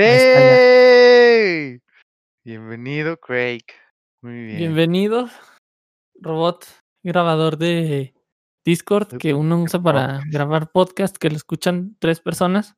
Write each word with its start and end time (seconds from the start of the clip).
¡Hey! 0.00 1.80
Bienvenido, 2.44 3.16
Craig. 3.16 3.64
Muy 4.22 4.44
bien. 4.44 4.58
Bienvenido, 4.58 5.28
robot 6.20 6.66
grabador 7.02 7.58
de 7.58 8.14
Discord 8.64 9.18
que 9.18 9.34
uno 9.34 9.60
usa 9.60 9.82
para 9.82 10.20
grabar 10.30 10.70
podcast 10.70 11.16
que 11.16 11.30
lo 11.30 11.34
escuchan 11.34 11.96
tres 11.98 12.20
personas. 12.20 12.76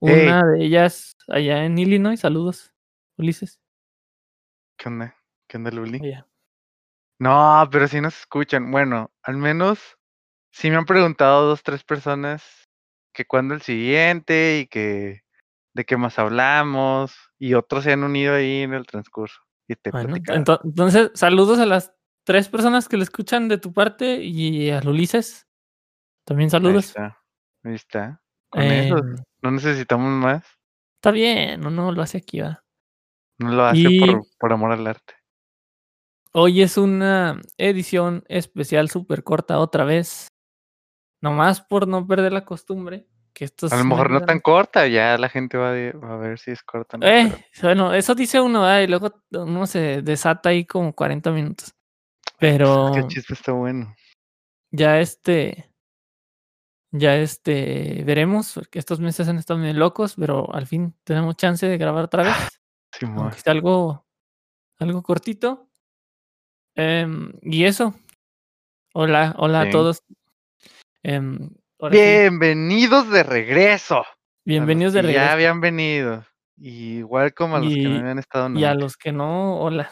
Una 0.00 0.46
de 0.46 0.64
ellas 0.64 1.14
allá 1.28 1.66
en 1.66 1.76
Illinois. 1.76 2.18
Saludos, 2.18 2.72
Ulises. 3.18 3.60
¿Qué 4.78 4.88
onda? 4.88 5.14
¿Qué 5.50 5.58
onda, 5.58 5.70
Luli? 5.70 6.00
No, 7.18 7.68
pero 7.70 7.86
sí 7.86 8.00
nos 8.00 8.18
escuchan. 8.18 8.70
Bueno, 8.70 9.10
al 9.22 9.36
menos 9.36 9.98
sí 10.52 10.70
me 10.70 10.76
han 10.76 10.86
preguntado 10.86 11.48
dos, 11.48 11.62
tres 11.62 11.84
personas 11.84 12.64
que 13.12 13.26
cuándo 13.26 13.52
el 13.52 13.60
siguiente 13.60 14.60
y 14.60 14.66
que 14.68 15.25
de 15.76 15.84
qué 15.84 15.98
más 15.98 16.18
hablamos 16.18 17.14
y 17.38 17.52
otros 17.52 17.84
se 17.84 17.92
han 17.92 18.02
unido 18.02 18.34
ahí 18.34 18.62
en 18.62 18.72
el 18.72 18.86
transcurso. 18.86 19.42
Y 19.68 19.74
te 19.76 19.90
bueno, 19.90 20.16
entonces, 20.28 21.10
saludos 21.14 21.58
a 21.58 21.66
las 21.66 21.92
tres 22.24 22.48
personas 22.48 22.88
que 22.88 22.96
lo 22.96 23.02
escuchan 23.02 23.46
de 23.48 23.58
tu 23.58 23.72
parte 23.72 24.24
y 24.24 24.70
a 24.70 24.80
Ulises. 24.80 25.46
También 26.24 26.48
saludos. 26.48 26.96
Ahí 26.96 27.04
está. 27.04 27.22
Ahí 27.62 27.74
está. 27.74 28.22
Con 28.48 28.62
eso, 28.62 28.96
em, 28.96 29.16
no 29.42 29.50
necesitamos 29.50 30.10
más. 30.10 30.44
Está 30.94 31.10
bien, 31.10 31.66
uno 31.66 31.92
lo 31.92 32.00
hace 32.00 32.18
aquí, 32.18 32.40
¿va? 32.40 32.64
No 33.38 33.50
lo 33.50 33.64
hace 33.64 33.98
por, 34.00 34.22
por 34.38 34.52
amor 34.52 34.72
al 34.72 34.86
arte. 34.86 35.14
Hoy 36.32 36.62
es 36.62 36.78
una 36.78 37.40
edición 37.58 38.24
especial 38.28 38.88
súper 38.88 39.24
corta 39.24 39.58
otra 39.58 39.84
vez. 39.84 40.28
Nomás 41.20 41.60
por 41.60 41.86
no 41.86 42.06
perder 42.06 42.32
la 42.32 42.46
costumbre 42.46 43.08
a 43.44 43.76
lo 43.76 43.84
mejor 43.84 44.10
no 44.10 44.22
tan 44.22 44.40
corta, 44.40 44.86
ya 44.86 45.18
la 45.18 45.28
gente 45.28 45.58
va, 45.58 45.70
a 45.70 46.16
ver 46.16 46.38
si 46.38 46.52
es 46.52 46.62
corta. 46.62 46.98
eh, 47.02 47.32
bueno, 47.62 47.92
eso 47.92 48.14
dice 48.14 48.40
uno, 48.40 48.80
y 48.80 48.86
luego 48.86 49.22
uno 49.30 49.66
se 49.66 50.02
desata 50.02 50.48
ahí 50.48 50.64
como 50.64 50.94
40 50.94 51.30
minutos. 51.32 51.74
Pero. 52.38 52.92
Qué 52.94 53.06
chiste 53.08 53.34
está 53.34 53.52
bueno. 53.52 53.94
Ya 54.70 55.00
este. 55.00 55.70
Ya 56.92 57.16
este. 57.16 58.02
Veremos, 58.04 58.52
porque 58.54 58.78
estos 58.78 59.00
meses 59.00 59.28
han 59.28 59.38
estado 59.38 59.60
medio 59.60 59.74
locos, 59.74 60.14
pero 60.16 60.52
al 60.54 60.66
fin 60.66 60.94
tenemos 61.04 61.36
chance 61.36 61.66
de 61.66 61.78
grabar 61.78 62.04
otra 62.04 62.22
vez. 62.22 62.34
Sí, 62.92 63.04
aunque 63.04 63.36
está 63.36 63.50
algo. 63.50 64.06
Algo 64.78 65.02
cortito. 65.02 65.68
Em, 66.74 67.30
y 67.42 67.64
eso. 67.64 67.94
Hola, 68.94 69.34
hola 69.36 69.62
a 69.62 69.70
todos. 69.70 70.02
Bienvenidos 71.78 73.10
de 73.10 73.22
regreso. 73.22 74.02
Bienvenidos 74.46 74.94
de 74.94 75.02
regreso. 75.02 75.26
Ya 75.26 75.32
habían 75.32 75.60
venido. 75.60 76.24
Igual 76.56 77.34
como 77.34 77.56
a 77.56 77.60
los 77.60 77.74
que 77.74 77.82
no 77.82 77.98
habían 77.98 78.18
estado 78.18 78.58
Y 78.58 78.64
a 78.64 78.74
los 78.74 78.96
que 78.96 79.12
no, 79.12 79.60
hola. 79.60 79.90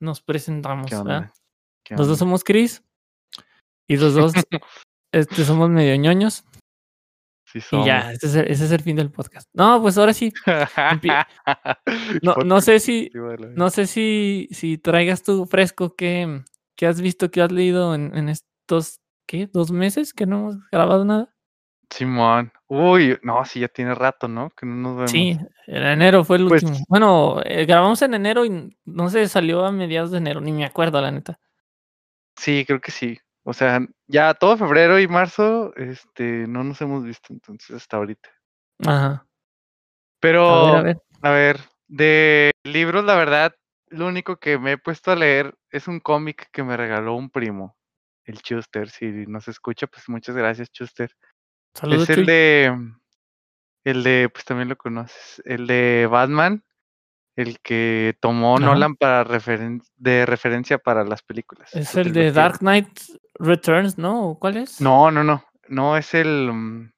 Nos 0.00 0.22
presentamos. 0.22 0.92
Los 0.92 2.06
dos 2.06 2.18
somos 2.18 2.44
Chris. 2.44 2.84
Y 3.88 3.96
los 3.96 4.14
dos 4.14 4.32
este, 5.12 5.44
somos 5.44 5.70
medio 5.70 5.96
ñoños. 5.96 6.44
Sí 7.46 7.60
somos. 7.60 7.84
Y 7.84 7.88
ya, 7.88 8.12
ese 8.12 8.50
es, 8.50 8.70
el, 8.70 8.80
fin 8.80 8.94
del 8.94 9.10
podcast. 9.10 9.48
No, 9.52 9.82
pues 9.82 9.98
ahora 9.98 10.12
sí. 10.12 10.32
no, 12.22 12.34
no 12.44 12.60
sé 12.60 12.78
si, 12.78 13.10
no 13.56 13.70
sé 13.70 13.88
si, 13.88 14.48
si 14.52 14.78
traigas 14.78 15.24
tu 15.24 15.46
fresco 15.46 15.96
que, 15.96 16.44
que 16.76 16.86
has 16.86 17.00
visto, 17.00 17.32
que 17.32 17.42
has 17.42 17.50
leído 17.50 17.94
en, 17.94 18.16
en 18.16 18.28
estos 18.28 19.00
¿qué? 19.26 19.48
¿Dos 19.52 19.70
meses 19.70 20.12
que 20.12 20.26
no 20.26 20.36
hemos 20.38 20.70
grabado 20.70 21.04
nada? 21.04 21.34
Simón. 21.90 22.52
Uy, 22.66 23.18
no, 23.22 23.44
sí, 23.44 23.60
ya 23.60 23.68
tiene 23.68 23.94
rato, 23.94 24.26
¿no? 24.26 24.50
Que 24.50 24.66
no 24.66 24.74
nos 24.74 24.96
vemos. 24.96 25.10
Sí, 25.10 25.38
en 25.66 25.82
enero 25.82 26.24
fue 26.24 26.38
el 26.38 26.48
pues 26.48 26.64
último. 26.64 26.84
Bueno, 26.88 27.40
eh, 27.44 27.66
grabamos 27.66 28.02
en 28.02 28.14
enero 28.14 28.44
y 28.44 28.76
no 28.84 29.08
sé, 29.10 29.28
salió 29.28 29.64
a 29.64 29.72
mediados 29.72 30.10
de 30.10 30.18
enero, 30.18 30.40
ni 30.40 30.52
me 30.52 30.64
acuerdo, 30.64 31.00
la 31.00 31.10
neta. 31.10 31.38
Sí, 32.36 32.64
creo 32.66 32.80
que 32.80 32.90
sí. 32.90 33.18
O 33.44 33.52
sea, 33.52 33.80
ya 34.06 34.34
todo 34.34 34.56
febrero 34.56 34.98
y 34.98 35.06
marzo, 35.06 35.74
este, 35.76 36.46
no 36.48 36.64
nos 36.64 36.80
hemos 36.80 37.04
visto, 37.04 37.32
entonces, 37.32 37.76
hasta 37.76 37.98
ahorita. 37.98 38.30
Ajá. 38.86 39.26
Pero, 40.20 40.48
a 40.48 40.64
ver, 40.64 40.80
a 40.80 40.82
ver. 40.82 40.98
A 41.22 41.30
ver 41.30 41.74
de 41.88 42.50
libros, 42.64 43.04
la 43.04 43.16
verdad, 43.16 43.54
lo 43.88 44.06
único 44.06 44.36
que 44.38 44.58
me 44.58 44.72
he 44.72 44.78
puesto 44.78 45.12
a 45.12 45.16
leer 45.16 45.54
es 45.70 45.86
un 45.86 46.00
cómic 46.00 46.48
que 46.50 46.62
me 46.62 46.76
regaló 46.76 47.14
un 47.14 47.30
primo 47.30 47.76
el 48.24 48.40
Chuster. 48.42 48.90
Si 48.90 49.06
nos 49.26 49.48
escucha, 49.48 49.86
pues 49.86 50.08
muchas 50.08 50.36
gracias, 50.36 50.70
Chuster. 50.70 51.10
Saludos, 51.74 52.08
es 52.08 52.18
el 52.18 52.26
de. 52.26 52.78
El 53.84 54.02
de, 54.02 54.30
pues 54.32 54.44
también 54.44 54.68
lo 54.68 54.76
conoces. 54.76 55.42
El 55.44 55.66
de 55.66 56.08
Batman. 56.10 56.64
El 57.36 57.58
que 57.60 58.16
tomó 58.20 58.58
Nolan 58.60 58.94
para 58.94 59.24
de 59.96 60.24
referencia 60.24 60.78
para 60.78 61.04
las 61.04 61.22
películas. 61.22 61.74
Es 61.74 61.96
el 61.96 62.12
de 62.12 62.30
Dark 62.30 62.58
Knight 62.60 62.88
Returns, 63.40 63.98
¿no? 63.98 64.38
¿Cuál 64.40 64.58
es? 64.58 64.80
No, 64.80 65.10
no, 65.10 65.24
no. 65.24 65.44
No, 65.68 65.96
es 65.96 66.14
el. 66.14 66.52
Mm, 66.52 66.92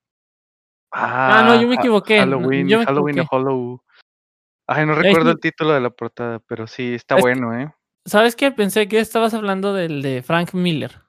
ah, 0.93 1.43
no, 1.47 1.61
yo 1.61 1.67
me 1.67 1.77
equivoqué. 1.77 2.19
Halloween, 2.19 2.69
Halloween 2.85 3.25
Hollow. 3.31 3.83
Ay, 4.67 4.85
no 4.85 4.95
recuerdo 4.95 5.31
el 5.31 5.41
título 5.41 5.73
de 5.73 5.81
la 5.81 5.91
portada, 5.91 6.41
pero 6.41 6.67
sí, 6.67 6.95
está 6.95 7.17
bueno, 7.17 7.59
¿eh? 7.59 7.73
¿Sabes 8.05 8.37
qué? 8.37 8.51
Pensé 8.51 8.89
que 8.89 8.99
estabas 8.99 9.33
hablando 9.33 9.73
del 9.73 10.03
de 10.03 10.23
Frank 10.23 10.53
Miller. 10.55 11.06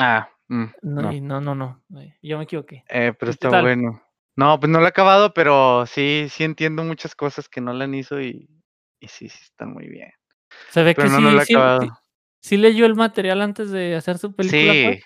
Ah, 0.00 0.30
mm, 0.48 0.64
no, 0.82 1.12
no, 1.12 1.40
no, 1.40 1.54
no, 1.54 1.82
yo 2.22 2.38
me 2.38 2.44
equivoqué. 2.44 2.84
Eh, 2.88 3.12
pero 3.18 3.30
está 3.30 3.60
bueno. 3.60 4.02
No, 4.36 4.58
pues 4.58 4.70
no 4.70 4.78
lo 4.78 4.86
he 4.86 4.88
acabado, 4.88 5.34
pero 5.34 5.84
sí, 5.86 6.28
sí 6.30 6.44
entiendo 6.44 6.82
muchas 6.82 7.14
cosas 7.14 7.48
que 7.48 7.60
no 7.60 7.72
han 7.72 7.94
hizo 7.94 8.20
y, 8.20 8.48
y 8.98 9.08
sí, 9.08 9.28
sí 9.28 9.38
están 9.42 9.74
muy 9.74 9.86
bien. 9.88 10.10
Se 10.70 10.82
ve 10.82 10.94
que 10.94 11.02
sí, 11.02 11.08
no 11.20 11.44
sí, 11.44 11.54
sí, 12.40 12.56
leyó 12.56 12.86
el 12.86 12.94
material 12.94 13.42
antes 13.42 13.70
de 13.70 13.94
hacer 13.96 14.16
su 14.16 14.34
película. 14.34 14.72
Sí, 14.72 14.84
pues. 14.84 15.04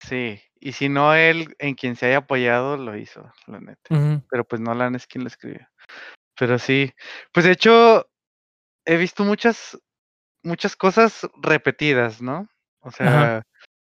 sí. 0.00 0.42
Y 0.60 0.72
si 0.72 0.88
no 0.88 1.14
él, 1.14 1.54
en 1.58 1.74
quien 1.74 1.96
se 1.96 2.06
haya 2.06 2.18
apoyado, 2.18 2.76
lo 2.76 2.96
hizo, 2.96 3.30
la 3.46 3.60
neta. 3.60 4.22
Pero 4.30 4.44
pues 4.44 4.60
Nolan 4.60 4.94
es 4.94 5.06
quien 5.06 5.24
lo 5.24 5.28
escribió. 5.28 5.66
Pero 6.38 6.58
sí. 6.58 6.92
Pues 7.32 7.46
de 7.46 7.52
hecho, 7.52 8.08
he 8.84 8.96
visto 8.96 9.24
muchas, 9.24 9.78
muchas 10.42 10.76
cosas 10.76 11.26
repetidas, 11.40 12.20
¿no? 12.20 12.48
O 12.80 12.90
sea, 12.90 13.42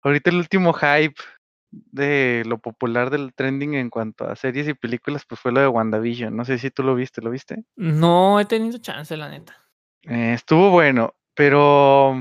ahorita 0.07 0.31
el 0.31 0.37
último 0.37 0.73
hype 0.73 1.21
de 1.71 2.43
lo 2.47 2.59
popular 2.59 3.11
del 3.11 3.35
trending 3.35 3.75
en 3.75 3.91
cuanto 3.91 4.25
a 4.25 4.37
series 4.37 4.69
y 4.69 4.75
películas, 4.75 5.25
pues 5.29 5.41
fue 5.41 5.53
lo 5.53 5.61
de 5.61 5.69
WandaVision. 5.69 6.35
No 6.35 6.45
sé 6.45 6.59
si 6.59 6.71
tú 6.71 6.83
lo 6.83 6.95
viste, 6.95 7.21
¿lo 7.21 7.31
viste? 7.31 7.65
No 7.77 8.41
he 8.41 8.45
tenido 8.45 8.79
chance, 8.79 9.17
la 9.17 9.29
neta. 9.29 9.57
Eh, 10.03 10.33
estuvo 10.35 10.71
bueno, 10.71 11.15
pero 11.35 12.15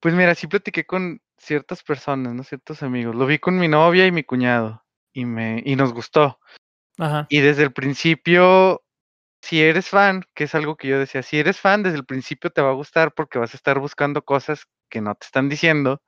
pues 0.00 0.14
mira, 0.14 0.34
sí 0.34 0.46
platiqué 0.46 0.84
con 0.84 1.20
ciertas 1.36 1.82
personas, 1.82 2.34
¿no? 2.34 2.42
Ciertos 2.42 2.82
amigos. 2.82 3.14
Lo 3.14 3.26
vi 3.26 3.38
con 3.38 3.58
mi 3.58 3.68
novia 3.68 4.06
y 4.06 4.12
mi 4.12 4.24
cuñado 4.24 4.84
y 5.12 5.24
me 5.24 5.62
y 5.64 5.76
nos 5.76 5.92
gustó. 5.92 6.40
Ajá. 6.98 7.26
Y 7.28 7.40
desde 7.40 7.64
el 7.64 7.72
principio, 7.72 8.82
si 9.48 9.62
eres 9.62 9.88
fan, 9.88 10.24
que 10.34 10.44
es 10.44 10.54
algo 10.54 10.76
que 10.76 10.88
yo 10.88 10.98
decía, 10.98 11.22
si 11.22 11.38
eres 11.38 11.58
fan, 11.58 11.82
desde 11.82 11.96
el 11.96 12.04
principio 12.04 12.50
te 12.50 12.60
va 12.60 12.68
a 12.68 12.74
gustar 12.74 13.14
porque 13.14 13.38
vas 13.38 13.54
a 13.54 13.56
estar 13.56 13.78
buscando 13.78 14.22
cosas 14.22 14.66
que 14.90 15.00
no 15.00 15.14
te 15.14 15.24
están 15.24 15.48
diciendo 15.48 16.02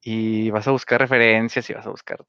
y 0.00 0.48
vas 0.50 0.66
a 0.66 0.70
buscar 0.70 0.98
referencias 1.00 1.68
y 1.68 1.74
vas 1.74 1.86
a 1.86 1.90
buscar. 1.90 2.24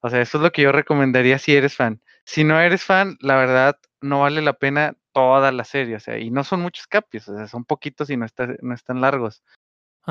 O 0.00 0.08
sea, 0.08 0.22
eso 0.22 0.38
es 0.38 0.42
lo 0.42 0.50
que 0.50 0.62
yo 0.62 0.72
recomendaría 0.72 1.38
si 1.38 1.54
eres 1.54 1.76
fan. 1.76 2.00
Si 2.24 2.42
no 2.42 2.58
eres 2.58 2.84
fan, 2.84 3.18
la 3.20 3.36
verdad 3.36 3.76
no 4.00 4.20
vale 4.20 4.40
la 4.40 4.54
pena 4.54 4.96
toda 5.12 5.52
la 5.52 5.64
serie, 5.64 5.96
o 5.96 6.00
sea, 6.00 6.16
y 6.16 6.30
no 6.30 6.42
son 6.42 6.62
muchos 6.62 6.86
capios, 6.86 7.28
o 7.28 7.36
sea, 7.36 7.46
son 7.46 7.66
poquitos 7.66 8.08
y 8.08 8.16
no, 8.16 8.24
está, 8.24 8.48
no 8.62 8.72
están 8.72 9.02
largos. 9.02 9.42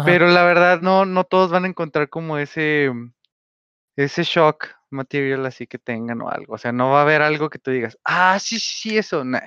Pero 0.06 0.28
la 0.28 0.44
verdad 0.44 0.82
no, 0.82 1.06
no 1.06 1.24
todos 1.24 1.50
van 1.50 1.66
a 1.66 1.70
encontrar 1.70 2.10
como 2.10 2.38
ese, 2.38 2.92
ese 4.04 4.24
shock 4.24 4.68
material 4.90 5.46
así 5.46 5.68
que 5.68 5.78
tengan 5.78 6.22
o 6.22 6.30
algo. 6.30 6.56
O 6.56 6.58
sea, 6.58 6.72
no 6.72 6.92
va 6.92 7.00
a 7.00 7.02
haber 7.04 7.22
algo 7.22 7.50
que 7.50 7.60
tú 7.60 7.72
digas, 7.72 7.98
ah, 8.04 8.38
sí, 8.40 8.60
sí, 8.60 8.98
eso, 8.98 9.24
no 9.24 9.40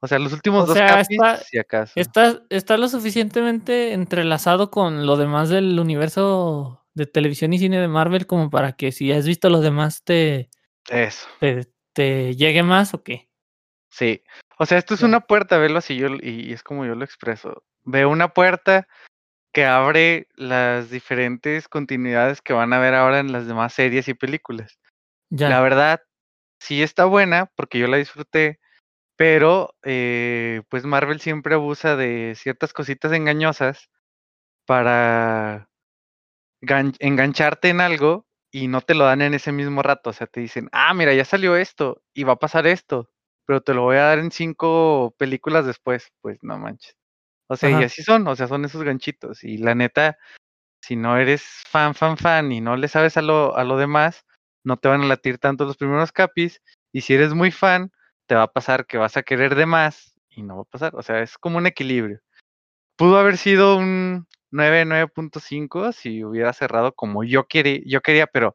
o 0.00 0.08
sea, 0.08 0.18
los 0.18 0.32
últimos 0.32 0.68
dos 0.68 0.76
capítulos, 0.76 1.40
si 1.50 1.58
acaso. 1.58 1.92
Está, 1.96 2.42
está 2.50 2.76
lo 2.76 2.88
suficientemente 2.88 3.92
entrelazado 3.92 4.70
con 4.70 5.06
lo 5.06 5.16
demás 5.16 5.48
del 5.48 5.80
universo 5.80 6.86
de 6.94 7.06
televisión 7.06 7.52
y 7.52 7.58
cine 7.58 7.80
de 7.80 7.88
Marvel 7.88 8.26
como 8.26 8.50
para 8.50 8.72
que 8.72 8.92
si 8.92 9.10
has 9.12 9.26
visto 9.26 9.48
los 9.48 9.62
demás 9.62 10.04
te. 10.04 10.50
Eso. 10.88 11.26
Te, 11.92 12.34
llegue 12.34 12.62
más 12.62 12.94
o 12.94 13.02
qué. 13.02 13.28
Sí. 13.90 14.22
O 14.58 14.66
sea, 14.66 14.78
esto 14.78 14.94
es 14.94 15.02
una 15.02 15.20
puerta, 15.20 15.58
velo 15.58 15.78
así 15.78 15.96
yo, 15.96 16.08
y, 16.20 16.52
es 16.52 16.62
como 16.62 16.84
yo 16.84 16.94
lo 16.94 17.04
expreso. 17.04 17.64
Veo 17.82 18.10
una 18.10 18.32
puerta 18.34 18.86
que 19.56 19.64
abre 19.64 20.28
las 20.34 20.90
diferentes 20.90 21.66
continuidades 21.66 22.42
que 22.42 22.52
van 22.52 22.74
a 22.74 22.78
ver 22.78 22.92
ahora 22.92 23.20
en 23.20 23.32
las 23.32 23.46
demás 23.46 23.72
series 23.72 24.06
y 24.06 24.12
películas. 24.12 24.78
Ya. 25.30 25.48
La 25.48 25.62
verdad, 25.62 26.02
sí 26.60 26.82
está 26.82 27.06
buena, 27.06 27.50
porque 27.56 27.78
yo 27.78 27.86
la 27.86 27.96
disfruté 27.96 28.60
pero, 29.16 29.74
eh, 29.82 30.60
pues 30.68 30.84
Marvel 30.84 31.20
siempre 31.20 31.54
abusa 31.54 31.96
de 31.96 32.34
ciertas 32.36 32.74
cositas 32.74 33.14
engañosas 33.14 33.88
para 34.66 35.70
engancharte 36.60 37.70
en 37.70 37.80
algo 37.80 38.26
y 38.52 38.68
no 38.68 38.82
te 38.82 38.94
lo 38.94 39.06
dan 39.06 39.22
en 39.22 39.32
ese 39.32 39.52
mismo 39.52 39.82
rato. 39.82 40.10
O 40.10 40.12
sea, 40.12 40.26
te 40.26 40.40
dicen, 40.40 40.68
ah, 40.72 40.92
mira, 40.92 41.14
ya 41.14 41.24
salió 41.24 41.56
esto 41.56 42.02
y 42.12 42.24
va 42.24 42.34
a 42.34 42.38
pasar 42.38 42.66
esto. 42.66 43.08
pero 43.46 43.62
te 43.62 43.72
lo 43.72 43.84
voy 43.84 43.96
a 43.96 44.02
dar 44.02 44.18
en 44.18 44.32
cinco 44.32 45.14
películas 45.16 45.64
después, 45.64 46.12
pues 46.20 46.38
no 46.42 46.58
manches. 46.58 46.94
O 47.48 47.56
sea, 47.56 47.70
y 47.70 47.84
así 47.84 48.02
son, 48.02 48.26
o 48.26 48.34
sea, 48.34 48.48
son 48.48 48.64
esos 48.64 48.82
ganchitos. 48.82 49.44
Y 49.44 49.58
la 49.58 49.74
neta, 49.74 50.18
si 50.82 50.96
no 50.96 51.16
eres 51.16 51.42
fan, 51.68 51.94
fan, 51.94 52.16
fan 52.16 52.50
y 52.52 52.60
no 52.60 52.76
le 52.76 52.88
sabes 52.88 53.16
a 53.16 53.22
lo, 53.22 53.56
a 53.56 53.64
lo 53.64 53.76
demás, 53.76 54.24
no 54.64 54.76
te 54.76 54.88
van 54.88 55.02
a 55.02 55.06
latir 55.06 55.38
tanto 55.38 55.64
los 55.64 55.76
primeros 55.76 56.12
capis. 56.12 56.60
Y 56.92 57.02
si 57.02 57.14
eres 57.14 57.34
muy 57.34 57.50
fan, 57.50 57.92
te 58.26 58.34
va 58.34 58.42
a 58.42 58.52
pasar 58.52 58.86
que 58.86 58.98
vas 58.98 59.16
a 59.16 59.22
querer 59.22 59.54
de 59.54 59.66
más 59.66 60.14
y 60.28 60.42
no 60.42 60.56
va 60.56 60.62
a 60.62 60.66
pasar. 60.66 60.96
O 60.96 61.02
sea, 61.02 61.20
es 61.22 61.38
como 61.38 61.58
un 61.58 61.66
equilibrio. 61.66 62.20
Pudo 62.96 63.18
haber 63.18 63.36
sido 63.36 63.76
un 63.76 64.26
9, 64.50 64.84
9.5 64.86 65.92
si 65.92 66.24
hubiera 66.24 66.52
cerrado 66.52 66.92
como 66.94 67.24
yo, 67.24 67.46
quería, 67.46 67.80
yo 67.84 68.00
quería, 68.00 68.26
pero 68.26 68.54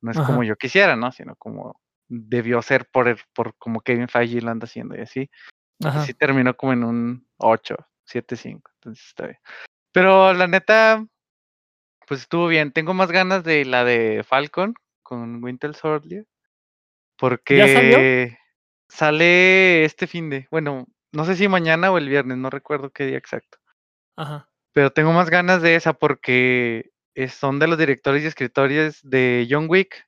no 0.00 0.12
es 0.12 0.18
como 0.18 0.44
yo 0.44 0.56
quisiera, 0.56 0.96
¿no? 0.96 1.12
Sino 1.12 1.36
como 1.36 1.78
debió 2.08 2.62
ser 2.62 2.88
por, 2.90 3.16
por 3.34 3.54
como 3.56 3.80
Kevin 3.80 4.08
Feige 4.08 4.40
lo 4.40 4.50
anda 4.50 4.64
haciendo 4.64 4.96
y 4.96 5.00
así. 5.00 5.30
Así 5.82 6.14
terminó 6.14 6.54
como 6.56 6.72
en 6.72 6.84
un 6.84 7.26
8, 7.38 7.76
7, 8.10 8.36
5. 8.36 8.70
Entonces 8.74 9.06
está 9.06 9.26
bien. 9.26 9.38
Pero 9.92 10.32
la 10.32 10.46
neta, 10.46 11.04
pues 12.06 12.20
estuvo 12.20 12.46
bien. 12.46 12.72
Tengo 12.72 12.94
más 12.94 13.10
ganas 13.10 13.44
de 13.44 13.64
la 13.64 13.84
de 13.84 14.24
Falcon 14.26 14.74
con 15.02 15.42
Winter 15.42 15.74
Soldier. 15.74 16.26
Porque 17.16 17.56
¿Ya 17.58 17.68
salió? 17.68 17.98
sale 18.88 19.84
este 19.84 20.06
fin 20.06 20.30
de, 20.30 20.48
bueno, 20.50 20.86
no 21.12 21.24
sé 21.24 21.36
si 21.36 21.48
mañana 21.48 21.90
o 21.90 21.98
el 21.98 22.08
viernes, 22.08 22.38
no 22.38 22.50
recuerdo 22.50 22.90
qué 22.90 23.06
día 23.06 23.18
exacto. 23.18 23.58
Ajá. 24.16 24.48
Pero 24.72 24.90
tengo 24.90 25.12
más 25.12 25.30
ganas 25.30 25.62
de 25.62 25.74
esa 25.74 25.92
porque 25.92 26.90
son 27.28 27.58
de 27.58 27.66
los 27.66 27.78
directores 27.78 28.22
y 28.22 28.26
escritores 28.26 29.00
de 29.02 29.46
John 29.50 29.66
Wick 29.68 30.06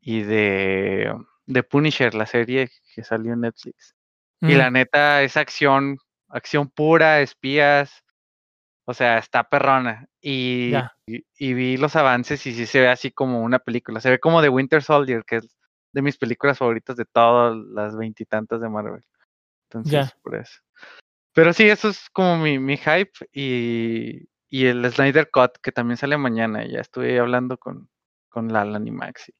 y 0.00 0.22
de, 0.22 1.14
de 1.46 1.62
Punisher, 1.62 2.14
la 2.14 2.26
serie 2.26 2.70
que 2.94 3.04
salió 3.04 3.32
en 3.32 3.42
Netflix. 3.42 3.94
Y 4.42 4.54
la 4.54 4.70
neta 4.70 5.22
es 5.22 5.36
acción, 5.36 5.98
acción 6.28 6.68
pura, 6.68 7.20
espías. 7.20 8.04
O 8.84 8.94
sea, 8.94 9.18
está 9.18 9.44
perrona. 9.44 10.08
Y, 10.20 10.72
y, 11.06 11.54
vi 11.54 11.76
los 11.76 11.96
avances 11.96 12.46
y 12.46 12.54
sí 12.54 12.66
se 12.66 12.80
ve 12.80 12.88
así 12.88 13.10
como 13.10 13.42
una 13.42 13.58
película. 13.58 14.00
Se 14.00 14.10
ve 14.10 14.20
como 14.20 14.42
de 14.42 14.48
Winter 14.48 14.82
Soldier, 14.82 15.24
que 15.24 15.36
es 15.36 15.56
de 15.92 16.02
mis 16.02 16.16
películas 16.16 16.58
favoritas 16.58 16.96
de 16.96 17.04
todas 17.04 17.56
las 17.56 17.96
veintitantas 17.96 18.60
de 18.60 18.68
Marvel. 18.68 19.02
Entonces, 19.68 20.12
por 20.22 20.36
eso. 20.36 20.60
Pero 21.32 21.52
sí, 21.52 21.68
eso 21.68 21.88
es 21.88 22.08
como 22.10 22.38
mi, 22.38 22.58
mi 22.58 22.76
hype 22.76 23.12
y, 23.32 24.28
y, 24.48 24.66
el 24.66 24.90
Snyder 24.92 25.30
Cut, 25.30 25.58
que 25.62 25.72
también 25.72 25.96
sale 25.96 26.16
mañana. 26.16 26.64
Ya 26.66 26.80
estuve 26.80 27.18
hablando 27.18 27.58
con, 27.58 27.88
con 28.28 28.52
Lalan 28.52 28.86
y 28.86 28.90
Maxi. 28.90 29.32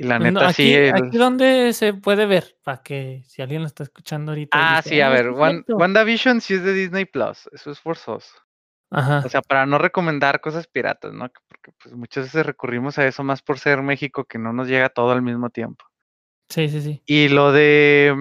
Y 0.00 0.04
la 0.04 0.20
neta, 0.20 0.48
aquí, 0.48 0.72
sí. 0.72 0.76
Aquí 0.76 1.18
donde 1.18 1.72
se 1.72 1.92
puede 1.92 2.24
ver, 2.24 2.56
para 2.62 2.80
que 2.84 3.24
si 3.26 3.42
alguien 3.42 3.62
lo 3.62 3.66
está 3.66 3.82
escuchando 3.82 4.30
ahorita. 4.30 4.56
Ah, 4.56 4.80
sí, 4.80 5.00
a 5.00 5.08
ver, 5.08 5.30
WandaVision 5.30 6.40
sí 6.40 6.54
es 6.54 6.62
de 6.62 6.72
Disney 6.72 7.04
Plus, 7.04 7.50
eso 7.52 7.72
es 7.72 7.80
forzoso. 7.80 8.30
Ajá. 8.90 9.22
O 9.26 9.28
sea, 9.28 9.42
para 9.42 9.66
no 9.66 9.76
recomendar 9.76 10.40
cosas 10.40 10.68
piratas, 10.68 11.12
¿no? 11.12 11.28
Porque 11.48 11.72
pues 11.82 11.96
muchas 11.96 12.26
veces 12.26 12.46
recurrimos 12.46 12.96
a 12.98 13.06
eso 13.08 13.24
más 13.24 13.42
por 13.42 13.58
ser 13.58 13.82
México 13.82 14.24
que 14.24 14.38
no 14.38 14.52
nos 14.52 14.68
llega 14.68 14.88
todo 14.88 15.10
al 15.10 15.20
mismo 15.20 15.50
tiempo. 15.50 15.84
Sí, 16.48 16.68
sí, 16.68 16.80
sí. 16.80 17.02
Y 17.04 17.28
lo 17.28 17.50
de 17.50 18.14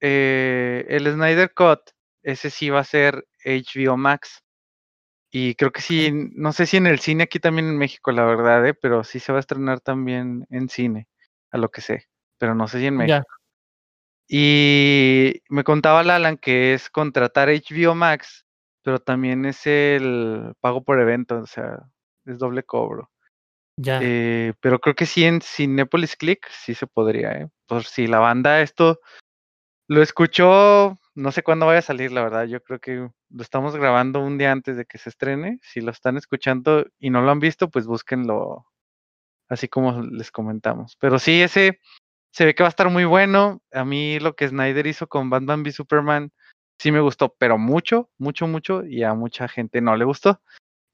eh, 0.00 0.86
el 0.88 1.06
Snyder 1.06 1.54
Cut, 1.54 1.80
ese 2.24 2.50
sí 2.50 2.68
va 2.68 2.80
a 2.80 2.84
ser 2.84 3.28
HBO 3.44 3.96
Max. 3.96 4.42
Y 5.30 5.54
creo 5.54 5.70
que 5.70 5.80
sí, 5.80 6.10
no 6.34 6.52
sé 6.52 6.66
si 6.66 6.76
en 6.76 6.86
el 6.86 6.98
cine 6.98 7.24
aquí 7.24 7.38
también 7.38 7.68
en 7.68 7.78
México, 7.78 8.10
la 8.10 8.24
verdad, 8.24 8.66
¿eh? 8.66 8.74
pero 8.74 9.04
sí 9.04 9.20
se 9.20 9.30
va 9.30 9.38
a 9.38 9.40
estrenar 9.40 9.80
también 9.80 10.46
en 10.50 10.68
cine, 10.68 11.06
a 11.52 11.58
lo 11.58 11.70
que 11.70 11.80
sé, 11.80 12.08
pero 12.36 12.54
no 12.54 12.66
sé 12.66 12.80
si 12.80 12.86
en 12.86 12.96
México. 12.96 13.26
Y 14.28 15.42
me 15.48 15.64
contaba 15.64 16.02
Lalan 16.02 16.36
que 16.36 16.74
es 16.74 16.90
contratar 16.90 17.48
HBO 17.48 17.94
Max, 17.94 18.44
pero 18.82 18.98
también 18.98 19.44
es 19.44 19.66
el 19.66 20.52
pago 20.60 20.82
por 20.82 21.00
evento, 21.00 21.38
o 21.38 21.46
sea, 21.46 21.78
es 22.26 22.38
doble 22.38 22.64
cobro. 22.64 23.10
Ya. 23.76 24.00
Eh, 24.02 24.52
pero 24.60 24.80
creo 24.80 24.94
que 24.94 25.06
sí 25.06 25.24
en 25.24 25.40
Cinepolis 25.40 26.16
Click 26.16 26.48
sí 26.50 26.74
se 26.74 26.86
podría, 26.86 27.32
¿eh? 27.32 27.48
Por 27.66 27.84
si 27.84 28.06
la 28.06 28.18
banda 28.18 28.60
esto 28.60 29.00
lo 29.88 30.02
escuchó, 30.02 30.99
no 31.14 31.32
sé 31.32 31.42
cuándo 31.42 31.66
vaya 31.66 31.80
a 31.80 31.82
salir, 31.82 32.12
la 32.12 32.22
verdad. 32.22 32.44
Yo 32.44 32.62
creo 32.62 32.78
que 32.78 33.10
lo 33.30 33.42
estamos 33.42 33.76
grabando 33.76 34.20
un 34.20 34.38
día 34.38 34.52
antes 34.52 34.76
de 34.76 34.84
que 34.84 34.98
se 34.98 35.08
estrene. 35.10 35.58
Si 35.62 35.80
lo 35.80 35.90
están 35.90 36.16
escuchando 36.16 36.86
y 36.98 37.10
no 37.10 37.22
lo 37.22 37.30
han 37.30 37.40
visto, 37.40 37.70
pues 37.70 37.86
búsquenlo 37.86 38.66
así 39.48 39.68
como 39.68 40.02
les 40.02 40.30
comentamos. 40.30 40.96
Pero 41.00 41.18
sí, 41.18 41.42
ese 41.42 41.80
se 42.32 42.44
ve 42.44 42.54
que 42.54 42.62
va 42.62 42.68
a 42.68 42.70
estar 42.70 42.88
muy 42.90 43.04
bueno. 43.04 43.62
A 43.72 43.84
mí 43.84 44.20
lo 44.20 44.36
que 44.36 44.48
Snyder 44.48 44.86
hizo 44.86 45.08
con 45.08 45.30
Batman 45.30 45.62
v 45.62 45.72
Superman 45.72 46.32
sí 46.78 46.92
me 46.92 47.00
gustó, 47.00 47.34
pero 47.38 47.58
mucho, 47.58 48.10
mucho, 48.18 48.46
mucho. 48.46 48.84
Y 48.84 49.02
a 49.02 49.14
mucha 49.14 49.48
gente 49.48 49.80
no 49.80 49.96
le 49.96 50.04
gustó. 50.04 50.40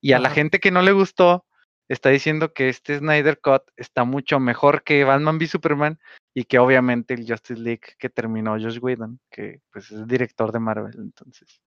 Y 0.01 0.13
a 0.13 0.19
la 0.19 0.31
gente 0.31 0.61
que 0.61 0.71
no 0.71 0.83
le 0.83 0.93
gustó, 0.93 1.47
está 1.89 2.11
diciendo 2.11 2.53
que 2.53 2.69
este 2.69 2.99
Snyder 2.99 3.41
Cut 3.41 3.63
está 3.77 4.05
mucho 4.05 4.41
mejor 4.41 4.83
que 4.83 5.05
Batman 5.05 5.37
v 5.37 5.47
Superman 5.47 5.99
y 6.35 6.45
que 6.45 6.59
obviamente 6.59 7.15
el 7.15 7.27
Justice 7.27 7.61
League 7.61 7.95
que 7.99 8.11
terminó 8.11 8.53
Josh 8.53 8.79
Whedon, 8.81 9.21
que 9.31 9.61
pues 9.71 9.87
es 9.87 9.99
el 9.99 10.07
director 10.07 10.53
de 10.53 10.59
Marvel, 10.59 10.95
entonces. 10.99 11.61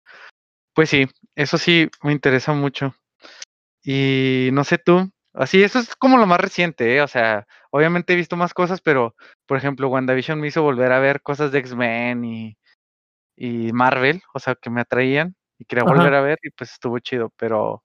Pues 0.75 0.91
sí, 0.91 1.07
eso 1.35 1.59
sí 1.59 1.89
me 2.03 2.13
interesa 2.13 2.53
mucho. 2.53 2.95
Y 3.83 4.51
no 4.53 4.65
sé 4.65 4.79
tú, 4.79 5.11
así 5.33 5.63
eso 5.63 5.79
es 5.79 5.95
como 5.97 6.19
lo 6.19 6.27
más 6.27 6.41
reciente, 6.41 6.97
¿eh? 6.97 7.03
o 7.03 7.09
sea, 7.09 7.47
obviamente 7.71 8.13
he 8.13 8.17
visto 8.17 8.37
más 8.37 8.53
cosas, 8.53 8.81
pero 8.81 9.15
por 9.47 9.57
ejemplo, 9.57 9.89
WandaVision 9.89 10.41
me 10.41 10.49
hizo 10.49 10.63
volver 10.63 10.93
a 10.93 10.99
ver 10.99 11.23
cosas 11.23 11.53
de 11.53 11.61
X-Men 11.61 12.25
y, 12.25 12.59
y 13.37 13.73
Marvel, 13.73 14.23
o 14.35 14.41
sea, 14.41 14.57
que 14.57 14.71
me 14.71 14.81
atraían 14.81 15.37
y 15.59 15.65
quería 15.67 15.85
volver 15.85 16.15
a 16.15 16.21
ver 16.21 16.39
y 16.43 16.51
pues 16.51 16.73
estuvo 16.73 16.99
chido, 16.99 17.33
pero 17.37 17.85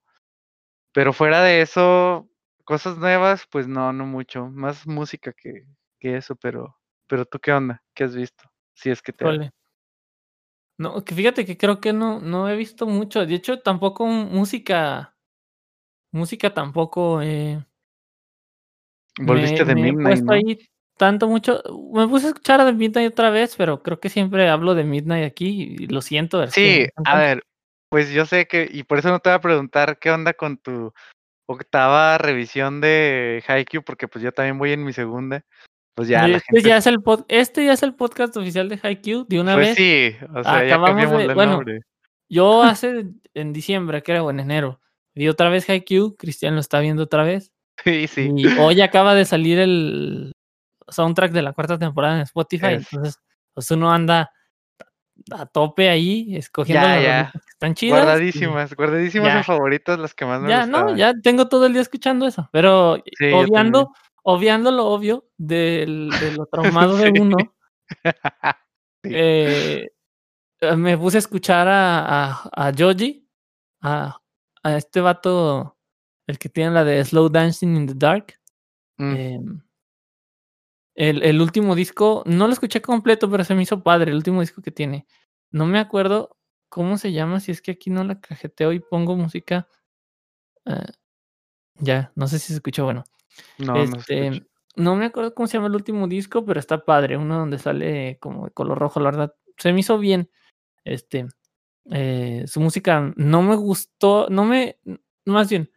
pero 0.92 1.12
fuera 1.12 1.42
de 1.42 1.62
eso, 1.62 2.28
cosas 2.64 2.98
nuevas, 2.98 3.46
pues 3.50 3.66
no, 3.66 3.92
no 3.92 4.06
mucho. 4.06 4.46
Más 4.46 4.86
música 4.86 5.32
que, 5.32 5.64
que 5.98 6.16
eso, 6.16 6.36
pero, 6.36 6.76
pero 7.06 7.24
tú 7.24 7.38
qué 7.38 7.52
onda, 7.52 7.82
¿qué 7.94 8.04
has 8.04 8.14
visto? 8.14 8.44
Si 8.74 8.90
es 8.90 9.02
que 9.02 9.12
te... 9.12 9.52
No, 10.78 11.04
que 11.04 11.14
fíjate 11.14 11.44
que 11.44 11.56
creo 11.56 11.80
que 11.80 11.92
no, 11.92 12.20
no 12.20 12.48
he 12.48 12.56
visto 12.56 12.86
mucho. 12.86 13.24
De 13.24 13.34
hecho, 13.34 13.60
tampoco 13.60 14.06
música, 14.06 15.14
música 16.10 16.52
tampoco. 16.52 17.22
Eh, 17.22 17.64
Volviste 19.20 19.64
de 19.64 19.74
Midnight, 19.74 20.24
¿no? 20.24 20.32
ahí 20.32 20.58
tanto 20.96 21.28
mucho. 21.28 21.62
Me 21.92 22.08
puse 22.08 22.26
a 22.26 22.28
escuchar 22.30 22.60
a 22.60 22.66
The 22.66 22.72
Midnight 22.72 23.12
otra 23.12 23.30
vez, 23.30 23.54
pero 23.56 23.82
creo 23.82 24.00
que 24.00 24.08
siempre 24.08 24.48
hablo 24.48 24.74
de 24.74 24.84
Midnight 24.84 25.26
aquí 25.26 25.76
y 25.78 25.86
lo 25.86 26.00
siento. 26.00 26.44
Sí, 26.48 26.86
a 27.04 27.18
ver, 27.18 27.44
pues 27.92 28.08
yo 28.08 28.24
sé 28.24 28.46
que, 28.46 28.66
y 28.72 28.84
por 28.84 28.98
eso 28.98 29.10
no 29.10 29.18
te 29.18 29.28
voy 29.28 29.36
a 29.36 29.40
preguntar 29.42 29.98
qué 29.98 30.10
onda 30.10 30.32
con 30.32 30.56
tu 30.56 30.94
octava 31.44 32.16
revisión 32.16 32.80
de 32.80 33.44
Haikyuu, 33.46 33.82
porque 33.82 34.08
pues 34.08 34.24
yo 34.24 34.32
también 34.32 34.56
voy 34.56 34.72
en 34.72 34.82
mi 34.82 34.94
segunda. 34.94 35.44
Pues 35.94 36.08
ya, 36.08 36.26
este, 36.26 36.62
ya 36.62 36.78
es 36.78 36.86
el 36.86 37.00
este 37.28 37.66
ya 37.66 37.74
es 37.74 37.82
el 37.82 37.94
podcast 37.94 38.34
oficial 38.38 38.70
de 38.70 38.80
Haikyuu 38.82 39.26
de 39.28 39.38
una 39.42 39.56
pues 39.56 39.66
vez. 39.66 39.76
Sí, 39.76 40.16
o 40.34 40.42
sea, 40.42 40.64
ya 40.66 40.80
cambiamos 40.80 41.18
de, 41.18 41.34
bueno, 41.34 41.60
Yo 42.30 42.62
hace 42.62 43.08
en 43.34 43.52
diciembre, 43.52 44.02
creo, 44.02 44.30
en 44.30 44.40
enero, 44.40 44.80
vi 45.14 45.28
otra 45.28 45.50
vez 45.50 45.68
Haikyuu, 45.68 46.16
Cristian 46.16 46.54
lo 46.54 46.62
está 46.62 46.80
viendo 46.80 47.02
otra 47.02 47.24
vez. 47.24 47.52
Sí, 47.84 48.06
sí. 48.06 48.30
Y 48.34 48.46
hoy 48.58 48.80
acaba 48.80 49.14
de 49.14 49.26
salir 49.26 49.58
el 49.58 50.32
soundtrack 50.88 51.32
de 51.32 51.42
la 51.42 51.52
cuarta 51.52 51.78
temporada 51.78 52.16
en 52.16 52.22
Spotify, 52.22 52.68
entonces 52.68 53.18
pues 53.52 53.70
uno 53.70 53.92
anda 53.92 54.30
a 55.30 55.46
tope 55.46 55.88
ahí, 55.88 56.36
escogiendo 56.36 56.86
las 56.86 57.32
que 57.32 57.48
están 57.48 57.74
chidas. 57.74 58.04
Guardadísimas, 58.04 58.74
guardadísimas 58.74 59.36
mis 59.36 59.46
favoritas, 59.46 59.98
las 59.98 60.14
que 60.14 60.24
más 60.24 60.40
me 60.40 60.48
ya, 60.48 60.66
No, 60.66 60.94
ya 60.96 61.12
tengo 61.22 61.48
todo 61.48 61.66
el 61.66 61.72
día 61.72 61.82
escuchando 61.82 62.26
eso, 62.26 62.48
pero 62.52 63.02
obviando, 63.34 63.92
obviando 64.22 64.70
lo 64.70 64.86
obvio 64.86 65.28
del, 65.36 66.10
de 66.20 66.32
lo 66.32 66.46
traumado 66.50 66.96
de 66.96 67.12
uno, 67.20 67.36
eh, 69.04 69.88
me 70.76 70.96
puse 70.96 71.18
a 71.18 71.20
escuchar 71.20 71.68
a, 71.68 72.32
a, 72.32 72.68
a 72.68 72.72
Joji, 72.76 73.28
a, 73.82 74.18
a, 74.62 74.76
este 74.76 75.00
vato, 75.00 75.76
el 76.26 76.38
que 76.38 76.48
tiene 76.48 76.70
la 76.70 76.84
de 76.84 77.04
Slow 77.04 77.28
Dancing 77.28 77.76
in 77.76 77.86
the 77.86 77.94
Dark. 77.94 78.38
Mm. 78.98 79.16
Em, 79.16 79.62
el, 80.94 81.22
el, 81.22 81.40
último 81.40 81.74
disco, 81.74 82.22
no 82.26 82.46
lo 82.46 82.52
escuché 82.52 82.82
completo, 82.82 83.30
pero 83.30 83.44
se 83.44 83.54
me 83.54 83.62
hizo 83.62 83.82
padre, 83.82 84.10
el 84.10 84.16
último 84.16 84.40
disco 84.40 84.62
que 84.62 84.70
tiene. 84.70 85.06
No 85.50 85.66
me 85.66 85.78
acuerdo 85.78 86.36
cómo 86.68 86.98
se 86.98 87.12
llama, 87.12 87.40
si 87.40 87.52
es 87.52 87.62
que 87.62 87.72
aquí 87.72 87.90
no 87.90 88.04
la 88.04 88.20
cajeteo 88.20 88.72
y 88.72 88.80
pongo 88.80 89.16
música. 89.16 89.68
Eh, 90.66 90.92
ya, 91.76 92.12
no 92.14 92.26
sé 92.28 92.38
si 92.38 92.48
se 92.48 92.54
escuchó, 92.54 92.84
bueno. 92.84 93.04
No, 93.58 93.76
este, 93.76 94.46
no, 94.76 94.96
me 94.96 95.06
acuerdo 95.06 95.34
cómo 95.34 95.46
se 95.46 95.54
llama 95.58 95.68
el 95.68 95.74
último 95.74 96.08
disco, 96.08 96.44
pero 96.44 96.60
está 96.60 96.84
padre, 96.84 97.16
uno 97.16 97.38
donde 97.38 97.58
sale 97.58 98.18
como 98.20 98.46
de 98.46 98.52
color 98.52 98.78
rojo, 98.78 99.00
la 99.00 99.10
verdad. 99.10 99.34
Se 99.56 99.72
me 99.72 99.80
hizo 99.80 99.98
bien. 99.98 100.30
Este, 100.84 101.26
eh, 101.90 102.44
su 102.46 102.60
música 102.60 103.12
no 103.16 103.42
me 103.42 103.56
gustó, 103.56 104.28
no 104.30 104.44
me, 104.44 104.78
más 105.24 105.48
bien, 105.48 105.70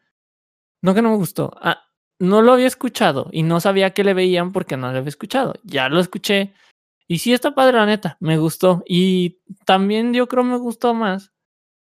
no 0.81 0.93
que 0.93 1.01
no 1.01 1.11
me 1.11 1.17
gustó. 1.17 1.51
Ah, 1.61 1.84
no 2.19 2.41
lo 2.41 2.53
había 2.53 2.67
escuchado 2.67 3.29
y 3.31 3.43
no 3.43 3.59
sabía 3.59 3.93
que 3.93 4.03
le 4.03 4.13
veían 4.13 4.51
porque 4.51 4.77
no 4.77 4.91
lo 4.91 4.97
había 4.97 5.09
escuchado. 5.09 5.53
Ya 5.63 5.89
lo 5.89 5.99
escuché 5.99 6.53
Y 7.07 7.19
sí 7.19 7.33
está 7.33 7.53
padre, 7.55 7.77
la 7.77 7.85
neta, 7.85 8.17
me 8.19 8.37
gustó. 8.37 8.83
Y 8.87 9.39
también 9.65 10.13
yo 10.13 10.27
creo 10.27 10.43
me 10.43 10.57
gustó 10.57 10.93
más 10.93 11.33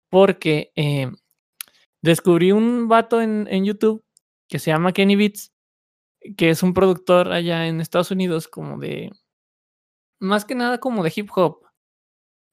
porque 0.10 0.72
eh, 0.76 1.12
descubrí 2.02 2.52
un 2.52 2.88
vato 2.88 3.22
en, 3.22 3.48
en, 3.50 3.66
YouTube 3.66 4.04
que 4.50 4.60
se 4.60 4.72
llama 4.72 4.94
Kenny 4.94 5.16
Beats, 5.16 5.54
que 6.38 6.50
es 6.50 6.64
un 6.64 6.74
productor 6.74 7.32
allá 7.32 7.68
en 7.68 7.82
Estados 7.82 8.12
Unidos 8.12 8.48
como 8.48 8.78
de, 8.80 9.12
más 10.22 10.46
que 10.46 10.56
nada 10.56 10.80
como 10.80 11.04
de 11.04 11.14
hip 11.16 11.30
hop. 11.36 11.66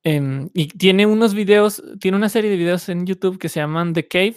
Em, 0.05 0.49
y 0.55 0.69
tiene 0.69 1.07
unos 1.07 1.35
videos, 1.35 1.83
tiene 2.01 2.17
una 2.17 2.29
serie 2.29 2.51
de 2.51 2.57
videos 2.57 2.89
en 2.89 3.07
YouTube 3.07 3.39
que 3.39 3.49
se 3.49 3.61
llaman 3.61 3.93
The 3.93 4.09
Cave, 4.09 4.37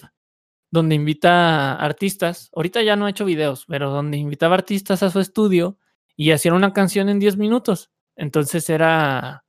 donde 0.72 0.96
invita 0.96 1.75
artistas, 1.75 2.50
ahorita 2.56 2.82
ya 2.82 2.96
no 2.96 3.06
ha 3.06 3.10
hecho 3.10 3.25
videos, 3.25 3.66
pero 3.68 3.92
donde 3.92 4.18
invitaba 4.18 4.56
artistas 4.56 5.04
a 5.04 5.12
su 5.12 5.20
estudio 5.20 5.78
y 6.16 6.32
hacían 6.32 6.56
una 6.56 6.74
canción 6.74 7.10
en 7.10 7.20
10 7.20 7.38
minutos. 7.38 7.92
Entonces 8.16 8.70
era, 8.70 9.44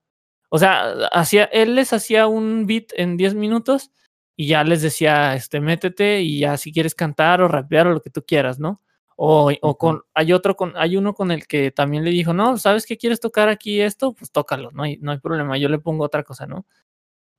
o 0.51 0.59
sea, 0.59 0.93
hacía, 1.13 1.45
él 1.45 1.77
les 1.77 1.93
hacía 1.93 2.27
un 2.27 2.67
beat 2.67 2.87
en 2.97 3.17
10 3.17 3.35
minutos 3.35 3.93
y 4.37 4.49
ya 4.49 4.65
les 4.65 4.83
decía, 4.83 5.35
este, 5.37 5.61
métete 5.61 6.23
y 6.23 6.41
ya 6.41 6.57
si 6.57 6.73
quieres 6.73 6.95
cantar 6.95 7.41
o 7.41 7.49
rapear 7.49 7.87
o 7.87 7.93
lo 7.95 8.03
que 8.03 8.11
tú 8.11 8.25
quieras, 8.27 8.59
¿no? 8.59 8.81
O, 9.17 9.53
o 9.61 9.79
con, 9.79 10.03
hay 10.15 10.33
otro 10.33 10.57
con, 10.57 10.73
hay 10.77 10.97
uno 10.97 11.15
con 11.15 11.31
el 11.31 11.47
que 11.47 11.71
también 11.71 12.03
le 12.05 12.11
dijo, 12.11 12.33
no, 12.33 12.57
¿sabes 12.59 12.87
qué 12.87 12.97
quieres 12.97 13.21
tocar 13.21 13.49
aquí 13.49 13.81
esto? 13.81 14.15
Pues 14.15 14.33
tócalo, 14.33 14.73
no 14.73 14.83
hay, 14.83 14.97
no 14.99 15.13
hay 15.13 15.19
problema, 15.19 15.57
yo 15.59 15.69
le 15.69 15.79
pongo 15.79 16.05
otra 16.05 16.25
cosa, 16.25 16.47
¿no? 16.47 16.67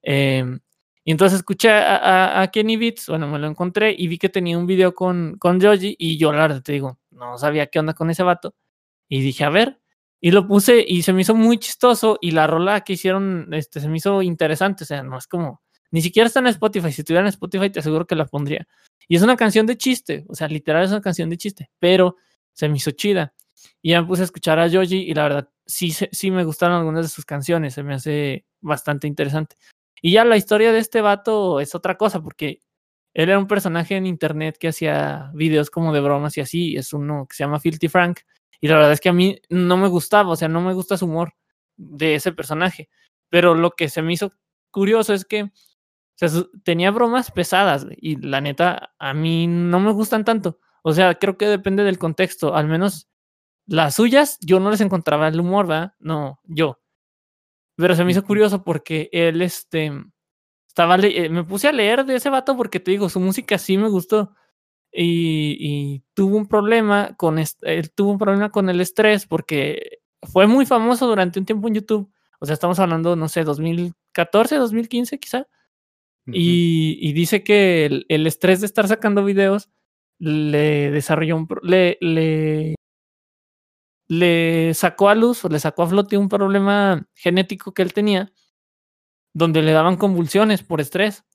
Eh, 0.04 0.46
y 1.06 1.12
entonces 1.12 1.40
escuché 1.40 1.70
a, 1.72 2.50
Kenny 2.52 2.78
Beats, 2.78 3.10
bueno, 3.10 3.28
me 3.28 3.38
lo 3.38 3.48
encontré 3.48 3.94
y 3.98 4.08
vi 4.08 4.18
que 4.18 4.30
tenía 4.30 4.58
un 4.58 4.66
video 4.66 4.96
con, 4.96 5.38
con 5.38 5.60
Joji 5.60 5.96
y 6.00 6.18
yo 6.18 6.32
la 6.32 6.44
verdad 6.44 6.62
te 6.62 6.72
digo, 6.72 6.98
no 7.12 7.38
sabía 7.38 7.68
qué 7.68 7.80
onda 7.80 7.94
con 7.94 8.10
ese 8.10 8.24
vato. 8.24 8.56
Y 9.10 9.22
dije, 9.22 9.44
a 9.44 9.50
ver, 9.50 9.82
y 10.22 10.32
lo 10.32 10.48
puse 10.48 10.84
y 10.88 11.02
se 11.02 11.12
me 11.12 11.22
hizo 11.22 11.36
muy 11.36 11.58
chistoso 11.58 12.18
y 12.22 12.32
la 12.32 12.48
rola 12.48 12.82
que 12.82 12.94
hicieron 12.94 13.50
este, 13.54 13.82
se 13.82 13.90
me 13.90 13.98
hizo 13.98 14.22
interesante, 14.22 14.86
o 14.86 14.88
sea, 14.88 15.04
no 15.04 15.18
es 15.18 15.28
como, 15.28 15.62
ni 15.92 16.02
siquiera 16.02 16.28
está 16.28 16.40
en 16.40 16.48
Spotify, 16.48 16.92
si 16.94 17.02
estuviera 17.02 17.22
en 17.22 17.28
Spotify 17.28 17.70
te 17.70 17.80
aseguro 17.80 18.08
que 18.08 18.16
la 18.16 18.26
pondría. 18.26 18.66
Y 19.10 19.18
es 19.18 19.22
una 19.22 19.36
canción 19.36 19.66
de 19.66 19.78
chiste, 19.78 20.24
o 20.30 20.36
sea, 20.36 20.48
literal 20.48 20.86
es 20.86 20.92
una 20.92 21.02
canción 21.02 21.30
de 21.30 21.38
chiste, 21.38 21.70
pero 21.80 22.16
se 22.54 22.70
me 22.70 22.78
hizo 22.78 22.92
chida. 22.92 23.34
Y 23.82 23.92
ya 23.92 24.02
me 24.02 24.08
puse 24.08 24.22
a 24.22 24.26
escuchar 24.26 24.58
a 24.60 24.70
Joji 24.70 25.00
y 25.00 25.14
la 25.14 25.24
verdad 25.24 25.50
sí, 25.66 25.92
sí 25.92 26.32
me 26.32 26.46
gustaron 26.46 26.78
algunas 26.78 27.04
de 27.04 27.10
sus 27.10 27.26
canciones, 27.26 27.74
se 27.74 27.84
me 27.84 27.94
hace 27.94 28.46
bastante 28.62 29.08
interesante. 29.08 29.58
Y 30.02 30.14
ya 30.14 30.26
la 30.26 30.38
historia 30.38 30.72
de 30.72 30.80
este 30.80 31.02
vato 31.02 31.60
es 31.60 31.76
otra 31.76 31.98
cosa, 31.98 32.22
porque 32.22 32.60
él 33.14 33.30
era 33.30 33.40
un 33.40 33.48
personaje 33.48 33.96
en 33.96 34.06
internet 34.08 34.58
que 34.60 34.70
hacía 34.70 35.32
videos 35.34 35.70
como 35.70 35.94
de 35.94 36.02
bromas 36.02 36.38
y 36.38 36.42
así. 36.42 36.76
Es 36.76 36.94
uno 36.94 37.28
que 37.30 37.36
se 37.36 37.44
llama 37.44 37.60
Filthy 37.60 37.88
Frank. 37.88 38.22
Y 38.60 38.68
la 38.68 38.76
verdad 38.76 38.94
es 38.94 39.02
que 39.02 39.10
a 39.10 39.14
mí 39.14 39.40
no 39.50 39.78
me 39.78 39.88
gustaba, 39.88 40.32
o 40.32 40.36
sea, 40.36 40.48
no 40.48 40.62
me 40.62 40.74
gusta 40.74 40.98
su 40.98 41.06
humor 41.06 41.34
de 41.78 42.16
ese 42.16 42.32
personaje. 42.32 42.90
Pero 43.30 43.56
lo 43.56 43.72
que 43.72 43.90
se 43.90 44.02
me 44.02 44.14
hizo 44.14 44.34
curioso 44.72 45.14
es 45.14 45.26
que 45.26 45.52
tenía 46.64 46.92
bromas 46.92 47.32
pesadas 47.32 47.86
y 47.98 48.16
la 48.26 48.42
neta 48.42 48.94
a 49.00 49.14
mí 49.14 49.48
no 49.48 49.80
me 49.80 49.92
gustan 49.92 50.24
tanto. 50.26 50.60
O 50.84 50.94
sea, 50.94 51.16
creo 51.16 51.38
que 51.38 51.48
depende 51.48 51.84
del 51.84 52.00
contexto. 52.00 52.56
Al 52.56 52.68
menos 52.68 53.08
las 53.68 53.96
suyas 53.96 54.38
yo 54.42 54.60
no 54.60 54.72
les 54.72 54.82
encontraba 54.82 55.28
el 55.28 55.40
humor, 55.40 55.68
¿verdad? 55.68 55.94
No, 56.00 56.40
yo. 56.46 56.80
Pero 57.76 57.96
se 57.96 58.04
me 58.04 58.12
hizo 58.12 58.24
curioso 58.24 58.64
porque 58.64 59.10
él, 59.12 59.42
este, 59.42 59.92
estaba, 60.68 60.98
eh, 60.98 61.30
me 61.30 61.44
puse 61.44 61.68
a 61.68 61.72
leer 61.72 62.06
de 62.06 62.16
ese 62.16 62.30
vato 62.30 62.56
porque 62.58 62.80
te 62.80 62.92
digo, 62.92 63.10
su 63.10 63.20
música 63.20 63.58
sí 63.58 63.78
me 63.78 63.90
gustó. 63.90 64.34
Y, 64.96 66.04
tuvo 66.14 66.38
un 66.38 66.48
problema 66.48 67.16
con, 67.18 67.40
él 67.40 67.92
tuvo 67.94 68.12
un 68.12 68.20
problema 68.20 68.52
con 68.52 68.70
el 68.70 68.80
estrés 68.80 69.26
porque 69.26 70.00
fue 70.22 70.46
muy 70.48 70.66
famoso 70.66 71.08
durante 71.08 71.40
un 71.40 71.46
tiempo 71.46 71.68
en 71.68 71.76
YouTube. 71.76 72.12
O 72.40 72.46
sea, 72.46 72.54
estamos 72.54 72.80
hablando, 72.80 73.16
no 73.16 73.28
sé, 73.30 73.44
2014, 73.44 74.58
2015 74.58 75.20
quizá. 75.20 75.48
y, 76.26 77.14
dice 77.14 77.44
que 77.44 77.86
el, 77.86 78.06
el, 78.10 78.28
estrés 78.28 78.62
de 78.62 78.68
estar 78.68 78.88
sacando 78.88 79.24
videos 79.26 79.70
le 80.20 80.92
desarrolló 80.92 81.38
un, 81.38 81.48
le, 81.64 81.98
le 82.02 82.76
le 84.20 84.74
sacó 84.74 85.10
a 85.10 85.16
luz 85.16 85.44
o 85.46 85.50
le 85.50 85.60
sacó 85.60 85.84
a 85.84 85.88
flote 85.88 86.18
un 86.18 86.30
problema 86.30 87.08
genético 87.14 87.74
que 87.74 87.82
él 87.82 87.94
tenía, 87.94 88.32
donde 89.34 89.62
le 89.62 89.72
daban 89.72 89.98
convulsiones 89.98 90.64
por 90.64 90.82
estrés. 90.82 91.26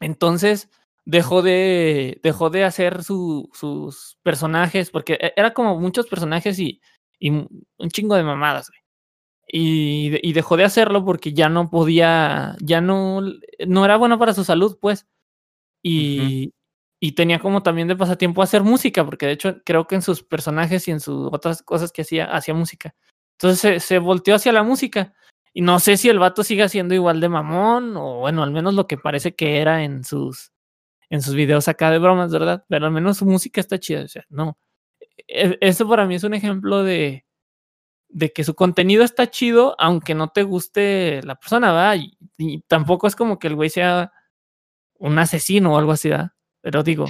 Entonces 0.00 0.68
dejó 1.04 1.42
de, 1.42 2.20
dejó 2.22 2.50
de 2.50 2.64
hacer 2.64 3.02
sus 3.02 4.18
personajes, 4.22 4.90
porque 4.90 5.14
e, 5.14 5.32
era 5.36 5.54
como 5.54 5.78
muchos 5.80 6.06
personajes 6.06 6.58
y, 6.58 6.80
y 7.18 7.30
un 7.30 7.90
chingo 7.90 8.14
de 8.14 8.24
mamadas. 8.24 8.70
Y, 9.50 10.18
y, 10.22 10.32
dejó 10.34 10.58
de 10.58 10.64
hacerlo 10.64 11.04
porque 11.06 11.32
ya 11.32 11.48
no 11.48 11.70
podía, 11.70 12.56
ya 12.60 12.82
no, 12.82 13.22
no 13.66 13.84
era 13.84 13.96
bueno 13.96 14.18
para 14.18 14.34
su 14.34 14.44
salud, 14.44 14.78
pues. 14.78 15.06
Y, 15.82 16.52
y 17.00 17.12
tenía 17.12 17.38
como 17.38 17.62
también 17.62 17.88
de 17.88 17.96
pasatiempo 17.96 18.42
hacer 18.42 18.62
música, 18.62 19.04
porque 19.04 19.26
de 19.26 19.32
hecho 19.32 19.62
creo 19.64 19.86
que 19.86 19.94
en 19.94 20.02
sus 20.02 20.22
personajes 20.22 20.88
y 20.88 20.90
en 20.90 21.00
sus 21.00 21.32
otras 21.32 21.62
cosas 21.62 21.92
que 21.92 22.02
hacía, 22.02 22.24
hacía 22.26 22.54
música. 22.54 22.94
Entonces 23.38 23.84
se, 23.84 23.98
volteó 23.98 24.34
hacia 24.34 24.52
la 24.52 24.64
música. 24.64 25.14
Y 25.54 25.62
no 25.62 25.78
sé 25.80 25.96
si 25.96 26.08
el 26.08 26.18
vato 26.18 26.42
sigue 26.44 26.68
siendo 26.68 26.94
igual 26.94 27.20
de 27.20 27.28
mamón, 27.28 27.96
o 27.96 28.20
bueno, 28.20 28.42
al 28.42 28.50
menos 28.50 28.74
lo 28.74 28.86
que 28.86 28.98
parece 28.98 29.34
que 29.34 29.60
era 29.60 29.84
en 29.84 30.04
sus, 30.04 30.52
en 31.08 31.22
sus 31.22 31.34
videos 31.34 31.68
acá 31.68 31.90
de 31.90 31.98
bromas, 31.98 32.32
¿verdad? 32.32 32.64
Pero 32.68 32.86
al 32.86 32.92
menos 32.92 33.18
su 33.18 33.26
música 33.26 33.60
está 33.60 33.78
chida. 33.78 34.02
O 34.04 34.08
sea, 34.08 34.24
no. 34.28 34.58
E, 35.28 35.56
eso 35.60 35.88
para 35.88 36.06
mí 36.06 36.16
es 36.16 36.24
un 36.24 36.34
ejemplo 36.34 36.82
de, 36.82 37.24
de 38.08 38.32
que 38.32 38.44
su 38.44 38.54
contenido 38.54 39.04
está 39.04 39.30
chido, 39.30 39.76
aunque 39.78 40.14
no 40.14 40.28
te 40.28 40.42
guste 40.42 41.22
la 41.24 41.36
persona, 41.36 41.72
¿verdad? 41.72 41.96
Y, 41.96 42.18
y 42.38 42.60
tampoco 42.62 43.06
es 43.06 43.16
como 43.16 43.38
que 43.38 43.48
el 43.48 43.54
güey 43.54 43.70
sea 43.70 44.12
un 44.98 45.18
asesino 45.18 45.74
o 45.74 45.78
algo 45.78 45.92
así, 45.92 46.10
¿verdad? 46.10 46.32
Pero 46.60 46.82
digo, 46.82 47.06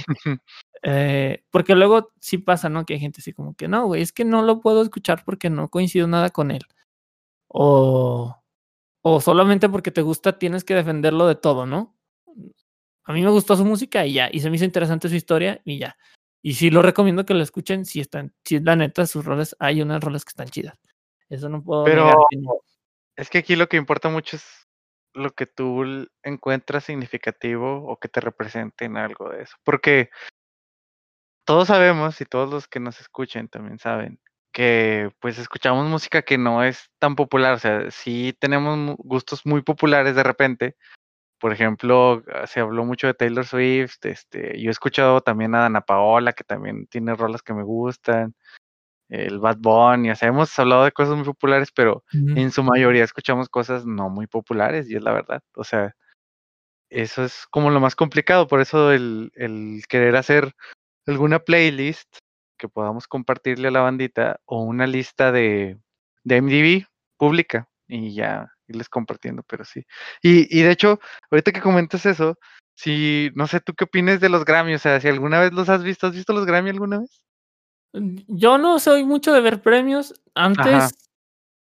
eh, 0.83 1.43
porque 1.49 1.75
luego 1.75 2.11
sí 2.19 2.37
pasa, 2.37 2.69
¿no? 2.69 2.85
Que 2.85 2.95
hay 2.95 2.99
gente 2.99 3.21
así 3.21 3.33
como 3.33 3.55
que 3.55 3.67
no, 3.67 3.85
güey, 3.87 4.01
es 4.01 4.11
que 4.11 4.25
no 4.25 4.41
lo 4.41 4.61
puedo 4.61 4.81
escuchar 4.81 5.23
porque 5.25 5.49
no 5.49 5.69
coincido 5.69 6.07
nada 6.07 6.29
con 6.29 6.51
él. 6.51 6.61
O, 7.47 8.35
o 9.01 9.21
solamente 9.21 9.69
porque 9.69 9.91
te 9.91 10.01
gusta 10.01 10.37
tienes 10.37 10.63
que 10.63 10.75
defenderlo 10.75 11.27
de 11.27 11.35
todo, 11.35 11.65
¿no? 11.65 11.95
A 13.03 13.13
mí 13.13 13.23
me 13.23 13.31
gustó 13.31 13.55
su 13.55 13.65
música 13.65 14.05
y 14.05 14.13
ya, 14.13 14.29
y 14.31 14.39
se 14.39 14.49
me 14.49 14.57
hizo 14.57 14.65
interesante 14.65 15.09
su 15.09 15.15
historia 15.15 15.61
y 15.65 15.79
ya. 15.79 15.97
Y 16.41 16.53
sí 16.53 16.69
lo 16.69 16.81
recomiendo 16.81 17.25
que 17.25 17.33
lo 17.33 17.43
escuchen 17.43 17.85
si 17.85 17.99
están, 17.99 18.33
si 18.45 18.57
es 18.57 18.63
la 18.63 18.75
neta, 18.75 19.05
sus 19.07 19.25
roles, 19.25 19.55
hay 19.59 19.81
unas 19.81 20.01
roles 20.03 20.23
que 20.23 20.29
están 20.29 20.47
chidas. 20.47 20.79
Eso 21.27 21.49
no 21.49 21.63
puedo 21.63 21.83
Pero 21.83 22.13
es 23.15 23.29
que 23.29 23.39
aquí 23.39 23.55
lo 23.55 23.67
que 23.67 23.77
importa 23.77 24.09
mucho 24.09 24.37
es 24.37 24.58
lo 25.13 25.31
que 25.31 25.45
tú 25.45 26.07
encuentras 26.23 26.85
significativo 26.85 27.83
o 27.85 27.97
que 27.97 28.09
te 28.09 28.21
represente 28.21 28.85
en 28.85 28.97
algo 28.97 29.29
de 29.29 29.43
eso. 29.43 29.55
Porque 29.63 30.09
todos 31.45 31.67
sabemos 31.67 32.21
y 32.21 32.25
todos 32.25 32.49
los 32.49 32.67
que 32.67 32.79
nos 32.79 32.99
escuchen 33.01 33.47
también 33.47 33.79
saben 33.79 34.19
que 34.51 35.11
pues 35.19 35.37
escuchamos 35.37 35.87
música 35.87 36.21
que 36.23 36.37
no 36.37 36.63
es 36.63 36.89
tan 36.99 37.15
popular, 37.15 37.53
o 37.53 37.59
sea, 37.59 37.91
sí 37.91 38.35
tenemos 38.39 38.95
gustos 38.97 39.45
muy 39.45 39.61
populares 39.61 40.15
de 40.15 40.23
repente. 40.23 40.75
Por 41.39 41.53
ejemplo, 41.53 42.23
ah, 42.33 42.47
se 42.47 42.59
habló 42.59 42.85
mucho 42.85 43.07
de 43.07 43.13
Taylor 43.13 43.45
Swift, 43.45 44.03
este, 44.03 44.61
yo 44.61 44.69
he 44.69 44.71
escuchado 44.71 45.21
también 45.21 45.55
a 45.55 45.67
Ana 45.67 45.81
Paola, 45.81 46.33
que 46.33 46.43
también 46.43 46.87
tiene 46.87 47.15
rolas 47.15 47.41
que 47.43 47.53
me 47.53 47.63
gustan 47.63 48.35
el 49.09 49.39
Bad 49.39 49.57
Bunny, 49.59 50.11
o 50.11 50.15
sea, 50.15 50.29
hemos 50.29 50.57
hablado 50.59 50.83
de 50.85 50.91
cosas 50.91 51.15
muy 51.15 51.25
populares, 51.25 51.69
pero 51.73 52.03
en 52.13 52.51
su 52.51 52.63
mayoría 52.63 53.03
escuchamos 53.03 53.49
cosas 53.49 53.85
no 53.85 54.09
muy 54.09 54.27
populares, 54.27 54.89
y 54.89 54.95
es 54.95 55.03
la 55.03 55.11
verdad. 55.13 55.41
O 55.55 55.63
sea, 55.63 55.95
eso 56.89 57.23
es 57.23 57.45
como 57.51 57.69
lo 57.71 57.79
más 57.79 57.95
complicado, 57.95 58.47
por 58.47 58.61
eso 58.61 58.91
el, 58.91 59.31
el 59.35 59.81
querer 59.89 60.15
hacer 60.15 60.53
alguna 61.07 61.39
playlist 61.39 62.17
que 62.57 62.69
podamos 62.69 63.07
compartirle 63.07 63.69
a 63.69 63.71
la 63.71 63.81
bandita 63.81 64.39
o 64.45 64.61
una 64.63 64.85
lista 64.85 65.31
de, 65.31 65.79
de 66.23 66.41
MDB 66.41 66.85
pública 67.17 67.67
y 67.87 68.13
ya 68.13 68.51
irles 68.67 68.89
compartiendo, 68.89 69.43
pero 69.47 69.65
sí. 69.65 69.83
Y, 70.21 70.59
y 70.59 70.61
de 70.63 70.71
hecho, 70.71 70.99
ahorita 71.31 71.51
que 71.51 71.61
comentas 71.61 72.05
eso, 72.05 72.37
si, 72.75 73.31
no 73.35 73.47
sé, 73.47 73.59
¿tú 73.59 73.73
qué 73.73 73.85
opinas 73.85 74.19
de 74.19 74.29
los 74.29 74.45
Grammy? 74.45 74.75
O 74.75 74.79
sea, 74.79 74.99
si 75.01 75.07
alguna 75.07 75.39
vez 75.39 75.51
los 75.53 75.69
has 75.69 75.83
visto, 75.83 76.07
¿has 76.07 76.13
visto 76.13 76.33
los 76.33 76.45
Grammy 76.45 76.69
alguna 76.69 76.99
vez? 76.99 77.23
Yo 77.93 78.57
no 78.57 78.79
soy 78.79 79.03
mucho 79.03 79.33
de 79.33 79.41
ver 79.41 79.61
premios. 79.61 80.13
Antes, 80.35 81.09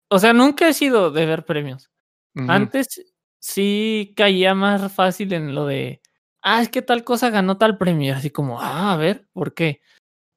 o 0.09 0.19
sea, 0.19 0.33
nunca 0.33 0.69
he 0.69 0.75
sido 0.75 1.11
de 1.11 1.27
ver 1.27 1.45
premios. 1.45 1.91
Antes 2.35 3.13
sí 3.39 4.15
caía 4.17 4.55
más 4.55 4.93
fácil 4.93 5.33
en 5.33 5.55
lo 5.55 5.67
de, 5.67 6.01
ah, 6.43 6.63
es 6.63 6.69
que 6.69 6.83
tal 6.83 7.05
cosa 7.05 7.31
ganó 7.31 7.59
tal 7.59 7.79
premio. 7.79 8.15
Así 8.15 8.31
como, 8.31 8.61
ah, 8.61 8.93
a 8.93 8.97
ver, 8.97 9.27
¿por 9.33 9.55
qué? 9.55 9.81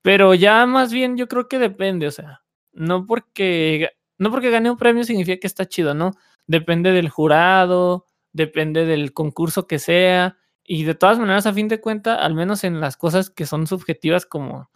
Pero 0.01 0.33
ya 0.33 0.65
más 0.65 0.91
bien 0.91 1.17
yo 1.17 1.27
creo 1.27 1.47
que 1.47 1.59
depende, 1.59 2.07
o 2.07 2.11
sea, 2.11 2.43
no 2.73 3.05
porque, 3.05 3.91
no 4.17 4.31
porque 4.31 4.49
gane 4.49 4.69
un 4.69 4.77
premio 4.77 5.03
significa 5.03 5.39
que 5.39 5.47
está 5.47 5.65
chido, 5.65 5.93
¿no? 5.93 6.11
Depende 6.47 6.91
del 6.91 7.09
jurado, 7.09 8.07
depende 8.33 8.85
del 8.85 9.13
concurso 9.13 9.67
que 9.67 9.79
sea. 9.79 10.37
Y 10.65 10.83
de 10.83 10.95
todas 10.95 11.19
maneras, 11.19 11.45
a 11.45 11.53
fin 11.53 11.67
de 11.67 11.79
cuentas, 11.81 12.19
al 12.21 12.33
menos 12.35 12.63
en 12.63 12.79
las 12.79 12.97
cosas 12.97 13.29
que 13.29 13.45
son 13.45 13.67
subjetivas 13.67 14.25
como 14.25 14.69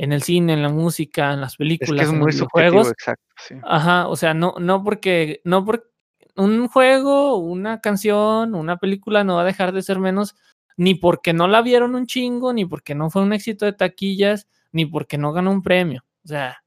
en 0.00 0.12
el 0.12 0.22
cine, 0.22 0.54
en 0.54 0.62
la 0.62 0.70
música, 0.70 1.34
en 1.34 1.42
las 1.42 1.56
películas, 1.56 1.90
es 1.90 1.96
que 1.96 2.04
es 2.04 2.10
en 2.10 2.18
muy 2.18 2.32
los 2.32 2.48
juegos. 2.48 2.90
Exacto, 2.90 3.34
sí. 3.36 3.54
Ajá, 3.62 4.08
o 4.08 4.16
sea, 4.16 4.32
no, 4.32 4.54
no 4.58 4.82
porque, 4.82 5.42
no 5.44 5.62
porque 5.66 5.88
un 6.36 6.68
juego, 6.68 7.36
una 7.36 7.82
canción, 7.82 8.54
una 8.54 8.78
película 8.78 9.24
no 9.24 9.34
va 9.34 9.42
a 9.42 9.44
dejar 9.44 9.72
de 9.72 9.82
ser 9.82 9.98
menos 9.98 10.36
ni 10.78 10.94
porque 10.94 11.34
no 11.34 11.48
la 11.48 11.60
vieron 11.60 11.94
un 11.94 12.06
chingo, 12.06 12.54
ni 12.54 12.64
porque 12.64 12.94
no 12.94 13.10
fue 13.10 13.20
un 13.20 13.34
éxito 13.34 13.66
de 13.66 13.74
taquillas, 13.74 14.48
ni 14.72 14.86
porque 14.86 15.18
no 15.18 15.34
ganó 15.34 15.50
un 15.50 15.60
premio. 15.60 16.02
O 16.24 16.28
sea, 16.28 16.64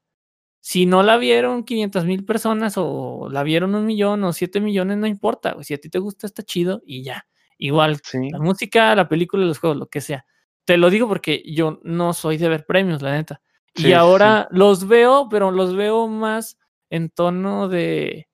si 0.60 0.86
no 0.86 1.02
la 1.02 1.16
vieron 1.16 1.64
500 1.64 2.04
mil 2.04 2.24
personas 2.24 2.74
o 2.76 3.28
la 3.32 3.42
vieron 3.42 3.74
un 3.74 3.84
millón 3.84 4.22
o 4.22 4.32
siete 4.32 4.60
millones, 4.60 4.98
no 4.98 5.08
importa. 5.08 5.56
Si 5.62 5.74
a 5.74 5.78
ti 5.78 5.88
te 5.88 5.98
gusta, 5.98 6.28
está 6.28 6.44
chido 6.44 6.82
y 6.86 7.02
ya. 7.02 7.26
Igual, 7.58 8.00
la 8.30 8.38
música, 8.38 8.94
la 8.94 9.08
película, 9.08 9.44
los 9.44 9.58
juegos, 9.58 9.76
lo 9.76 9.86
que 9.86 10.00
sea. 10.00 10.24
Te 10.64 10.76
lo 10.76 10.90
digo 10.90 11.08
porque 11.08 11.42
yo 11.46 11.80
no 11.82 12.12
soy 12.12 12.38
de 12.38 12.48
ver 12.48 12.66
premios, 12.66 13.02
la 13.02 13.12
neta. 13.12 13.40
y 13.74 13.92
ahora 13.92 14.48
los 14.50 14.86
veo, 14.86 15.28
pero 15.28 15.50
los 15.50 15.74
veo 15.74 16.06
más 16.08 16.58
en 16.90 17.10
tono 17.10 17.68
de, 17.68 18.28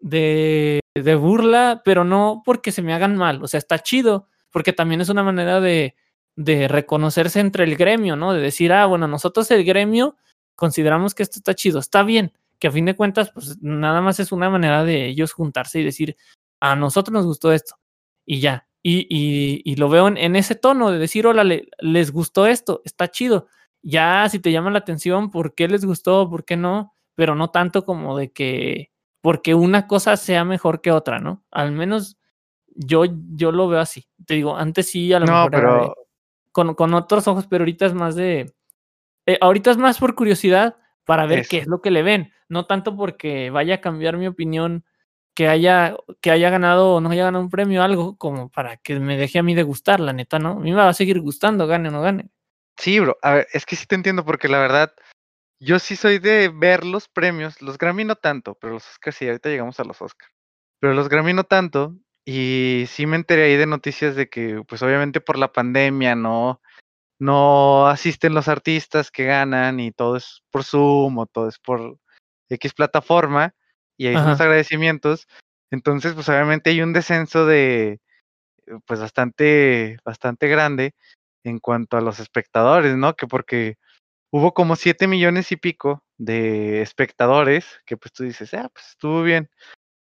de, 0.00 0.80
de 0.94 1.14
burla, 1.14 1.82
pero 1.84 2.04
no 2.04 2.42
porque 2.44 2.72
se 2.72 2.82
me 2.82 2.94
hagan 2.94 3.16
mal. 3.16 3.42
O 3.42 3.48
sea, 3.48 3.58
está 3.58 3.78
chido, 3.78 4.28
porque 4.50 4.72
también 4.72 5.00
es 5.00 5.08
una 5.08 5.22
manera 5.22 5.60
de, 5.60 5.94
de 6.36 6.68
reconocerse 6.68 7.40
entre 7.40 7.64
el 7.64 7.76
gremio, 7.76 8.14
¿no? 8.14 8.32
De 8.32 8.40
decir, 8.40 8.72
ah, 8.72 8.86
bueno, 8.86 9.08
nosotros 9.08 9.50
el 9.50 9.64
gremio 9.64 10.16
consideramos 10.54 11.14
que 11.14 11.24
esto 11.24 11.38
está 11.38 11.54
chido, 11.54 11.80
está 11.80 12.04
bien, 12.04 12.32
que 12.60 12.68
a 12.68 12.70
fin 12.70 12.84
de 12.84 12.94
cuentas, 12.94 13.30
pues 13.32 13.60
nada 13.60 14.00
más 14.00 14.20
es 14.20 14.30
una 14.30 14.48
manera 14.48 14.84
de 14.84 15.06
ellos 15.06 15.32
juntarse 15.32 15.80
y 15.80 15.84
decir, 15.84 16.16
a 16.60 16.76
nosotros 16.76 17.12
nos 17.12 17.26
gustó 17.26 17.52
esto, 17.52 17.76
y 18.24 18.40
ya. 18.40 18.67
Y, 18.90 19.06
y, 19.10 19.60
y 19.70 19.76
lo 19.76 19.90
veo 19.90 20.08
en, 20.08 20.34
ese 20.34 20.54
tono 20.54 20.90
de 20.90 20.98
decir, 20.98 21.26
hola, 21.26 21.44
les 21.44 22.10
gustó 22.10 22.46
esto, 22.46 22.80
está 22.86 23.10
chido. 23.10 23.46
Ya 23.82 24.26
si 24.30 24.38
te 24.38 24.50
llama 24.50 24.70
la 24.70 24.78
atención, 24.78 25.30
¿por 25.30 25.54
qué 25.54 25.68
les 25.68 25.84
gustó? 25.84 26.30
¿Por 26.30 26.46
qué 26.46 26.56
no? 26.56 26.94
Pero 27.14 27.34
no 27.34 27.50
tanto 27.50 27.84
como 27.84 28.16
de 28.16 28.32
que, 28.32 28.90
porque 29.20 29.54
una 29.54 29.86
cosa 29.86 30.16
sea 30.16 30.46
mejor 30.46 30.80
que 30.80 30.90
otra, 30.90 31.18
¿no? 31.18 31.44
Al 31.50 31.72
menos 31.72 32.16
yo, 32.66 33.04
yo 33.34 33.52
lo 33.52 33.68
veo 33.68 33.80
así. 33.80 34.08
Te 34.24 34.32
digo, 34.32 34.56
antes 34.56 34.88
sí, 34.88 35.12
a 35.12 35.20
lo 35.20 35.26
mejor. 35.26 35.50
Pero... 35.50 35.94
con, 36.50 36.74
con, 36.74 36.94
otros 36.94 37.28
ojos, 37.28 37.46
pero 37.46 37.64
ahorita 37.64 37.84
es 37.84 37.92
más 37.92 38.14
de. 38.14 38.54
Eh, 39.26 39.36
ahorita 39.42 39.70
es 39.70 39.76
más 39.76 39.98
por 39.98 40.14
curiosidad 40.14 40.76
para 41.04 41.26
ver 41.26 41.46
qué 41.46 41.58
es 41.58 41.66
lo 41.66 41.82
que 41.82 41.90
le 41.90 42.02
ven. 42.02 42.32
No 42.48 42.64
tanto 42.64 42.96
porque 42.96 43.50
vaya 43.50 43.74
a 43.74 43.80
cambiar 43.82 44.16
mi 44.16 44.26
opinión 44.26 44.86
que 45.38 45.46
haya, 45.46 45.96
que 46.20 46.32
haya 46.32 46.50
ganado 46.50 46.94
o 46.94 47.00
no 47.00 47.10
haya 47.10 47.22
ganado 47.22 47.44
un 47.44 47.48
premio 47.48 47.84
algo, 47.84 48.16
como 48.18 48.48
para 48.48 48.76
que 48.76 48.98
me 48.98 49.16
deje 49.16 49.38
a 49.38 49.44
mí 49.44 49.54
de 49.54 49.62
gustar, 49.62 50.00
la 50.00 50.12
neta, 50.12 50.40
¿no? 50.40 50.50
A 50.50 50.58
mí 50.58 50.72
me 50.72 50.78
va 50.78 50.88
a 50.88 50.94
seguir 50.94 51.20
gustando, 51.20 51.68
gane 51.68 51.90
o 51.90 51.92
no 51.92 52.02
gane. 52.02 52.30
Sí, 52.76 52.98
bro. 52.98 53.16
A 53.22 53.34
ver, 53.34 53.46
es 53.52 53.64
que 53.64 53.76
sí 53.76 53.86
te 53.86 53.94
entiendo, 53.94 54.24
porque 54.24 54.48
la 54.48 54.58
verdad, 54.58 54.92
yo 55.60 55.78
sí 55.78 55.94
soy 55.94 56.18
de 56.18 56.48
ver 56.48 56.84
los 56.84 57.06
premios, 57.06 57.62
los 57.62 57.78
Grammy 57.78 58.02
no 58.02 58.16
tanto, 58.16 58.56
pero 58.56 58.72
los 58.72 58.90
Oscars 58.90 59.16
sí, 59.16 59.28
ahorita 59.28 59.48
llegamos 59.48 59.78
a 59.78 59.84
los 59.84 60.02
Oscars. 60.02 60.32
Pero 60.80 60.94
los 60.94 61.08
Grammy 61.08 61.34
no 61.34 61.44
tanto, 61.44 61.94
y 62.24 62.86
sí 62.88 63.06
me 63.06 63.14
enteré 63.14 63.44
ahí 63.44 63.56
de 63.56 63.66
noticias 63.66 64.16
de 64.16 64.28
que, 64.28 64.64
pues 64.66 64.82
obviamente 64.82 65.20
por 65.20 65.38
la 65.38 65.52
pandemia, 65.52 66.16
no, 66.16 66.60
no 67.20 67.86
asisten 67.86 68.34
los 68.34 68.48
artistas 68.48 69.12
que 69.12 69.26
ganan 69.26 69.78
y 69.78 69.92
todo 69.92 70.16
es 70.16 70.42
por 70.50 70.64
Zoom 70.64 71.18
o 71.18 71.26
todo 71.26 71.46
es 71.46 71.60
por 71.60 71.96
X 72.48 72.74
plataforma 72.74 73.54
y 73.98 74.12
son 74.14 74.30
los 74.30 74.40
agradecimientos. 74.40 75.26
Entonces, 75.70 76.14
pues 76.14 76.28
obviamente 76.28 76.70
hay 76.70 76.80
un 76.80 76.92
descenso 76.92 77.44
de, 77.44 78.00
pues 78.86 79.00
bastante, 79.00 79.98
bastante 80.04 80.48
grande 80.48 80.94
en 81.44 81.58
cuanto 81.58 81.96
a 81.96 82.00
los 82.00 82.20
espectadores, 82.20 82.96
¿no? 82.96 83.14
Que 83.14 83.26
porque 83.26 83.76
hubo 84.30 84.54
como 84.54 84.76
siete 84.76 85.06
millones 85.06 85.52
y 85.52 85.56
pico 85.56 86.02
de 86.16 86.80
espectadores 86.82 87.80
que 87.84 87.96
pues 87.96 88.12
tú 88.12 88.24
dices, 88.24 88.54
ah, 88.54 88.70
pues 88.72 88.88
estuvo 88.88 89.22
bien. 89.22 89.50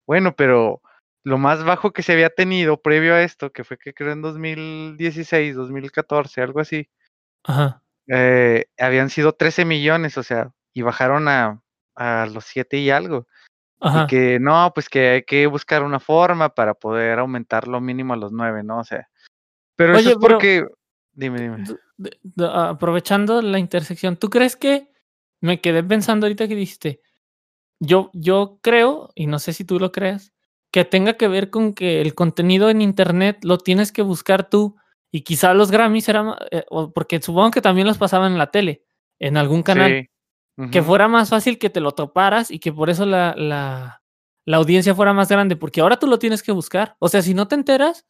Bueno, 0.05 0.35
pero 0.35 0.81
lo 1.23 1.37
más 1.37 1.65
bajo 1.65 1.91
que 1.91 2.03
se 2.03 2.13
había 2.13 2.29
tenido 2.29 2.81
previo 2.81 3.13
a 3.13 3.23
esto, 3.23 3.51
que 3.51 3.65
fue 3.65 3.77
que 3.77 3.93
creo 3.93 4.13
en 4.13 4.21
2016, 4.21 5.55
2014, 5.55 6.41
algo 6.41 6.61
así, 6.61 6.89
Ajá. 7.47 7.81
Eh, 8.07 8.65
habían 8.77 9.09
sido 9.09 9.33
13 9.33 9.65
millones, 9.65 10.17
o 10.17 10.23
sea, 10.23 10.51
y 10.73 10.81
bajaron 10.81 11.27
a, 11.27 11.61
a 11.95 12.27
los 12.27 12.45
7 12.45 12.77
y 12.77 12.89
algo. 12.89 13.27
Ajá. 13.79 14.03
Y 14.03 14.07
que 14.07 14.39
no, 14.39 14.71
pues 14.73 14.89
que 14.89 15.09
hay 15.09 15.23
que 15.23 15.47
buscar 15.47 15.83
una 15.83 15.99
forma 15.99 16.49
para 16.49 16.73
poder 16.73 17.19
aumentar 17.19 17.67
lo 17.67 17.79
mínimo 17.79 18.13
a 18.13 18.17
los 18.17 18.31
9, 18.31 18.63
¿no? 18.63 18.79
O 18.79 18.83
sea, 18.83 19.09
pero 19.75 19.97
eso 19.97 20.11
es 20.11 20.17
porque... 20.17 20.65
dime, 21.13 21.39
dime. 21.39 21.63
aprovechando 22.51 23.41
la 23.41 23.59
intersección, 23.59 24.17
¿tú 24.17 24.29
crees 24.29 24.55
que 24.55 24.91
me 25.39 25.61
quedé 25.61 25.83
pensando 25.83 26.25
ahorita 26.25 26.47
que 26.47 26.55
dijiste? 26.55 27.01
Yo, 27.79 28.09
yo 28.13 28.59
creo, 28.61 29.11
y 29.13 29.27
no 29.27 29.37
sé 29.37 29.53
si 29.53 29.63
tú 29.63 29.79
lo 29.79 29.91
creas, 29.91 30.33
que 30.71 30.83
tenga 30.83 31.13
que 31.13 31.27
ver 31.27 31.49
con 31.51 31.73
que 31.73 32.01
el 32.01 32.15
contenido 32.15 32.69
en 32.69 32.81
internet 32.81 33.37
lo 33.43 33.59
tienes 33.59 33.91
que 33.91 34.01
buscar 34.01 34.49
tú 34.49 34.75
y 35.11 35.21
quizá 35.21 35.53
los 35.53 35.71
Grammys 35.71 36.09
eran, 36.09 36.33
eh, 36.51 36.65
porque 36.93 37.21
supongo 37.21 37.51
que 37.51 37.61
también 37.61 37.87
los 37.87 37.97
pasaban 37.97 38.33
en 38.33 38.37
la 38.37 38.51
tele, 38.51 38.83
en 39.19 39.37
algún 39.37 39.63
canal, 39.63 40.09
que 40.71 40.81
fuera 40.81 41.07
más 41.07 41.29
fácil 41.29 41.59
que 41.59 41.69
te 41.69 41.79
lo 41.79 41.91
toparas 41.91 42.49
y 42.49 42.59
que 42.59 42.73
por 42.73 42.89
eso 42.89 43.05
la, 43.05 43.35
la, 43.37 44.01
la, 44.45 44.57
audiencia 44.57 44.95
fuera 44.95 45.13
más 45.13 45.29
grande, 45.29 45.55
porque 45.55 45.81
ahora 45.81 45.99
tú 45.99 46.07
lo 46.07 46.17
tienes 46.17 46.41
que 46.41 46.51
buscar. 46.51 46.95
O 46.99 47.09
sea, 47.09 47.21
si 47.21 47.33
no 47.33 47.47
te 47.47 47.55
enteras, 47.55 48.07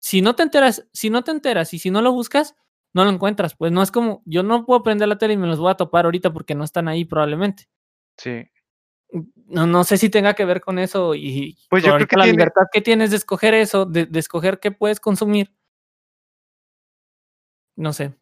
si 0.00 0.22
no 0.22 0.34
te 0.34 0.42
enteras, 0.42 0.88
si 0.92 1.10
no 1.10 1.22
te 1.22 1.32
enteras 1.32 1.74
y 1.74 1.78
si 1.78 1.90
no 1.90 2.00
lo 2.00 2.12
buscas, 2.12 2.56
no 2.94 3.04
lo 3.04 3.10
encuentras. 3.10 3.54
Pues 3.54 3.72
no 3.72 3.82
es 3.82 3.90
como, 3.90 4.22
yo 4.24 4.42
no 4.42 4.64
puedo 4.64 4.82
prender 4.82 5.08
la 5.08 5.18
tele 5.18 5.34
y 5.34 5.36
me 5.36 5.46
los 5.46 5.58
voy 5.58 5.70
a 5.70 5.76
topar 5.76 6.06
ahorita 6.06 6.32
porque 6.32 6.54
no 6.54 6.64
están 6.64 6.88
ahí 6.88 7.04
probablemente. 7.04 7.68
Sí 8.16 8.48
no, 9.46 9.66
no 9.66 9.84
sé 9.84 9.98
si 9.98 10.08
tenga 10.08 10.34
que 10.34 10.44
ver 10.44 10.60
con 10.60 10.78
eso 10.78 11.14
y 11.14 11.58
pues 11.68 11.84
yo 11.84 11.94
creo 11.94 12.06
que 12.06 12.16
la 12.16 12.26
libertad 12.26 12.62
que 12.72 12.80
tienes 12.80 13.10
de 13.10 13.16
escoger 13.16 13.54
eso, 13.54 13.84
de, 13.84 14.08
escoger 14.14 14.58
qué 14.58 14.70
puedes 14.70 15.00
consumir. 15.00 15.52
No 17.76 17.92
sé. 17.92 18.14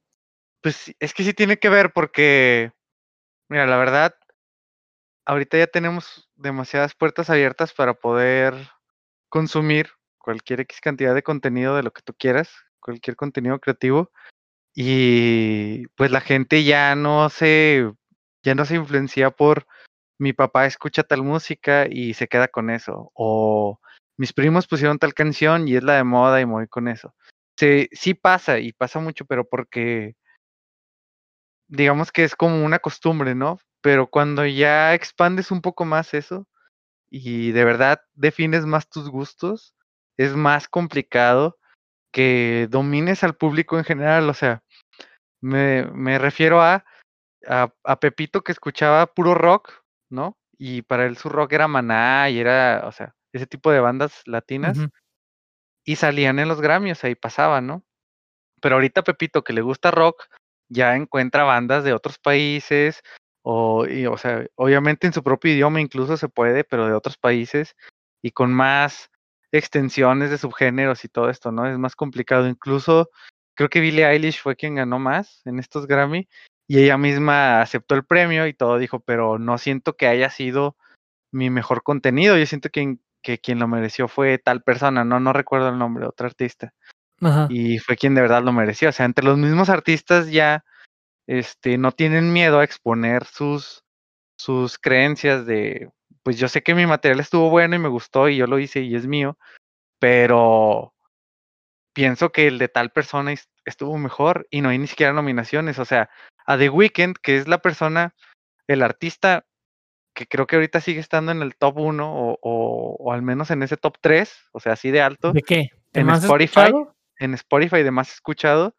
Pues 0.60 0.94
es 0.98 1.14
que 1.14 1.24
sí 1.24 1.32
tiene 1.32 1.58
que 1.58 1.68
ver 1.68 1.92
porque, 1.92 2.72
mira, 3.50 3.66
la 3.66 3.76
verdad, 3.76 4.14
ahorita 5.26 5.58
ya 5.58 5.66
tenemos 5.66 6.30
demasiadas 6.36 6.94
puertas 6.94 7.28
abiertas 7.28 7.74
para 7.74 7.94
poder 7.94 8.54
consumir 9.28 9.90
cualquier 10.18 10.60
X 10.60 10.80
cantidad 10.80 11.14
de 11.14 11.22
contenido 11.22 11.76
de 11.76 11.82
lo 11.82 11.92
que 11.92 12.02
tú 12.02 12.14
quieras, 12.18 12.50
cualquier 12.80 13.16
contenido 13.16 13.58
creativo. 13.58 14.10
Y 14.74 15.86
pues 15.96 16.10
la 16.12 16.20
gente 16.20 16.64
ya 16.64 16.94
no 16.94 17.28
se, 17.28 17.92
ya 18.42 18.54
no 18.54 18.64
se 18.64 18.76
influencia 18.76 19.30
por 19.30 19.66
mi 20.18 20.32
papá 20.32 20.66
escucha 20.66 21.02
tal 21.02 21.22
música 21.22 21.86
y 21.90 22.14
se 22.14 22.28
queda 22.28 22.46
con 22.48 22.70
eso. 22.70 23.10
O 23.14 23.80
mis 24.16 24.32
primos 24.32 24.68
pusieron 24.68 24.98
tal 24.98 25.14
canción 25.14 25.66
y 25.66 25.76
es 25.76 25.82
la 25.82 25.96
de 25.96 26.04
moda 26.04 26.40
y 26.40 26.46
me 26.46 26.52
voy 26.52 26.68
con 26.68 26.88
eso. 26.88 27.14
Sí, 27.58 27.88
sí 27.92 28.14
pasa 28.14 28.60
y 28.60 28.72
pasa 28.72 29.00
mucho, 29.00 29.24
pero 29.24 29.48
porque 29.48 30.14
digamos 31.70 32.12
que 32.12 32.24
es 32.24 32.36
como 32.36 32.64
una 32.64 32.78
costumbre, 32.78 33.34
¿no? 33.34 33.58
Pero 33.80 34.08
cuando 34.08 34.44
ya 34.46 34.94
expandes 34.94 35.50
un 35.50 35.62
poco 35.62 35.84
más 35.84 36.14
eso 36.14 36.46
y 37.10 37.52
de 37.52 37.64
verdad 37.64 38.02
defines 38.14 38.66
más 38.66 38.88
tus 38.88 39.08
gustos, 39.08 39.74
es 40.18 40.36
más 40.36 40.68
complicado 40.68 41.58
que 42.12 42.68
domines 42.70 43.24
al 43.24 43.36
público 43.36 43.78
en 43.78 43.84
general. 43.84 44.28
O 44.28 44.34
sea, 44.34 44.62
me, 45.40 45.86
me 45.92 46.18
refiero 46.18 46.60
a, 46.60 46.84
a, 47.48 47.72
a 47.84 48.00
Pepito 48.00 48.42
que 48.42 48.52
escuchaba 48.52 49.06
puro 49.06 49.34
rock 49.34 49.80
¿no? 50.10 50.36
Y 50.58 50.82
para 50.82 51.06
él 51.06 51.16
su 51.16 51.28
rock 51.28 51.52
era 51.52 51.68
Maná 51.68 52.28
y 52.28 52.38
era, 52.38 52.82
o 52.84 52.92
sea, 52.92 53.14
ese 53.32 53.46
tipo 53.46 53.70
de 53.70 53.80
bandas 53.80 54.22
latinas. 54.26 54.78
Y 55.84 55.96
salían 55.96 56.38
en 56.38 56.48
los 56.48 56.60
Grammys, 56.60 57.02
ahí 57.04 57.14
pasaban, 57.14 57.66
¿no? 57.66 57.84
Pero 58.60 58.74
ahorita 58.74 59.02
Pepito, 59.02 59.42
que 59.42 59.54
le 59.54 59.62
gusta 59.62 59.90
rock, 59.90 60.26
ya 60.70 60.96
encuentra 60.96 61.44
bandas 61.44 61.84
de 61.84 61.92
otros 61.92 62.18
países, 62.18 63.02
o, 63.42 63.86
y, 63.86 64.06
o 64.06 64.16
sea, 64.16 64.46
obviamente 64.54 65.06
en 65.06 65.12
su 65.12 65.22
propio 65.22 65.52
idioma 65.52 65.80
incluso 65.80 66.16
se 66.16 66.28
puede, 66.28 66.64
pero 66.64 66.86
de 66.86 66.94
otros 66.94 67.18
países, 67.18 67.76
y 68.22 68.30
con 68.30 68.52
más 68.52 69.10
extensiones 69.52 70.30
de 70.30 70.38
subgéneros 70.38 71.04
y 71.04 71.08
todo 71.08 71.28
esto, 71.30 71.52
¿no? 71.52 71.66
Es 71.66 71.78
más 71.78 71.96
complicado. 71.96 72.48
Incluso 72.48 73.10
creo 73.54 73.68
que 73.68 73.80
Billie 73.80 74.06
Eilish 74.06 74.40
fue 74.40 74.56
quien 74.56 74.76
ganó 74.76 74.98
más 74.98 75.42
en 75.44 75.58
estos 75.58 75.86
Grammy, 75.86 76.28
y 76.68 76.78
ella 76.78 76.96
misma 76.98 77.60
aceptó 77.62 77.96
el 77.96 78.04
premio 78.04 78.46
y 78.46 78.54
todo 78.54 78.78
dijo, 78.78 79.00
pero 79.00 79.38
no 79.38 79.58
siento 79.58 79.96
que 79.96 80.06
haya 80.06 80.30
sido 80.30 80.76
mi 81.32 81.50
mejor 81.50 81.82
contenido, 81.82 82.38
yo 82.38 82.46
siento 82.46 82.70
que, 82.70 82.96
que 83.22 83.38
quien 83.38 83.58
lo 83.58 83.66
mereció 83.68 84.06
fue 84.06 84.38
tal 84.38 84.62
persona, 84.62 85.04
no, 85.04 85.18
no 85.18 85.32
recuerdo 85.32 85.68
el 85.70 85.78
nombre, 85.78 86.06
otro 86.06 86.26
artista. 86.26 86.72
Y 87.48 87.78
fue 87.78 87.96
quien 87.96 88.14
de 88.14 88.22
verdad 88.22 88.42
lo 88.42 88.52
mereció. 88.52 88.88
O 88.88 88.92
sea, 88.92 89.06
entre 89.06 89.24
los 89.24 89.36
mismos 89.36 89.68
artistas 89.68 90.30
ya 90.30 90.64
este, 91.26 91.78
no 91.78 91.92
tienen 91.92 92.32
miedo 92.32 92.58
a 92.58 92.64
exponer 92.64 93.24
sus, 93.24 93.84
sus 94.38 94.78
creencias 94.78 95.46
de, 95.46 95.90
pues 96.22 96.38
yo 96.38 96.48
sé 96.48 96.62
que 96.62 96.74
mi 96.74 96.86
material 96.86 97.20
estuvo 97.20 97.50
bueno 97.50 97.76
y 97.76 97.78
me 97.78 97.88
gustó 97.88 98.28
y 98.28 98.36
yo 98.36 98.46
lo 98.46 98.58
hice 98.58 98.80
y 98.80 98.94
es 98.94 99.06
mío, 99.06 99.38
pero 99.98 100.94
pienso 101.92 102.30
que 102.30 102.46
el 102.46 102.58
de 102.58 102.68
tal 102.68 102.90
persona 102.90 103.34
estuvo 103.64 103.98
mejor 103.98 104.46
y 104.50 104.62
no 104.62 104.70
hay 104.70 104.78
ni 104.78 104.86
siquiera 104.86 105.12
nominaciones. 105.12 105.78
O 105.78 105.84
sea, 105.84 106.08
a 106.46 106.56
The 106.56 106.70
Weeknd, 106.70 107.16
que 107.22 107.36
es 107.36 107.48
la 107.48 107.58
persona, 107.58 108.14
el 108.66 108.82
artista 108.82 109.44
que 110.14 110.26
creo 110.26 110.46
que 110.46 110.56
ahorita 110.56 110.80
sigue 110.80 111.00
estando 111.00 111.30
en 111.32 111.42
el 111.42 111.56
top 111.56 111.78
1 111.78 112.12
o, 112.12 112.38
o, 112.42 113.12
al 113.12 113.22
menos 113.22 113.50
en 113.50 113.62
ese 113.62 113.76
top 113.76 113.96
3, 114.00 114.48
o 114.52 114.60
sea, 114.60 114.72
así 114.72 114.90
de 114.90 115.00
alto. 115.00 115.32
¿De 115.32 115.42
qué? 115.42 115.70
en 115.92 116.10
Spotify, 116.10 116.72
en 117.20 117.34
Spotify 117.34 117.82
de 117.82 117.90
más 117.92 118.12
escuchado, 118.12 118.74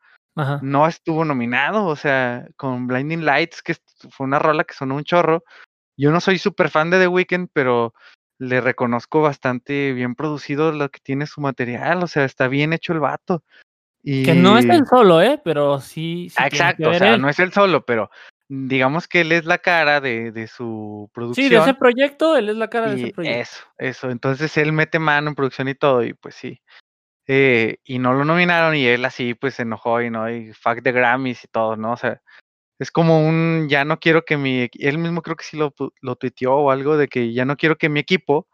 no 0.62 0.88
estuvo 0.88 1.24
nominado, 1.24 1.86
o 1.86 1.96
sea, 1.96 2.48
con 2.58 2.88
Blinding 2.88 3.24
Lights, 3.24 3.62
que 3.62 3.76
fue 4.10 4.26
una 4.26 4.40
rola 4.40 4.64
que 4.64 4.74
sonó 4.74 4.96
un 4.96 5.04
chorro. 5.04 5.44
Yo 5.98 6.12
no 6.12 6.20
soy 6.20 6.38
súper 6.38 6.70
fan 6.70 6.90
de 6.90 7.00
The 7.00 7.08
Weeknd, 7.08 7.50
pero 7.54 7.94
le 8.40 8.60
reconozco 8.60 9.22
bastante 9.22 9.94
bien 9.94 10.16
producido 10.16 10.72
lo 10.72 10.90
que 10.90 11.00
tiene 11.04 11.28
su 11.28 11.42
material, 11.42 12.04
o 12.04 12.08
sea, 12.08 12.26
está 12.26 12.48
bien 12.48 12.74
hecho 12.74 12.94
el 12.94 13.00
vato. 13.00 13.44
Y... 14.04 14.24
Que 14.24 14.34
no 14.34 14.58
es 14.58 14.66
el 14.66 14.86
solo, 14.88 15.22
¿eh? 15.22 15.40
Pero 15.44 15.80
sí. 15.80 16.32
Exacto, 16.44 16.90
o 16.90 16.94
sea, 16.96 17.18
no 17.18 17.30
es 17.30 17.38
el 17.38 17.54
solo, 17.54 17.86
pero 17.86 18.10
digamos 18.50 19.08
que 19.08 19.22
él 19.22 19.32
es 19.32 19.46
la 19.46 19.60
cara 19.60 20.02
de, 20.02 20.32
de, 20.32 20.48
su 20.48 21.10
producción. 21.14 21.46
Sí, 21.46 21.54
de 21.54 21.62
ese 21.62 21.74
proyecto, 21.76 22.36
él 22.36 22.50
es 22.50 22.56
la 22.56 22.70
cara 22.70 22.90
de 22.90 23.02
ese 23.04 23.14
proyecto. 23.14 23.40
Eso, 23.40 23.64
eso. 23.78 24.10
Entonces 24.10 24.58
él 24.58 24.74
mete 24.74 24.98
mano 24.98 25.30
en 25.30 25.36
producción 25.36 25.68
y 25.68 25.76
todo, 25.76 26.04
y 26.04 26.14
pues 26.14 26.36
sí. 26.36 26.60
Eh, 27.34 27.78
y 27.86 27.98
no 27.98 28.14
lo 28.14 28.26
nominaron 28.26 28.76
y 28.76 28.86
él 28.86 29.06
así 29.06 29.36
pues 29.36 29.54
se 29.54 29.62
enojó 29.62 30.02
y 30.02 30.10
no, 30.10 30.30
y 30.30 30.52
fuck 30.52 30.82
de 30.82 30.92
Grammys 30.92 31.46
y 31.46 31.48
todo, 31.48 31.78
¿no? 31.78 31.94
O 31.94 31.96
sea, 31.96 32.22
es 32.78 32.92
como 32.92 33.26
un, 33.26 33.68
ya 33.70 33.86
no 33.86 34.02
quiero 34.02 34.24
que 34.26 34.36
mi, 34.36 34.70
él 34.74 34.98
mismo 34.98 35.22
creo 35.22 35.38
que 35.38 35.46
sí 35.46 35.56
lo, 35.56 35.74
lo 36.02 36.16
tuiteó 36.18 36.56
o 36.56 36.72
algo 36.72 36.98
de 36.98 37.08
que 37.08 37.32
ya 37.32 37.46
no 37.46 37.56
quiero 37.56 37.78
que 37.78 37.88
mi 37.88 38.02
equipo, 38.02 38.50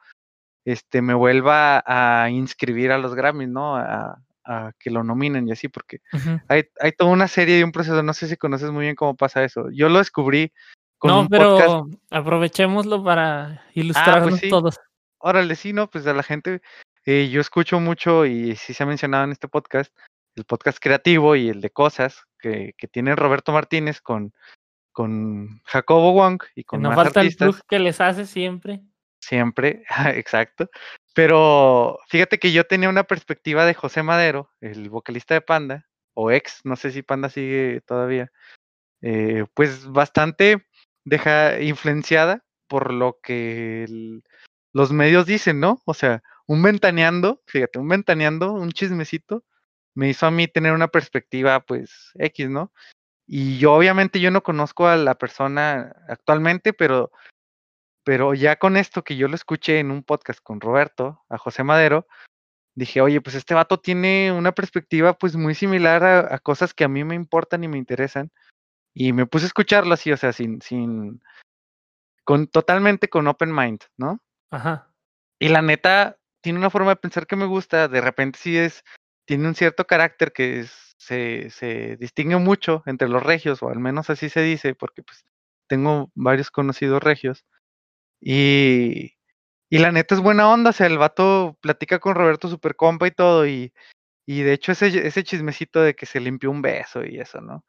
este, 0.63 1.01
me 1.01 1.15
vuelva 1.15 1.83
a 1.87 2.29
inscribir 2.29 2.91
a 2.91 2.99
los 2.99 3.15
Grammys, 3.15 3.49
¿no? 3.49 3.77
A, 3.77 4.21
a 4.45 4.71
que 4.77 4.91
lo 4.91 5.03
nominen 5.03 5.47
y 5.47 5.53
así, 5.53 5.69
porque 5.69 6.01
hay, 6.47 6.65
hay 6.79 6.91
toda 6.91 7.09
una 7.09 7.27
serie 7.27 7.57
y 7.57 7.63
un 7.63 7.71
proceso, 7.71 8.03
no 8.03 8.13
sé 8.13 8.27
si 8.27 8.37
conoces 8.37 8.69
muy 8.69 8.83
bien 8.83 8.95
cómo 8.95 9.15
pasa 9.15 9.43
eso. 9.43 9.71
Yo 9.71 9.89
lo 9.89 9.97
descubrí 9.97 10.53
con 10.99 11.09
no, 11.09 11.27
pero 11.27 11.87
aprovechémoslo 12.11 13.03
para 13.03 13.43
ah, 13.43 13.61
pues 13.73 13.77
ilustrarnos 13.85 14.41
todos. 14.41 14.79
Órale, 15.17 15.55
sí, 15.55 15.73
no, 15.73 15.89
pues 15.89 16.05
a 16.05 16.13
la 16.13 16.21
gente 16.21 16.61
eh, 17.07 17.29
yo 17.29 17.39
escucho 17.39 17.79
mucho, 17.79 18.25
y 18.25 18.57
sí 18.57 18.73
se 18.73 18.83
ha 18.83 18.85
mencionado 18.85 19.23
en 19.23 19.31
este 19.31 19.47
podcast, 19.47 19.97
el 20.35 20.43
podcast 20.43 20.77
creativo 20.77 21.37
y 21.37 21.47
el 21.47 21.61
de 21.61 21.69
cosas 21.69 22.25
que, 22.37 22.73
que 22.77 22.89
tiene 22.89 23.15
Roberto 23.15 23.53
Martínez 23.53 24.01
con, 24.01 24.33
con 24.91 25.61
Jacobo 25.63 26.11
Wong 26.11 26.43
y 26.53 26.65
con 26.65 26.81
no 26.81 26.91
falta 26.91 27.21
el 27.21 27.33
plus 27.33 27.63
que 27.63 27.79
les 27.79 28.01
hace 28.01 28.25
siempre. 28.25 28.81
Siempre, 29.21 29.83
exacto. 30.15 30.69
Pero 31.13 31.97
fíjate 32.09 32.39
que 32.39 32.51
yo 32.51 32.65
tenía 32.65 32.89
una 32.89 33.05
perspectiva 33.05 33.65
de 33.65 33.73
José 33.73 34.03
Madero, 34.03 34.51
el 34.59 34.89
vocalista 34.89 35.33
de 35.33 35.39
Panda, 35.39 35.87
o 36.13 36.29
ex, 36.29 36.59
no 36.65 36.75
sé 36.75 36.91
si 36.91 37.03
Panda 37.03 37.29
sigue 37.29 37.79
todavía, 37.85 38.33
eh, 39.01 39.45
pues 39.53 39.87
bastante 39.87 40.67
deja 41.05 41.61
influenciada 41.61 42.43
por 42.67 42.91
lo 42.91 43.17
que 43.23 43.85
los 44.73 44.91
medios 44.91 45.25
dicen, 45.25 45.61
¿no? 45.61 45.81
O 45.85 45.93
sea, 45.93 46.21
un 46.47 46.63
ventaneando, 46.63 47.41
fíjate, 47.45 47.79
un 47.79 47.88
ventaneando, 47.88 48.53
un 48.53 48.71
chismecito, 48.71 49.43
me 49.93 50.10
hizo 50.10 50.25
a 50.25 50.31
mí 50.31 50.47
tener 50.47 50.73
una 50.73 50.88
perspectiva, 50.88 51.60
pues, 51.60 52.12
X, 52.15 52.49
¿no? 52.49 52.71
Y 53.27 53.57
yo 53.57 53.73
obviamente 53.73 54.19
yo 54.19 54.31
no 54.31 54.41
conozco 54.41 54.88
a 54.88 54.95
la 54.95 55.15
persona 55.15 55.93
actualmente, 56.07 56.71
pero, 56.73 57.12
pero 58.03 58.33
ya 58.33 58.55
con 58.55 58.77
esto 58.77 59.03
que 59.03 59.17
yo 59.17 59.27
lo 59.27 59.36
escuché 59.36 59.79
en 59.79 59.91
un 59.91 60.03
podcast 60.03 60.39
con 60.41 60.62
Roberto, 60.62 61.25
a 61.29 61.38
José 61.38 61.63
Madero, 61.63 62.07
dije, 62.75 63.01
oye, 63.01 63.19
pues 63.21 63.36
este 63.36 63.53
vato 63.53 63.79
tiene 63.79 64.31
una 64.31 64.53
perspectiva 64.53 65.17
pues 65.17 65.36
muy 65.36 65.55
similar 65.55 66.03
a, 66.03 66.36
a 66.36 66.39
cosas 66.39 66.73
que 66.73 66.86
a 66.86 66.88
mí 66.88 67.03
me 67.03 67.15
importan 67.15 67.63
y 67.63 67.67
me 67.67 67.77
interesan. 67.77 68.31
Y 68.93 69.13
me 69.13 69.25
puse 69.25 69.45
a 69.45 69.47
escucharlo 69.47 69.93
así, 69.93 70.12
o 70.12 70.17
sea, 70.17 70.31
sin, 70.31 70.62
sin, 70.62 71.21
con, 72.23 72.47
totalmente 72.47 73.10
con 73.10 73.27
open 73.27 73.53
mind, 73.53 73.79
¿no? 73.97 74.19
Ajá. 74.51 74.91
Y 75.39 75.49
la 75.49 75.62
neta, 75.62 76.17
tiene 76.47 76.60
una 76.60 76.69
forma 76.69 76.91
de 76.91 76.95
pensar 76.95 77.27
que 77.27 77.36
me 77.36 77.43
gusta, 77.43 77.89
de 77.89 77.99
repente 77.99 78.39
sí 78.41 78.57
es, 78.57 78.86
tiene 79.25 79.49
un 79.49 79.53
cierto 79.53 79.86
carácter 79.86 80.31
que 80.31 80.63
se, 80.97 81.49
se 81.49 81.97
distingue 81.97 82.38
mucho 82.38 82.83
entre 82.86 83.10
los 83.10 83.21
regios, 83.21 83.62
o 83.62 83.67
al 83.67 83.79
menos 83.79 84.10
así 84.10 84.29
se 84.29 84.39
dice, 84.43 84.73
porque 84.73 85.03
pues 85.03 85.25
tengo 85.67 86.10
varios 86.15 86.49
conocidos 86.49 87.03
regios. 87.03 87.43
Y, 88.21 89.15
y 89.69 89.79
la 89.79 89.91
neta 89.91 90.15
es 90.15 90.21
buena 90.21 90.49
onda, 90.49 90.69
o 90.69 90.73
sea, 90.73 90.88
el 90.88 90.97
vato 90.97 91.57
platica 91.60 91.99
con 91.99 92.15
Roberto 92.15 92.47
super 92.47 92.77
compa 92.77 93.07
y 93.07 93.12
todo, 93.12 93.45
y, 93.45 93.73
y 94.25 94.43
de 94.43 94.53
hecho 94.53 94.71
ese, 94.71 95.05
ese 95.05 95.25
chismecito 95.25 95.81
de 95.81 95.95
que 95.95 96.05
se 96.05 96.21
limpió 96.21 96.49
un 96.49 96.62
beso 96.62 97.03
y 97.03 97.19
eso, 97.19 97.41
¿no? 97.41 97.65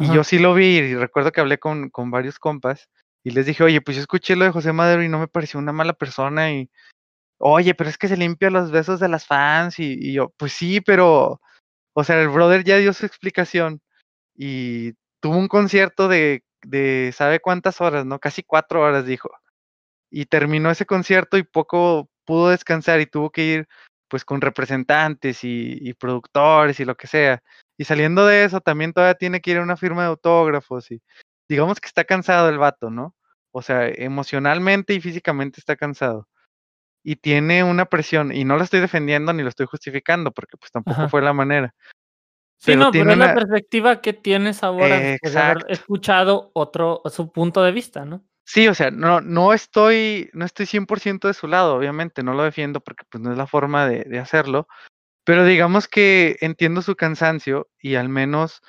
Y 0.00 0.12
yo 0.12 0.24
sí 0.24 0.40
lo 0.40 0.52
vi, 0.52 0.78
y 0.78 0.96
recuerdo 0.96 1.30
que 1.30 1.42
hablé 1.42 1.58
con, 1.58 1.90
con 1.90 2.10
varios 2.10 2.40
compas, 2.40 2.88
y 3.22 3.30
les 3.30 3.46
dije, 3.46 3.62
oye, 3.62 3.80
pues 3.80 3.98
yo 3.98 4.00
escuché 4.00 4.34
lo 4.34 4.46
de 4.46 4.50
José 4.50 4.72
Madero 4.72 5.04
y 5.04 5.08
no 5.08 5.20
me 5.20 5.28
pareció 5.28 5.60
una 5.60 5.72
mala 5.72 5.92
persona, 5.92 6.50
y, 6.50 6.68
oye, 7.40 7.74
pero 7.74 7.90
es 7.90 7.98
que 7.98 8.08
se 8.08 8.16
limpia 8.16 8.50
los 8.50 8.70
besos 8.70 9.00
de 9.00 9.08
las 9.08 9.26
fans 9.26 9.78
y, 9.78 10.12
yo, 10.12 10.30
pues 10.36 10.52
sí, 10.52 10.80
pero, 10.80 11.40
o 11.94 12.04
sea, 12.04 12.20
el 12.20 12.28
brother 12.28 12.64
ya 12.64 12.76
dio 12.78 12.92
su 12.92 13.06
explicación 13.06 13.80
y 14.36 14.94
tuvo 15.20 15.38
un 15.38 15.48
concierto 15.48 16.08
de, 16.08 16.44
de, 16.62 17.12
¿sabe 17.14 17.40
cuántas 17.40 17.80
horas? 17.80 18.06
¿No? 18.06 18.18
Casi 18.20 18.42
cuatro 18.42 18.82
horas, 18.82 19.06
dijo. 19.06 19.30
Y 20.10 20.26
terminó 20.26 20.70
ese 20.70 20.86
concierto 20.86 21.38
y 21.38 21.44
poco 21.44 22.10
pudo 22.26 22.50
descansar 22.50 23.00
y 23.00 23.06
tuvo 23.06 23.30
que 23.30 23.44
ir 23.44 23.68
pues 24.08 24.24
con 24.24 24.40
representantes 24.40 25.44
y, 25.44 25.78
y 25.80 25.94
productores 25.94 26.80
y 26.80 26.84
lo 26.84 26.96
que 26.96 27.06
sea. 27.06 27.42
Y 27.78 27.84
saliendo 27.84 28.26
de 28.26 28.44
eso, 28.44 28.60
también 28.60 28.92
todavía 28.92 29.14
tiene 29.14 29.40
que 29.40 29.52
ir 29.52 29.58
a 29.58 29.62
una 29.62 29.76
firma 29.76 30.02
de 30.02 30.08
autógrafos 30.08 30.90
y 30.90 31.02
digamos 31.48 31.80
que 31.80 31.88
está 31.88 32.04
cansado 32.04 32.48
el 32.48 32.58
vato, 32.58 32.90
¿no? 32.90 33.14
O 33.52 33.62
sea, 33.62 33.88
emocionalmente 33.88 34.94
y 34.94 35.00
físicamente 35.00 35.60
está 35.60 35.76
cansado 35.76 36.28
y 37.02 37.16
tiene 37.16 37.64
una 37.64 37.86
presión, 37.86 38.32
y 38.32 38.44
no 38.44 38.56
lo 38.56 38.64
estoy 38.64 38.80
defendiendo 38.80 39.32
ni 39.32 39.42
lo 39.42 39.48
estoy 39.48 39.66
justificando, 39.66 40.32
porque 40.32 40.56
pues 40.56 40.70
tampoco 40.70 41.08
fue 41.08 41.22
la 41.22 41.32
manera. 41.32 41.74
Sí, 42.58 42.76
no, 42.76 42.90
pero 42.92 43.10
es 43.10 43.18
la 43.18 43.34
perspectiva 43.34 44.02
que 44.02 44.12
tienes 44.12 44.62
ahora 44.62 44.98
de 44.98 45.18
haber 45.36 45.64
escuchado 45.68 46.50
otro, 46.52 47.00
su 47.06 47.32
punto 47.32 47.62
de 47.62 47.72
vista, 47.72 48.04
¿no? 48.04 48.22
Sí, 48.44 48.68
o 48.68 48.74
sea, 48.74 48.90
no, 48.90 49.20
no 49.20 49.54
estoy, 49.54 50.28
no 50.34 50.44
estoy 50.44 50.66
100% 50.66 51.28
de 51.28 51.34
su 51.34 51.46
lado, 51.46 51.74
obviamente, 51.74 52.22
no 52.22 52.34
lo 52.34 52.42
defiendo 52.42 52.80
porque 52.80 53.04
pues 53.08 53.22
no 53.22 53.32
es 53.32 53.38
la 53.38 53.46
forma 53.46 53.86
de, 53.88 54.04
de 54.04 54.18
hacerlo, 54.18 54.68
pero 55.24 55.44
digamos 55.44 55.88
que 55.88 56.36
entiendo 56.40 56.82
su 56.82 56.96
cansancio 56.96 57.70
y 57.80 57.94
al 57.94 58.08
menos 58.08 58.62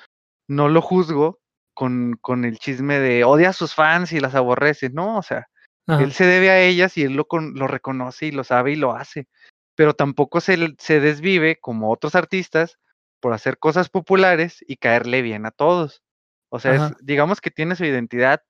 no 0.48 0.68
lo 0.68 0.80
juzgo 0.80 1.40
con, 1.74 2.16
con 2.20 2.44
el 2.44 2.58
chisme 2.58 2.98
de 2.98 3.24
odia 3.24 3.50
a 3.50 3.54
sus 3.54 3.74
fans 3.74 4.12
y 4.12 4.20
las 4.20 4.34
aborrece, 4.34 4.90
¿no? 4.90 5.18
O 5.18 5.22
sea, 5.22 5.48
él 5.86 6.12
se 6.12 6.24
debe 6.24 6.50
a 6.50 6.60
ellas 6.60 6.96
y 6.96 7.02
él 7.02 7.14
lo, 7.14 7.26
lo 7.30 7.66
reconoce 7.66 8.26
y 8.26 8.30
lo 8.30 8.44
sabe 8.44 8.72
y 8.72 8.76
lo 8.76 8.94
hace. 8.94 9.28
Pero 9.74 9.94
tampoco 9.94 10.40
se, 10.40 10.74
se 10.78 11.00
desvive, 11.00 11.58
como 11.60 11.90
otros 11.90 12.14
artistas, 12.14 12.78
por 13.20 13.32
hacer 13.32 13.58
cosas 13.58 13.88
populares 13.88 14.64
y 14.66 14.76
caerle 14.76 15.22
bien 15.22 15.46
a 15.46 15.50
todos. 15.50 16.02
O 16.50 16.58
sea, 16.58 16.94
digamos 17.00 17.40
que 17.40 17.50
tiene 17.50 17.76
su 17.76 17.84
identidad 17.84 18.42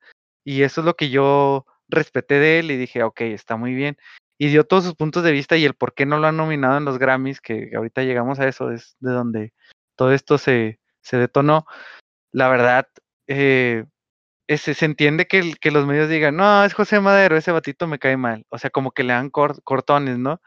y 0.45 0.63
eso 0.63 0.81
es 0.81 0.85
lo 0.85 0.95
que 0.95 1.11
yo 1.11 1.67
respeté 1.89 2.35
de 2.41 2.59
él 2.59 2.71
y 2.71 2.77
dije, 2.77 3.03
ok, 3.03 3.21
está 3.21 3.57
muy 3.57 3.75
bien. 3.75 3.97
Y 4.39 4.49
dio 4.49 4.65
todos 4.65 4.85
sus 4.85 4.95
puntos 4.95 5.23
de 5.23 5.31
vista 5.31 5.57
y 5.57 5.65
el 5.65 5.75
por 5.75 5.95
qué 5.95 6.05
no 6.05 6.19
lo 6.19 6.27
han 6.27 6.37
nominado 6.37 6.79
en 6.79 6.85
los 6.85 6.99
Grammys, 6.99 7.41
que 7.41 7.71
ahorita 7.77 8.03
llegamos 8.03 8.41
a 8.41 8.49
eso, 8.49 8.73
es 8.73 8.97
de 8.99 9.13
donde 9.13 9.53
todo 9.95 10.13
esto 10.13 10.39
se, 10.39 10.81
se 11.01 11.17
detonó. 11.17 11.65
La 12.33 12.49
verdad, 12.49 12.89
eh, 13.29 13.85
se 14.59 14.85
entiende 14.85 15.27
que, 15.27 15.55
que, 15.61 15.71
los 15.71 15.87
medios 15.87 16.09
digan, 16.09 16.37
no, 16.37 16.65
es 16.65 16.75
José 16.75 17.01
Madero, 17.01 17.37
ese 17.37 17.53
batito 17.53 17.87
me 17.87 17.99
cae 17.99 18.17
mal. 18.17 18.45
O 18.49 18.59
sea, 18.59 18.71
como 18.71 18.93
que 18.93 19.05
le 19.05 19.13
dan 19.13 19.31
cortones, 19.31 20.19
¿no? 20.19 20.41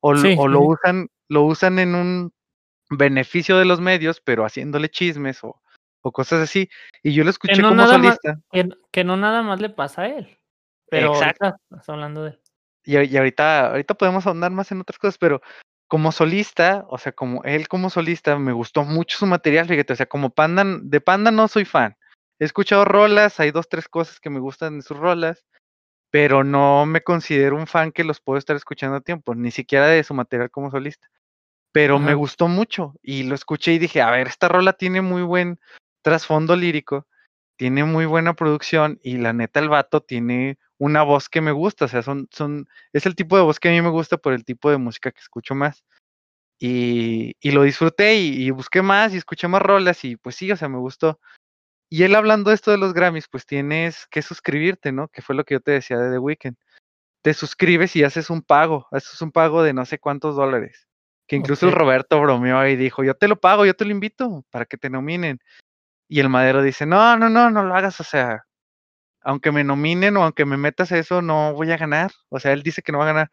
O, 0.00 0.10
o 0.10 0.48
lo 0.48 0.60
usan, 0.60 1.08
lo 1.28 1.42
usan 1.42 1.78
en 1.78 1.94
un 1.94 2.32
beneficio 2.90 3.58
de 3.58 3.64
los 3.64 3.80
medios, 3.80 4.20
pero 4.20 4.44
haciéndole 4.44 4.88
chismes 4.88 5.42
o, 5.44 5.60
o 6.02 6.12
cosas 6.12 6.42
así. 6.42 6.68
Y 7.02 7.12
yo 7.12 7.24
lo 7.24 7.30
escuché 7.30 7.62
como 7.62 7.86
solista. 7.86 8.38
que, 8.90 9.04
no 9.04 9.16
nada 9.16 9.42
más 9.42 9.60
le 9.60 9.70
pasa 9.70 10.02
a 10.02 10.08
él. 10.08 10.38
Pero 10.88 11.14
Exacto. 11.14 11.54
estás 11.70 11.88
hablando 11.88 12.24
de 12.24 12.38
Y, 12.84 12.98
y, 12.98 13.16
ahorita, 13.16 13.70
ahorita 13.70 13.94
podemos 13.94 14.26
ahondar 14.26 14.50
más 14.50 14.70
en 14.72 14.80
otras 14.80 14.98
cosas, 14.98 15.18
pero 15.18 15.40
como 15.88 16.10
solista, 16.10 16.86
o 16.88 16.98
sea, 16.98 17.12
como 17.12 17.44
él 17.44 17.68
como 17.68 17.90
solista, 17.90 18.38
me 18.38 18.52
gustó 18.52 18.82
mucho 18.82 19.18
su 19.18 19.26
material, 19.26 19.66
fíjate, 19.66 19.92
o 19.92 19.96
sea, 19.96 20.06
como 20.06 20.30
Panda, 20.30 20.64
de 20.82 21.00
Panda 21.02 21.30
no 21.30 21.48
soy 21.48 21.66
fan, 21.66 21.96
He 22.42 22.44
escuchado 22.44 22.84
rolas, 22.84 23.38
hay 23.38 23.52
dos, 23.52 23.68
tres 23.68 23.86
cosas 23.86 24.18
que 24.18 24.28
me 24.28 24.40
gustan 24.40 24.78
de 24.78 24.82
sus 24.82 24.96
rolas, 24.96 25.46
pero 26.10 26.42
no 26.42 26.86
me 26.86 27.02
considero 27.02 27.54
un 27.54 27.68
fan 27.68 27.92
que 27.92 28.02
los 28.02 28.20
puedo 28.20 28.36
estar 28.36 28.56
escuchando 28.56 28.96
a 28.96 29.00
tiempo, 29.00 29.36
ni 29.36 29.52
siquiera 29.52 29.86
de 29.86 30.02
su 30.02 30.12
material 30.12 30.50
como 30.50 30.68
solista. 30.68 31.06
Pero 31.70 32.00
me 32.00 32.14
gustó 32.14 32.48
mucho 32.48 32.94
y 33.00 33.22
lo 33.22 33.36
escuché 33.36 33.74
y 33.74 33.78
dije, 33.78 34.02
a 34.02 34.10
ver, 34.10 34.26
esta 34.26 34.48
rola 34.48 34.72
tiene 34.72 35.02
muy 35.02 35.22
buen 35.22 35.60
trasfondo 36.02 36.56
lírico, 36.56 37.06
tiene 37.56 37.84
muy 37.84 38.06
buena 38.06 38.34
producción 38.34 38.98
y 39.04 39.18
la 39.18 39.32
neta 39.32 39.60
el 39.60 39.68
vato 39.68 40.00
tiene 40.00 40.58
una 40.78 41.04
voz 41.04 41.28
que 41.28 41.40
me 41.40 41.52
gusta, 41.52 41.84
o 41.84 41.88
sea, 41.88 42.02
son, 42.02 42.26
son, 42.32 42.66
es 42.92 43.06
el 43.06 43.14
tipo 43.14 43.36
de 43.36 43.44
voz 43.44 43.60
que 43.60 43.68
a 43.68 43.70
mí 43.70 43.80
me 43.80 43.90
gusta 43.90 44.16
por 44.16 44.32
el 44.32 44.44
tipo 44.44 44.68
de 44.68 44.78
música 44.78 45.12
que 45.12 45.20
escucho 45.20 45.54
más. 45.54 45.84
Y, 46.58 47.36
y 47.40 47.52
lo 47.52 47.62
disfruté 47.62 48.16
y, 48.16 48.50
busqué 48.50 48.82
más 48.82 49.14
y 49.14 49.18
escuché 49.18 49.46
más 49.46 49.62
rolas 49.62 50.04
y 50.04 50.16
pues 50.16 50.34
sí, 50.34 50.50
o 50.50 50.56
sea, 50.56 50.68
me 50.68 50.78
gustó. 50.78 51.20
Y 51.92 52.04
él 52.04 52.14
hablando 52.14 52.48
de 52.48 52.54
esto 52.54 52.70
de 52.70 52.78
los 52.78 52.94
Grammys, 52.94 53.28
pues 53.28 53.44
tienes 53.44 54.06
que 54.06 54.22
suscribirte, 54.22 54.92
¿no? 54.92 55.08
Que 55.08 55.20
fue 55.20 55.34
lo 55.34 55.44
que 55.44 55.56
yo 55.56 55.60
te 55.60 55.72
decía 55.72 55.98
de 55.98 56.10
The 56.10 56.18
Weeknd. 56.18 56.56
Te 57.20 57.34
suscribes 57.34 57.94
y 57.96 58.02
haces 58.02 58.30
un 58.30 58.40
pago, 58.40 58.86
haces 58.92 59.20
un 59.20 59.30
pago 59.30 59.62
de 59.62 59.74
no 59.74 59.84
sé 59.84 59.98
cuántos 59.98 60.34
dólares. 60.34 60.88
Que 61.26 61.36
incluso 61.36 61.66
el 61.66 61.72
Roberto 61.72 62.18
bromeó 62.18 62.66
y 62.66 62.76
dijo, 62.76 63.04
yo 63.04 63.12
te 63.12 63.28
lo 63.28 63.38
pago, 63.38 63.66
yo 63.66 63.74
te 63.74 63.84
lo 63.84 63.90
invito 63.90 64.42
para 64.48 64.64
que 64.64 64.78
te 64.78 64.88
nominen. 64.88 65.38
Y 66.08 66.20
el 66.20 66.30
Madero 66.30 66.62
dice, 66.62 66.86
no, 66.86 67.18
no, 67.18 67.28
no, 67.28 67.50
no 67.50 67.62
lo 67.62 67.74
hagas, 67.74 68.00
o 68.00 68.04
sea, 68.04 68.46
aunque 69.20 69.52
me 69.52 69.62
nominen 69.62 70.16
o 70.16 70.22
aunque 70.22 70.46
me 70.46 70.56
metas 70.56 70.92
eso, 70.92 71.20
no 71.20 71.52
voy 71.52 71.72
a 71.72 71.76
ganar. 71.76 72.10
O 72.30 72.40
sea, 72.40 72.54
él 72.54 72.62
dice 72.62 72.80
que 72.80 72.92
no 72.92 73.00
va 73.00 73.04
a 73.04 73.08
ganar. 73.08 73.30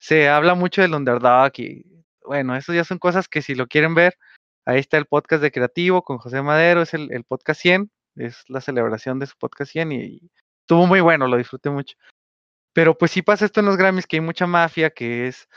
Se 0.00 0.28
habla 0.28 0.56
mucho 0.56 0.82
del 0.82 0.94
underdog 0.94 1.52
y 1.58 1.84
bueno, 2.24 2.56
eso 2.56 2.74
ya 2.74 2.82
son 2.82 2.98
cosas 2.98 3.28
que 3.28 3.40
si 3.40 3.54
lo 3.54 3.68
quieren 3.68 3.94
ver, 3.94 4.18
ahí 4.64 4.80
está 4.80 4.96
el 4.96 5.06
podcast 5.06 5.44
de 5.44 5.52
Creativo 5.52 6.02
con 6.02 6.18
José 6.18 6.42
Madero, 6.42 6.82
es 6.82 6.92
el, 6.92 7.24
podcast 7.24 7.60
100, 7.60 7.88
es 8.26 8.44
la 8.48 8.60
celebración 8.60 9.18
de 9.18 9.26
su 9.26 9.36
podcast 9.38 9.72
100 9.72 9.92
y, 9.92 10.30
estuvo 10.62 10.86
muy 10.86 11.00
bueno, 11.00 11.26
lo 11.26 11.36
disfruté 11.36 11.70
mucho. 11.70 11.96
Pero 12.72 12.96
pues 12.96 13.10
sí 13.10 13.22
pasa 13.22 13.44
esto 13.44 13.60
en 13.60 13.66
los 13.66 13.76
Grammys, 13.76 14.06
que 14.06 14.16
hay 14.16 14.20
mucha 14.20 14.46
mafia, 14.46 14.90
que 14.90 15.26
es, 15.26 15.48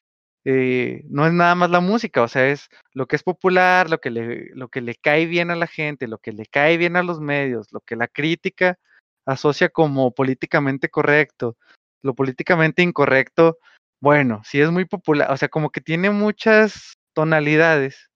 eh, 0.45 1.03
no 1.09 1.27
es 1.27 1.33
nada 1.33 1.55
más 1.55 1.69
la 1.69 1.79
música, 1.79 2.23
o 2.23 2.27
sea, 2.27 2.47
es 2.49 2.69
lo 2.93 3.07
que 3.07 3.15
es 3.15 3.23
popular, 3.23 3.89
lo 3.89 3.99
que, 3.99 4.09
le, 4.09 4.49
lo 4.55 4.69
que 4.69 4.81
le 4.81 4.95
cae 4.95 5.25
bien 5.27 5.51
a 5.51 5.55
la 5.55 5.67
gente, 5.67 6.07
lo 6.07 6.17
que 6.17 6.31
le 6.31 6.45
cae 6.47 6.77
bien 6.77 6.95
a 6.95 7.03
los 7.03 7.19
medios, 7.21 7.71
lo 7.71 7.81
que 7.81 7.95
la 7.95 8.07
crítica 8.07 8.79
asocia 9.25 9.69
como 9.69 10.13
políticamente 10.13 10.89
correcto. 10.89 11.57
Lo 12.01 12.15
políticamente 12.15 12.81
incorrecto 12.81 13.59
bueno, 14.03 14.41
sí 14.43 14.59
es 14.59 14.69
muy 14.69 14.83
popular, 14.83 15.31
o 15.31 15.37
sea, 15.37 15.47
como 15.47 15.69
que 15.69 15.79
tiene 15.79 16.09
muchas 16.09 16.97
tonalidades 17.13 18.09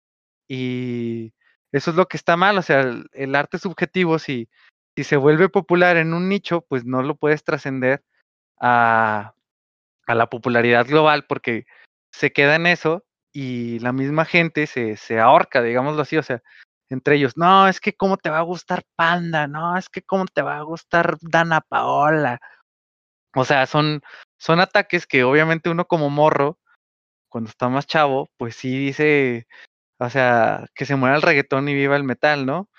y 0.50 1.32
eso 1.72 1.92
es 1.92 1.98
lo 1.98 2.08
que 2.08 2.18
está 2.18 2.38
mal, 2.38 2.58
o 2.58 2.62
sea, 2.62 2.82
el, 3.14 3.36
arte 3.36 3.58
subjetivo, 3.60 4.20
si, 4.20 4.50
si 4.96 5.04
se 5.04 5.18
vuelve 5.18 5.50
popular 5.50 5.98
en 5.98 6.14
un 6.14 6.30
nicho, 6.30 6.62
pues 6.62 6.86
no 6.86 7.04
lo 7.04 7.16
puedes 7.16 7.44
trascender 7.44 8.04
a, 8.60 9.34
a 10.08 10.16
la 10.16 10.28
popularidad 10.28 10.86
global 10.88 11.26
porque 11.28 11.66
se 12.12 12.32
queda 12.32 12.56
en 12.56 12.68
eso 12.68 13.04
y 13.34 13.80
la 13.80 13.92
misma 13.92 14.26
gente 14.26 14.66
se, 14.66 14.98
se 14.98 15.20
ahorca, 15.20 15.62
digámoslo 15.62 16.02
así, 16.02 16.18
o 16.18 16.24
sea, 16.24 16.42
entre 16.90 17.16
ellos, 17.16 17.36
no, 17.36 17.68
es 17.68 17.80
que 17.80 17.94
cómo 17.94 18.18
te 18.18 18.30
va 18.30 18.40
a 18.40 18.44
gustar 18.44 18.84
Panda, 18.96 19.48
no, 19.48 19.78
es 19.78 19.90
que 19.90 20.02
cómo 20.02 20.26
te 20.26 20.42
va 20.42 20.58
a 20.58 20.62
gustar 20.62 21.18
Dana 21.22 21.62
Paola. 21.62 22.40
O 23.36 23.44
sea, 23.44 23.66
son, 23.68 24.02
son 24.40 24.60
ataques 24.60 25.06
que 25.06 25.24
obviamente 25.24 25.70
uno 25.70 25.86
como 25.86 26.10
morro, 26.10 26.58
cuando 27.30 27.50
está 27.50 27.68
más 27.68 27.86
chavo, 27.86 28.30
pues 28.38 28.56
sí 28.56 28.78
dice, 28.78 29.48
o 30.00 30.10
sea, 30.10 30.68
que 30.76 30.86
se 30.86 30.96
muera 30.96 31.16
el 31.16 31.22
reggaetón 31.22 31.68
y 31.70 31.74
viva 31.74 31.96
el 31.96 32.04
metal, 32.04 32.46
¿no? 32.46 32.70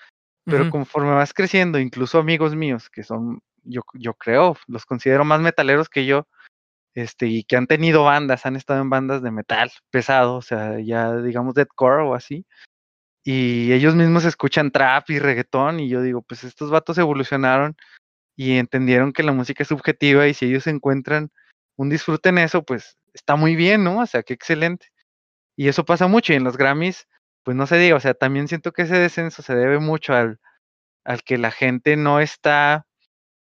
Pero 0.45 0.71
conforme 0.71 1.11
vas 1.13 1.31
creciendo, 1.31 1.77
incluso 1.77 2.17
amigos 2.17 2.55
míos, 2.55 2.89
que 2.89 3.03
son, 3.03 3.39
yo, 3.63 3.81
yo 3.93 4.15
creo, 4.15 4.57
los 4.67 4.83
considero 4.83 5.23
más 5.23 5.41
metaleros 5.41 5.89
que 5.89 6.07
yo, 6.07 6.27
este, 6.95 7.27
y 7.27 7.43
que 7.43 7.55
han 7.55 7.67
tenido 7.67 8.03
bandas, 8.03 8.47
han 8.47 8.55
estado 8.55 8.81
en 8.81 8.89
bandas 8.89 9.21
de 9.21 9.29
metal 9.29 9.71
pesado, 9.91 10.37
o 10.37 10.41
sea, 10.41 10.79
ya 10.79 11.17
digamos 11.17 11.53
deathcore 11.53 12.01
o 12.01 12.15
así, 12.15 12.47
y 13.23 13.71
ellos 13.73 13.93
mismos 13.93 14.25
escuchan 14.25 14.71
trap 14.71 15.07
y 15.11 15.19
reggaetón, 15.19 15.79
y 15.79 15.87
yo 15.87 16.01
digo, 16.01 16.23
pues 16.23 16.43
estos 16.43 16.71
vatos 16.71 16.97
evolucionaron 16.97 17.75
y 18.35 18.57
entendieron 18.57 19.13
que 19.13 19.21
la 19.21 19.33
música 19.33 19.61
es 19.61 19.69
subjetiva, 19.69 20.27
y 20.27 20.33
si 20.33 20.47
ellos 20.47 20.65
encuentran 20.65 21.29
un 21.75 21.89
disfrute 21.89 22.29
en 22.29 22.39
eso, 22.39 22.63
pues 22.63 22.97
está 23.13 23.35
muy 23.35 23.55
bien, 23.55 23.83
¿no? 23.83 23.99
O 23.99 24.05
sea, 24.07 24.23
qué 24.23 24.33
excelente. 24.33 24.87
Y 25.59 25.67
eso 25.67 25.83
pasa 25.83 26.07
mucho 26.07 26.31
y 26.31 26.37
en 26.37 26.45
los 26.45 26.55
Grammys, 26.55 27.05
pues 27.43 27.57
no 27.57 27.67
se 27.67 27.77
diga, 27.77 27.97
o 27.97 27.99
sea, 27.99 28.13
también 28.13 28.47
siento 28.47 28.71
que 28.71 28.83
ese 28.83 28.97
descenso 28.97 29.41
se 29.41 29.55
debe 29.55 29.77
mucho 29.79 30.13
al, 30.13 30.39
al 31.03 31.21
que 31.21 31.37
la 31.37 31.51
gente 31.51 31.97
no 31.97 32.21
está 32.21 32.85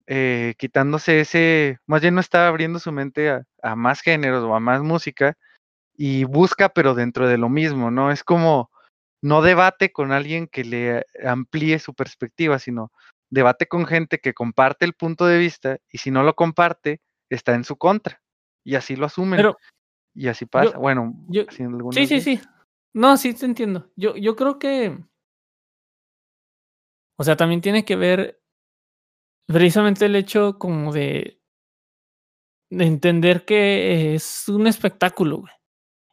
eh, 0.07 0.55
quitándose 0.57 1.21
ese, 1.21 1.77
más 1.85 2.01
bien 2.01 2.15
no 2.15 2.23
está 2.23 2.49
abriendo 2.49 2.79
su 2.79 2.93
mente 2.93 3.29
a, 3.29 3.43
a, 3.63 3.77
más 3.77 4.01
géneros 4.01 4.43
o 4.43 4.55
a 4.55 4.59
más 4.59 4.81
música 4.81 5.37
y 5.99 6.25
busca, 6.25 6.71
pero 6.71 6.95
dentro 6.95 7.29
de 7.29 7.37
lo 7.37 7.51
mismo, 7.51 7.91
¿no? 7.91 8.11
Es 8.11 8.25
como 8.25 8.71
no 9.21 9.43
debate 9.43 9.93
con 9.93 10.11
alguien 10.11 10.47
que 10.47 10.65
le 10.65 11.05
amplíe 11.23 11.79
su 11.79 11.93
perspectiva, 11.93 12.59
sino 12.59 12.91
debate 13.29 13.67
con 13.67 13.85
gente 13.85 14.19
que 14.19 14.33
comparte 14.33 14.87
el 14.87 14.95
punto 14.95 15.27
de 15.27 15.37
vista 15.37 15.77
y 15.91 15.99
si 15.99 16.11
no 16.11 16.23
lo 16.23 16.35
comparte, 16.35 17.03
está 17.29 17.55
en 17.55 17.65
su 17.65 17.77
contra. 17.77 18.23
Y 18.65 18.77
así 18.77 18.97
lo 18.97 19.05
asumen. 19.05 19.53
Y 20.19 20.27
así 20.27 20.47
pasa. 20.47 20.77
bueno, 20.77 21.15
sí, 21.93 22.07
sí, 22.09 22.21
sí. 22.21 22.41
No, 22.93 23.17
sí 23.17 23.35
te 23.35 23.47
entiendo. 23.47 23.89
Yo, 23.95 24.17
yo 24.17 24.35
creo 24.35 24.59
que. 24.59 24.99
O 27.17 27.23
sea, 27.23 27.37
también 27.37 27.61
tiene 27.61 27.85
que 27.85 27.95
ver 27.95 28.41
precisamente 29.47 30.07
el 30.07 30.17
hecho 30.17 30.59
como 30.59 30.93
de, 30.93 31.41
de 32.69 32.85
entender 32.85 33.45
que 33.45 34.17
es 34.17 34.49
un 34.49 34.67
espectáculo, 34.67 35.39
güey. 35.39 35.53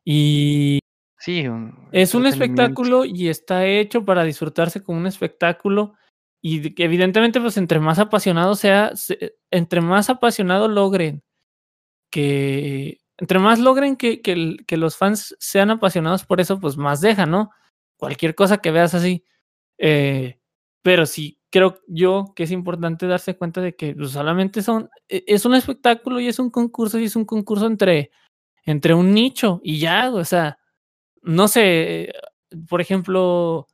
Y 0.04 0.80
sí, 1.18 1.46
es 1.92 2.14
un 2.14 2.28
espectáculo 2.28 3.06
y 3.06 3.30
está 3.30 3.66
hecho 3.66 4.06
para 4.06 4.24
disfrutarse 4.24 4.84
como 4.84 5.00
un 5.00 5.08
espectáculo 5.08 5.96
y 6.44 6.76
que 6.76 6.84
evidentemente, 6.84 7.42
pues 7.42 7.58
entre 7.58 7.80
más 7.80 7.98
apasionado 7.98 8.54
sea, 8.54 8.92
entre 9.50 9.82
más 9.82 10.12
apasionado 10.12 10.68
logren 10.68 11.24
que, 12.12 13.00
entre 13.18 13.40
más 13.40 13.60
logren 13.60 13.96
que, 13.96 14.22
que, 14.22 14.78
los 14.78 14.98
fans 14.98 15.36
sean 15.40 15.70
apasionados 15.72 16.26
por 16.26 16.42
eso, 16.42 16.60
pues 16.60 16.78
más 16.78 17.02
deja, 17.02 17.26
¿no? 17.26 17.52
Cualquier 17.98 18.36
cosa 18.36 18.58
que 18.58 18.72
veas 18.72 18.94
así. 18.94 19.24
Eh, 19.78 20.40
pero 20.82 21.06
sí, 21.06 21.40
creo 21.50 21.80
yo 21.88 22.34
que 22.36 22.44
es 22.44 22.52
importante 22.52 23.08
darse 23.08 23.38
cuenta 23.38 23.62
de 23.62 23.76
que 23.76 23.96
pues, 23.96 24.12
solamente 24.12 24.62
son, 24.62 24.90
e, 25.10 25.24
es 25.28 25.46
un 25.46 25.56
espectáculo 25.56 26.20
y 26.20 26.28
es 26.28 26.40
un 26.40 26.50
concurso 26.50 27.00
y 27.00 27.06
es 27.06 27.16
un 27.16 27.26
concurso 27.26 27.68
entre, 27.68 28.12
entre 28.66 28.94
un 28.94 29.14
nicho 29.14 29.62
y 29.64 29.80
ya, 29.80 30.12
o 30.12 30.26
sea, 30.26 30.60
no 31.22 31.48
sé, 31.48 32.14
por 32.70 32.82
ejemplo, 32.82 33.68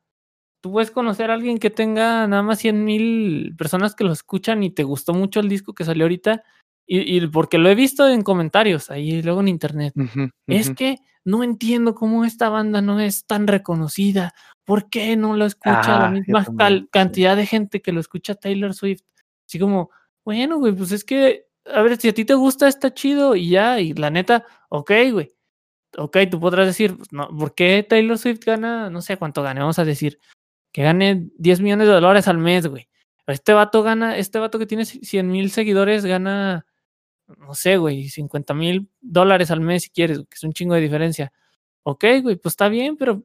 tú 0.61 0.71
puedes 0.71 0.91
conocer 0.91 1.31
a 1.31 1.33
alguien 1.33 1.57
que 1.57 1.69
tenga 1.69 2.27
nada 2.27 2.43
más 2.43 2.59
100 2.59 2.85
mil 2.85 3.55
personas 3.57 3.95
que 3.95 4.03
lo 4.03 4.11
escuchan 4.13 4.63
y 4.63 4.69
te 4.69 4.83
gustó 4.83 5.13
mucho 5.13 5.39
el 5.39 5.49
disco 5.49 5.73
que 5.73 5.85
salió 5.85 6.05
ahorita. 6.05 6.43
Y, 6.93 7.25
porque 7.27 7.57
lo 7.57 7.69
he 7.69 7.75
visto 7.75 8.09
en 8.09 8.21
comentarios 8.21 8.91
ahí 8.91 9.21
luego 9.21 9.39
en 9.39 9.47
internet. 9.47 9.93
Es 10.45 10.71
que 10.71 10.97
no 11.23 11.41
entiendo 11.41 11.95
cómo 11.95 12.25
esta 12.25 12.49
banda 12.49 12.81
no 12.81 12.99
es 12.99 13.25
tan 13.25 13.47
reconocida. 13.47 14.33
¿Por 14.65 14.89
qué 14.89 15.15
no 15.15 15.37
lo 15.37 15.45
escucha 15.45 15.99
la 15.99 16.09
misma 16.09 16.45
cantidad 16.91 17.37
de 17.37 17.45
gente 17.45 17.81
que 17.81 17.93
lo 17.93 18.01
escucha 18.01 18.35
Taylor 18.35 18.73
Swift? 18.73 19.03
Así 19.47 19.57
como, 19.57 19.89
bueno, 20.25 20.57
güey, 20.57 20.73
pues 20.73 20.91
es 20.91 21.05
que, 21.05 21.45
a 21.65 21.81
ver, 21.81 21.95
si 21.95 22.09
a 22.09 22.13
ti 22.13 22.25
te 22.25 22.33
gusta, 22.33 22.67
está 22.67 22.93
chido 22.93 23.37
y 23.37 23.51
ya. 23.51 23.79
Y 23.79 23.93
la 23.93 24.09
neta, 24.09 24.45
ok, 24.67 24.91
güey. 25.13 25.31
Ok, 25.97 26.17
tú 26.29 26.41
podrás 26.41 26.67
decir, 26.67 26.97
pues, 26.97 27.13
no, 27.13 27.29
¿por 27.29 27.55
qué 27.55 27.85
Taylor 27.87 28.17
Swift 28.17 28.43
gana? 28.45 28.89
No 28.89 29.01
sé 29.01 29.15
cuánto 29.15 29.43
gane, 29.43 29.61
vamos 29.61 29.79
a 29.79 29.85
decir 29.85 30.19
que 30.73 30.83
gane 30.83 31.29
10 31.37 31.61
millones 31.61 31.87
de 31.87 31.93
dólares 31.93 32.27
al 32.27 32.37
mes, 32.37 32.67
güey. 32.67 32.89
Este 33.27 33.53
vato 33.53 33.81
gana, 33.81 34.17
este 34.17 34.39
vato 34.39 34.59
que 34.59 34.65
tiene 34.65 34.83
100 34.83 35.31
mil 35.31 35.51
seguidores 35.51 36.05
gana, 36.05 36.65
no 37.37 37.53
sé, 37.53 37.77
güey, 37.77 38.09
50 38.09 38.53
mil 38.53 38.89
dólares 39.01 39.51
al 39.51 39.61
mes 39.61 39.83
si 39.83 39.89
quieres, 39.89 40.19
que 40.19 40.35
es 40.35 40.43
un 40.43 40.53
chingo 40.53 40.75
de 40.75 40.81
diferencia. 40.81 41.31
Ok, 41.83 42.05
güey, 42.21 42.35
pues 42.35 42.53
está 42.53 42.69
bien, 42.69 42.97
pero 42.97 43.23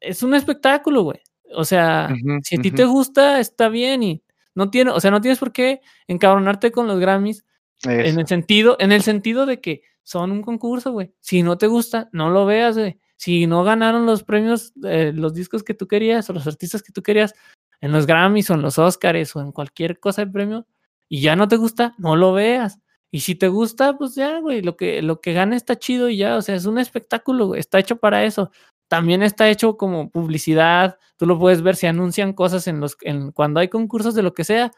es 0.00 0.22
un 0.22 0.34
espectáculo, 0.34 1.02
güey. 1.02 1.20
O 1.54 1.64
sea, 1.64 2.14
si 2.42 2.56
a 2.56 2.60
ti 2.60 2.70
te 2.70 2.84
gusta, 2.84 3.40
está 3.40 3.68
bien 3.68 4.02
y 4.02 4.22
no 4.54 4.70
tiene, 4.70 4.90
o 4.90 5.00
sea, 5.00 5.10
no 5.10 5.20
tienes 5.20 5.38
por 5.38 5.52
qué 5.52 5.80
encabronarte 6.08 6.72
con 6.72 6.86
los 6.86 6.98
Grammys 6.98 7.44
en 7.84 8.18
el 8.18 8.26
sentido, 8.26 8.76
en 8.80 8.92
el 8.92 9.02
sentido 9.02 9.46
de 9.46 9.60
que 9.60 9.82
son 10.02 10.32
un 10.32 10.42
concurso, 10.42 10.92
güey. 10.92 11.12
Si 11.20 11.42
no 11.42 11.58
te 11.58 11.66
gusta, 11.66 12.08
no 12.12 12.30
lo 12.30 12.46
veas, 12.46 12.76
güey 12.76 12.98
si 13.16 13.46
no 13.46 13.64
ganaron 13.64 14.06
los 14.06 14.22
premios, 14.22 14.72
eh, 14.84 15.12
los 15.14 15.34
discos 15.34 15.62
que 15.62 15.74
tú 15.74 15.86
querías 15.86 16.28
o 16.28 16.32
los 16.32 16.46
artistas 16.46 16.82
que 16.82 16.92
tú 16.92 17.02
querías 17.02 17.34
en 17.80 17.92
los 17.92 18.06
Grammys 18.06 18.50
o 18.50 18.54
en 18.54 18.62
los 18.62 18.78
Oscars 18.78 19.34
o 19.36 19.40
en 19.40 19.52
cualquier 19.52 19.98
cosa 19.98 20.24
de 20.24 20.30
premio 20.30 20.66
y 21.08 21.20
ya 21.20 21.36
no 21.36 21.48
te 21.48 21.56
gusta, 21.56 21.94
no 21.98 22.16
lo 22.16 22.32
veas. 22.32 22.80
Y 23.14 23.20
si 23.20 23.36
te 23.36 23.46
gusta, 23.46 23.96
pues 23.96 24.16
ya, 24.16 24.40
güey, 24.40 24.60
lo 24.60 24.76
que, 24.76 25.00
lo 25.00 25.20
que 25.20 25.34
gane 25.34 25.54
está 25.54 25.78
chido 25.78 26.08
y 26.08 26.16
ya, 26.16 26.36
o 26.36 26.42
sea, 26.42 26.56
es 26.56 26.66
un 26.66 26.78
espectáculo, 26.80 27.46
güey, 27.46 27.60
está 27.60 27.78
hecho 27.78 27.94
para 27.94 28.24
eso. 28.24 28.50
También 28.88 29.22
está 29.22 29.48
hecho 29.48 29.76
como 29.76 30.10
publicidad, 30.10 30.98
tú 31.16 31.24
lo 31.24 31.38
puedes 31.38 31.62
ver 31.62 31.76
si 31.76 31.86
anuncian 31.86 32.32
cosas 32.32 32.66
en 32.66 32.80
los, 32.80 32.96
en, 33.02 33.30
cuando 33.30 33.60
hay 33.60 33.68
concursos 33.68 34.16
de 34.16 34.24
lo 34.24 34.34
que 34.34 34.42
sea, 34.42 34.72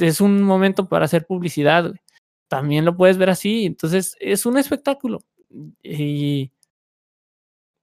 es 0.00 0.20
un 0.20 0.42
momento 0.42 0.88
para 0.88 1.04
hacer 1.04 1.26
publicidad, 1.26 1.84
güey. 1.90 2.00
También 2.48 2.84
lo 2.84 2.96
puedes 2.96 3.18
ver 3.18 3.30
así, 3.30 3.66
entonces 3.66 4.16
es 4.18 4.46
un 4.46 4.58
espectáculo. 4.58 5.20
Y, 5.80 6.50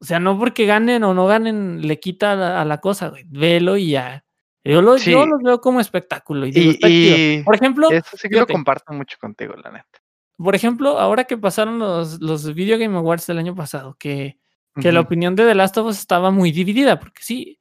o 0.02 0.06
sea, 0.06 0.20
no 0.20 0.38
porque 0.38 0.66
ganen 0.66 1.06
o 1.06 1.14
no 1.14 1.28
ganen 1.28 1.88
le 1.88 1.98
quita 2.02 2.60
a 2.60 2.66
la, 2.66 2.82
cosa, 2.82 3.08
güey. 3.08 3.24
Velo 3.30 3.78
y 3.78 3.92
ya. 3.92 4.26
Yo, 4.68 4.82
lo, 4.82 4.98
yo 4.98 5.26
los 5.26 5.42
veo 5.42 5.62
como 5.62 5.80
espectáculo. 5.80 6.46
Y, 6.48 7.44
por 7.44 7.56
ejemplo. 7.56 7.90
Eso 7.90 8.18
sí 8.18 8.30
que 8.30 8.40
lo 8.40 8.48
comparto 8.48 8.94
mucho 8.94 9.18
contigo, 9.20 9.56
la 9.56 9.72
neta. 9.72 10.00
Por 10.38 10.56
ejemplo, 10.56 11.00
ahora 11.00 11.24
que 11.24 11.38
pasaron 11.38 11.80
los, 11.80 12.22
los 12.22 12.54
Video 12.54 12.78
Game 12.78 12.96
Awards 12.96 13.26
del 13.26 13.40
año 13.40 13.56
pasado, 13.56 13.96
que 13.98 14.38
que 14.82 14.92
la 14.92 15.02
opinión 15.02 15.36
de 15.36 15.46
The 15.46 15.56
Last 15.56 15.78
of 15.78 15.88
Us 15.88 16.00
estaba 16.00 16.32
muy 16.32 16.52
dividida, 16.52 17.00
porque 17.00 17.22
sí, 17.24 17.60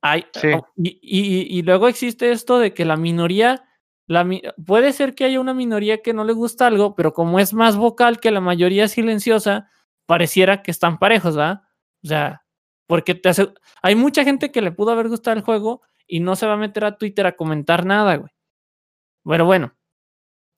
hay, 0.00 0.26
oh, 0.54 0.66
y, 0.76 0.98
y, 1.02 1.62
luego 1.62 1.88
existe 1.88 2.32
esto 2.32 2.58
de 2.58 2.74
que 2.74 2.84
la 2.84 2.96
minoría, 2.96 3.64
la, 4.06 4.28
puede 4.64 4.92
ser 4.92 5.14
que 5.14 5.24
haya 5.24 5.40
una 5.40 5.54
minoría 5.54 6.02
que 6.02 6.12
no 6.12 6.24
le 6.24 6.32
gusta 6.32 6.66
algo, 6.66 6.94
pero 6.94 7.12
como 7.12 7.38
es 7.38 7.52
más 7.52 7.76
vocal 7.76 8.20
que 8.20 8.30
la 8.30 8.40
mayoría 8.40 8.88
silenciosa, 8.88 9.68
pareciera 10.06 10.62
que 10.62 10.70
están 10.70 10.98
parejos, 10.98 11.36
¿verdad? 11.36 11.62
O 12.02 12.08
sea, 12.08 12.44
porque 12.86 13.14
te 13.14 13.28
hace, 13.28 13.52
hay 13.80 13.94
mucha 13.94 14.24
gente 14.24 14.50
que 14.50 14.62
le 14.62 14.72
pudo 14.72 14.90
haber 14.90 15.08
gustado 15.08 15.36
el 15.36 15.44
juego 15.44 15.82
y 16.12 16.20
no 16.20 16.36
se 16.36 16.46
va 16.46 16.52
a 16.52 16.58
meter 16.58 16.84
a 16.84 16.98
Twitter 16.98 17.26
a 17.26 17.36
comentar 17.36 17.86
nada, 17.86 18.16
güey. 18.16 18.30
Pero 19.24 19.46
bueno, 19.46 19.74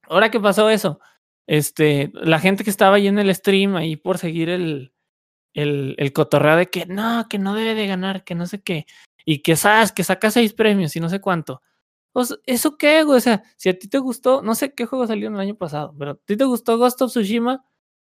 ahora 0.03 0.29
que 0.29 0.37
pasó 0.41 0.69
eso, 0.69 0.99
este, 1.47 2.11
la 2.13 2.39
gente 2.39 2.65
que 2.65 2.69
estaba 2.69 2.97
ahí 2.97 3.07
en 3.07 3.19
el 3.19 3.33
stream, 3.33 3.77
ahí 3.77 3.95
por 3.95 4.17
seguir 4.17 4.49
el, 4.49 4.93
el, 5.53 5.95
el 5.97 6.11
cotorreo 6.11 6.57
de 6.57 6.65
que 6.65 6.85
no, 6.87 7.27
que 7.29 7.39
no 7.39 7.53
debe 7.55 7.73
de 7.73 7.87
ganar, 7.87 8.25
que 8.25 8.35
no 8.35 8.47
sé 8.47 8.63
qué, 8.63 8.85
y 9.23 9.43
que 9.43 9.55
sabes 9.55 9.93
que 9.93 10.03
saca 10.03 10.29
seis 10.29 10.51
premios 10.51 10.93
y 10.97 10.99
no 10.99 11.07
sé 11.07 11.21
cuánto. 11.21 11.61
Pues, 12.11 12.37
¿eso 12.45 12.77
qué, 12.77 13.03
güey? 13.03 13.19
O 13.19 13.21
sea, 13.21 13.41
si 13.55 13.69
a 13.69 13.79
ti 13.79 13.87
te 13.87 13.99
gustó, 13.99 14.41
no 14.41 14.55
sé 14.55 14.73
qué 14.73 14.85
juego 14.85 15.07
salió 15.07 15.29
el 15.29 15.39
año 15.39 15.55
pasado, 15.55 15.95
pero 15.97 16.11
a 16.11 16.15
ti 16.15 16.35
te 16.35 16.43
gustó 16.43 16.77
Ghost 16.77 17.01
of 17.01 17.11
Tsushima 17.11 17.63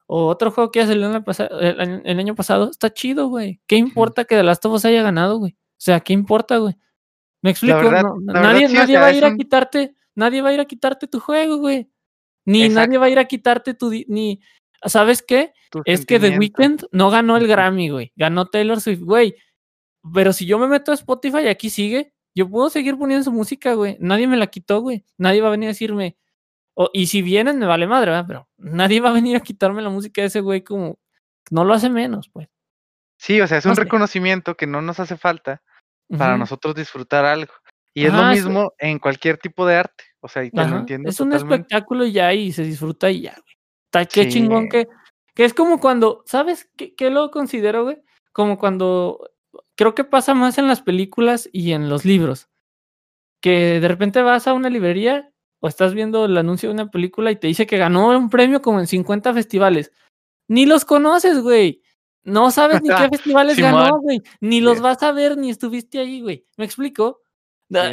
o 0.06 0.28
otro 0.28 0.50
juego 0.50 0.70
que 0.70 0.80
ya 0.80 0.86
salió 0.86 1.08
el 1.60 1.80
año, 1.80 2.00
el 2.04 2.18
año 2.18 2.34
pasado, 2.34 2.70
está 2.70 2.90
chido, 2.90 3.28
güey. 3.28 3.60
¿Qué 3.66 3.76
importa 3.76 4.24
que 4.24 4.34
The 4.34 4.44
Last 4.44 4.64
of 4.64 4.72
Us 4.72 4.86
haya 4.86 5.02
ganado, 5.02 5.36
güey? 5.36 5.52
O 5.52 5.82
sea, 5.84 6.00
¿qué 6.00 6.14
importa, 6.14 6.56
güey? 6.56 6.74
Me 7.44 7.50
explico, 7.50 7.90
nadie, 8.22 8.68
nadie 8.70 8.96
va 8.96 9.04
a 9.04 9.12
ir 9.12 9.22
a 9.22 9.36
quitarte, 9.36 9.94
nadie 10.14 10.40
va 10.40 10.48
a 10.48 10.54
ir 10.54 10.60
a 10.60 10.64
quitarte 10.64 11.06
tu 11.06 11.20
juego, 11.20 11.58
güey. 11.58 11.90
Ni 12.46 12.70
nadie 12.70 12.96
va 12.96 13.04
a 13.04 13.10
ir 13.10 13.18
a 13.18 13.26
quitarte 13.26 13.74
tu 13.74 13.90
ni 13.90 14.40
¿sabes 14.86 15.22
qué? 15.22 15.52
es 15.84 16.06
que 16.06 16.18
The 16.18 16.38
Weeknd 16.38 16.86
no 16.90 17.10
ganó 17.10 17.36
el 17.36 17.46
Grammy, 17.46 17.90
güey. 17.90 18.12
Ganó 18.16 18.46
Taylor 18.46 18.80
Swift, 18.80 19.02
güey. 19.02 19.36
Pero 20.14 20.32
si 20.32 20.46
yo 20.46 20.58
me 20.58 20.68
meto 20.68 20.90
a 20.90 20.94
Spotify 20.94 21.40
y 21.40 21.48
aquí 21.48 21.68
sigue, 21.68 22.14
yo 22.34 22.48
puedo 22.48 22.70
seguir 22.70 22.96
poniendo 22.96 23.24
su 23.24 23.32
música, 23.32 23.74
güey. 23.74 23.98
Nadie 24.00 24.26
me 24.26 24.38
la 24.38 24.46
quitó, 24.46 24.80
güey. 24.80 25.04
Nadie 25.18 25.42
va 25.42 25.48
a 25.48 25.50
venir 25.50 25.66
a 25.66 25.72
decirme. 25.72 26.16
y 26.94 27.08
si 27.08 27.20
vienen, 27.20 27.58
me 27.58 27.66
vale 27.66 27.86
madre, 27.86 28.12
¿verdad? 28.12 28.24
Pero 28.26 28.48
nadie 28.56 29.00
va 29.00 29.10
a 29.10 29.12
venir 29.12 29.36
a 29.36 29.40
quitarme 29.40 29.82
la 29.82 29.90
música 29.90 30.22
de 30.22 30.28
ese 30.28 30.40
güey 30.40 30.64
como. 30.64 30.98
No 31.50 31.62
lo 31.62 31.74
hace 31.74 31.90
menos, 31.90 32.30
pues. 32.30 32.48
Sí, 33.18 33.38
o 33.42 33.46
sea, 33.46 33.58
es 33.58 33.66
un 33.66 33.76
reconocimiento 33.76 34.56
que 34.56 34.66
no 34.66 34.80
nos 34.80 34.98
hace 34.98 35.18
falta 35.18 35.60
para 36.08 36.36
nosotros 36.36 36.74
disfrutar 36.74 37.24
algo. 37.24 37.52
Y 37.94 38.06
es 38.06 38.12
lo 38.12 38.24
mismo 38.24 38.72
en 38.78 38.98
cualquier 38.98 39.38
tipo 39.38 39.64
de 39.66 39.76
arte. 39.76 40.04
O 40.20 40.28
sea, 40.28 40.44
y 40.44 40.50
te 40.50 40.66
lo 40.66 40.78
entiendo. 40.78 41.08
Es 41.08 41.20
un 41.20 41.32
espectáculo 41.32 42.04
ya 42.04 42.32
y 42.32 42.52
se 42.52 42.62
disfruta 42.62 43.10
y 43.10 43.22
ya, 43.22 43.32
güey. 43.32 43.56
Está 43.86 44.04
qué 44.06 44.28
chingón 44.28 44.68
que. 44.68 44.88
Que 45.34 45.44
es 45.44 45.54
como 45.54 45.80
cuando. 45.80 46.22
¿Sabes 46.26 46.68
qué, 46.76 46.94
qué 46.94 47.10
lo 47.10 47.30
considero, 47.30 47.84
güey? 47.84 48.02
Como 48.32 48.58
cuando 48.58 49.30
creo 49.76 49.94
que 49.94 50.04
pasa 50.04 50.34
más 50.34 50.58
en 50.58 50.66
las 50.66 50.82
películas 50.82 51.48
y 51.52 51.72
en 51.72 51.88
los 51.88 52.04
libros. 52.04 52.48
Que 53.40 53.80
de 53.80 53.88
repente 53.88 54.22
vas 54.22 54.46
a 54.46 54.54
una 54.54 54.70
librería 54.70 55.30
o 55.60 55.68
estás 55.68 55.94
viendo 55.94 56.24
el 56.24 56.36
anuncio 56.36 56.68
de 56.68 56.74
una 56.74 56.90
película 56.90 57.30
y 57.30 57.36
te 57.36 57.46
dice 57.46 57.66
que 57.66 57.78
ganó 57.78 58.10
un 58.10 58.30
premio 58.30 58.60
como 58.62 58.80
en 58.80 58.86
50 58.86 59.32
festivales. 59.34 59.92
Ni 60.48 60.66
los 60.66 60.84
conoces, 60.84 61.40
güey. 61.40 61.82
No 62.24 62.50
sabes 62.50 62.82
ni 62.82 62.88
qué 62.88 63.08
festivales 63.10 63.58
ganó, 63.58 64.00
güey. 64.00 64.22
Ni 64.40 64.60
los 64.60 64.80
vas 64.80 65.02
a 65.02 65.12
ver, 65.12 65.36
ni 65.36 65.50
estuviste 65.50 65.98
ahí, 65.98 66.20
güey. 66.20 66.46
¿Me 66.56 66.64
explico? 66.64 67.20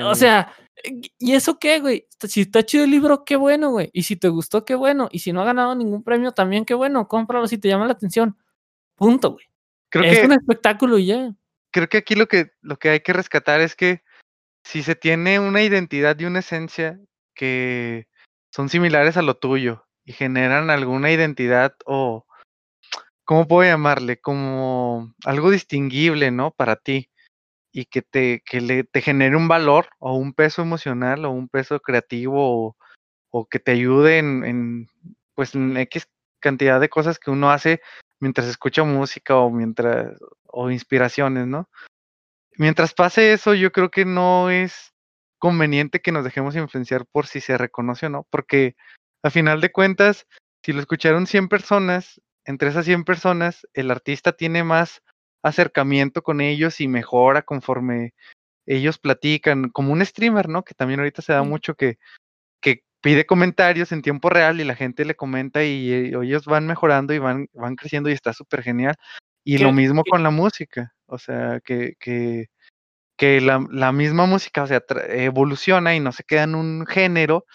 O 0.05 0.15
sea, 0.15 0.53
¿y 1.17 1.33
eso 1.33 1.59
qué, 1.59 1.79
güey? 1.79 2.07
Si 2.27 2.41
está 2.41 2.63
chido 2.63 2.83
el 2.83 2.91
libro, 2.91 3.23
qué 3.25 3.35
bueno, 3.35 3.71
güey. 3.71 3.89
Y 3.93 4.03
si 4.03 4.15
te 4.15 4.29
gustó, 4.29 4.65
qué 4.65 4.75
bueno. 4.75 5.09
Y 5.11 5.19
si 5.19 5.33
no 5.33 5.41
ha 5.41 5.45
ganado 5.45 5.75
ningún 5.75 6.03
premio, 6.03 6.31
también 6.31 6.65
qué 6.65 6.73
bueno. 6.73 7.07
Cómpralo 7.07 7.47
si 7.47 7.57
te 7.57 7.67
llama 7.67 7.85
la 7.85 7.93
atención. 7.93 8.37
Punto, 8.95 9.31
güey. 9.31 9.45
es 10.07 10.23
un 10.23 10.33
espectáculo 10.33 10.97
y 10.97 11.07
ya 11.07 11.33
creo 11.71 11.89
que 11.89 11.97
aquí 11.97 12.15
lo 12.15 12.27
que, 12.27 12.51
lo 12.61 12.77
que 12.77 12.89
hay 12.89 12.99
que 12.99 13.13
rescatar 13.13 13.61
es 13.61 13.75
que 13.75 14.03
si 14.63 14.83
se 14.83 14.95
tiene 14.95 15.39
una 15.39 15.63
identidad 15.63 16.19
y 16.19 16.25
una 16.25 16.39
esencia 16.39 16.99
que 17.33 18.07
son 18.51 18.69
similares 18.69 19.17
a 19.17 19.21
lo 19.21 19.35
tuyo 19.35 19.87
y 20.05 20.13
generan 20.13 20.69
alguna 20.69 21.11
identidad 21.11 21.75
o, 21.85 22.25
¿cómo 23.25 23.47
puedo 23.47 23.69
llamarle? 23.69 24.19
Como 24.19 25.13
algo 25.25 25.51
distinguible, 25.51 26.31
¿no? 26.31 26.51
Para 26.51 26.75
ti 26.75 27.09
y 27.71 27.85
que 27.85 28.01
te, 28.01 28.41
que 28.45 28.61
le, 28.61 28.83
te 28.83 29.01
genere 29.01 29.35
un 29.35 29.47
valor 29.47 29.87
o 29.99 30.15
un 30.15 30.33
peso 30.33 30.61
emocional 30.61 31.25
o 31.25 31.31
un 31.31 31.47
peso 31.47 31.79
creativo 31.79 32.75
o, 33.31 33.45
que 33.49 33.59
te 33.59 33.71
ayude 33.71 34.19
en, 34.19 34.43
en, 34.43 34.87
pues, 35.35 35.55
en 35.55 35.77
X 35.77 36.07
cantidad 36.41 36.81
de 36.81 36.89
cosas 36.89 37.19
que 37.19 37.31
uno 37.31 37.51
hace 37.51 37.81
mientras 38.19 38.47
escucha 38.47 38.83
música 38.83 39.37
o 39.37 39.49
mientras 39.49 40.17
o 40.47 40.69
inspiraciones, 40.69 41.47
¿no? 41.47 41.69
Mientras 42.57 42.93
pase 42.93 43.33
eso, 43.33 43.53
yo 43.53 43.71
creo 43.71 43.89
que 43.89 44.05
no 44.05 44.49
es 44.49 44.93
conveniente 45.39 46.01
que 46.01 46.11
nos 46.11 46.23
dejemos 46.23 46.55
influenciar 46.55 47.05
por 47.05 47.25
si 47.25 47.41
se 47.41 47.57
reconoce 47.57 48.07
o 48.07 48.09
no, 48.09 48.27
porque 48.29 48.75
a 49.23 49.29
final 49.29 49.61
de 49.61 49.71
cuentas, 49.71 50.27
si 50.63 50.73
lo 50.73 50.81
escucharon 50.81 51.25
100 51.25 51.47
personas, 51.47 52.21
entre 52.45 52.69
esas 52.69 52.85
100 52.85 53.03
personas, 53.03 53.67
el 53.73 53.91
artista 53.91 54.31
tiene 54.31 54.63
más 54.63 55.01
acercamiento 55.43 56.21
con 56.21 56.41
ellos 56.41 56.81
y 56.81 56.87
mejora 56.87 57.41
conforme 57.41 58.13
ellos 58.65 58.99
platican, 58.99 59.69
como 59.69 59.91
un 59.91 60.05
streamer, 60.05 60.47
¿no? 60.47 60.63
Que 60.63 60.73
también 60.73 60.99
ahorita 60.99 61.21
se 61.21 61.33
da 61.33 61.43
mucho 61.43 61.75
que, 61.75 61.97
que 62.61 62.83
pide 63.01 63.25
comentarios 63.25 63.91
en 63.91 64.01
tiempo 64.01 64.29
real 64.29 64.61
y 64.61 64.63
la 64.63 64.75
gente 64.75 65.05
le 65.05 65.15
comenta 65.15 65.63
y, 65.63 65.91
eh, 65.91 66.11
ellos 66.21 66.45
van 66.45 66.67
mejorando 66.67 67.13
y 67.13 67.19
van, 67.19 67.47
van 67.53 67.75
creciendo 67.75 68.09
y 68.09 68.13
está 68.13 68.33
súper 68.33 68.63
genial. 68.63 68.95
Y 69.43 69.57
lo 69.57 69.71
mismo 69.71 70.03
con 70.03 70.21
la 70.21 70.29
música, 70.29 70.93
o 71.07 71.17
sea, 71.17 71.59
que, 71.65 71.95
que, 71.99 72.49
que 73.17 73.41
la, 73.41 73.65
la, 73.71 73.91
misma 73.91 74.27
música, 74.27 74.61
o 74.61 74.67
sea, 74.67 74.83
evoluciona 75.09 75.95
y 75.95 75.99
no 75.99 76.11
se 76.11 76.23
queda 76.23 76.43
en 76.43 76.53
un 76.53 76.85
género 76.85 77.45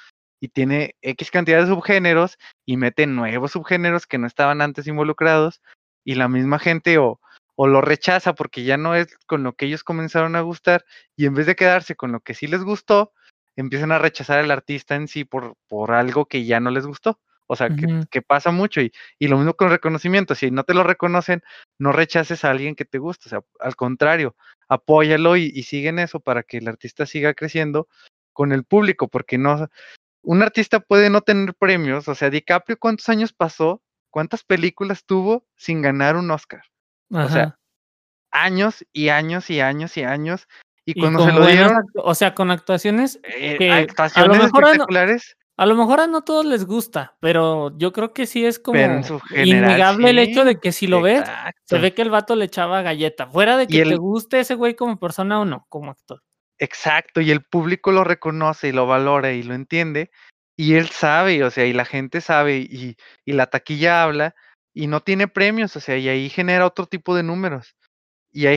y 0.40 0.48
tiene 0.48 0.94
X 1.02 1.30
cantidad 1.30 1.60
de 1.60 1.66
subgéneros 1.66 2.38
y 2.64 2.76
mete 2.76 3.06
nuevos 3.06 3.52
subgéneros 3.52 4.06
que 4.06 4.18
no 4.18 4.26
estaban 4.26 4.60
antes 4.60 4.86
involucrados 4.86 5.62
y 6.04 6.14
la 6.14 6.28
misma 6.28 6.58
gente 6.58 6.98
o, 6.98 7.20
o 7.56 7.66
lo 7.66 7.80
rechaza 7.80 8.34
porque 8.34 8.64
ya 8.64 8.76
no 8.76 8.94
es 8.94 9.16
con 9.26 9.42
lo 9.42 9.54
que 9.54 9.66
ellos 9.66 9.82
comenzaron 9.82 10.36
a 10.36 10.42
gustar 10.42 10.84
y 11.16 11.26
en 11.26 11.34
vez 11.34 11.46
de 11.46 11.56
quedarse 11.56 11.96
con 11.96 12.12
lo 12.12 12.20
que 12.20 12.34
sí 12.34 12.46
les 12.46 12.62
gustó, 12.62 13.12
empiezan 13.56 13.92
a 13.92 13.98
rechazar 13.98 14.38
al 14.38 14.50
artista 14.50 14.94
en 14.94 15.08
sí 15.08 15.24
por, 15.24 15.56
por 15.66 15.92
algo 15.92 16.26
que 16.26 16.44
ya 16.44 16.60
no 16.60 16.70
les 16.70 16.86
gustó. 16.86 17.20
O 17.48 17.54
sea, 17.54 17.68
que, 18.10 18.22
pasa 18.22 18.50
mucho 18.50 18.80
y, 18.80 18.92
y, 19.20 19.28
lo 19.28 19.36
mismo 19.36 19.54
con 19.54 19.70
reconocimiento. 19.70 20.34
Si 20.34 20.50
no 20.50 20.64
te 20.64 20.74
lo 20.74 20.82
reconocen, 20.82 21.42
no 21.78 21.92
rechaces 21.92 22.44
a 22.44 22.50
alguien 22.50 22.74
que 22.74 22.84
te 22.84 22.98
gusta. 22.98 23.26
O 23.26 23.30
sea, 23.30 23.40
al 23.60 23.76
contrario, 23.76 24.34
apóyalo 24.68 25.36
y, 25.36 25.52
y 25.54 25.62
sigue 25.62 25.90
en 25.90 26.00
eso 26.00 26.18
para 26.18 26.42
que 26.42 26.58
el 26.58 26.66
artista 26.66 27.06
siga 27.06 27.34
creciendo 27.34 27.86
con 28.32 28.52
el 28.52 28.64
público, 28.64 29.06
porque 29.06 29.38
no, 29.38 29.68
un 30.26 30.42
artista 30.42 30.80
puede 30.80 31.08
no 31.08 31.20
tener 31.20 31.54
premios. 31.54 32.08
O 32.08 32.14
sea, 32.14 32.30
DiCaprio, 32.30 32.76
¿cuántos 32.78 33.08
años 33.08 33.32
pasó? 33.32 33.80
¿Cuántas 34.10 34.42
películas 34.42 35.04
tuvo 35.04 35.46
sin 35.54 35.82
ganar 35.82 36.16
un 36.16 36.30
Oscar? 36.32 36.62
O 37.10 37.28
sea, 37.28 37.56
años 38.32 38.84
y 38.92 39.08
años 39.08 39.48
y 39.50 39.60
años 39.60 39.96
y 39.96 40.02
años. 40.02 40.48
Y, 40.84 40.98
cuando 41.00 41.24
se 41.24 41.32
lo 41.32 41.46
dieron. 41.46 41.84
O 41.94 42.14
sea, 42.16 42.34
con 42.34 42.50
actuaciones. 42.50 43.20
Eh, 43.22 43.56
que 43.56 43.70
a 43.70 44.26
lo 44.26 44.34
mejor 44.34 44.64
espectaculares. 44.64 45.36
A 45.58 45.64
lo 45.64 45.74
mejor 45.76 46.00
a 46.00 46.06
no 46.06 46.22
todos 46.22 46.44
les 46.44 46.66
gusta, 46.66 47.16
pero 47.20 47.76
yo 47.78 47.92
creo 47.92 48.12
que 48.12 48.26
sí 48.26 48.44
es 48.44 48.58
como 48.58 48.78
innegable 49.34 50.10
el 50.10 50.18
hecho 50.18 50.44
de 50.44 50.60
que 50.60 50.70
si 50.70 50.86
lo 50.86 51.00
ves, 51.00 51.24
se 51.64 51.78
ve 51.78 51.94
que 51.94 52.02
el 52.02 52.10
vato 52.10 52.36
le 52.36 52.44
echaba 52.44 52.82
galleta. 52.82 53.26
Fuera 53.26 53.56
de 53.56 53.66
que 53.66 53.84
te 53.84 53.96
guste 53.96 54.40
ese 54.40 54.54
güey 54.54 54.74
como 54.74 54.98
persona 54.98 55.40
o 55.40 55.44
no, 55.46 55.64
como 55.70 55.92
actor. 55.92 56.20
Exacto, 56.58 57.20
y 57.20 57.30
el 57.30 57.42
público 57.42 57.92
lo 57.92 58.04
reconoce 58.04 58.68
y 58.68 58.72
lo 58.72 58.86
valora 58.86 59.32
y 59.32 59.42
lo 59.42 59.54
entiende, 59.54 60.10
y 60.56 60.74
él 60.74 60.88
sabe, 60.88 61.44
o 61.44 61.50
sea, 61.50 61.66
y 61.66 61.72
la 61.72 61.84
gente 61.84 62.20
sabe, 62.20 62.58
y, 62.58 62.96
y 63.24 63.32
la 63.32 63.46
taquilla 63.46 64.02
habla, 64.02 64.34
y 64.74 64.86
no 64.86 65.00
tiene 65.00 65.28
premios, 65.28 65.76
o 65.76 65.80
sea, 65.80 65.96
y 65.96 66.08
ahí 66.08 66.28
genera 66.28 66.66
otro 66.66 66.86
tipo 66.86 67.14
de 67.14 67.22
números. 67.22 67.76
Y 68.32 68.46
hay 68.46 68.56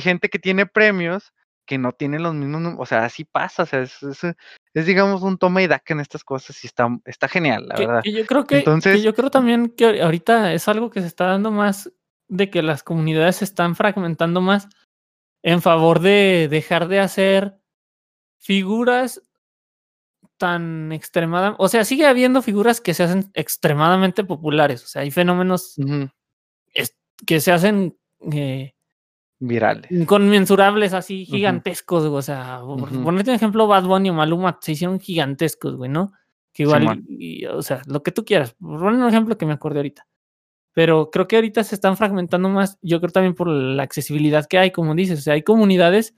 gente 0.00 0.28
que 0.28 0.38
tiene 0.38 0.66
premios 0.66 1.32
que 1.66 1.76
no 1.76 1.92
tienen 1.92 2.22
los 2.22 2.34
mismos, 2.34 2.74
o 2.78 2.86
sea, 2.86 3.04
así 3.04 3.24
pasa, 3.24 3.64
o 3.64 3.66
sea, 3.66 3.82
es, 3.82 4.02
es, 4.02 4.86
digamos 4.86 5.22
un 5.22 5.36
toma 5.36 5.62
y 5.62 5.66
daca 5.66 5.92
en 5.92 6.00
estas 6.00 6.24
cosas 6.24 6.64
y 6.64 6.66
está, 6.66 6.88
está 7.04 7.28
genial, 7.28 7.68
la 7.68 7.76
verdad. 7.76 8.02
yo 8.04 8.24
creo 8.24 8.46
que, 8.46 8.58
Entonces, 8.58 9.02
yo 9.02 9.14
creo 9.14 9.30
también 9.30 9.68
que 9.68 10.00
ahorita 10.00 10.54
es 10.54 10.66
algo 10.66 10.88
que 10.88 11.02
se 11.02 11.06
está 11.06 11.26
dando 11.26 11.50
más 11.50 11.92
de 12.28 12.48
que 12.48 12.62
las 12.62 12.82
comunidades 12.82 13.36
se 13.36 13.44
están 13.44 13.76
fragmentando 13.76 14.40
más 14.40 14.68
en 15.42 15.62
favor 15.62 16.00
de 16.00 16.48
dejar 16.50 16.88
de 16.88 17.00
hacer 17.00 17.58
figuras 18.38 19.22
tan 20.36 20.92
extremadamente, 20.92 21.62
o 21.62 21.68
sea, 21.68 21.84
sigue 21.84 22.06
habiendo 22.06 22.42
figuras 22.42 22.80
que 22.80 22.94
se 22.94 23.02
hacen 23.02 23.30
extremadamente 23.34 24.24
populares, 24.24 24.84
o 24.84 24.86
sea, 24.86 25.02
hay 25.02 25.10
fenómenos 25.10 25.76
que 27.26 27.40
se 27.40 27.52
hacen 27.52 27.96
eh, 28.32 28.74
virales. 29.38 30.06
Conmensurables 30.06 30.94
así, 30.94 31.24
gigantescos, 31.24 32.04
o 32.04 32.22
sea, 32.22 32.60
por 32.64 32.90
ponerte 33.02 33.30
un 33.30 33.36
ejemplo, 33.36 33.66
Bad 33.66 33.84
Bunny 33.84 34.10
o 34.10 34.14
Maluma 34.14 34.58
se 34.60 34.72
hicieron 34.72 35.00
gigantescos, 35.00 35.76
güey, 35.76 35.90
¿no? 35.90 36.12
Que 36.52 36.64
igual, 36.64 37.04
o 37.52 37.62
sea, 37.62 37.82
lo 37.86 38.02
que 38.02 38.12
tú 38.12 38.24
quieras. 38.24 38.54
Por 38.54 38.82
un 38.82 39.08
ejemplo 39.08 39.38
que 39.38 39.46
me 39.46 39.52
acordé 39.52 39.78
ahorita. 39.78 40.07
Pero 40.78 41.10
creo 41.10 41.26
que 41.26 41.34
ahorita 41.34 41.64
se 41.64 41.74
están 41.74 41.96
fragmentando 41.96 42.48
más, 42.48 42.78
yo 42.82 43.00
creo 43.00 43.10
también 43.10 43.34
por 43.34 43.48
la 43.48 43.82
accesibilidad 43.82 44.46
que 44.46 44.58
hay, 44.58 44.70
como 44.70 44.94
dices, 44.94 45.18
o 45.18 45.22
sea, 45.22 45.34
hay 45.34 45.42
comunidades 45.42 46.14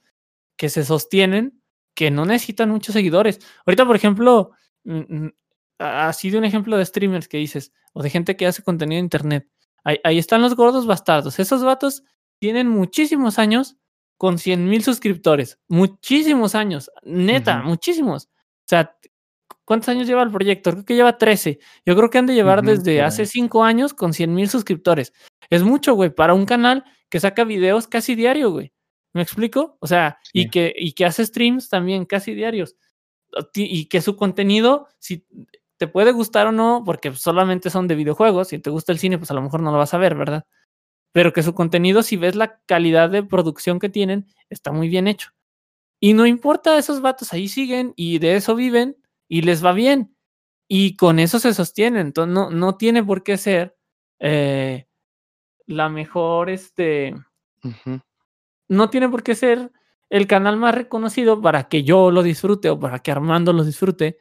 que 0.58 0.68
se 0.68 0.84
sostienen 0.84 1.62
que 1.94 2.10
no 2.10 2.26
necesitan 2.26 2.68
muchos 2.68 2.92
seguidores. 2.92 3.40
Ahorita, 3.64 3.86
por 3.86 3.96
ejemplo, 3.96 4.50
mm, 4.84 5.24
mm, 5.24 5.32
así 5.78 6.28
de 6.28 6.36
un 6.36 6.44
ejemplo 6.44 6.76
de 6.76 6.84
streamers 6.84 7.26
que 7.26 7.38
dices, 7.38 7.72
o 7.94 8.02
de 8.02 8.10
gente 8.10 8.36
que 8.36 8.46
hace 8.46 8.62
contenido 8.62 8.98
en 8.98 9.06
internet. 9.06 9.48
Ahí, 9.82 10.18
están 10.18 10.42
los 10.42 10.54
gordos 10.54 10.86
bastardos. 10.86 11.38
Esos 11.38 11.64
vatos 11.64 12.04
tienen 12.38 12.68
muchísimos 12.68 13.38
años 13.38 13.78
con 14.18 14.36
100 14.36 14.68
mil 14.68 14.84
suscriptores. 14.84 15.58
Muchísimos 15.68 16.54
años. 16.54 16.90
Neta, 17.02 17.62
muchísimos. 17.62 18.26
O 18.26 18.66
sea, 18.66 18.94
¿cuántos 19.70 19.88
años 19.88 20.08
lleva 20.08 20.24
el 20.24 20.32
proyecto? 20.32 20.72
Creo 20.72 20.84
que 20.84 20.96
lleva 20.96 21.16
13. 21.16 21.60
Yo 21.86 21.94
creo 21.94 22.10
que 22.10 22.18
han 22.18 22.26
de 22.26 22.34
llevar 22.34 22.64
desde 22.64 23.02
hace 23.02 23.24
5 23.24 23.62
años 23.62 23.94
con 23.94 24.12
100 24.12 24.34
mil 24.34 24.48
suscriptores. 24.48 25.12
Es 25.48 25.62
mucho, 25.62 25.94
güey, 25.94 26.10
para 26.10 26.34
un 26.34 26.44
canal 26.44 26.82
que 27.08 27.20
saca 27.20 27.44
videos 27.44 27.86
casi 27.86 28.16
diario, 28.16 28.50
güey. 28.50 28.72
¿Me 29.12 29.22
explico? 29.22 29.78
O 29.78 29.86
sea, 29.86 30.18
y, 30.32 30.50
que, 30.50 30.74
y 30.76 30.94
que 30.94 31.04
hace 31.04 31.24
streams 31.24 31.68
también 31.68 32.04
casi 32.04 32.34
diarios. 32.34 32.74
Y 33.54 33.86
que 33.86 34.00
su 34.00 34.16
contenido, 34.16 34.88
si 34.98 35.24
te 35.76 35.86
puede 35.86 36.10
gustar 36.10 36.48
o 36.48 36.52
no, 36.52 36.82
porque 36.84 37.14
solamente 37.14 37.70
son 37.70 37.86
de 37.86 37.94
videojuegos. 37.94 38.48
Si 38.48 38.58
te 38.58 38.70
gusta 38.70 38.90
el 38.90 38.98
cine, 38.98 39.18
pues 39.18 39.30
a 39.30 39.34
lo 39.34 39.42
mejor 39.42 39.62
no 39.62 39.70
lo 39.70 39.78
vas 39.78 39.94
a 39.94 39.98
ver, 39.98 40.16
¿verdad? 40.16 40.46
Pero 41.12 41.32
que 41.32 41.44
su 41.44 41.54
contenido, 41.54 42.02
si 42.02 42.16
ves 42.16 42.34
la 42.34 42.58
calidad 42.66 43.08
de 43.08 43.22
producción 43.22 43.78
que 43.78 43.88
tienen, 43.88 44.26
está 44.48 44.72
muy 44.72 44.88
bien 44.88 45.06
hecho. 45.06 45.30
Y 46.00 46.14
no 46.14 46.26
importa, 46.26 46.76
esos 46.76 47.00
vatos 47.00 47.32
ahí 47.32 47.46
siguen 47.46 47.92
y 47.94 48.18
de 48.18 48.34
eso 48.34 48.56
viven 48.56 48.96
y 49.30 49.42
les 49.42 49.64
va 49.64 49.72
bien. 49.72 50.14
Y 50.68 50.96
con 50.96 51.18
eso 51.20 51.38
se 51.38 51.54
sostienen. 51.54 52.08
Entonces 52.08 52.34
no, 52.34 52.50
no 52.50 52.76
tiene 52.76 53.02
por 53.02 53.22
qué 53.22 53.38
ser 53.38 53.76
eh, 54.18 54.86
la 55.66 55.88
mejor, 55.88 56.50
este... 56.50 57.14
No 58.68 58.90
tiene 58.90 59.08
por 59.08 59.22
qué 59.22 59.34
ser 59.34 59.72
el 60.10 60.26
canal 60.26 60.56
más 60.56 60.74
reconocido 60.74 61.40
para 61.40 61.68
que 61.68 61.84
yo 61.84 62.10
lo 62.10 62.22
disfrute 62.22 62.70
o 62.70 62.78
para 62.78 62.98
que 62.98 63.12
Armando 63.12 63.52
lo 63.52 63.64
disfrute, 63.64 64.18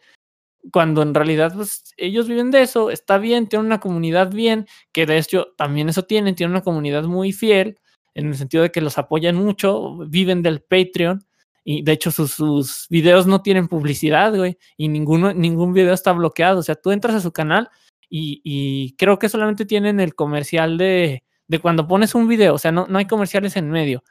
cuando 0.72 1.01
en 1.01 1.14
realidad 1.14 1.53
pues, 1.55 1.93
ellos 1.97 2.28
viven 2.28 2.51
de 2.51 2.62
eso, 2.62 2.91
está 2.91 3.18
bien, 3.18 3.47
tienen 3.47 3.68
una 3.68 3.80
comunidad 3.80 4.32
bien, 4.32 4.68
que 4.91 5.05
de 5.05 5.18
hecho 5.18 5.53
también 5.55 5.89
eso 5.89 6.03
tienen, 6.03 6.36
tienen 6.36 6.51
una 6.51 6.64
comunidad 6.64 7.03
muy 7.03 7.32
fiel, 7.32 7.80
en 8.14 8.28
el 8.28 8.36
sentido 8.36 8.64
de 8.64 8.72
que 8.72 8.82
los 8.82 8.97
apoyan 8.97 9.36
mucho, 9.36 9.97
viven 10.07 10.41
del 10.41 10.62
Patreon, 10.62 11.24
y 11.64 11.84
de 11.84 11.91
hecho 11.91 12.12
sus, 12.12 12.88
videos 12.89 13.28
no 13.28 13.41
tienen 13.41 13.68
publicidad, 13.68 14.36
güey, 14.36 14.57
y 14.78 14.88
ningún 14.88 15.74
video 15.74 15.93
está 15.93 16.12
bloqueado, 16.14 16.60
o 16.60 16.64
sea, 16.64 16.76
tú 16.76 16.91
entras 16.91 17.16
a 17.16 17.22
su 17.22 17.32
canal 17.32 17.70
y, 18.10 18.95
creo 18.97 19.20
que 19.20 19.30
solamente 19.30 19.66
tienen 19.66 19.99
el 19.99 20.16
comercial 20.16 20.78
de, 20.78 21.24
de 21.47 21.60
cuando 21.60 21.88
pones 21.88 22.16
un 22.16 22.28
video, 22.28 22.55
o 22.55 22.57
sea, 22.57 22.72
no, 22.72 22.88
no 22.88 22.97
hay 22.97 23.05
comerciales 23.05 23.55
en 23.55 23.70
medio, 23.70 24.03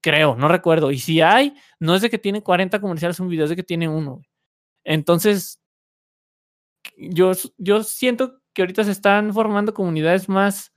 creo, 0.00 0.36
no 0.36 0.48
recuerdo, 0.48 0.90
y 0.90 0.98
si 0.98 1.20
hay, 1.20 1.54
no 1.78 1.94
es 1.94 2.02
de 2.02 2.10
que 2.10 2.18
tiene 2.18 2.42
40 2.42 2.80
comerciales 2.80 3.20
un 3.20 3.28
video, 3.28 3.44
es 3.44 3.50
de 3.50 3.56
que 3.56 3.62
tiene 3.62 3.88
uno, 3.88 4.22
Entonces, 4.84 5.60
yo, 6.96 7.32
yo 7.58 7.82
siento 7.82 8.40
que 8.52 8.62
ahorita 8.62 8.84
se 8.84 8.92
están 8.92 9.32
formando 9.32 9.74
comunidades 9.74 10.28
más 10.28 10.72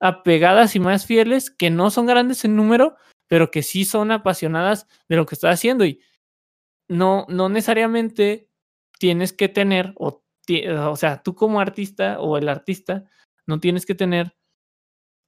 apegadas 0.00 0.74
y 0.76 0.80
más 0.80 1.06
fieles, 1.06 1.50
que 1.50 1.70
no 1.70 1.90
son 1.90 2.06
grandes 2.06 2.44
en 2.44 2.56
número, 2.56 2.96
pero 3.32 3.50
que 3.50 3.62
sí 3.62 3.86
son 3.86 4.10
apasionadas 4.10 4.86
de 5.08 5.16
lo 5.16 5.24
que 5.24 5.34
está 5.34 5.48
haciendo. 5.48 5.86
Y 5.86 6.02
no, 6.86 7.24
no 7.30 7.48
necesariamente 7.48 8.50
tienes 8.98 9.32
que 9.32 9.48
tener, 9.48 9.94
o, 9.96 10.22
o 10.90 10.96
sea, 10.96 11.22
tú 11.22 11.34
como 11.34 11.58
artista 11.58 12.20
o 12.20 12.36
el 12.36 12.50
artista, 12.50 13.08
no 13.46 13.58
tienes 13.58 13.86
que 13.86 13.94
tener 13.94 14.36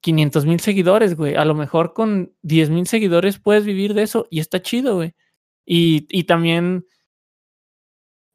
500 0.03 0.45
mil 0.45 0.61
seguidores, 0.61 1.17
güey. 1.17 1.35
A 1.35 1.47
lo 1.47 1.55
mejor 1.55 1.95
con 1.95 2.37
10 2.43 2.69
mil 2.69 2.87
seguidores 2.87 3.39
puedes 3.39 3.65
vivir 3.65 3.95
de 3.95 4.03
eso 4.03 4.29
y 4.31 4.41
está 4.41 4.61
chido, 4.61 4.97
güey. 4.97 5.15
Y, 5.65 6.07
y 6.11 6.25
también 6.25 6.87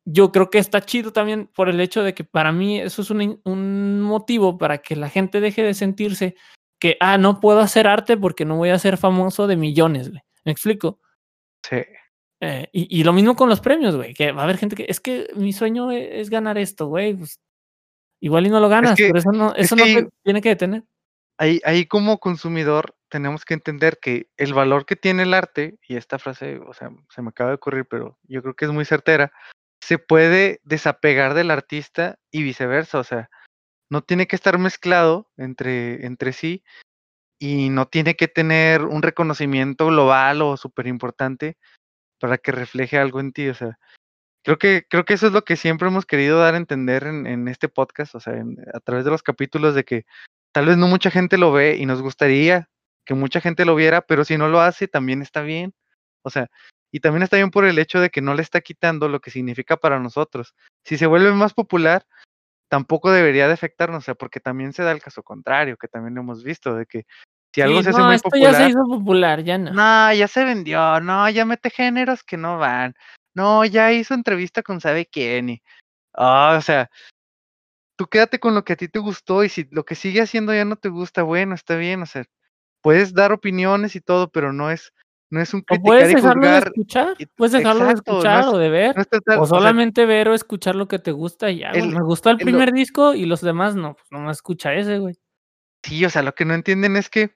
yo 0.04 0.32
creo 0.32 0.50
que 0.50 0.58
está 0.58 0.82
chido 0.82 1.14
también 1.14 1.46
por 1.46 1.70
el 1.70 1.80
hecho 1.80 2.02
de 2.02 2.16
que 2.16 2.24
para 2.24 2.52
mí 2.52 2.80
eso 2.80 3.04
es 3.04 3.12
un, 3.12 3.40
un, 3.46 4.02
motivo 4.02 4.58
para 4.58 4.80
que 4.80 4.96
la 4.96 5.10
gente 5.10 5.40
deje 5.40 5.62
de 5.62 5.76
sentirse 5.76 6.36
que, 6.80 6.98
ah, 7.00 7.18
no 7.18 7.40
puedo 7.40 7.60
hacer 7.60 7.88
arte 7.88 8.18
porque 8.18 8.46
no 8.46 8.56
voy 8.58 8.70
a 8.70 8.80
ser 8.80 8.98
famoso 8.98 9.48
de 9.48 9.58
millones, 9.58 10.10
güey. 10.10 10.22
¿Me 10.46 10.52
explico? 10.52 11.00
Sí. 11.68 11.78
Eh, 12.42 12.70
y, 12.72 13.00
y, 13.00 13.04
lo 13.04 13.12
mismo 13.12 13.36
con 13.36 13.50
los 13.50 13.60
premios, 13.60 13.96
güey, 13.96 14.14
que 14.14 14.32
va 14.32 14.42
a 14.42 14.44
haber 14.46 14.58
gente 14.58 14.76
que, 14.76 14.86
es 14.88 15.02
que 15.02 15.28
mi 15.36 15.52
sueño 15.52 15.92
e, 15.92 16.22
es, 16.22 16.30
ganar 16.30 16.58
esto, 16.58 16.88
güey, 16.88 17.14
pues 17.14 17.42
igual 18.22 18.48
y 18.48 18.50
no 18.50 18.62
lo 18.62 18.70
ganas, 18.70 18.98
pero 18.98 19.18
eso 19.18 19.32
no, 19.34 19.54
eso 19.56 19.76
no 19.76 19.84
tiene 20.24 20.42
que 20.42 20.50
detener. 20.50 20.84
Ahí, 21.38 21.60
ahí 21.66 21.86
como 21.86 22.20
consumidor 22.20 22.96
tenemos 23.10 23.44
que 23.44 23.54
entender 23.56 24.00
que 24.02 24.30
el 24.38 24.54
valor 24.54 24.86
que 24.86 24.96
tiene 24.96 25.24
el 25.24 25.34
arte, 25.34 25.80
y 25.86 25.98
esta 25.98 26.18
frase, 26.18 26.60
o 26.60 26.74
sea, 26.74 26.92
se 27.10 27.22
me 27.22 27.30
acaba 27.30 27.50
de 27.50 27.56
ocurrir, 27.56 27.86
pero 27.90 28.18
yo 28.24 28.42
creo 28.42 28.54
que 28.54 28.66
es 28.66 28.72
muy 28.72 28.86
certera, 28.86 29.34
se 29.82 29.98
puede 29.98 30.62
desapegar 30.64 31.34
del 31.34 31.52
artista 31.52 32.20
y 32.32 32.44
viceversa, 32.44 33.00
o 33.00 33.04
sea, 33.04 33.30
no 33.90 34.02
tiene 34.02 34.28
que 34.28 34.36
estar 34.36 34.58
mezclado 34.60 35.30
entre, 35.38 36.06
entre 36.06 36.34
sí 36.34 36.64
y 37.40 37.70
no 37.70 37.88
tiene 37.88 38.16
que 38.16 38.28
tener 38.28 38.84
un 38.84 39.02
reconocimiento 39.02 39.88
global 39.88 40.42
o 40.42 40.58
súper 40.58 40.88
importante 40.88 41.58
para 42.20 42.38
que 42.38 42.52
refleje 42.52 42.98
algo 42.98 43.20
en 43.20 43.32
ti, 43.32 43.48
o 43.48 43.54
sea, 43.54 43.80
creo 44.44 44.58
que, 44.58 44.86
creo 44.90 45.06
que 45.06 45.14
eso 45.14 45.28
es 45.28 45.34
lo 45.34 45.44
que 45.44 45.56
siempre 45.56 45.88
hemos 45.88 46.06
querido 46.06 46.40
dar 46.40 46.54
a 46.54 46.58
entender 46.58 47.04
en, 47.04 47.48
este 47.48 47.70
podcast, 47.70 48.16
o 48.16 48.20
sea, 48.20 48.34
a 48.74 48.80
través 48.82 49.06
de 49.06 49.12
los 49.12 49.24
capítulos 49.24 49.76
de 49.76 49.86
que 49.86 50.06
tal 50.52 50.66
vez 50.66 50.78
no 50.78 50.88
mucha 50.88 51.12
gente 51.12 51.38
lo 51.38 51.52
ve 51.52 51.78
y 51.78 51.86
nos 51.86 52.02
gustaría 52.02 52.70
que 53.06 53.14
mucha 53.14 53.42
gente 53.42 53.66
lo 53.66 53.76
viera, 53.76 54.02
pero 54.02 54.26
si 54.26 54.38
no 54.38 54.50
lo 54.50 54.62
hace, 54.62 54.88
también 54.88 55.22
está 55.22 55.42
bien. 55.42 55.74
O 56.24 56.30
sea, 56.30 56.50
y 56.92 57.00
también 57.00 57.24
está 57.24 57.38
bien 57.38 57.52
por 57.52 57.66
el 57.66 57.80
hecho 57.80 58.00
de 58.00 58.10
que 58.10 58.22
no 58.22 58.34
le 58.34 58.42
está 58.42 58.62
quitando 58.62 59.08
lo 59.10 59.20
que 59.20 59.32
significa 59.32 59.78
para 59.78 60.00
nosotros. 60.00 60.54
Si 60.84 60.98
se 60.98 61.08
vuelve 61.08 61.32
más 61.34 61.54
popular, 61.54 62.06
tampoco 62.70 63.12
debería 63.12 63.48
de 63.48 63.54
afectarnos, 63.54 64.04
o 64.04 64.06
sea, 64.06 64.16
porque 64.16 64.40
también 64.40 64.74
se 64.74 64.84
da 64.84 64.92
el 64.92 65.02
caso 65.02 65.24
contrario, 65.24 65.76
que 65.78 65.88
también 65.88 66.16
lo 66.16 66.22
hemos 66.22 66.44
visto, 66.44 66.76
de 66.76 66.86
que 66.86 67.06
si 67.54 67.62
algo 67.62 67.82
se 67.82 67.90
hace 67.90 68.02
muy 68.02 68.16
esto 68.16 68.30
popular. 68.30 68.54
Ya 68.54 68.58
se 68.60 68.70
hizo 68.70 68.86
popular, 68.86 69.44
ya 69.44 69.58
no. 69.58 69.74
No, 69.74 70.14
ya 70.14 70.28
se 70.28 70.46
vendió, 70.46 71.02
no, 71.02 71.30
ya 71.30 71.46
mete 71.46 71.72
géneros 71.72 72.24
que 72.24 72.38
no 72.38 72.58
van. 72.60 72.94
No, 73.34 73.66
ya 73.66 73.92
hizo 73.92 74.14
entrevista 74.14 74.62
con 74.64 74.80
sabe 74.80 75.08
quién 75.08 75.50
y. 75.50 75.64
Oh, 76.14 76.56
o 76.58 76.62
sea, 76.62 76.90
tú 77.96 78.08
quédate 78.08 78.40
con 78.40 78.54
lo 78.56 78.64
que 78.64 78.74
a 78.74 78.76
ti 78.76 78.88
te 78.88 79.00
gustó 79.00 79.44
y 79.44 79.50
si 79.50 79.68
lo 79.72 79.84
que 79.84 79.96
sigue 79.96 80.22
haciendo 80.22 80.54
ya 80.54 80.66
no 80.66 80.76
te 80.76 80.90
gusta, 80.90 81.24
bueno, 81.24 81.56
está 81.56 81.76
bien, 81.76 82.02
o 82.02 82.06
sea, 82.06 82.26
puedes 82.82 83.14
dar 83.14 83.32
opiniones 83.32 83.96
y 83.96 84.02
todo, 84.02 84.32
pero 84.32 84.54
no 84.54 84.72
es 84.72 84.94
no 85.30 85.42
es 85.42 85.54
un 85.54 85.62
criticar 85.62 85.84
puedes 85.84 86.16
dejarlo 86.16 86.48
de 86.48 86.58
escuchar, 86.60 87.18
puedes 87.36 87.52
dejarlo 87.52 87.86
de 87.86 87.94
escuchar 87.94 88.46
o 88.48 88.58
de 88.58 88.70
ver, 88.70 88.96
o 89.38 89.46
solamente 89.46 90.06
ver 90.06 90.30
o 90.30 90.34
escuchar 90.34 90.76
lo 90.76 90.88
que 90.88 91.00
te 91.00 91.12
gusta 91.12 91.52
y 91.52 91.60
ya, 91.60 91.72
me 91.72 92.02
gustó 92.02 92.30
el 92.30 92.38
primer 92.38 92.72
disco 92.72 93.14
y 93.14 93.26
los 93.26 93.42
demás 93.42 93.76
no, 93.76 93.94
pues 93.94 94.08
no 94.12 94.20
me 94.20 94.32
escucha 94.32 94.74
ese, 94.74 95.00
güey. 95.00 95.20
Sí, 95.84 96.04
o 96.04 96.10
sea, 96.10 96.24
lo 96.24 96.34
que 96.34 96.46
no 96.46 96.54
entienden 96.54 96.98
es 96.98 97.10
que 97.10 97.36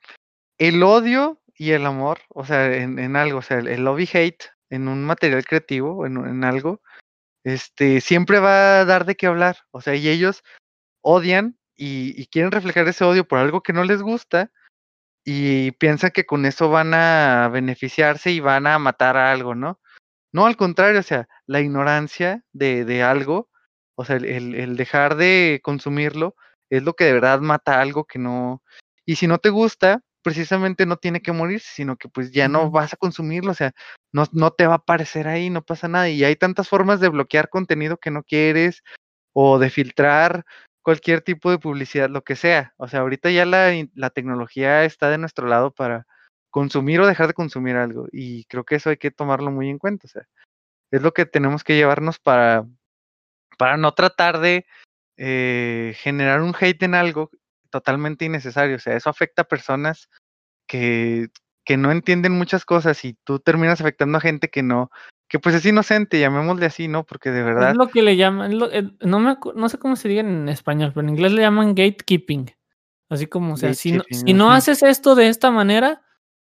el 0.58 0.84
odio 0.84 1.42
y 1.56 1.72
el 1.72 1.86
amor, 1.86 2.20
o 2.30 2.46
sea, 2.46 2.74
en, 2.74 3.00
en 3.00 3.16
algo, 3.16 3.40
o 3.40 3.42
sea, 3.42 3.60
el, 3.60 3.84
love 3.84 4.02
y 4.02 4.18
hate 4.18 4.44
en 4.70 4.88
un 4.88 5.04
material 5.04 5.46
creativo, 5.46 6.06
en, 6.06 6.18
en 6.18 6.44
algo, 6.44 6.82
este, 7.44 8.02
siempre 8.02 8.40
va 8.40 8.82
a 8.82 8.86
dar 8.86 9.06
de 9.06 9.16
qué 9.16 9.28
hablar, 9.28 9.58
o 9.72 9.82
sea, 9.82 9.96
y 9.96 10.10
ellos 10.10 10.44
odian 11.02 11.58
y, 11.76 12.20
y 12.20 12.26
quieren 12.28 12.52
reflejar 12.52 12.88
ese 12.88 13.04
odio 13.04 13.28
por 13.28 13.40
algo 13.40 13.62
que 13.62 13.74
no 13.74 13.84
les 13.84 14.02
gusta, 14.02 14.52
y 15.26 15.72
piensan 15.72 16.12
que 16.12 16.26
con 16.26 16.46
eso 16.46 16.70
van 16.70 16.94
a 16.94 17.50
beneficiarse 17.52 18.32
y 18.32 18.40
van 18.40 18.68
a 18.68 18.80
matar 18.80 19.18
a 19.18 19.32
algo, 19.32 19.56
¿no? 19.56 19.80
No, 20.34 20.46
al 20.48 20.58
contrario, 20.58 21.00
o 21.00 21.04
sea, 21.04 21.28
la 21.46 21.62
ignorancia 21.62 22.44
de, 22.54 22.86
de 22.86 23.04
algo, 23.04 23.50
o 23.96 24.06
sea, 24.06 24.18
el, 24.18 24.56
el, 24.56 24.76
dejar 24.76 25.16
de 25.16 25.62
consumirlo 25.64 26.36
es 26.70 26.84
lo 26.84 26.96
que 26.96 27.06
de 27.06 27.14
verdad 27.14 27.40
mata 27.40 27.80
algo 27.82 28.06
que 28.06 28.20
no... 28.20 28.64
Y 29.06 29.18
si 29.18 29.28
no 29.28 29.38
te 29.38 29.50
gusta, 29.50 30.02
precisamente 30.24 30.86
no 30.86 30.98
tiene 30.98 31.22
que 31.22 31.32
morirse, 31.34 31.70
sino 31.74 31.98
que 31.98 32.10
pues 32.10 32.32
ya 32.32 32.48
no 32.48 32.72
vas 32.72 32.94
a 32.94 32.98
consumirlo, 32.98 33.52
o 33.52 33.56
sea, 33.56 33.74
no, 34.12 34.26
no 34.32 34.52
te 34.52 34.66
va 34.66 34.74
a 34.74 34.78
aparecer 34.78 35.28
ahí, 35.28 35.50
no 35.50 35.64
pasa 35.64 35.88
nada. 35.88 36.10
Y 36.10 36.24
hay 36.24 36.36
tantas 36.36 36.68
formas 36.68 37.00
de 37.00 37.10
bloquear 37.10 37.50
contenido 37.50 37.98
que 37.98 38.12
no 38.12 38.24
quieres 38.24 38.82
o 39.34 39.60
de 39.60 39.70
filtrar 39.70 40.46
cualquier 40.84 41.22
tipo 41.22 41.50
de 41.50 41.60
publicidad, 41.60 42.10
lo 42.10 42.24
que 42.24 42.36
sea. 42.36 42.74
O 42.78 42.88
sea, 42.88 43.00
ahorita 43.02 43.32
ya 43.32 43.46
la, 43.46 43.72
la, 43.96 44.10
tecnología 44.12 44.86
está 44.86 45.10
de 45.10 45.18
nuestro 45.18 45.48
lado 45.48 45.72
para 45.72 46.06
consumir 46.52 47.00
o 47.02 47.08
dejar 47.08 47.28
de 47.28 47.34
consumir 47.34 47.78
algo. 47.78 48.08
Y 48.12 48.46
creo 48.46 48.66
que 48.66 48.76
eso 48.76 48.90
hay 48.92 48.98
que 48.98 49.12
tomarlo 49.12 49.50
muy 49.52 49.70
en 49.70 49.80
cuenta. 49.80 50.08
O 50.08 50.10
sea, 50.10 50.24
es 50.92 51.02
lo 51.02 51.14
que 51.14 51.26
tenemos 51.26 51.64
que 51.64 51.76
llevarnos 51.76 52.20
para, 52.20 52.66
para 53.58 53.78
no 53.78 53.94
tratar 53.94 54.40
de 54.40 54.66
eh, 55.18 55.96
generar 55.98 56.42
un 56.42 56.54
hate 56.60 56.84
en 56.84 56.96
algo 56.96 57.32
totalmente 57.70 58.26
innecesario. 58.26 58.76
O 58.76 58.80
sea, 58.80 58.96
eso 58.96 59.10
afecta 59.10 59.44
a 59.44 59.48
personas 59.48 60.10
que, 60.68 61.30
que 61.66 61.78
no 61.78 61.92
entienden 61.92 62.34
muchas 62.34 62.66
cosas 62.66 63.04
y 63.06 63.14
tú 63.24 63.40
terminas 63.40 63.82
afectando 63.82 64.18
a 64.18 64.22
gente 64.22 64.50
que 64.50 64.64
no, 64.64 64.92
que 65.34 65.40
pues 65.40 65.56
es 65.56 65.66
inocente, 65.66 66.20
llamémosle 66.20 66.68
así, 66.68 66.88
¿no? 66.88 67.06
Porque 67.06 67.32
de 67.32 67.42
verdad. 67.42 67.72
Es 67.72 67.76
lo 67.76 67.88
que 67.88 68.04
le 68.04 68.16
llaman, 68.16 68.56
no, 69.02 69.20
me, 69.20 69.36
no 69.56 69.68
sé 69.68 69.80
cómo 69.80 69.96
se 69.96 70.08
diga 70.08 70.22
en 70.22 70.48
español, 70.48 70.92
pero 70.94 71.08
en 71.08 71.16
inglés 71.16 71.32
le 71.32 71.42
llaman 71.42 71.70
gatekeeping. 71.70 72.52
Así 73.10 73.26
como, 73.26 73.56
o 73.56 73.58
sea, 73.58 73.74
si 73.74 73.94
no, 73.94 74.04
si 74.12 74.32
no 74.36 74.52
haces 74.52 74.84
esto 74.84 75.16
de 75.16 75.30
esta 75.30 75.50
manera, 75.50 76.04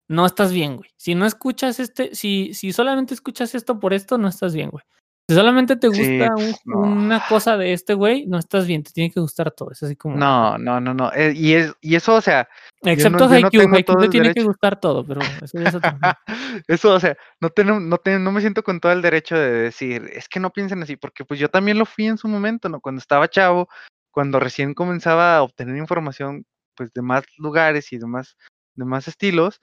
no 0.09 0.25
estás 0.25 0.51
bien, 0.51 0.75
güey. 0.75 0.89
Si 0.97 1.15
no 1.15 1.25
escuchas 1.25 1.79
este, 1.79 2.13
si, 2.15 2.53
si 2.53 2.73
solamente 2.73 3.13
escuchas 3.13 3.55
esto 3.55 3.79
por 3.79 3.93
esto, 3.93 4.17
no 4.17 4.27
estás 4.27 4.53
bien, 4.53 4.71
güey. 4.71 4.83
Si 5.27 5.35
solamente 5.35 5.75
te 5.75 5.87
gusta 5.87 6.29
pues, 6.35 6.61
una 6.65 7.25
cosa 7.27 7.57
de 7.57 7.73
este 7.73 7.95
güey, 7.95 8.27
no 8.27 8.37
estás 8.37 8.67
bien, 8.67 8.83
te 8.83 8.91
tiene 8.91 9.11
que 9.11 9.19
gustar 9.19 9.49
todo. 9.49 9.71
Es 9.71 9.81
así 9.81 9.95
como. 9.95 10.15
No, 10.17 10.59
no, 10.59 10.79
no, 10.79 10.93
no. 10.93 11.11
Eh, 11.13 11.33
y, 11.35 11.53
es, 11.53 11.73
y 11.81 11.95
eso, 11.95 12.13
o 12.13 12.21
sea. 12.21 12.47
Excepto 12.83 13.25
Haikyuu, 13.25 13.67
no 13.67 13.75
Haikyuu 13.75 14.01
te 14.01 14.09
tiene 14.09 14.33
que 14.35 14.43
gustar 14.43 14.79
todo, 14.79 15.03
pero 15.03 15.21
eso 15.41 15.59
ya 15.59 15.69
es 15.69 15.75
Eso, 16.67 16.93
o 16.93 16.99
sea, 16.99 17.17
no, 17.41 17.49
tengo, 17.49 17.79
no, 17.79 17.99
no 18.19 18.31
me 18.31 18.41
siento 18.41 18.61
con 18.61 18.79
todo 18.79 18.91
el 18.91 19.01
derecho 19.01 19.35
de 19.35 19.49
decir, 19.49 20.07
es 20.13 20.29
que 20.29 20.39
no 20.39 20.51
piensen 20.51 20.83
así, 20.83 20.95
porque 20.95 21.25
pues 21.25 21.39
yo 21.39 21.49
también 21.49 21.79
lo 21.79 21.87
fui 21.87 22.05
en 22.05 22.19
su 22.19 22.27
momento, 22.27 22.69
¿no? 22.69 22.79
Cuando 22.79 22.99
estaba 22.99 23.27
chavo, 23.27 23.67
cuando 24.11 24.39
recién 24.39 24.75
comenzaba 24.75 25.37
a 25.37 25.41
obtener 25.41 25.75
información, 25.77 26.45
pues 26.75 26.93
de 26.93 27.01
más 27.01 27.23
lugares 27.39 27.91
y 27.91 27.97
de 27.97 28.05
más, 28.05 28.37
de 28.75 28.85
más 28.85 29.07
estilos, 29.07 29.59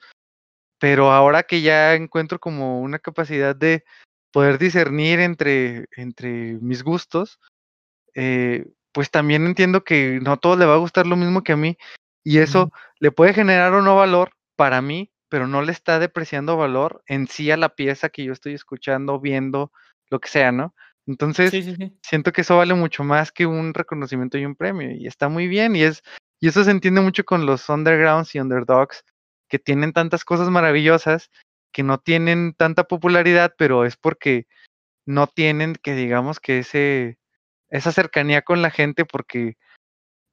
pero 0.77 1.13
ahora 1.13 1.43
que 1.43 1.61
ya 1.61 1.93
encuentro 1.93 2.37
como 2.39 2.81
una 2.81 2.99
capacidad 2.99 3.55
de 3.55 3.85
poder 4.33 4.57
discernir 4.57 5.19
entre, 5.19 5.85
entre 5.95 6.57
mis 6.59 6.83
gustos, 6.83 7.39
eh, 8.15 8.65
pues 8.91 9.11
también 9.11 9.45
entiendo 9.45 9.83
que 9.83 10.19
no 10.21 10.33
a 10.33 10.37
todos 10.37 10.57
le 10.57 10.65
va 10.65 10.73
a 10.73 10.79
gustar 10.79 11.07
lo 11.07 11.15
mismo 11.15 11.43
que 11.43 11.53
a 11.53 11.57
mí 11.57 11.77
y 12.23 12.39
eso 12.39 12.71
le 12.99 13.11
puede 13.11 13.33
generar 13.33 13.73
o 13.73 13.81
no 13.81 13.95
valor 13.95 14.31
para 14.55 14.81
mí, 14.81 15.11
pero 15.29 15.47
no 15.47 15.61
le 15.61 15.71
está 15.71 15.99
depreciando 15.99 16.57
valor 16.57 17.03
en 17.07 17.27
sí 17.27 17.51
a 17.51 17.57
la 17.57 17.69
pieza 17.69 18.09
que 18.09 18.23
yo 18.23 18.33
estoy 18.33 18.53
escuchando, 18.53 19.19
viendo, 19.19 19.71
lo 20.09 20.19
que 20.19 20.29
sea, 20.29 20.51
¿no? 20.51 20.73
Entonces, 21.05 21.51
siento 22.01 22.31
que 22.31 22.41
eso 22.41 22.57
vale 22.57 22.73
mucho 22.73 23.03
más 23.03 23.31
que 23.31 23.45
un 23.45 23.73
reconocimiento 23.73 24.37
y 24.37 24.45
un 24.45 24.55
premio 24.55 24.91
y 24.91 25.05
está 25.05 25.27
muy 25.27 25.47
bien 25.47 25.75
y 25.75 25.83
es 25.83 26.01
y 26.39 26.47
eso 26.47 26.63
se 26.63 26.71
entiende 26.71 27.01
mucho 27.01 27.23
con 27.23 27.45
los 27.45 27.69
undergrounds 27.69 28.35
y 28.35 28.39
underdogs 28.39 29.03
que 29.49 29.59
tienen 29.59 29.93
tantas 29.93 30.25
cosas 30.25 30.49
maravillosas 30.49 31.29
que 31.73 31.83
no 31.83 31.99
tienen 31.99 32.53
tanta 32.53 32.85
popularidad, 32.85 33.53
pero 33.57 33.85
es 33.85 33.97
porque 33.97 34.47
no 35.05 35.27
tienen 35.27 35.75
que 35.75 35.93
digamos 35.95 36.39
que 36.39 36.59
ese 36.59 37.17
esa 37.69 37.91
cercanía 37.91 38.43
con 38.43 38.61
la 38.61 38.71
gente 38.71 39.03
porque 39.05 39.57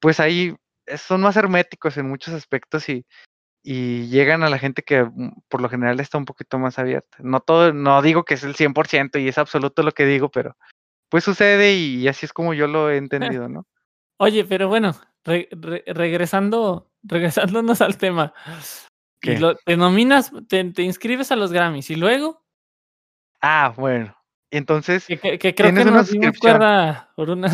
pues 0.01 0.21
ahí 0.21 0.55
son 0.97 1.23
más 1.23 1.37
herméticos 1.37 1.97
en 1.97 2.09
muchos 2.09 2.35
aspectos 2.35 2.89
y, 2.89 3.07
y 3.63 4.09
llegan 4.09 4.43
a 4.43 4.51
la 4.51 4.59
gente 4.59 4.83
que 4.83 5.05
mm, 5.05 5.43
por 5.49 5.61
lo 5.61 5.69
general 5.69 6.01
está 6.01 6.19
un 6.19 6.25
poquito 6.25 6.59
más 6.59 6.79
abierta. 6.79 7.19
No 7.21 7.41
todo, 7.41 7.73
no 7.73 8.03
digo 8.03 8.25
que 8.25 8.35
es 8.35 8.45
el 8.45 8.55
100% 8.55 9.21
y 9.21 9.29
es 9.29 9.39
absoluto 9.39 9.83
lo 9.83 9.93
que 9.93 10.07
digo, 10.07 10.31
pero 10.31 10.57
pues 11.09 11.25
sucede 11.25 11.75
y, 11.75 12.09
así 12.09 12.27
es 12.27 12.33
como 12.33 12.55
yo 12.55 12.67
lo 12.67 12.91
he 12.91 12.97
entendido, 13.39 13.49
¿no? 13.49 13.67
Oye, 14.19 14.45
pero 14.45 14.69
bueno, 14.69 14.95
regresando, 15.25 16.91
regresándonos 17.03 17.81
al 17.81 17.97
tema, 17.99 18.35
te 19.21 19.77
nominas, 19.77 20.33
te, 20.49 20.83
inscribes 20.83 21.31
a 21.33 21.37
los 21.37 21.53
Grammys 21.53 21.91
y 21.91 21.97
luego. 21.97 22.43
Ah, 23.41 23.73
bueno. 23.77 24.17
Entonces. 24.51 25.07
Que, 25.07 25.17
creo 25.19 25.75
que 25.75 25.83
una 25.83 27.09
por 27.15 27.31
una, 27.31 27.49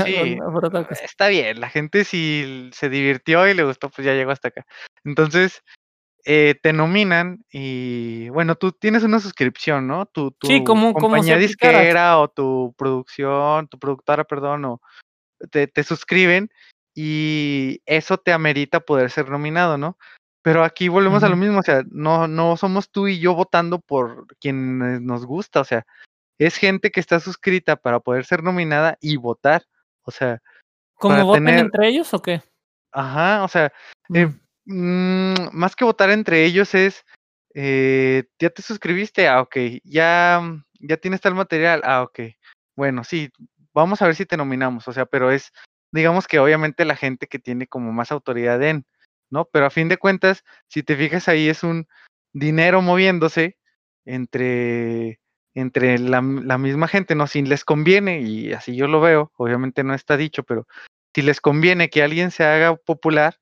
Está 0.91 1.29
bien, 1.29 1.61
la 1.61 1.69
gente 1.69 2.05
si 2.05 2.71
se 2.73 2.89
divirtió 2.89 3.47
y 3.49 3.55
le 3.55 3.65
gustó, 3.65 3.91
pues 3.91 4.07
ya 4.07 4.15
llegó 4.15 4.31
hasta 4.31 4.49
acá. 4.49 4.65
Entonces, 5.05 5.63
eh, 6.25 6.55
te 6.61 6.73
nominan 6.73 7.45
y 7.51 8.31
bueno, 8.31 8.55
tú 8.57 8.73
tienes 8.73 9.03
una 9.03 9.21
suscripción, 9.21 9.87
¿no? 9.87 10.07
Tu, 10.07 10.31
tu 10.33 10.47
sí, 10.47 10.65
como, 10.65 10.95
compañía 10.95 11.37
disquera 11.37 12.19
o 12.19 12.29
tu 12.29 12.75
producción, 12.79 13.69
tu 13.69 13.79
productora, 13.79 14.25
perdón, 14.25 14.65
o 14.65 14.81
te, 15.51 15.67
te 15.67 15.85
suscriben 15.85 16.51
y 16.95 17.81
eso 17.85 18.17
te 18.17 18.33
amerita 18.33 18.81
poder 18.81 19.11
ser 19.11 19.29
nominado, 19.29 19.77
¿no? 19.77 19.99
Pero 20.47 20.63
aquí 20.63 20.87
volvemos 20.87 21.25
a 21.25 21.29
lo 21.29 21.35
mismo, 21.35 21.59
o 21.59 21.63
sea, 21.65 21.83
no, 21.91 22.29
no 22.29 22.57
somos 22.57 22.89
tú 22.89 23.09
y 23.09 23.19
yo 23.19 23.35
votando 23.35 23.81
por 23.81 24.29
quien 24.39 25.05
nos 25.05 25.27
gusta, 25.27 25.61
o 25.63 25.65
sea, 25.65 25.85
es 26.39 26.57
gente 26.57 26.93
que 26.93 27.01
está 27.01 27.19
suscrita 27.19 27.75
para 27.75 27.99
poder 27.99 28.25
ser 28.25 28.45
nominada 28.45 28.97
y 29.01 29.17
votar, 29.17 29.65
o 30.03 30.13
sea. 30.13 30.41
¿Cómo 30.95 31.25
votan 31.25 31.49
entre 31.49 31.89
ellos 31.89 32.15
o 32.15 32.23
qué? 32.23 32.43
Ajá, 32.93 33.43
o 33.43 33.49
sea, 33.49 33.73
eh, 34.15 34.29
mm. 34.67 35.33
Mm, 35.33 35.49
más 35.51 35.75
que 35.75 35.85
votar 35.85 36.11
entre 36.11 36.45
ellos 36.45 36.77
es, 36.77 37.05
eh, 37.53 38.23
ya 38.39 38.51
te 38.51 38.63
suscribiste, 38.63 39.27
ah, 39.27 39.41
ok, 39.41 39.57
ya, 39.83 40.41
ya 40.79 40.97
tienes 40.97 41.21
tal 41.21 41.35
material, 41.35 41.81
ah, 41.83 42.03
ok, 42.03 42.21
bueno, 42.77 43.03
sí, 43.03 43.33
vamos 43.75 44.01
a 44.01 44.07
ver 44.07 44.15
si 44.15 44.27
te 44.27 44.37
nominamos, 44.37 44.87
o 44.87 44.93
sea, 44.93 45.07
pero 45.07 45.33
es, 45.33 45.51
digamos 45.91 46.29
que 46.29 46.39
obviamente 46.39 46.85
la 46.85 46.95
gente 46.95 47.27
que 47.27 47.41
tiene 47.41 47.67
como 47.67 47.91
más 47.91 48.13
autoridad 48.13 48.63
en, 48.63 48.87
¿no? 49.31 49.47
Pero 49.47 49.67
a 49.67 49.71
fin 49.71 49.89
de 49.89 49.97
cuentas, 49.99 50.45
si 50.69 50.83
te 50.83 50.97
fijas 50.97 51.29
ahí 51.29 51.49
es 51.49 51.63
un 51.63 51.87
dinero 52.33 52.83
moviéndose 52.83 53.57
entre, 54.05 55.21
entre 55.55 55.99
la, 55.99 56.21
misma 56.23 56.89
gente, 56.89 57.15
¿no? 57.15 57.27
Si 57.27 57.43
les 57.43 57.65
conviene, 57.65 58.21
y 58.21 58.53
así 58.53 58.77
yo 58.77 58.89
lo 58.89 59.01
veo, 59.01 59.33
obviamente 59.37 59.85
no 59.85 59.95
está 59.95 60.17
dicho, 60.17 60.43
pero 60.45 60.67
si 61.15 61.23
les 61.23 61.41
conviene 61.41 61.89
que 61.89 62.03
alguien 62.03 62.31
se 62.31 62.45
haga 62.45 62.77
popular, 62.77 63.39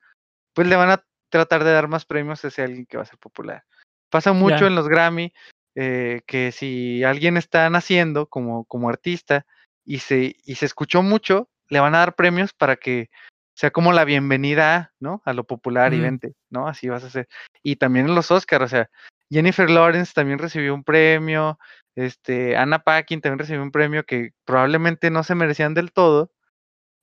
pues 0.52 0.68
le 0.68 0.76
van 0.76 0.90
a 0.90 1.04
tratar 1.28 1.64
de 1.64 1.72
dar 1.72 1.88
más 1.88 2.04
premios 2.04 2.44
a 2.44 2.48
ese 2.48 2.62
alguien 2.62 2.86
que 2.86 2.96
va 2.96 3.02
a 3.02 3.06
ser 3.06 3.18
popular. 3.18 3.64
Pasa 4.10 4.32
mucho 4.32 4.66
en 4.66 4.76
los 4.76 4.88
Grammy, 4.88 5.32
eh, 5.74 6.20
que 6.26 6.52
si 6.52 7.02
alguien 7.02 7.36
está 7.36 7.68
naciendo 7.68 8.26
como, 8.28 8.64
como 8.66 8.88
artista 8.88 9.44
y 9.84 9.98
se, 9.98 10.36
y 10.44 10.54
se 10.54 10.66
escuchó 10.66 11.02
mucho, 11.02 11.48
le 11.68 11.80
van 11.80 11.96
a 11.96 11.98
dar 11.98 12.14
premios 12.14 12.52
para 12.52 12.76
que 12.76 13.10
sea 13.54 13.70
como 13.70 13.92
la 13.92 14.04
bienvenida, 14.04 14.92
¿no? 14.98 15.22
A 15.24 15.32
lo 15.32 15.44
popular 15.44 15.94
y 15.94 16.00
vente, 16.00 16.34
¿no? 16.50 16.66
Así 16.66 16.88
vas 16.88 17.04
a 17.04 17.06
hacer. 17.06 17.28
Y 17.62 17.76
también 17.76 18.08
en 18.08 18.14
los 18.14 18.30
Oscars, 18.30 18.64
o 18.64 18.68
sea, 18.68 18.90
Jennifer 19.30 19.70
Lawrence 19.70 20.12
también 20.14 20.38
recibió 20.38 20.74
un 20.74 20.84
premio, 20.84 21.58
este, 21.94 22.56
Anna 22.56 22.80
Paquin 22.80 23.20
también 23.20 23.38
recibió 23.38 23.62
un 23.62 23.70
premio 23.70 24.04
que 24.04 24.32
probablemente 24.44 25.10
no 25.10 25.22
se 25.22 25.36
merecían 25.36 25.74
del 25.74 25.92
todo, 25.92 26.32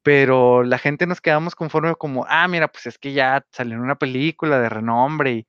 pero 0.04 0.64
la 0.64 0.78
gente 0.78 1.08
nos 1.08 1.22
quedamos 1.22 1.56
conforme 1.56 1.96
como, 1.96 2.26
ah, 2.28 2.48
mira, 2.48 2.68
pues 2.68 2.88
es 2.88 2.98
que 2.98 3.14
ya 3.14 3.46
salió 3.52 3.76
en 3.76 3.82
una 3.82 3.96
película 3.96 4.60
de 4.60 4.70
renombre 4.70 5.32
y, 5.32 5.48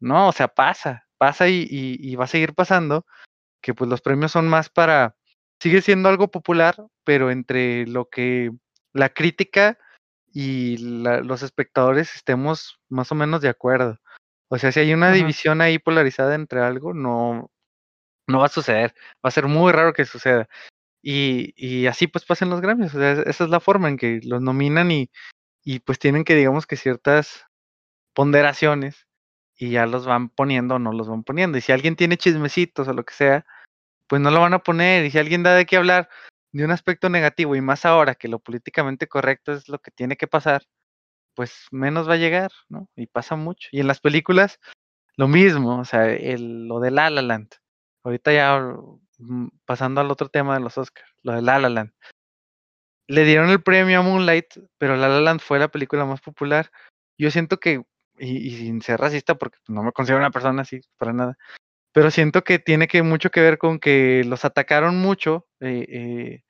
no, 0.00 0.28
o 0.28 0.32
sea, 0.32 0.48
pasa, 0.48 1.06
pasa 1.18 1.48
y, 1.48 1.66
y, 1.68 1.96
y 2.00 2.16
va 2.16 2.24
a 2.24 2.28
seguir 2.28 2.54
pasando, 2.54 3.04
que 3.60 3.74
pues 3.74 3.90
los 3.90 4.00
premios 4.00 4.32
son 4.32 4.48
más 4.48 4.70
para, 4.70 5.16
sigue 5.60 5.82
siendo 5.82 6.08
algo 6.08 6.30
popular, 6.30 6.76
pero 7.04 7.30
entre 7.30 7.86
lo 7.86 8.08
que 8.08 8.50
la 8.92 9.08
crítica 9.08 9.78
y 10.32 10.78
los 10.78 11.42
espectadores 11.42 12.14
estemos 12.14 12.80
más 12.88 13.10
o 13.12 13.14
menos 13.14 13.40
de 13.40 13.48
acuerdo. 13.48 13.98
O 14.48 14.58
sea, 14.58 14.72
si 14.72 14.80
hay 14.80 14.92
una 14.92 15.12
división 15.12 15.60
ahí 15.60 15.78
polarizada 15.78 16.34
entre 16.34 16.60
algo, 16.60 16.94
no, 16.94 17.50
no 18.26 18.38
va 18.40 18.46
a 18.46 18.48
suceder. 18.48 18.94
Va 19.24 19.28
a 19.28 19.30
ser 19.30 19.46
muy 19.46 19.72
raro 19.72 19.92
que 19.92 20.04
suceda. 20.04 20.48
Y, 21.02 21.54
y 21.56 21.86
así 21.86 22.06
pues 22.06 22.24
pasan 22.24 22.50
los 22.50 22.60
Grammys. 22.60 22.94
O 22.94 22.98
sea, 22.98 23.12
esa 23.12 23.44
es 23.44 23.50
la 23.50 23.60
forma 23.60 23.88
en 23.88 23.96
que 23.96 24.20
los 24.24 24.42
nominan 24.42 24.90
y, 24.90 25.10
y 25.64 25.80
pues 25.80 25.98
tienen 25.98 26.24
que, 26.24 26.34
digamos 26.34 26.66
que 26.66 26.76
ciertas 26.76 27.46
ponderaciones 28.14 29.06
y 29.56 29.70
ya 29.70 29.86
los 29.86 30.06
van 30.06 30.30
poniendo 30.30 30.76
o 30.76 30.78
no 30.78 30.92
los 30.92 31.08
van 31.08 31.22
poniendo. 31.22 31.58
Y 31.58 31.60
si 31.60 31.72
alguien 31.72 31.96
tiene 31.96 32.16
chismecitos 32.16 32.88
o 32.88 32.92
lo 32.92 33.04
que 33.04 33.14
sea, 33.14 33.46
pues 34.06 34.20
no 34.22 34.30
lo 34.30 34.40
van 34.40 34.54
a 34.54 34.62
poner. 34.62 35.04
Y 35.04 35.10
si 35.10 35.18
alguien 35.18 35.42
da 35.42 35.54
de 35.54 35.66
qué 35.66 35.76
hablar, 35.76 36.08
de 36.52 36.64
un 36.64 36.70
aspecto 36.70 37.08
negativo 37.08 37.54
y 37.56 37.60
más 37.60 37.84
ahora 37.84 38.14
que 38.14 38.28
lo 38.28 38.40
políticamente 38.40 39.06
correcto 39.08 39.52
es 39.52 39.68
lo 39.68 39.78
que 39.78 39.90
tiene 39.90 40.16
que 40.16 40.26
pasar, 40.26 40.62
pues 41.34 41.66
menos 41.70 42.08
va 42.08 42.14
a 42.14 42.18
llegar, 42.18 42.50
¿no? 42.68 42.88
Y 42.96 43.06
pasa 43.06 43.36
mucho. 43.36 43.68
Y 43.72 43.80
en 43.80 43.86
las 43.86 44.00
películas, 44.00 44.58
lo 45.16 45.28
mismo, 45.28 45.78
o 45.80 45.84
sea, 45.84 46.06
el, 46.06 46.66
lo 46.66 46.80
de 46.80 46.90
La 46.90 47.10
La 47.10 47.22
Land. 47.22 47.50
Ahorita 48.04 48.32
ya 48.32 48.58
mm, 49.18 49.48
pasando 49.64 50.00
al 50.00 50.10
otro 50.10 50.28
tema 50.28 50.54
de 50.54 50.60
los 50.60 50.78
Oscars, 50.78 51.08
lo 51.22 51.32
de 51.32 51.42
La 51.42 51.58
La 51.58 51.68
Land. 51.68 51.92
Le 53.08 53.24
dieron 53.24 53.50
el 53.50 53.62
premio 53.62 54.00
a 54.00 54.02
Moonlight, 54.02 54.46
pero 54.78 54.96
La 54.96 55.08
La 55.08 55.20
Land 55.20 55.40
fue 55.40 55.58
la 55.58 55.68
película 55.68 56.04
más 56.04 56.20
popular. 56.20 56.70
Yo 57.18 57.30
siento 57.30 57.58
que, 57.58 57.82
y, 58.18 58.56
sin 58.56 58.82
ser 58.82 59.00
racista, 59.00 59.36
porque 59.36 59.58
no 59.68 59.82
me 59.82 59.92
considero 59.92 60.20
una 60.20 60.30
persona 60.30 60.62
así, 60.62 60.80
para 60.96 61.12
nada, 61.12 61.36
pero 61.92 62.10
siento 62.10 62.42
que 62.44 62.58
tiene 62.58 62.88
que 62.88 63.02
mucho 63.02 63.30
que 63.30 63.40
ver 63.40 63.58
con 63.58 63.78
que 63.78 64.22
los 64.24 64.44
atacaron 64.44 64.96
mucho 64.98 65.46
eh, 65.60 65.86
eh, 65.88 66.42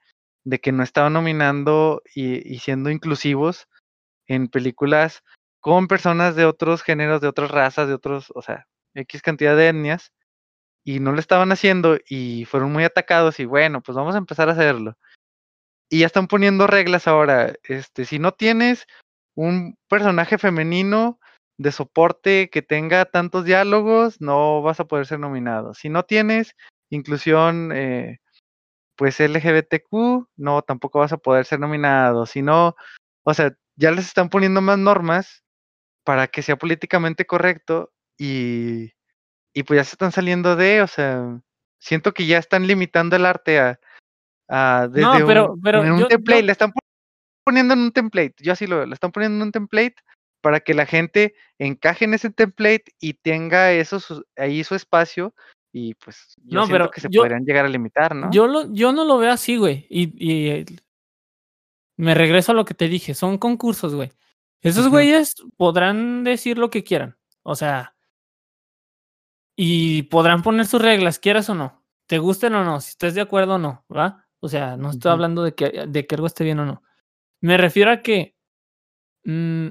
de 0.45 0.61
que 0.61 0.72
no 0.72 0.82
estaban 0.82 1.14
nominando 1.14 2.03
y, 2.14 2.59
siendo 2.59 2.91
inclusivos 2.91 3.68
en 4.26 4.49
películas 4.49 5.22
con 5.61 5.88
personas 5.88 6.36
de 6.36 6.47
otros 6.47 6.82
géneros, 6.82 7.20
de 7.20 7.28
otras 7.28 7.51
razas, 7.51 7.88
de 7.88 7.95
otros, 7.95 8.32
o 8.34 8.43
sea, 8.43 8.66
X 8.95 9.22
cantidad 9.22 9.57
de 9.57 9.68
etnias, 9.68 10.12
y 10.84 11.01
no 11.01 11.12
lo 11.12 11.20
estaban 11.20 11.53
haciendo 11.53 11.99
y 12.09 12.47
fueron 12.47 12.72
muy 12.72 12.84
atacados 12.84 13.38
y 13.41 13.45
bueno, 13.45 13.82
pues 13.82 13.97
vamos 13.97 14.14
a 14.14 14.18
empezar 14.18 14.49
a 14.49 14.53
hacerlo. 14.53 14.97
Y 15.91 16.01
ya 16.01 16.07
están 16.07 16.28
poniendo 16.28 16.66
reglas 16.66 17.09
ahora, 17.09 17.55
este, 17.64 18.05
si 18.05 18.18
no 18.18 18.32
tienes 18.32 18.86
un 19.34 19.76
personaje 19.88 20.38
femenino 20.38 21.18
de 21.61 21.72
soporte 21.72 22.48
que 22.48 22.62
tenga 22.62 23.04
tantos 23.04 23.44
diálogos, 23.44 24.18
no 24.18 24.62
vas 24.62 24.80
a 24.80 24.86
poder 24.86 25.04
ser 25.04 25.18
nominado. 25.18 25.74
Si 25.74 25.90
no 25.90 26.04
tienes 26.04 26.56
inclusión, 26.88 27.70
eh, 27.74 28.18
pues 28.96 29.20
LGBTQ, 29.20 30.26
no, 30.36 30.62
tampoco 30.62 31.00
vas 31.00 31.12
a 31.12 31.18
poder 31.18 31.44
ser 31.44 31.61
nominado. 31.61 32.24
Si 32.24 32.40
no, 32.40 32.76
o 33.24 33.34
sea, 33.34 33.52
ya 33.76 33.90
les 33.90 34.06
están 34.06 34.30
poniendo 34.30 34.62
más 34.62 34.78
normas 34.78 35.44
para 36.02 36.28
que 36.28 36.40
sea 36.40 36.56
políticamente 36.56 37.26
correcto 37.26 37.92
y, 38.18 38.92
y 39.52 39.62
pues 39.64 39.76
ya 39.80 39.84
se 39.84 39.92
están 39.96 40.12
saliendo 40.12 40.56
de, 40.56 40.80
o 40.80 40.86
sea, 40.86 41.42
siento 41.78 42.14
que 42.14 42.24
ya 42.24 42.38
están 42.38 42.66
limitando 42.66 43.16
el 43.16 43.26
arte 43.26 43.61
a, 43.61 43.80
a 44.48 44.88
desde 44.90 45.02
no, 45.02 45.26
pero, 45.26 45.52
un, 45.52 45.86
en 45.86 45.92
un 45.92 46.08
template, 46.08 46.42
le 46.42 46.52
están 46.52 46.72
poniendo 47.44 47.74
en 47.74 47.80
un 47.80 47.92
template, 47.92 48.36
yo 48.38 48.54
así 48.54 48.66
lo, 48.66 48.86
le 48.86 48.94
están 48.94 49.12
poniendo 49.12 49.36
en 49.36 49.42
un 49.42 49.52
template 49.52 49.96
para 50.41 50.61
que 50.61 50.74
la 50.74 50.86
gente 50.86 51.34
encaje 51.59 52.05
en 52.05 52.14
ese 52.14 52.30
template 52.30 52.95
y 53.01 53.14
tenga 53.14 53.72
eso 53.72 53.99
ahí 54.36 54.64
su 54.64 54.74
espacio 54.74 55.34
y 55.72 55.95
pues 55.95 56.34
yo 56.45 56.66
siento 56.66 56.91
que 56.91 57.01
se 57.01 57.09
podrían 57.09 57.45
llegar 57.45 57.64
a 57.64 57.68
limitar, 57.68 58.14
¿no? 58.14 58.30
Yo, 58.30 58.47
lo, 58.47 58.72
yo 58.72 58.93
no 58.93 59.05
lo 59.05 59.18
veo 59.18 59.30
así, 59.30 59.57
güey. 59.57 59.86
Y, 59.88 60.12
y, 60.18 60.66
me 61.97 62.14
regreso 62.14 62.53
a 62.53 62.55
lo 62.55 62.64
que 62.64 62.74
te 62.74 62.88
dije, 62.88 63.14
son 63.14 63.38
concursos, 63.38 63.95
güey. 63.95 64.11
Esos 64.62 64.88
güeyes 64.88 65.36
podrán 65.57 66.24
decir 66.24 66.59
lo 66.59 66.70
que 66.70 66.82
quieran, 66.82 67.16
o 67.43 67.55
sea, 67.55 67.95
y 69.57 70.05
podrán 70.05 70.43
poner 70.43 70.66
sus 70.66 70.82
reglas, 70.82 71.18
quieras 71.18 71.49
o 71.49 71.55
no, 71.55 71.82
te 72.07 72.18
gusten 72.18 72.55
o 72.55 72.64
no, 72.64 72.80
si 72.80 72.91
estés 72.91 73.14
de 73.14 73.20
acuerdo 73.20 73.55
o 73.55 73.59
no, 73.59 73.84
¿va? 73.95 74.26
O 74.41 74.49
sea, 74.49 74.76
no 74.76 74.91
estoy 74.91 75.12
hablando 75.12 75.43
de 75.43 75.55
que, 75.55 75.86
de 75.86 76.07
que 76.07 76.14
algo 76.14 76.26
esté 76.26 76.45
bien 76.45 76.59
o 76.59 76.66
no. 76.66 76.82
Me 77.41 77.57
refiero 77.57 77.91
a 77.91 78.03
que 78.03 78.36
mmm, 79.24 79.68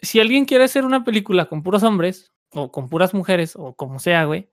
si 0.00 0.20
alguien 0.20 0.44
quiere 0.44 0.64
hacer 0.64 0.84
una 0.84 1.04
película 1.04 1.46
con 1.46 1.62
puros 1.62 1.82
hombres, 1.82 2.32
o 2.52 2.72
con 2.72 2.88
puras 2.88 3.14
mujeres, 3.14 3.54
o 3.56 3.74
como 3.74 3.98
sea, 3.98 4.24
güey, 4.24 4.50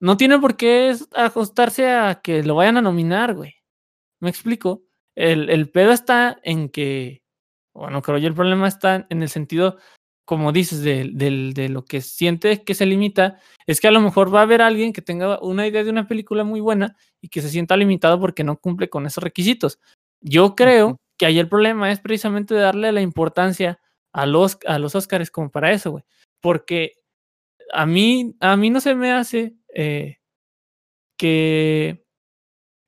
no 0.00 0.16
tiene 0.16 0.38
por 0.38 0.56
qué 0.56 0.96
ajustarse 1.14 1.90
a 1.90 2.20
que 2.22 2.42
lo 2.42 2.54
vayan 2.56 2.78
a 2.78 2.82
nominar, 2.82 3.34
güey. 3.34 3.54
¿Me 4.20 4.30
explico? 4.30 4.82
El, 5.14 5.50
el 5.50 5.70
pedo 5.70 5.92
está 5.92 6.40
en 6.42 6.70
que, 6.70 7.22
bueno, 7.74 8.02
creo 8.02 8.18
yo 8.18 8.28
el 8.28 8.34
problema 8.34 8.66
está 8.68 9.06
en 9.10 9.22
el 9.22 9.28
sentido, 9.28 9.76
como 10.24 10.52
dices, 10.52 10.82
de, 10.82 11.10
de, 11.12 11.52
de, 11.54 11.68
lo 11.68 11.84
que 11.84 12.00
siente 12.00 12.64
que 12.64 12.74
se 12.74 12.86
limita, 12.86 13.40
es 13.66 13.80
que 13.80 13.88
a 13.88 13.90
lo 13.90 14.00
mejor 14.00 14.34
va 14.34 14.40
a 14.40 14.42
haber 14.44 14.62
alguien 14.62 14.92
que 14.92 15.02
tenga 15.02 15.38
una 15.40 15.66
idea 15.66 15.84
de 15.84 15.90
una 15.90 16.08
película 16.08 16.44
muy 16.44 16.60
buena 16.60 16.96
y 17.20 17.28
que 17.28 17.42
se 17.42 17.50
sienta 17.50 17.76
limitado 17.76 18.20
porque 18.20 18.44
no 18.44 18.58
cumple 18.58 18.88
con 18.88 19.06
esos 19.06 19.22
requisitos. 19.22 19.80
Yo 20.22 20.54
creo 20.56 20.98
que 21.18 21.26
ahí 21.26 21.38
el 21.38 21.48
problema 21.48 21.92
es 21.92 22.00
precisamente 22.00 22.54
darle 22.54 22.92
la 22.92 23.02
importancia 23.02 23.80
a 24.12 24.26
los, 24.26 24.58
a 24.66 24.78
los 24.78 24.94
Oscars 24.94 25.30
como 25.30 25.50
para 25.50 25.72
eso, 25.72 25.92
güey. 25.92 26.04
Porque 26.40 26.94
a 27.72 27.86
mí, 27.86 28.36
a 28.40 28.56
mí 28.56 28.70
no 28.70 28.80
se 28.80 28.94
me 28.94 29.12
hace 29.12 29.54
eh, 29.74 30.18
que, 31.16 32.04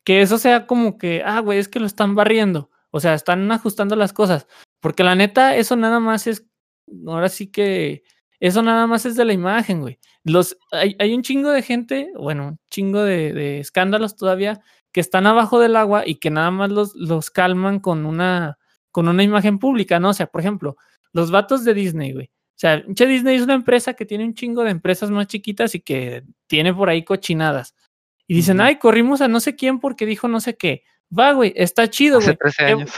que 0.05 0.23
eso 0.23 0.39
sea 0.39 0.66
como 0.66 0.99
que, 0.99 1.23
ah, 1.25 1.41
güey, 1.41 1.59
es 1.59 1.68
que 1.68 1.81
lo 1.81 1.87
están 1.87 2.14
barriendo. 2.14 2.70
O 2.91 3.01
sea, 3.01 3.14
están 3.14 3.51
ajustando 3.53 3.97
las 3.97 4.12
cosas. 4.12 4.47
Porque 4.81 5.05
la 5.05 5.14
neta, 5.14 5.57
eso 5.57 5.77
nada 5.77 6.01
más 6.01 6.27
es, 6.27 6.47
ahora 7.07 7.29
sí 7.29 7.51
que, 7.51 8.03
eso 8.43 8.62
nada 8.62 8.89
más 8.89 9.07
es 9.07 9.14
de 9.16 9.25
la 9.25 9.33
imagen, 9.33 9.81
güey. 9.81 10.01
Los, 10.25 10.59
hay, 10.73 10.97
hay 10.99 11.14
un 11.14 11.23
chingo 11.23 11.51
de 11.51 11.62
gente, 11.62 12.11
bueno, 12.18 12.49
un 12.49 12.59
chingo 12.70 13.03
de, 13.03 13.61
escándalos 13.61 14.16
todavía 14.16 14.61
que 14.93 15.01
están 15.01 15.27
abajo 15.29 15.61
del 15.61 15.77
agua 15.77 16.03
y 16.05 16.16
que 16.16 16.31
nada 16.31 16.51
más 16.51 16.70
los, 16.70 16.93
los 16.97 17.31
calman 17.31 17.79
con 17.79 18.05
una, 18.05 18.59
con 18.91 19.07
una 19.07 19.23
imagen 19.23 19.61
pública, 19.61 20.01
¿no? 20.01 20.11
O 20.11 20.14
sea, 20.14 20.27
por 20.27 20.41
ejemplo, 20.41 20.77
los 21.13 21.31
vatos 21.31 21.65
de 21.65 21.75
Disney, 21.75 22.13
güey. 22.13 22.27
O 22.27 22.59
sea, 22.63 22.83
pinche 22.85 23.07
Disney 23.07 23.37
es 23.37 23.43
una 23.43 23.55
empresa 23.55 23.95
que 23.95 24.07
tiene 24.07 24.25
un 24.25 24.35
chingo 24.35 24.63
de 24.63 24.71
empresas 24.71 25.11
más 25.11 25.27
chiquitas 25.27 25.75
y 25.75 25.81
que 25.81 26.25
tiene 26.47 26.73
por 26.73 26.89
ahí 26.89 27.05
cochinadas. 27.05 27.75
Y 28.27 28.35
dicen, 28.35 28.61
ay, 28.61 28.77
corrimos 28.77 29.21
a 29.21 29.29
no 29.29 29.41
sé 29.41 29.57
quién 29.57 29.81
porque 29.81 30.07
dijo 30.07 30.29
no 30.29 30.41
sé 30.41 30.57
qué. 30.57 30.85
Va, 31.17 31.33
güey, 31.33 31.53
está 31.57 31.89
chido, 31.89 32.19
güey. 32.19 32.31
Hace 32.31 32.37
13 32.37 32.65
años. 32.65 32.91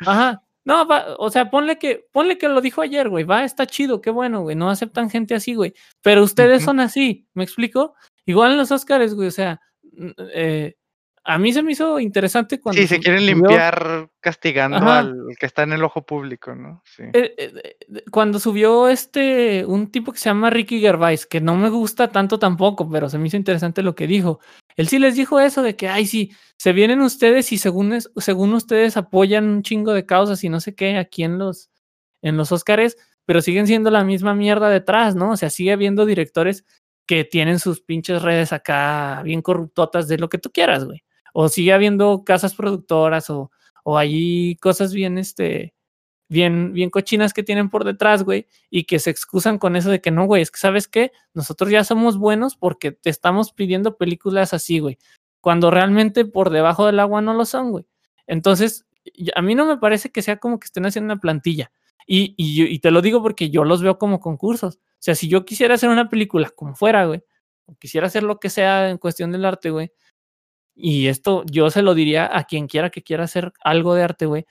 Ajá. 0.00 0.42
No, 0.64 0.86
va, 0.86 1.16
o 1.18 1.28
sea, 1.30 1.50
ponle 1.50 1.78
que, 1.78 2.06
ponle 2.12 2.38
que 2.38 2.48
lo 2.48 2.60
dijo 2.60 2.82
ayer, 2.82 3.08
güey. 3.08 3.24
Va, 3.24 3.44
está 3.44 3.66
chido, 3.66 4.00
qué 4.00 4.10
bueno, 4.10 4.42
güey. 4.42 4.54
No 4.54 4.70
aceptan 4.70 5.10
gente 5.10 5.34
así, 5.34 5.54
güey. 5.54 5.74
Pero 6.02 6.22
ustedes 6.22 6.62
son 6.62 6.78
así, 6.78 7.26
¿me 7.34 7.42
explico? 7.42 7.94
Igual 8.26 8.52
en 8.52 8.58
los 8.58 8.70
Oscars, 8.70 9.14
güey, 9.14 9.28
o 9.28 9.32
sea, 9.32 9.60
eh, 10.34 10.76
a 11.24 11.38
mí 11.38 11.52
se 11.52 11.62
me 11.62 11.72
hizo 11.72 12.00
interesante 12.00 12.60
cuando. 12.60 12.80
Sí, 12.80 12.88
se 12.88 12.98
quieren 12.98 13.24
limpiar 13.24 14.10
castigando 14.20 14.78
al 14.78 15.16
que 15.38 15.46
está 15.46 15.62
en 15.62 15.72
el 15.72 15.84
ojo 15.84 16.04
público, 16.04 16.54
¿no? 16.54 16.82
Sí. 16.84 17.04
Eh, 17.12 17.34
eh, 17.38 17.74
cuando 18.10 18.40
subió 18.40 18.88
este, 18.88 19.64
un 19.64 19.92
tipo 19.92 20.12
que 20.12 20.18
se 20.18 20.30
llama 20.30 20.50
Ricky 20.50 20.80
Gervais, 20.80 21.26
que 21.26 21.40
no 21.40 21.56
me 21.56 21.68
gusta 21.68 22.08
tanto 22.08 22.40
tampoco, 22.40 22.90
pero 22.90 23.08
se 23.08 23.18
me 23.18 23.28
hizo 23.28 23.36
interesante 23.36 23.82
lo 23.82 23.94
que 23.94 24.08
dijo. 24.08 24.40
Él 24.74 24.88
sí 24.88 24.98
les 24.98 25.14
dijo 25.14 25.38
eso 25.38 25.62
de 25.62 25.76
que, 25.76 25.88
ay, 25.88 26.06
sí, 26.06 26.32
se 26.56 26.72
vienen 26.72 27.00
ustedes 27.00 27.52
y 27.52 27.58
según, 27.58 28.00
según 28.16 28.54
ustedes 28.54 28.96
apoyan 28.96 29.48
un 29.48 29.62
chingo 29.62 29.92
de 29.92 30.06
causas 30.06 30.42
y 30.42 30.48
no 30.48 30.60
sé 30.60 30.74
qué 30.74 30.96
aquí 30.96 31.22
en 31.22 31.38
los, 31.38 31.70
en 32.20 32.36
los 32.36 32.50
Óscares, 32.50 32.96
pero 33.26 33.42
siguen 33.42 33.68
siendo 33.68 33.92
la 33.92 34.02
misma 34.02 34.34
mierda 34.34 34.70
detrás, 34.70 35.14
¿no? 35.14 35.32
O 35.32 35.36
sea, 35.36 35.50
sigue 35.50 35.72
habiendo 35.72 36.04
directores 36.04 36.64
que 37.06 37.22
tienen 37.24 37.60
sus 37.60 37.80
pinches 37.80 38.22
redes 38.22 38.52
acá 38.52 39.22
bien 39.22 39.42
corruptotas 39.42 40.08
de 40.08 40.18
lo 40.18 40.28
que 40.28 40.38
tú 40.38 40.50
quieras, 40.50 40.84
güey 40.84 41.04
o 41.32 41.48
sigue 41.48 41.72
habiendo 41.72 42.24
casas 42.24 42.54
productoras 42.54 43.30
o, 43.30 43.50
o 43.84 43.98
hay 43.98 44.56
cosas 44.56 44.92
bien, 44.92 45.18
este, 45.18 45.74
bien, 46.28 46.72
bien 46.72 46.90
cochinas 46.90 47.34
que 47.34 47.42
tienen 47.42 47.68
por 47.68 47.84
detrás, 47.84 48.22
güey, 48.24 48.46
y 48.70 48.84
que 48.84 48.98
se 48.98 49.10
excusan 49.10 49.58
con 49.58 49.76
eso 49.76 49.90
de 49.90 50.00
que 50.00 50.10
no, 50.10 50.24
güey, 50.24 50.42
es 50.42 50.50
que 50.50 50.58
sabes 50.58 50.88
qué, 50.88 51.12
nosotros 51.34 51.70
ya 51.70 51.84
somos 51.84 52.16
buenos 52.16 52.56
porque 52.56 52.92
te 52.92 53.10
estamos 53.10 53.52
pidiendo 53.52 53.96
películas 53.96 54.54
así, 54.54 54.78
güey, 54.78 54.98
cuando 55.40 55.70
realmente 55.70 56.24
por 56.24 56.50
debajo 56.50 56.86
del 56.86 57.00
agua 57.00 57.20
no 57.20 57.34
lo 57.34 57.44
son, 57.44 57.70
güey. 57.70 57.86
Entonces, 58.26 58.86
a 59.34 59.42
mí 59.42 59.54
no 59.54 59.66
me 59.66 59.76
parece 59.76 60.10
que 60.10 60.22
sea 60.22 60.38
como 60.38 60.58
que 60.58 60.66
estén 60.66 60.86
haciendo 60.86 61.12
una 61.12 61.20
plantilla. 61.20 61.70
Y, 62.06 62.34
y, 62.36 62.62
y 62.64 62.78
te 62.78 62.90
lo 62.90 63.02
digo 63.02 63.22
porque 63.22 63.50
yo 63.50 63.64
los 63.64 63.82
veo 63.82 63.98
como 63.98 64.20
concursos. 64.20 64.76
O 64.76 64.80
sea, 65.00 65.14
si 65.14 65.28
yo 65.28 65.44
quisiera 65.44 65.74
hacer 65.74 65.90
una 65.90 66.08
película 66.08 66.50
como 66.50 66.74
fuera, 66.74 67.04
güey, 67.06 67.22
o 67.66 67.76
quisiera 67.76 68.06
hacer 68.06 68.22
lo 68.22 68.38
que 68.38 68.50
sea 68.50 68.90
en 68.90 68.98
cuestión 68.98 69.32
del 69.32 69.44
arte, 69.44 69.70
güey, 69.70 69.92
y 70.74 71.06
esto 71.06 71.44
yo 71.50 71.70
se 71.70 71.82
lo 71.82 71.94
diría 71.94 72.36
a 72.36 72.44
quien 72.44 72.66
quiera 72.66 72.90
que 72.90 73.02
quiera 73.02 73.24
hacer 73.24 73.52
algo 73.62 73.94
de 73.94 74.02
arte, 74.02 74.26
güey, 74.26 74.46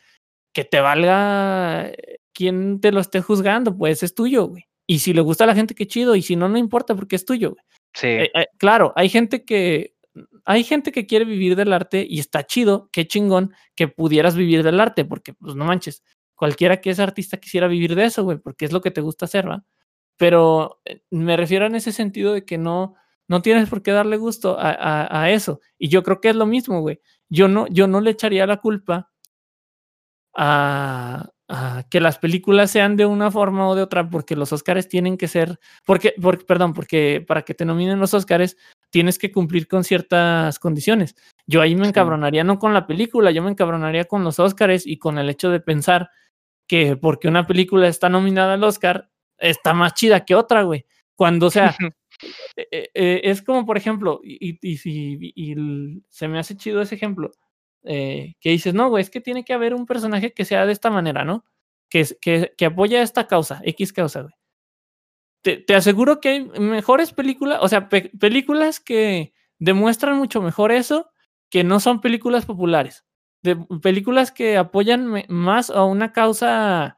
que 0.54 0.64
te 0.66 0.80
valga 0.80 1.88
eh, 1.88 2.20
quien 2.34 2.80
te 2.82 2.92
lo 2.92 3.02
esté 3.02 3.22
juzgando, 3.22 3.78
pues 3.78 4.04
es 4.04 4.14
tuyo, 4.14 4.48
güey. 4.48 4.66
Y 4.88 5.00
si 5.00 5.14
le 5.14 5.22
gusta 5.22 5.46
a 5.46 5.48
la 5.48 5.56
gente, 5.56 5.76
qué 5.76 5.88
chido, 5.88 6.16
y 6.16 6.22
si 6.22 6.36
no, 6.36 6.50
no 6.50 6.58
importa 6.58 6.96
porque 6.96 7.16
es 7.16 7.26
tuyo, 7.26 7.52
güey. 7.52 7.64
Sí. 7.94 8.08
Eh, 8.08 8.32
eh, 8.34 8.48
claro, 8.58 8.94
hay 8.96 9.10
gente 9.10 9.44
que 9.46 9.96
hay 10.46 10.64
gente 10.64 10.92
que 10.92 11.06
quiere 11.06 11.26
vivir 11.26 11.56
del 11.56 11.72
arte 11.72 12.06
y 12.08 12.20
está 12.20 12.46
chido, 12.46 12.90
qué 12.92 13.08
chingón 13.08 13.54
que 13.76 13.88
pudieras 13.88 14.36
vivir 14.36 14.64
del 14.64 14.80
arte, 14.80 15.06
porque 15.06 15.34
pues 15.34 15.56
no 15.56 15.66
manches, 15.66 16.04
cualquiera 16.36 16.82
que 16.82 16.90
es 16.90 17.00
artista 17.00 17.38
quisiera 17.38 17.68
vivir 17.68 17.96
de 17.96 18.06
eso, 18.06 18.24
güey, 18.24 18.38
porque 18.38 18.66
es 18.66 18.72
lo 18.72 18.82
que 18.82 18.92
te 18.92 19.02
gusta 19.02 19.26
hacer, 19.26 19.50
¿va? 19.50 19.64
Pero 20.18 20.82
me 21.10 21.38
refiero 21.38 21.66
en 21.66 21.76
ese 21.76 21.92
sentido 21.92 22.34
de 22.34 22.46
que 22.46 22.58
no, 22.58 22.96
no 23.32 23.42
tienes 23.42 23.70
por 23.70 23.82
qué 23.82 23.92
darle 23.92 24.18
gusto 24.18 24.58
a, 24.60 25.30
eso. 25.30 25.62
Y 25.80 25.88
yo 25.88 26.04
creo 26.04 26.20
que 26.20 26.28
es 26.28 26.36
lo 26.36 26.46
mismo, 26.46 26.82
güey. 26.82 27.00
Yo 27.30 27.48
no, 27.48 27.66
yo 27.68 27.88
no 27.88 28.02
le 28.02 28.12
echaría 28.12 28.46
la 28.46 28.58
culpa 28.58 29.10
a, 30.36 31.30
que 31.90 32.02
las 32.02 32.18
películas 32.18 32.72
sean 32.72 32.98
de 32.98 33.06
una 33.06 33.32
forma 33.32 33.70
o 33.70 33.76
de 33.76 33.84
otra, 33.84 34.10
porque 34.10 34.36
los 34.36 34.52
Oscars 34.52 34.90
tienen 34.90 35.18
que 35.18 35.30
ser, 35.30 35.60
porque, 35.86 36.14
porque, 36.22 36.44
perdón, 36.44 36.74
porque 36.74 37.24
para 37.26 37.44
que 37.44 37.54
te 37.54 37.64
nominen 37.64 38.02
los 38.02 38.14
Oscars 38.14 38.58
tienes 38.90 39.18
que 39.18 39.32
cumplir 39.32 39.70
con 39.70 39.86
ciertas 39.86 40.60
condiciones. 40.60 41.16
Yo 41.48 41.62
ahí 41.62 41.74
me 41.74 41.88
encabronaría 41.88 42.44
no 42.44 42.60
con 42.60 42.74
la 42.74 42.86
película, 42.86 43.32
yo 43.32 43.42
me 43.42 43.52
encabronaría 43.52 44.04
con 44.04 44.26
los 44.26 44.40
Oscars 44.40 44.86
y 44.86 44.98
con 44.98 45.18
el 45.18 45.30
hecho 45.30 45.50
de 45.50 45.62
pensar 45.62 46.10
que 46.68 46.98
porque 46.98 47.30
una 47.30 47.48
película 47.48 47.88
está 47.88 48.10
nominada 48.10 48.56
al 48.56 48.64
Oscar, 48.66 49.10
está 49.38 49.74
más 49.74 49.94
chida 49.94 50.26
que 50.26 50.36
otra, 50.36 50.64
güey. 50.64 50.86
Cuando, 51.16 51.48
o 51.48 51.52
sea, 51.52 51.74
Eh, 52.56 52.68
eh, 52.72 52.90
eh, 52.94 53.22
es 53.24 53.42
como, 53.42 53.66
por 53.66 53.78
ejemplo, 53.78 54.22
y, 54.24 54.58
y, 54.62 54.78
se 56.10 56.28
me 56.28 56.40
hace 56.40 56.56
chido 56.58 56.82
ese 56.82 56.96
ejemplo, 56.96 57.32
que 57.84 58.36
dices, 58.44 58.74
no, 58.74 58.90
güey, 58.90 59.02
es 59.02 59.10
que 59.10 59.22
tiene 59.22 59.44
que 59.44 59.54
haber 59.54 59.74
un 59.74 59.86
personaje 59.86 60.34
que 60.34 60.46
sea 60.46 60.66
de 60.66 60.74
esta 60.74 60.90
manera, 60.90 61.26
¿no? 61.26 61.46
Que, 61.90 62.06
que, 62.22 62.54
que 62.58 62.66
apoya 62.66 63.02
esta 63.02 63.28
causa, 63.28 63.62
X 63.64 63.94
causa, 63.94 64.22
güey. 64.22 64.34
Te, 65.44 65.58
te, 65.58 65.74
aseguro 65.74 66.20
que 66.22 66.30
hay 66.30 66.44
mejores 66.60 67.14
películas, 67.14 67.60
o 67.62 67.68
sea, 67.68 67.90
películas 67.90 68.80
que 68.80 69.34
demuestran 69.58 70.16
mucho 70.18 70.42
mejor 70.42 70.72
eso, 70.72 71.10
que 71.50 71.64
no 71.64 71.80
son 71.80 72.00
películas 72.00 72.46
populares. 72.46 73.06
De 73.42 73.56
películas 73.82 74.32
que 74.32 74.58
apoyan 74.58 75.24
más 75.30 75.72
a 75.72 75.84
una 75.84 76.12
causa, 76.12 76.98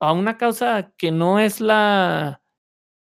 a 0.00 0.12
una 0.12 0.36
causa 0.36 0.92
que 0.96 1.10
no 1.10 1.40
es 1.40 1.60
la, 1.60 2.40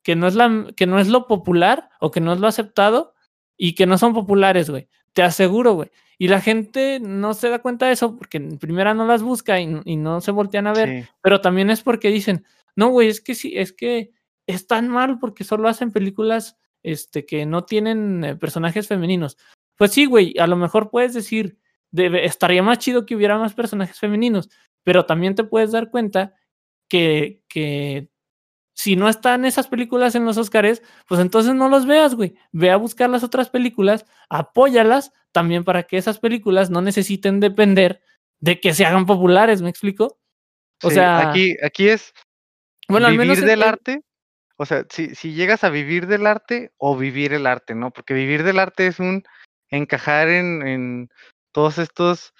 que 0.06 0.14
no 0.14 0.28
es, 0.28 0.36
la, 0.36 0.68
que 0.76 0.86
no 0.86 1.00
es 1.00 1.08
lo 1.08 1.26
popular 1.26 1.90
o 1.98 2.12
que 2.12 2.20
no 2.20 2.32
es 2.32 2.38
lo 2.38 2.46
aceptado 2.46 3.14
y 3.56 3.74
que 3.74 3.86
no 3.86 3.98
son 3.98 4.14
populares, 4.14 4.70
güey. 4.70 4.88
Te 5.12 5.24
aseguro, 5.24 5.72
güey. 5.72 5.90
Y 6.16 6.28
la 6.28 6.40
gente 6.40 7.00
no 7.00 7.34
se 7.34 7.48
da 7.48 7.58
cuenta 7.58 7.86
de 7.86 7.94
eso 7.94 8.16
porque 8.16 8.36
en 8.36 8.56
primera 8.58 8.94
no 8.94 9.04
las 9.04 9.24
busca 9.24 9.60
y, 9.60 9.66
no 9.66 10.20
se 10.20 10.30
voltean 10.30 10.68
a 10.68 10.74
ver, 10.74 11.08
pero 11.22 11.40
también 11.40 11.70
es 11.70 11.82
porque 11.82 12.10
dicen, 12.10 12.44
no, 12.76 12.90
güey, 12.90 13.08
es 13.08 13.20
que 13.20 13.34
sí, 13.34 13.54
es 13.56 13.72
que 13.72 14.12
es 14.46 14.68
tan 14.68 14.86
mal 14.86 15.18
porque 15.18 15.42
solo 15.42 15.68
hacen 15.68 15.90
películas 15.90 16.56
este, 16.84 17.26
que 17.26 17.44
no 17.44 17.64
tienen 17.64 18.22
eh, 18.22 18.36
personajes 18.36 18.86
femeninos. 18.86 19.36
Pues 19.74 19.90
sí, 19.90 20.06
güey, 20.06 20.38
a 20.38 20.46
lo 20.46 20.54
mejor 20.54 20.88
puedes 20.88 21.14
decir, 21.14 21.58
estaría 21.92 22.62
más 22.62 22.78
chido 22.78 23.06
que 23.06 23.16
hubiera 23.16 23.38
más 23.38 23.54
personajes 23.54 23.98
femeninos, 23.98 24.50
pero 24.84 25.04
también 25.04 25.34
te 25.34 25.42
puedes 25.42 25.72
dar 25.72 25.90
cuenta 25.90 26.36
que, 26.88 27.42
que 27.48 28.08
si 28.76 28.94
no 28.94 29.08
están 29.08 29.46
esas 29.46 29.68
películas 29.68 30.14
en 30.14 30.26
los 30.26 30.36
Oscars, 30.36 30.82
pues 31.08 31.18
entonces 31.18 31.54
no 31.54 31.70
los 31.70 31.86
veas, 31.86 32.14
güey. 32.14 32.34
Ve 32.52 32.70
a 32.70 32.76
buscar 32.76 33.08
las 33.08 33.24
otras 33.24 33.48
películas, 33.48 34.04
apóyalas 34.28 35.12
también 35.32 35.64
para 35.64 35.84
que 35.84 35.96
esas 35.96 36.18
películas 36.18 36.68
no 36.68 36.82
necesiten 36.82 37.40
depender 37.40 38.02
de 38.38 38.60
que 38.60 38.74
se 38.74 38.84
hagan 38.84 39.06
populares, 39.06 39.62
¿me 39.62 39.70
explico? 39.70 40.20
O 40.82 40.90
sea, 40.90 41.30
aquí, 41.30 41.56
aquí 41.64 41.88
es 41.88 42.12
bueno, 42.86 43.06
vivir 43.08 43.22
al 43.22 43.26
menos 43.28 43.40
del 43.40 43.62
arte. 43.62 44.02
O 44.58 44.66
sea, 44.66 44.84
si, 44.90 45.14
si 45.14 45.32
llegas 45.32 45.64
a 45.64 45.70
vivir 45.70 46.06
del 46.06 46.26
arte 46.26 46.72
o 46.76 46.98
vivir 46.98 47.32
el 47.32 47.46
arte, 47.46 47.74
¿no? 47.74 47.90
Porque 47.90 48.12
vivir 48.12 48.42
del 48.42 48.58
arte 48.58 48.88
es 48.88 49.00
un 49.00 49.24
encajar 49.70 50.28
en, 50.28 50.66
en 50.66 51.08
todos 51.52 51.78
estos 51.78 52.34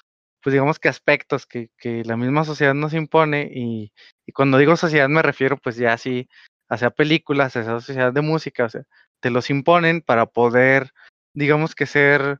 pues 0.47 0.53
digamos 0.53 0.78
que 0.78 0.88
aspectos 0.88 1.44
que, 1.44 1.70
que 1.76 2.05
la 2.05 2.16
misma 2.16 2.44
sociedad 2.44 2.72
nos 2.72 2.94
impone 2.94 3.51
y, 3.53 3.92
y, 4.24 4.30
cuando 4.30 4.59
digo 4.59 4.76
sociedad 4.76 5.09
me 5.09 5.20
refiero 5.20 5.57
pues 5.57 5.74
ya 5.74 5.92
así 5.92 6.28
hacia 6.68 6.90
películas, 6.90 7.57
hacia 7.57 7.80
sociedad 7.80 8.12
de 8.12 8.20
música, 8.20 8.66
o 8.66 8.68
sea, 8.68 8.82
te 9.18 9.30
los 9.30 9.51
imponen 9.51 10.03
para 10.03 10.26
poder, 10.26 10.92
digamos 11.34 11.74
que 11.74 11.86
ser 11.86 12.38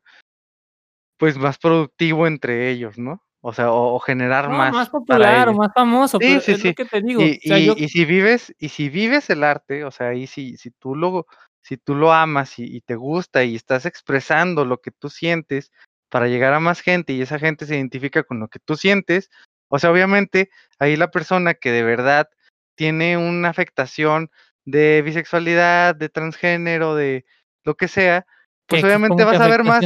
pues 1.16 1.36
más 1.36 1.59
productivo 1.59 2.28
entre 2.28 2.70
ellos, 2.70 2.96
¿no? 2.96 3.24
O 3.40 3.52
sea, 3.52 3.72
o, 3.72 3.98
generar 3.98 4.50
más. 4.50 4.72
Más 4.72 4.88
popular 4.88 5.48
o 5.48 5.54
más 5.54 5.72
famoso, 5.74 6.18
sí, 6.20 6.38
sí, 6.40 6.54
sí. 6.54 6.74
que 6.74 6.84
te 6.84 7.02
digo. 7.02 7.20
Y, 7.20 7.40
y, 7.42 7.88
si 7.88 8.04
vives, 8.04 8.54
y 8.57 8.68
si 8.68 8.88
vives 8.88 9.30
el 9.30 9.42
arte, 9.42 9.82
o 9.84 9.90
sea, 9.90 10.14
y 10.14 10.28
si, 10.28 10.57
si 10.59 10.70
tú 10.70 10.94
lo, 10.94 11.26
si 11.61 11.76
tú 11.76 11.96
lo 11.96 12.12
amas 12.12 12.57
y, 12.61 12.76
y, 12.76 12.82
te 12.82 12.94
gusta 12.94 13.42
y 13.42 13.57
estás 13.57 13.84
expresando 13.84 14.64
lo 14.64 14.80
que 14.80 14.92
tú 14.92 15.11
sientes, 15.11 15.72
para 16.09 16.28
llegar 16.28 16.54
a 16.54 16.61
más 16.61 16.80
gente 16.80 17.12
y 17.12 17.22
esa 17.22 17.38
gente 17.38 17.66
se 17.66 17.76
identifica 17.76 18.22
con 18.22 18.40
lo 18.40 18.48
que 18.48 18.59
tú 18.59 18.76
sientes, 18.76 19.30
o 19.68 19.78
sea, 19.78 19.90
obviamente 19.90 20.50
ahí 20.78 20.96
la 20.96 21.11
persona 21.11 21.54
que 21.54 21.72
de 21.72 21.82
verdad 21.82 22.28
tiene 22.76 23.16
una 23.16 23.48
afectación 23.48 24.30
de 24.64 25.02
bisexualidad, 25.02 25.94
de 25.94 26.09
transgénero, 26.09 26.94
de 26.94 27.24
lo 27.64 27.76
que 27.76 27.88
sea, 27.88 28.26
pues 28.66 28.82
obviamente 28.84 29.24
vas 29.24 29.40
a 29.40 29.48
ver 29.48 29.64
más, 29.64 29.84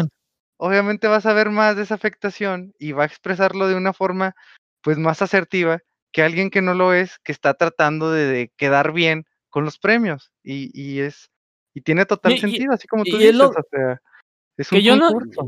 obviamente 0.56 1.06
vas 1.08 1.26
a 1.26 1.32
ver 1.32 1.50
más 1.50 1.76
de 1.76 1.82
esa 1.82 1.94
afectación 1.94 2.74
y 2.78 2.92
va 2.92 3.04
a 3.04 3.06
expresarlo 3.06 3.68
de 3.68 3.74
una 3.74 3.92
forma 3.92 4.34
pues 4.82 4.98
más 4.98 5.22
asertiva 5.22 5.80
que 6.12 6.22
alguien 6.22 6.50
que 6.50 6.62
no 6.62 6.74
lo 6.74 6.92
es, 6.92 7.18
que 7.20 7.32
está 7.32 7.54
tratando 7.54 8.10
de, 8.10 8.52
quedar 8.56 8.92
bien 8.92 9.26
con 9.48 9.64
los 9.64 9.78
premios 9.78 10.32
y, 10.42 10.70
y 10.74 11.00
es 11.00 11.30
y 11.72 11.82
tiene 11.82 12.04
total 12.04 12.36
sentido, 12.38 12.72
así 12.72 12.88
como 12.88 13.04
tú 13.04 13.16
dices, 13.16 13.40
o 13.40 13.52
sea, 13.70 14.00
es 14.56 14.72
un 14.72 14.98
concurso. 14.98 15.46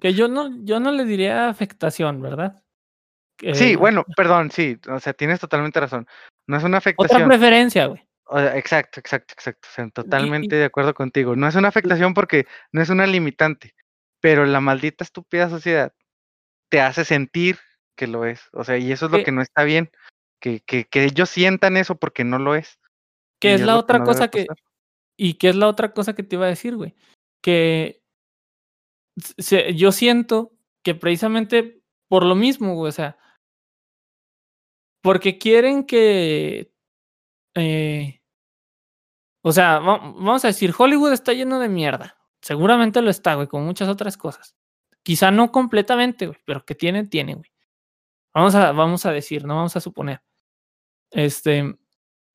Que 0.00 0.14
yo 0.14 0.28
no, 0.28 0.50
yo 0.64 0.80
no 0.80 0.92
le 0.92 1.04
diría 1.04 1.48
afectación, 1.48 2.22
¿verdad? 2.22 2.62
sí, 3.52 3.76
bueno, 3.76 4.04
perdón, 4.16 4.50
sí, 4.50 4.78
o 4.88 4.98
sea, 4.98 5.12
tienes 5.12 5.38
totalmente 5.38 5.78
razón. 5.78 6.06
No 6.46 6.56
es 6.56 6.64
una 6.64 6.78
afectación. 6.78 7.22
Otra 7.22 7.28
preferencia, 7.28 7.86
güey. 7.86 8.02
exacto, 8.54 9.00
exacto, 9.00 9.34
exacto. 9.34 9.68
O 9.70 9.74
sea, 9.74 9.90
totalmente 9.90 10.56
de 10.56 10.64
acuerdo 10.64 10.94
contigo. 10.94 11.36
No 11.36 11.46
es 11.46 11.54
una 11.54 11.68
afectación 11.68 12.14
porque 12.14 12.46
no 12.72 12.82
es 12.82 12.88
una 12.88 13.06
limitante, 13.06 13.74
pero 14.20 14.44
la 14.46 14.60
maldita 14.60 15.04
estúpida 15.04 15.48
sociedad 15.48 15.92
te 16.68 16.80
hace 16.80 17.04
sentir 17.04 17.58
que 17.96 18.06
lo 18.06 18.24
es. 18.24 18.48
O 18.52 18.64
sea, 18.64 18.78
y 18.78 18.90
eso 18.92 19.06
es 19.06 19.12
lo 19.12 19.22
que 19.22 19.32
no 19.32 19.42
está 19.42 19.64
bien. 19.64 19.90
Que, 20.40 20.60
que, 20.60 20.84
que 20.84 21.04
ellos 21.04 21.28
sientan 21.28 21.76
eso 21.76 21.96
porque 21.96 22.24
no 22.24 22.38
lo 22.38 22.54
es. 22.54 22.78
Que 23.40 23.54
es 23.54 23.60
la 23.60 23.76
otra 23.76 24.02
cosa 24.02 24.28
que. 24.28 24.46
Y 25.16 25.34
qué 25.34 25.48
es 25.50 25.56
la 25.56 25.68
otra 25.68 25.92
cosa 25.92 26.14
que 26.14 26.22
te 26.22 26.36
iba 26.36 26.46
a 26.46 26.50
decir, 26.50 26.76
güey. 26.76 26.94
Que 27.42 28.02
yo 29.74 29.92
siento 29.92 30.52
que 30.82 30.94
precisamente 30.94 31.82
por 32.08 32.24
lo 32.24 32.34
mismo, 32.34 32.80
o 32.80 32.92
sea, 32.92 33.18
porque 35.02 35.38
quieren 35.38 35.84
que, 35.84 36.72
eh, 37.54 38.20
o 39.42 39.52
sea, 39.52 39.78
vamos 39.78 40.44
a 40.44 40.48
decir, 40.48 40.72
Hollywood 40.76 41.12
está 41.12 41.32
lleno 41.32 41.58
de 41.58 41.68
mierda. 41.68 42.18
Seguramente 42.40 43.02
lo 43.02 43.10
está, 43.10 43.34
güey, 43.34 43.46
con 43.46 43.64
muchas 43.64 43.88
otras 43.88 44.16
cosas. 44.16 44.56
Quizá 45.02 45.30
no 45.30 45.52
completamente, 45.52 46.26
güey, 46.26 46.38
pero 46.44 46.64
que 46.64 46.74
tiene, 46.74 47.06
tiene, 47.06 47.34
güey. 47.34 47.50
Vamos 48.34 48.54
a, 48.54 48.72
vamos 48.72 49.06
a 49.06 49.12
decir, 49.12 49.44
no 49.44 49.56
vamos 49.56 49.76
a 49.76 49.80
suponer. 49.80 50.22
Este, 51.10 51.78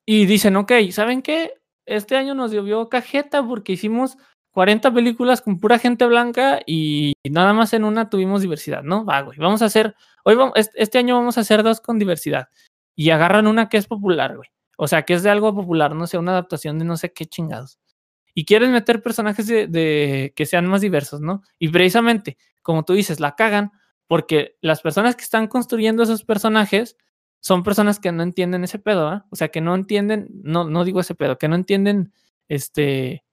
y 0.06 0.26
dicen, 0.26 0.56
ok, 0.56 0.72
¿saben 0.92 1.22
qué? 1.22 1.54
Este 1.86 2.16
año 2.16 2.34
nos 2.34 2.52
llovió 2.52 2.90
cajeta 2.90 3.46
porque 3.46 3.74
hicimos 3.74 4.18
40 4.54 4.94
películas 4.94 5.42
con 5.42 5.60
pura 5.60 5.80
gente 5.80 6.06
blanca 6.06 6.62
y 6.66 7.14
nada 7.30 7.54
más 7.54 7.74
en 7.74 7.84
una 7.84 8.10
tuvimos 8.10 8.44
diversidad, 8.44 8.84
¿no? 8.84 9.04
Va, 9.04 9.22
güey. 9.22 9.38
Vamos 9.40 9.64
a 9.64 9.66
hacer, 9.66 9.96
hoy 10.24 10.36
vamos, 10.36 10.54
este 10.56 11.00
año 11.00 11.16
vamos 11.16 11.38
a 11.38 11.42
hacer 11.42 11.64
dos 11.64 11.82
con 11.82 11.98
diversidad. 11.98 12.50
Y 12.96 13.10
agarran 13.10 13.48
una 13.48 13.68
que 13.68 13.78
es 13.78 13.88
popular, 13.88 14.38
güey. 14.38 14.50
O 14.78 14.88
sea, 14.88 15.02
que 15.04 15.16
es 15.16 15.24
de 15.24 15.32
algo 15.32 15.54
popular, 15.56 15.96
no 15.96 16.06
sé, 16.06 16.20
una 16.20 16.34
adaptación 16.34 16.78
de 16.78 16.86
no 16.86 16.98
sé 16.98 17.12
qué 17.12 17.26
chingados. 17.26 17.80
Y 18.36 18.46
quieren 18.46 18.72
meter 18.72 19.02
personajes 19.02 19.48
de, 19.48 20.34
que 20.36 20.46
sean 20.46 20.68
más 20.68 20.82
diversos, 20.82 21.20
¿no? 21.20 21.42
Y 21.58 21.70
precisamente, 21.70 22.38
como 22.62 22.86
tú 22.86 22.94
dices, 22.94 23.20
la 23.20 23.36
cagan 23.36 23.72
porque 24.08 24.58
las 24.62 24.82
personas 24.82 25.16
que 25.16 25.24
están 25.24 25.48
construyendo 25.48 26.04
esos 26.04 26.24
personajes 26.24 26.96
son 27.40 27.64
personas 27.64 28.00
que 28.00 28.12
no 28.12 28.22
entienden 28.22 28.64
ese 28.64 28.78
pedo, 28.78 29.08
¿ah? 29.08 29.26
O 29.32 29.36
sea, 29.36 29.48
que 29.50 29.62
no 29.62 29.74
entienden, 29.74 30.28
no, 30.44 30.66
no 30.70 30.84
digo 30.84 31.00
ese 31.00 31.16
pedo, 31.16 31.40
que 31.40 31.48
no 31.48 31.56
entienden, 31.56 32.14
este, 32.48 33.24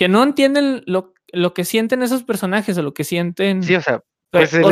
que 0.00 0.08
no 0.08 0.22
entienden 0.22 0.82
lo, 0.86 1.12
lo 1.30 1.52
que 1.52 1.66
sienten 1.66 2.02
esos 2.02 2.24
personajes 2.24 2.78
o 2.78 2.82
lo 2.82 2.94
que 2.94 3.04
sienten. 3.04 3.62
Sí, 3.62 3.74
o 3.74 3.82
sea, 3.82 4.02
pues 4.30 4.54
el 4.54 4.62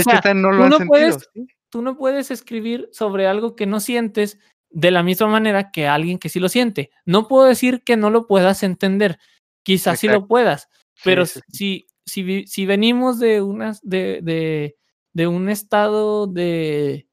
no 0.41 0.53
lo 0.53 0.65
han 0.65 0.87
puedes, 0.87 1.29
Tú 1.69 1.83
no 1.83 1.99
puedes 1.99 2.31
escribir 2.31 2.89
sobre 2.93 3.27
algo 3.27 3.55
que 3.55 3.67
no 3.67 3.79
sientes 3.79 4.39
de 4.71 4.91
la 4.91 5.03
misma 5.03 5.27
manera 5.27 5.71
que 5.71 5.87
alguien 5.87 6.19
que 6.19 6.31
sí 6.31 6.41
lo 6.41 6.49
siente. 6.49 6.93
No 7.05 7.29
puedo 7.29 7.45
decir 7.45 7.83
que 7.85 7.99
no 7.99 8.09
lo 8.09 8.27
puedas 8.27 8.63
entender, 8.63 9.19
quizás 9.65 10.01
sí 10.01 10.09
lo 10.09 10.27
puedas, 10.27 10.71
pero 11.05 11.27
si, 11.27 11.85
si, 12.07 12.47
si, 12.47 12.65
venimos 12.65 13.19
de, 13.19 13.43
unas, 13.43 13.83
de, 13.83 14.21
de, 14.23 14.77
de 15.13 15.27
un 15.27 15.51
estado 15.51 16.27
de, 16.27 17.07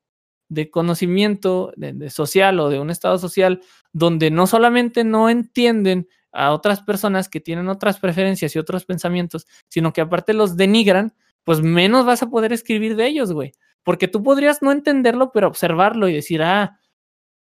de 0.47 0.69
conocimiento 0.69 1.73
de, 1.75 2.09
social 2.09 2.61
o 2.61 2.69
de 2.69 2.79
un 2.79 2.91
estado 2.91 3.17
social 3.17 3.61
donde 3.91 4.31
no 4.31 4.47
solamente 4.47 5.03
no 5.03 5.29
entienden 5.29 6.07
a 6.35 6.51
otras 6.51 6.81
personas 6.81 7.29
que 7.29 7.39
tienen 7.39 7.69
otras 7.69 7.99
preferencias 7.99 8.55
y 8.55 8.59
otros 8.59 8.85
pensamientos, 8.85 9.47
sino 9.69 9.93
que 9.93 10.01
aparte 10.01 10.33
los 10.33 10.57
denigran, 10.57 11.13
pues 11.43 11.61
menos 11.61 12.05
vas 12.05 12.21
a 12.23 12.29
poder 12.29 12.51
escribir 12.51 12.95
de 12.95 13.07
ellos, 13.07 13.31
güey. 13.31 13.53
Porque 13.83 14.07
tú 14.07 14.21
podrías 14.21 14.61
no 14.61 14.71
entenderlo, 14.71 15.31
pero 15.31 15.47
observarlo 15.47 16.09
y 16.09 16.13
decir, 16.13 16.43
ah, 16.43 16.79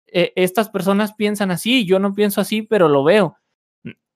e, 0.06 0.32
estas 0.36 0.70
personas 0.70 1.14
piensan 1.14 1.50
así, 1.50 1.84
yo 1.84 1.98
no 1.98 2.14
pienso 2.14 2.40
así, 2.40 2.62
pero 2.62 2.88
lo 2.88 3.04
veo. 3.04 3.36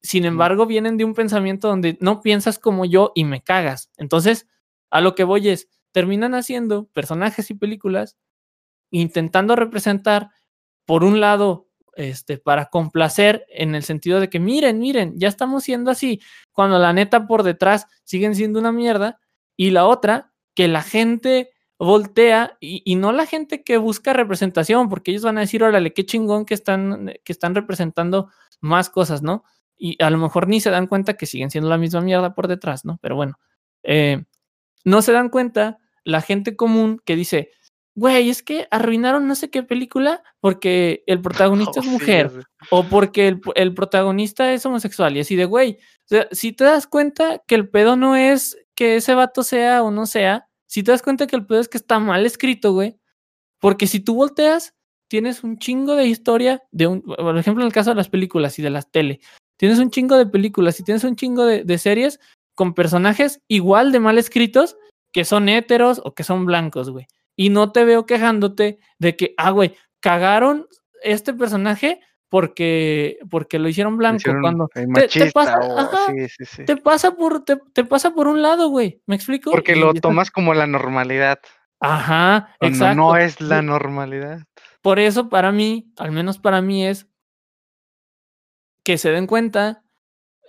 Sin 0.03 0.25
embargo, 0.25 0.67
vienen 0.67 0.97
de 0.97 1.05
un 1.05 1.15
pensamiento 1.15 1.69
donde 1.69 1.99
no 2.01 2.23
piensas 2.23 2.59
como 2.59 2.85
yo 2.85 3.13
y 3.15 3.25
me 3.25 3.43
cagas. 3.43 3.91
Entonces, 3.99 4.49
a 4.91 5.01
lo 5.01 5.15
que 5.15 5.25
voy 5.25 5.49
es, 5.49 5.69
terminan 5.93 6.35
haciendo 6.35 6.87
personajes 6.87 7.51
y 7.51 7.55
películas 7.55 8.17
intentando 8.91 9.55
representar, 9.57 10.31
por 10.87 11.05
un 11.05 11.21
lado, 11.21 11.69
este, 11.95 12.39
para 12.39 12.67
complacer 12.67 13.47
en 13.49 13.75
el 13.75 13.83
sentido 13.83 14.21
de 14.21 14.31
que 14.31 14.41
miren, 14.41 14.79
miren, 14.79 15.15
ya 15.17 15.29
estamos 15.29 15.65
siendo 15.65 15.91
así, 15.91 16.21
cuando 16.53 16.79
la 16.79 16.93
neta 16.93 17.27
por 17.27 17.43
detrás 17.43 17.87
siguen 18.05 18.35
siendo 18.35 18.59
una 18.59 18.73
mierda, 18.73 19.21
y 19.57 19.71
la 19.71 19.87
otra, 19.87 20.33
que 20.55 20.69
la 20.69 20.83
gente 20.83 21.51
voltea 21.79 22.57
y, 22.61 22.95
no 22.97 23.13
la 23.13 23.27
gente 23.27 23.65
que 23.65 23.77
busca 23.77 24.13
representación, 24.13 24.89
porque 24.89 25.11
ellos 25.11 25.25
van 25.25 25.39
a 25.39 25.41
decir, 25.41 25.65
órale, 25.65 25.93
qué 25.93 26.07
chingón 26.07 26.45
que 26.45 26.55
están, 26.55 27.13
que 27.25 27.33
están 27.33 27.55
representando 27.55 28.31
más 28.61 28.89
cosas, 28.89 29.23
¿no? 29.23 29.45
Y 29.77 30.01
a 30.03 30.11
lo 30.11 30.19
mejor 30.19 30.47
ni 30.47 30.61
se 30.61 30.71
dan 30.71 30.87
cuenta 30.87 31.15
que 31.15 31.27
siguen 31.27 31.51
siendo 31.51 31.69
la 31.69 31.79
misma 31.79 32.01
mierda 32.01 32.35
por 32.35 32.47
detrás, 32.47 32.85
¿no? 32.85 32.99
Pero 33.03 33.17
bueno, 33.17 33.39
eh, 33.83 34.25
no 34.85 35.03
se 35.03 35.13
dan 35.13 35.29
cuenta 35.29 35.79
la 36.05 36.21
gente 36.21 36.55
común 36.55 37.01
que 37.05 37.17
dice, 37.17 37.51
güey, 37.95 38.31
es 38.31 38.43
que 38.43 38.67
arruinaron 38.71 39.27
no 39.27 39.35
sé 39.35 39.51
qué 39.51 39.63
película 39.63 40.23
porque 40.41 41.03
el 41.07 41.21
protagonista 41.21 41.81
es 41.81 41.87
oh, 41.87 41.91
mujer 41.91 42.33
o 42.71 42.85
porque 42.85 43.39
el, 43.55 43.75
protagonista 43.75 44.53
es 44.53 44.65
homosexual 44.65 45.17
y 45.17 45.21
así 45.21 45.37
de, 45.37 45.45
güey, 45.45 45.79
o 46.05 46.09
sea, 46.09 46.29
si 46.33 46.53
te 46.53 46.65
das 46.65 46.87
cuenta 46.87 47.43
que 47.47 47.55
el 47.55 47.69
pedo 47.69 47.97
no 47.97 48.17
es 48.17 48.57
que 48.75 48.97
ese 48.97 49.15
vato 49.15 49.43
sea 49.43 49.83
o 49.83 49.91
no 49.91 50.07
sea, 50.07 50.49
si 50.67 50.83
te 50.83 50.91
das 50.91 51.03
cuenta 51.03 51.27
que 51.27 51.37
el 51.37 51.47
pedo 51.47 51.61
es 51.61 51.69
que 51.69 51.79
está 51.79 51.99
mal 51.99 52.25
escrito, 52.25 52.73
güey, 52.73 52.99
porque 53.61 53.87
si 53.87 54.01
tú 54.01 54.15
volteas, 54.15 54.75
tienes 55.09 55.45
un 55.45 55.59
chingo 55.59 55.95
de 55.95 56.07
historia, 56.07 56.63
de 56.71 56.87
un, 56.87 57.03
por 57.03 57.37
ejemplo, 57.37 57.63
en 57.63 57.67
el 57.67 57.73
caso 57.73 57.91
de 57.91 57.97
las 57.97 58.09
películas 58.09 58.59
y 58.59 58.63
de 58.63 58.71
las 58.71 58.91
tele, 58.91 59.21
tienes 59.59 59.79
un 59.79 59.91
chingo 59.91 60.17
de 60.17 60.27
películas 60.27 60.81
y 60.81 60.85
tienes 60.85 61.05
un 61.05 61.17
chingo 61.17 61.45
de, 61.45 61.65
de 61.65 61.79
series 61.79 62.19
con 62.55 62.75
personajes 62.75 63.41
igual 63.49 63.93
de 63.93 64.01
mal 64.01 64.19
escritos 64.19 64.77
que 65.13 65.27
son 65.27 65.51
héteros 65.51 66.01
o 66.05 66.15
que 66.15 66.25
son 66.25 66.47
blancos, 66.47 66.89
güey 66.89 67.07
y 67.37 67.51
no 67.51 67.73
te 67.73 67.85
veo 67.85 68.07
quejándote 68.07 68.79
de 68.99 69.17
que, 69.17 69.35
ah, 69.37 69.51
güey, 69.51 69.75
cagaron 70.01 70.67
este 71.03 71.35
personaje 71.35 72.01
porque, 72.29 73.19
porque 73.31 73.59
lo 73.59 73.69
hicieron 73.69 73.99
blanco 73.99 74.23
cuando 74.41 74.67
te, 74.69 74.87
pasa, 75.33 75.59
te, 76.65 76.77
pasa, 76.79 77.15
por 77.15 77.45
te, 77.45 77.85
pasa 77.85 78.15
por 78.15 78.27
un 78.27 78.41
lado, 78.41 78.69
güey, 78.69 79.03
¿me 79.07 79.17
explico? 79.17 79.51
Porque 79.51 79.77
lo 79.77 79.93
tomas 79.93 80.31
como 80.31 80.55
la 80.55 80.67
normalidad. 80.67 81.39
Ajá, 81.79 82.57
exacto. 82.61 82.95
No 83.03 83.17
es 83.17 83.41
la 83.41 83.61
normalidad. 83.61 84.45
por 84.81 84.99
eso 84.99 85.29
para 85.29 85.53
mí, 85.53 85.93
al 85.99 86.13
menos 86.13 86.39
para 86.39 86.63
mí 86.63 86.87
es 86.87 87.07
que 88.83 88.97
se 88.97 89.11
den 89.11 89.27
cuenta, 89.27 89.85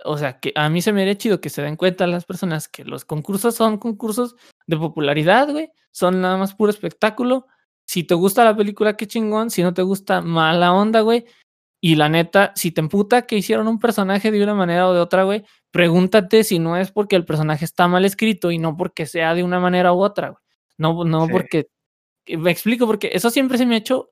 o 0.06 0.18
sea, 0.18 0.40
que 0.40 0.54
a 0.56 0.70
mí 0.70 0.82
se 0.82 0.94
me 0.94 1.02
haría 1.02 1.18
chido 1.18 1.42
que 1.42 1.50
se 1.50 1.64
den 1.64 1.76
cuenta 1.76 2.08
las 2.08 2.24
personas 2.24 2.70
que 2.70 2.86
los 2.86 3.04
concursos 3.04 3.56
son 3.56 3.78
concursos 3.78 4.36
de 4.68 4.78
popularidad, 4.78 5.50
güey, 5.52 5.72
son 5.92 6.22
nada 6.22 6.38
más 6.38 6.56
puro 6.56 6.70
espectáculo. 6.70 7.48
Si 7.86 8.04
te 8.04 8.16
gusta 8.16 8.44
la 8.44 8.56
película, 8.56 8.96
qué 8.96 9.08
chingón, 9.08 9.50
si 9.50 9.64
no 9.64 9.74
te 9.74 9.82
gusta, 9.82 10.22
mala 10.22 10.74
onda, 10.74 11.02
güey. 11.02 11.26
Y 11.82 11.96
la 11.96 12.08
neta, 12.08 12.54
si 12.56 12.72
te 12.72 12.80
emputa 12.80 13.24
que 13.24 13.36
hicieron 13.38 13.68
un 13.68 13.80
personaje 13.80 14.32
de 14.32 14.42
una 14.42 14.54
manera 14.56 14.88
o 14.88 14.94
de 14.94 15.02
otra, 15.02 15.24
güey, 15.24 15.44
pregúntate 15.70 16.46
si 16.46 16.58
no 16.60 16.78
es 16.78 16.92
porque 16.92 17.18
el 17.18 17.26
personaje 17.26 17.66
está 17.66 17.90
mal 17.90 18.06
escrito 18.06 18.52
y 18.52 18.58
no 18.58 18.78
porque 18.78 19.06
sea 19.06 19.34
de 19.36 19.44
una 19.44 19.60
manera 19.60 19.92
u 19.92 20.02
otra, 20.02 20.30
güey. 20.30 20.42
No, 20.78 21.04
no 21.04 21.28
porque. 21.28 21.68
Me 22.26 22.52
explico, 22.52 22.88
porque 22.88 23.12
eso 23.14 23.30
siempre 23.30 23.58
se 23.58 23.66
me 23.66 23.76
ha 23.76 23.80
hecho 23.80 24.12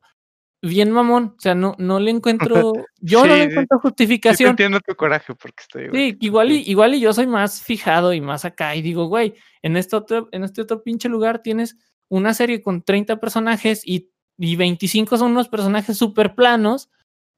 bien 0.61 0.91
mamón. 0.91 1.35
O 1.37 1.41
sea, 1.41 1.55
no, 1.55 1.75
no 1.77 1.99
le 1.99 2.11
encuentro. 2.11 2.73
Yo 2.99 3.25
no 3.25 3.35
le 3.35 3.43
encuentro 3.43 3.79
justificación. 3.79 4.49
Sí, 4.49 4.51
entiendo 4.51 4.79
tu 4.79 4.95
coraje 4.95 5.33
porque 5.35 5.61
estoy. 5.61 5.89
Sí, 5.91 6.17
igual 6.21 6.51
y, 6.51 6.63
igual 6.69 6.93
y 6.93 6.99
yo 6.99 7.13
soy 7.13 7.25
más 7.25 7.61
fijado 7.63 8.13
y 8.13 8.21
más 8.21 8.45
acá. 8.45 8.75
Y 8.75 8.81
digo, 8.81 9.05
güey, 9.05 9.33
en 9.63 9.75
este 9.75 9.95
otro, 9.95 10.29
en 10.31 10.43
este 10.43 10.61
otro 10.61 10.83
pinche 10.83 11.09
lugar 11.09 11.41
tienes 11.41 11.77
una 12.09 12.33
serie 12.33 12.61
con 12.61 12.83
30 12.83 13.19
personajes 13.19 13.81
y, 13.85 14.11
y 14.37 14.55
25 14.55 15.17
son 15.17 15.31
unos 15.31 15.49
personajes 15.49 15.97
súper 15.97 16.35
planos, 16.35 16.91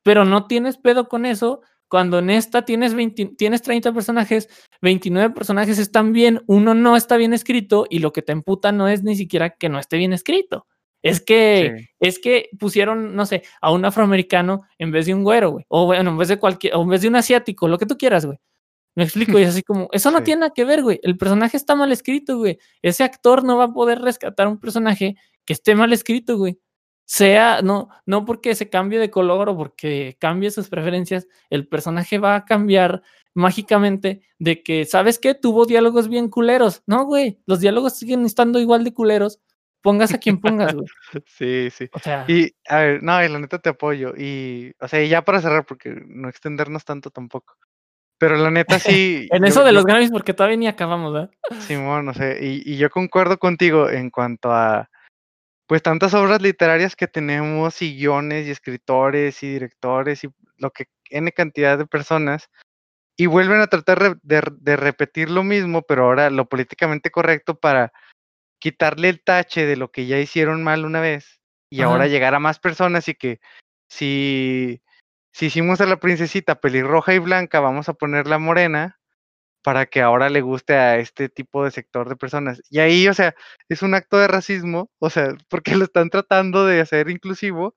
pero 0.03 0.25
no 0.25 0.47
tienes 0.47 0.77
pedo 0.77 1.07
con 1.07 1.25
eso. 1.25 1.61
Cuando 1.87 2.19
en 2.19 2.31
esta 2.31 2.65
tienes, 2.65 2.95
20, 2.95 3.35
tienes 3.37 3.61
30 3.61 3.93
personajes, 3.93 4.49
29 4.81 5.33
personajes 5.33 5.77
están 5.77 6.11
bien, 6.11 6.41
uno 6.47 6.73
no 6.73 6.97
está 6.97 7.17
bien 7.17 7.33
escrito 7.33 7.85
y 7.87 7.99
lo 7.99 8.11
que 8.11 8.23
te 8.23 8.31
emputa 8.31 8.71
no 8.71 8.87
es 8.87 9.03
ni 9.03 9.15
siquiera 9.15 9.51
que 9.51 9.69
no 9.69 9.79
esté 9.79 9.97
bien 9.97 10.11
escrito 10.11 10.65
es 11.03 11.19
que, 11.19 11.89
es 11.99 12.17
que 12.17 12.49
pusieron, 12.57 13.13
no 13.13 13.25
sé, 13.25 13.43
a 13.61 13.71
un 13.71 13.83
afroamericano 13.83 14.63
en 14.77 14.91
vez 14.91 15.05
de 15.05 15.13
un 15.13 15.23
güero, 15.23 15.51
güey. 15.51 15.65
O 15.67 15.85
bueno, 15.85 16.11
en 16.11 16.17
vez 16.17 16.29
de 16.29 16.39
cualquier, 16.39 16.75
o 16.75 16.81
en 16.81 16.89
vez 16.89 17.01
de 17.01 17.09
un 17.09 17.17
asiático, 17.17 17.67
lo 17.67 17.77
que 17.77 17.85
tú 17.85 17.97
quieras, 17.97 18.25
güey. 18.25 18.39
Me 18.95 19.03
explico, 19.03 19.37
y 19.37 19.43
es 19.43 19.49
así 19.49 19.63
como, 19.63 19.89
eso 19.91 20.11
no 20.11 20.23
tiene 20.23 20.41
nada 20.41 20.53
que 20.55 20.63
ver, 20.63 20.81
güey. 20.81 21.01
El 21.03 21.17
personaje 21.17 21.57
está 21.57 21.75
mal 21.75 21.91
escrito, 21.91 22.37
güey. 22.37 22.57
Ese 22.81 23.03
actor 23.03 23.43
no 23.43 23.57
va 23.57 23.65
a 23.65 23.73
poder 23.73 23.99
rescatar 23.99 24.47
un 24.47 24.59
personaje 24.59 25.15
que 25.45 25.53
esté 25.53 25.75
mal 25.75 25.91
escrito, 25.91 26.37
güey. 26.37 26.57
Sea, 27.05 27.61
no, 27.61 27.89
no 28.05 28.23
porque 28.23 28.55
se 28.55 28.69
cambie 28.69 28.97
de 28.97 29.11
color 29.11 29.49
o 29.49 29.57
porque 29.57 30.15
cambie 30.19 30.51
sus 30.51 30.69
preferencias, 30.69 31.27
el 31.49 31.67
personaje 31.67 32.17
va 32.17 32.35
a 32.35 32.45
cambiar 32.45 33.03
mágicamente 33.33 34.21
de 34.39 34.63
que, 34.63 34.85
¿sabes 34.85 35.19
qué? 35.19 35.35
Tuvo 35.35 35.65
diálogos 35.65 36.07
bien 36.07 36.29
culeros. 36.29 36.81
No, 36.87 37.05
güey, 37.05 37.39
los 37.45 37.59
diálogos 37.59 37.97
siguen 37.97 38.25
estando 38.25 38.59
igual 38.59 38.85
de 38.85 38.93
culeros 38.93 39.41
pongas 39.83 40.13
a 40.13 40.17
quien 40.17 40.39
pongas, 40.39 40.73
güey. 40.73 40.87
Sí, 41.27 41.69
sí. 41.69 41.87
O 41.93 41.99
sea, 41.99 42.25
y 42.27 42.51
a 42.67 42.77
ver, 42.79 43.03
no, 43.03 43.23
y 43.23 43.29
la 43.29 43.37
neta 43.37 43.59
te 43.59 43.69
apoyo. 43.69 44.13
Y, 44.17 44.73
o 44.79 44.87
sea, 44.87 45.03
y 45.03 45.09
ya 45.09 45.23
para 45.23 45.41
cerrar, 45.41 45.65
porque 45.65 45.93
no 46.07 46.29
extendernos 46.29 46.85
tanto 46.85 47.11
tampoco. 47.11 47.55
Pero 48.17 48.37
la 48.37 48.49
neta 48.49 48.79
sí. 48.79 49.27
en 49.31 49.45
eso 49.45 49.63
de 49.63 49.73
los 49.73 49.85
Grammys, 49.85 50.11
porque 50.11 50.33
todavía 50.33 50.57
ni 50.57 50.67
acabamos, 50.67 51.13
¿verdad? 51.13 51.31
Simón, 51.59 52.05
no 52.05 52.13
sé. 52.15 52.39
Y, 52.41 52.73
y 52.73 52.77
yo 52.77 52.89
concuerdo 52.89 53.37
contigo 53.37 53.89
en 53.89 54.09
cuanto 54.09 54.51
a, 54.51 54.89
pues, 55.67 55.83
tantas 55.83 56.13
obras 56.13 56.41
literarias 56.41 56.95
que 56.95 57.07
tenemos, 57.07 57.81
y 57.81 57.95
guiones, 57.95 58.47
y 58.47 58.51
escritores, 58.51 59.43
y 59.43 59.51
directores, 59.51 60.23
y 60.23 60.29
lo 60.57 60.71
que, 60.71 60.85
N 61.09 61.31
cantidad 61.33 61.77
de 61.77 61.85
personas, 61.85 62.49
y 63.17 63.27
vuelven 63.27 63.59
a 63.59 63.67
tratar 63.67 64.17
de, 64.23 64.41
de 64.59 64.75
repetir 64.77 65.29
lo 65.29 65.43
mismo, 65.43 65.83
pero 65.83 66.05
ahora 66.05 66.31
lo 66.31 66.45
políticamente 66.47 67.11
correcto 67.11 67.59
para 67.59 67.91
quitarle 68.63 69.09
el 69.09 69.21
tache 69.21 69.65
de 69.65 69.75
lo 69.75 69.91
que 69.91 70.05
ya 70.05 70.17
hicieron 70.19 70.63
mal 70.63 70.85
una 70.85 71.01
vez 71.01 71.41
y 71.69 71.81
ahora 71.81 72.07
llegar 72.07 72.33
a 72.33 72.39
más 72.39 72.59
personas 72.59 73.09
y 73.09 73.13
que 73.13 73.41
si, 73.89 74.81
si 75.33 75.47
hicimos 75.47 75.81
a 75.81 75.85
la 75.85 75.99
princesita 75.99 76.61
pelirroja 76.61 77.13
y 77.13 77.19
blanca, 77.19 77.59
vamos 77.59 77.89
a 77.89 77.93
ponerla 77.93 78.39
morena 78.39 79.01
para 79.65 79.85
que 79.85 80.01
ahora 80.01 80.29
le 80.29 80.39
guste 80.39 80.75
a 80.75 80.95
este 80.95 81.27
tipo 81.27 81.65
de 81.65 81.71
sector 81.71 82.07
de 82.07 82.15
personas. 82.15 82.61
Y 82.69 82.79
ahí, 82.79 83.05
o 83.09 83.13
sea, 83.13 83.35
es 83.67 83.81
un 83.81 83.95
acto 83.95 84.17
de 84.17 84.29
racismo, 84.29 84.89
o 84.99 85.09
sea, 85.09 85.35
porque 85.49 85.75
lo 85.75 85.83
están 85.83 86.09
tratando 86.09 86.65
de 86.65 86.79
hacer 86.79 87.09
inclusivo. 87.09 87.75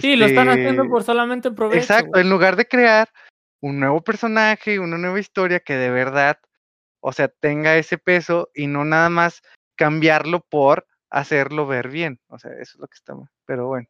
Sí, 0.00 0.16
lo 0.16 0.24
están 0.24 0.48
haciendo 0.48 0.84
este 0.84 0.90
por 0.90 1.02
solamente 1.02 1.50
provecho. 1.50 1.82
Exacto, 1.82 2.18
en 2.18 2.30
lugar 2.30 2.56
de 2.56 2.66
crear 2.66 3.10
un 3.60 3.78
nuevo 3.78 4.02
personaje, 4.02 4.78
una 4.78 4.96
nueva 4.96 5.20
historia 5.20 5.60
que 5.60 5.74
de 5.74 5.90
verdad, 5.90 6.38
o 7.00 7.12
sea, 7.12 7.28
tenga 7.28 7.76
ese 7.76 7.98
peso 7.98 8.48
y 8.54 8.68
no 8.68 8.86
nada 8.86 9.10
más 9.10 9.42
cambiarlo 9.78 10.40
por 10.40 10.86
hacerlo 11.08 11.66
ver 11.66 11.88
bien. 11.88 12.20
O 12.28 12.38
sea, 12.38 12.52
eso 12.52 12.72
es 12.74 12.76
lo 12.76 12.88
que 12.88 12.96
está 12.96 13.14
mal. 13.14 13.30
Pero 13.46 13.68
bueno, 13.68 13.88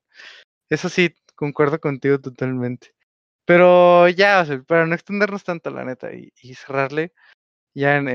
eso 0.68 0.89
sí, 0.89 1.14
concuerdo 1.34 1.80
contigo 1.80 2.20
totalmente. 2.20 2.95
Pero 3.47 4.09
ya, 4.09 4.43
o 4.43 4.45
sea, 4.45 4.62
para 4.62 4.86
no 4.86 4.95
extendernos 4.95 5.45
tanto, 5.45 5.70
la 5.70 5.84
neta, 5.84 6.11
y, 6.12 6.55
cerrarle, 6.55 7.12
ya 7.74 7.97
en, 7.97 8.09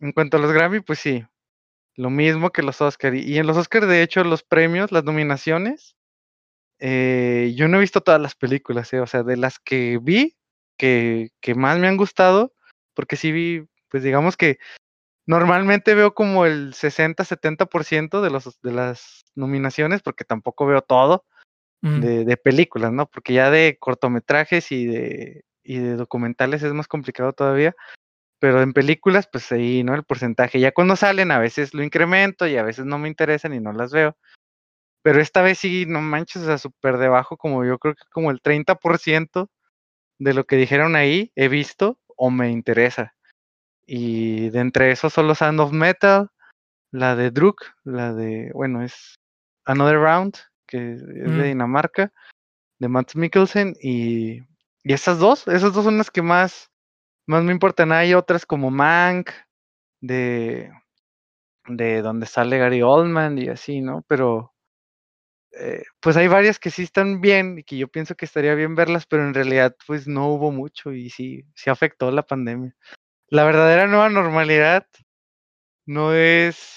en, 0.00 0.12
cuanto 0.12 0.38
a 0.38 0.40
los 0.40 0.52
Grammy, 0.52 0.80
pues 0.80 0.98
sí, 0.98 1.24
lo 1.94 2.10
mismo 2.10 2.50
que 2.50 2.62
los 2.62 2.80
Oscar. 2.80 3.14
Y, 3.14 3.38
en 3.38 3.46
los 3.46 3.56
Oscar, 3.56 3.86
de 3.86 4.02
hecho, 4.02 4.24
los 4.24 4.42
premios, 4.42 4.92
las 4.92 5.04
nominaciones, 5.04 5.96
eh, 6.80 7.54
yo 7.56 7.68
no 7.68 7.78
he 7.78 7.80
visto 7.80 8.02
todas 8.02 8.20
las 8.20 8.34
películas, 8.34 8.92
eh, 8.92 9.00
o 9.00 9.06
sea, 9.06 9.22
de 9.22 9.36
las 9.36 9.60
que 9.60 9.98
vi, 10.02 10.36
que, 10.76 11.30
que 11.40 11.54
más 11.54 11.78
me 11.78 11.88
han 11.88 11.96
gustado, 11.96 12.52
porque 12.94 13.16
sí 13.16 13.32
vi, 13.32 13.66
pues 13.88 14.02
digamos 14.02 14.36
que 14.36 14.58
Normalmente 15.26 15.94
veo 15.94 16.14
como 16.14 16.46
el 16.46 16.72
60-70% 16.72 18.20
de, 18.20 18.30
los, 18.30 18.60
de 18.62 18.72
las 18.72 19.24
nominaciones, 19.34 20.02
porque 20.02 20.24
tampoco 20.24 20.66
veo 20.66 20.82
todo 20.82 21.24
mm. 21.82 22.00
de, 22.00 22.36
películas, 22.36 22.92
¿no? 22.92 23.06
Porque 23.08 23.32
ya 23.32 23.50
de 23.50 23.76
cortometrajes 23.80 24.70
y 24.70 24.86
de, 24.86 25.44
y 25.64 25.78
de 25.78 25.96
documentales 25.96 26.62
es 26.62 26.72
más 26.72 26.86
complicado 26.86 27.32
todavía. 27.32 27.74
Pero 28.38 28.62
en 28.62 28.72
películas, 28.72 29.28
pues 29.30 29.50
ahí, 29.50 29.82
¿no? 29.82 29.94
El 29.94 30.04
porcentaje. 30.04 30.60
Ya 30.60 30.72
cuando 30.72 30.94
salen, 30.94 31.32
a 31.32 31.40
veces 31.40 31.74
lo 31.74 31.82
incremento 31.82 32.46
y 32.46 32.56
a 32.56 32.62
veces 32.62 32.84
no 32.84 32.98
me 32.98 33.08
interesan 33.08 33.52
y 33.52 33.60
no 33.60 33.72
las 33.72 33.92
veo. 33.92 34.16
Pero 35.02 35.20
esta 35.20 35.42
vez 35.42 35.58
sí, 35.58 35.86
no 35.88 36.00
manches, 36.00 36.42
o 36.42 36.46
sea, 36.46 36.58
súper 36.58 36.98
debajo, 36.98 37.36
como 37.36 37.64
yo 37.64 37.78
creo 37.78 37.94
que 37.94 38.04
como 38.10 38.30
el 38.30 38.40
30% 38.42 39.48
de 40.18 40.34
lo 40.34 40.44
que 40.46 40.56
dijeron 40.56 40.96
ahí 40.96 41.32
he 41.34 41.48
visto 41.48 41.98
o 42.16 42.30
me 42.30 42.50
interesa. 42.50 43.15
Y 43.86 44.50
de 44.50 44.60
entre 44.60 44.90
esos 44.90 45.12
solo 45.12 45.34
Sound 45.34 45.60
of 45.60 45.72
Metal, 45.72 46.28
la 46.90 47.14
de 47.14 47.30
Druk, 47.30 47.62
la 47.84 48.12
de, 48.12 48.50
bueno, 48.52 48.82
es 48.82 49.14
Another 49.64 49.98
Round, 49.98 50.34
que 50.66 50.94
es 50.94 51.06
de 51.06 51.28
mm. 51.28 51.42
Dinamarca, 51.42 52.12
de 52.78 52.88
Matt 52.88 53.14
Mikkelsen, 53.14 53.76
y, 53.80 54.40
y 54.82 54.92
esas 54.92 55.18
dos, 55.18 55.46
esas 55.48 55.72
dos 55.72 55.84
son 55.84 55.98
las 55.98 56.10
que 56.10 56.22
más, 56.22 56.70
más 57.26 57.44
me 57.44 57.52
importan. 57.52 57.92
Hay 57.92 58.14
otras 58.14 58.44
como 58.44 58.70
Mank, 58.70 59.30
de, 60.00 60.70
de 61.68 62.02
donde 62.02 62.26
sale 62.26 62.58
Gary 62.58 62.82
Oldman 62.82 63.38
y 63.38 63.48
así, 63.48 63.80
¿no? 63.80 64.04
Pero 64.08 64.52
eh, 65.58 65.84
pues 66.00 66.16
hay 66.16 66.28
varias 66.28 66.58
que 66.58 66.70
sí 66.70 66.82
están 66.82 67.20
bien 67.20 67.58
y 67.58 67.64
que 67.64 67.76
yo 67.76 67.88
pienso 67.88 68.14
que 68.14 68.26
estaría 68.26 68.54
bien 68.54 68.74
verlas, 68.74 69.06
pero 69.06 69.26
en 69.26 69.34
realidad 69.34 69.74
pues 69.86 70.06
no 70.06 70.28
hubo 70.28 70.50
mucho 70.50 70.92
y 70.92 71.10
sí, 71.10 71.44
sí 71.54 71.70
afectó 71.70 72.10
la 72.10 72.22
pandemia. 72.22 72.74
La 73.28 73.44
verdadera 73.44 73.86
nueva 73.86 74.08
normalidad 74.08 74.86
no 75.86 76.12
es 76.12 76.76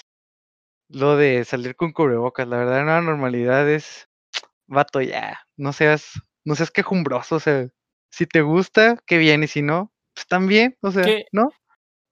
lo 0.88 1.16
de 1.16 1.44
salir 1.44 1.76
con 1.76 1.92
cubrebocas. 1.92 2.48
La 2.48 2.58
verdadera 2.58 2.84
nueva 2.84 3.00
normalidad 3.02 3.68
es, 3.68 4.08
vato, 4.66 5.00
ya, 5.00 5.40
no 5.56 5.72
seas, 5.72 6.20
no 6.44 6.54
seas 6.54 6.70
quejumbroso. 6.70 7.36
O 7.36 7.40
sea, 7.40 7.68
si 8.10 8.26
te 8.26 8.42
gusta, 8.42 8.96
qué 9.06 9.18
bien, 9.18 9.44
y 9.44 9.46
si 9.46 9.62
no, 9.62 9.92
pues 10.14 10.26
también, 10.26 10.76
o 10.82 10.90
sea, 10.90 11.04
¿no? 11.32 11.50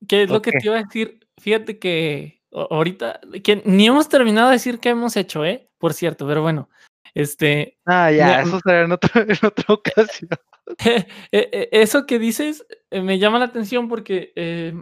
¿Qué 0.07 0.23
es 0.23 0.31
lo 0.31 0.41
que 0.41 0.53
te 0.53 0.67
iba 0.67 0.79
a 0.79 0.85
decir? 0.85 1.27
Fíjate 1.41 1.79
que 1.79 2.41
ahorita, 2.53 3.21
que 3.43 3.63
ni 3.65 3.87
hemos 3.87 4.09
terminado 4.09 4.49
de 4.49 4.55
decir 4.55 4.79
qué 4.79 4.91
hemos 4.91 5.17
hecho, 5.17 5.45
¿eh? 5.45 5.69
Por 5.79 5.95
cierto, 5.95 6.27
pero 6.27 6.43
bueno, 6.43 6.71
este... 7.15 7.79
Ah, 7.87 8.11
ya, 8.13 8.43
eso 8.43 8.61
será 8.65 8.83
en, 8.83 8.93
en 9.15 9.47
otra 9.47 9.75
ocasión. 9.75 10.31
E, 11.33 11.49
e, 11.53 11.69
eso 11.73 12.07
que 12.07 12.19
dices 12.19 12.67
eh, 12.91 13.01
me 13.01 13.19
llama 13.19 13.39
la 13.39 13.47
atención 13.47 13.89
porque 13.89 14.33
eh, 14.37 14.75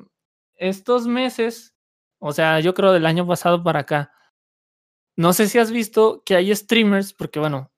estos 0.57 1.07
meses, 1.07 1.75
o 2.19 2.33
sea, 2.33 2.61
yo 2.61 2.75
creo 2.75 2.93
del 2.93 3.07
año 3.07 3.27
pasado 3.27 3.63
para 3.63 3.81
acá, 3.81 4.13
no 5.17 5.33
sé 5.33 5.49
si 5.49 5.59
has 5.59 5.71
visto 5.71 6.23
que 6.25 6.37
hay 6.37 6.55
streamers, 6.55 7.13
porque 7.15 7.41
bueno, 7.41 7.73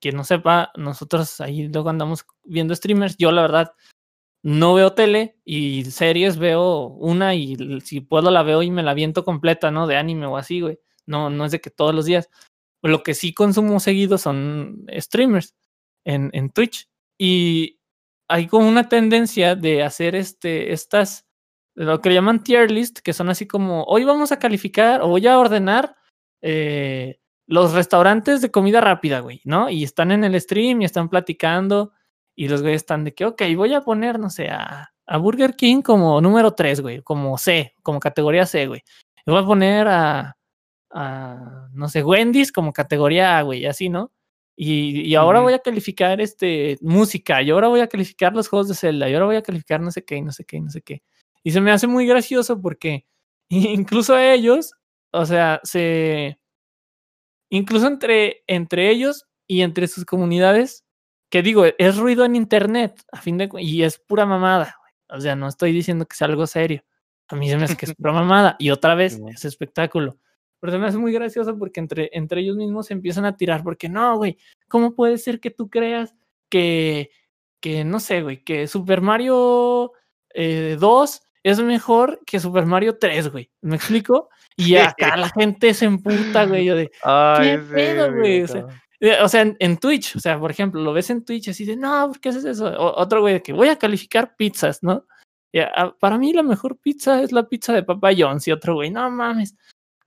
quien 0.00 0.16
no 0.16 0.24
sepa, 0.24 0.70
nosotros 0.76 1.40
ahí 1.40 1.68
luego 1.68 1.90
andamos 1.90 2.24
viendo 2.44 2.74
streamers. 2.74 3.16
Yo 3.16 3.32
la 3.32 3.42
verdad 3.42 3.72
no 4.42 4.74
veo 4.74 4.92
tele 4.92 5.38
y 5.44 5.84
series 5.86 6.38
veo 6.38 6.88
una 6.88 7.34
y 7.34 7.80
si 7.80 8.00
puedo 8.00 8.30
la 8.30 8.42
veo 8.42 8.62
y 8.62 8.70
me 8.70 8.82
la 8.82 8.94
viento 8.94 9.24
completa, 9.24 9.70
¿no? 9.70 9.86
De 9.86 9.96
anime 9.96 10.26
o 10.26 10.36
así, 10.36 10.60
güey. 10.60 10.78
No, 11.06 11.30
no 11.30 11.44
es 11.46 11.52
de 11.52 11.60
que 11.60 11.70
todos 11.70 11.94
los 11.94 12.04
días. 12.04 12.30
Lo 12.82 13.02
que 13.02 13.14
sí 13.14 13.32
consumo 13.34 13.80
seguido 13.80 14.18
son 14.18 14.86
streamers 14.98 15.54
en, 16.04 16.30
en 16.34 16.50
Twitch. 16.50 16.88
Y 17.18 17.80
hay 18.28 18.46
como 18.46 18.68
una 18.68 18.88
tendencia 18.88 19.54
de 19.54 19.82
hacer 19.82 20.14
este, 20.14 20.72
estas, 20.72 21.26
lo 21.74 22.00
que 22.00 22.12
llaman 22.12 22.42
tier 22.42 22.70
list, 22.70 23.00
que 23.00 23.12
son 23.12 23.28
así 23.28 23.46
como, 23.46 23.84
hoy 23.84 24.04
vamos 24.04 24.32
a 24.32 24.38
calificar 24.38 25.02
o 25.02 25.08
voy 25.08 25.26
a 25.26 25.38
ordenar 25.38 25.96
eh, 26.42 27.20
los 27.46 27.72
restaurantes 27.72 28.40
de 28.40 28.50
comida 28.50 28.80
rápida, 28.80 29.20
güey, 29.20 29.40
¿no? 29.44 29.68
Y 29.68 29.84
están 29.84 30.10
en 30.12 30.24
el 30.24 30.40
stream 30.40 30.82
y 30.82 30.84
están 30.84 31.08
platicando 31.08 31.92
y 32.34 32.48
los 32.48 32.62
güeyes 32.62 32.82
están 32.82 33.04
de 33.04 33.14
que, 33.14 33.26
ok, 33.26 33.42
voy 33.56 33.74
a 33.74 33.82
poner, 33.82 34.18
no 34.18 34.30
sé, 34.30 34.48
a, 34.50 34.90
Burger 35.20 35.54
King 35.54 35.82
como 35.82 36.18
número 36.22 36.52
3, 36.54 36.80
güey, 36.80 37.02
como 37.02 37.36
C, 37.36 37.74
como 37.82 38.00
categoría 38.00 38.46
C, 38.46 38.66
güey. 38.66 38.82
Y 39.26 39.30
voy 39.30 39.42
a 39.42 39.46
poner 39.46 39.86
a, 39.86 40.38
a, 40.90 41.68
no 41.72 41.88
sé, 41.90 42.02
Wendy's 42.02 42.50
como 42.50 42.72
categoría 42.72 43.38
A, 43.38 43.42
güey, 43.42 43.66
así, 43.66 43.90
¿no? 43.90 44.12
Y, 44.56 45.02
y 45.02 45.14
ahora 45.16 45.40
voy 45.40 45.52
a 45.54 45.58
calificar 45.58 46.20
este 46.20 46.78
música, 46.80 47.42
y 47.42 47.50
ahora 47.50 47.68
voy 47.68 47.80
a 47.80 47.88
calificar 47.88 48.34
los 48.34 48.48
juegos 48.48 48.68
de 48.68 48.74
Zelda, 48.74 49.08
y 49.08 49.14
ahora 49.14 49.26
voy 49.26 49.36
a 49.36 49.42
calificar 49.42 49.80
no 49.80 49.90
sé 49.90 50.04
qué, 50.04 50.20
no 50.22 50.32
sé 50.32 50.44
qué, 50.44 50.60
no 50.60 50.70
sé 50.70 50.82
qué. 50.82 51.02
Y 51.42 51.50
se 51.52 51.60
me 51.60 51.70
hace 51.72 51.86
muy 51.86 52.06
gracioso 52.06 52.60
porque 52.60 53.06
incluso 53.48 54.18
ellos, 54.18 54.72
o 55.12 55.26
sea, 55.26 55.60
se 55.64 56.38
incluso 57.50 57.86
entre, 57.86 58.42
entre 58.46 58.90
ellos 58.90 59.26
y 59.46 59.62
entre 59.62 59.86
sus 59.88 60.04
comunidades, 60.04 60.84
que 61.30 61.42
digo, 61.42 61.64
es 61.78 61.96
ruido 61.96 62.24
en 62.24 62.36
internet, 62.36 63.02
a 63.12 63.20
fin 63.20 63.38
de 63.38 63.48
y 63.58 63.82
es 63.82 63.98
pura 63.98 64.26
mamada. 64.26 64.76
O 65.08 65.20
sea, 65.20 65.36
no 65.36 65.48
estoy 65.48 65.72
diciendo 65.72 66.06
que 66.06 66.16
sea 66.16 66.28
algo 66.28 66.46
serio. 66.46 66.84
A 67.28 67.36
mí 67.36 67.48
se 67.48 67.56
me 67.56 67.64
hace 67.64 67.76
que 67.76 67.86
es 67.86 67.94
pura 67.96 68.12
mamada. 68.12 68.56
Y 68.58 68.70
otra 68.70 68.94
vez, 68.94 69.20
es 69.28 69.44
espectáculo. 69.44 70.18
Pero 70.64 70.72
se 70.72 70.78
me 70.78 70.86
hace 70.86 70.96
muy 70.96 71.12
gracioso 71.12 71.58
porque 71.58 71.78
entre, 71.78 72.08
entre 72.14 72.40
ellos 72.40 72.56
mismos 72.56 72.86
se 72.86 72.94
empiezan 72.94 73.26
a 73.26 73.36
tirar. 73.36 73.62
Porque 73.62 73.90
no, 73.90 74.16
güey, 74.16 74.38
¿cómo 74.66 74.94
puede 74.94 75.18
ser 75.18 75.38
que 75.38 75.50
tú 75.50 75.68
creas 75.68 76.14
que, 76.48 77.10
que 77.60 77.84
no 77.84 78.00
sé, 78.00 78.22
güey, 78.22 78.42
que 78.42 78.66
Super 78.66 79.02
Mario 79.02 79.92
2 80.32 80.32
eh, 80.32 80.78
es 81.42 81.60
mejor 81.60 82.18
que 82.24 82.40
Super 82.40 82.64
Mario 82.64 82.96
3, 82.98 83.30
güey? 83.30 83.50
¿Me 83.60 83.76
explico? 83.76 84.30
Y 84.56 84.76
acá 84.76 85.18
la 85.18 85.28
gente 85.28 85.74
se 85.74 85.84
emputa, 85.84 86.46
güey. 86.46 86.64
Yo 86.64 86.76
de, 86.76 86.88
¿qué 86.88 87.60
pedo, 87.70 88.14
güey? 88.14 88.44
O 88.44 88.48
sea, 88.48 88.66
o 89.22 89.28
sea 89.28 89.54
en, 89.58 89.76
Twitch, 89.76 90.16
o 90.16 90.20
sea, 90.20 90.40
por 90.40 90.50
ejemplo, 90.50 90.80
lo 90.80 90.94
ves 90.94 91.10
en 91.10 91.26
Twitch 91.26 91.50
así 91.50 91.66
de, 91.66 91.76
no, 91.76 92.08
¿por 92.08 92.20
qué 92.20 92.30
haces 92.30 92.46
eso? 92.46 92.72
otro 92.78 93.20
güey 93.20 93.34
de 93.34 93.42
que 93.42 93.52
voy 93.52 93.68
a 93.68 93.76
calificar 93.76 94.34
pizzas, 94.34 94.82
¿no? 94.82 95.04
Para 96.00 96.16
mí 96.16 96.32
la 96.32 96.42
mejor 96.42 96.78
pizza 96.78 97.20
es 97.22 97.32
la 97.32 97.46
pizza 97.46 97.74
de 97.74 97.82
Papa 97.82 98.12
John's 98.16 98.48
y 98.48 98.52
otro 98.52 98.76
güey, 98.76 98.90
no 98.90 99.10
mames, 99.10 99.54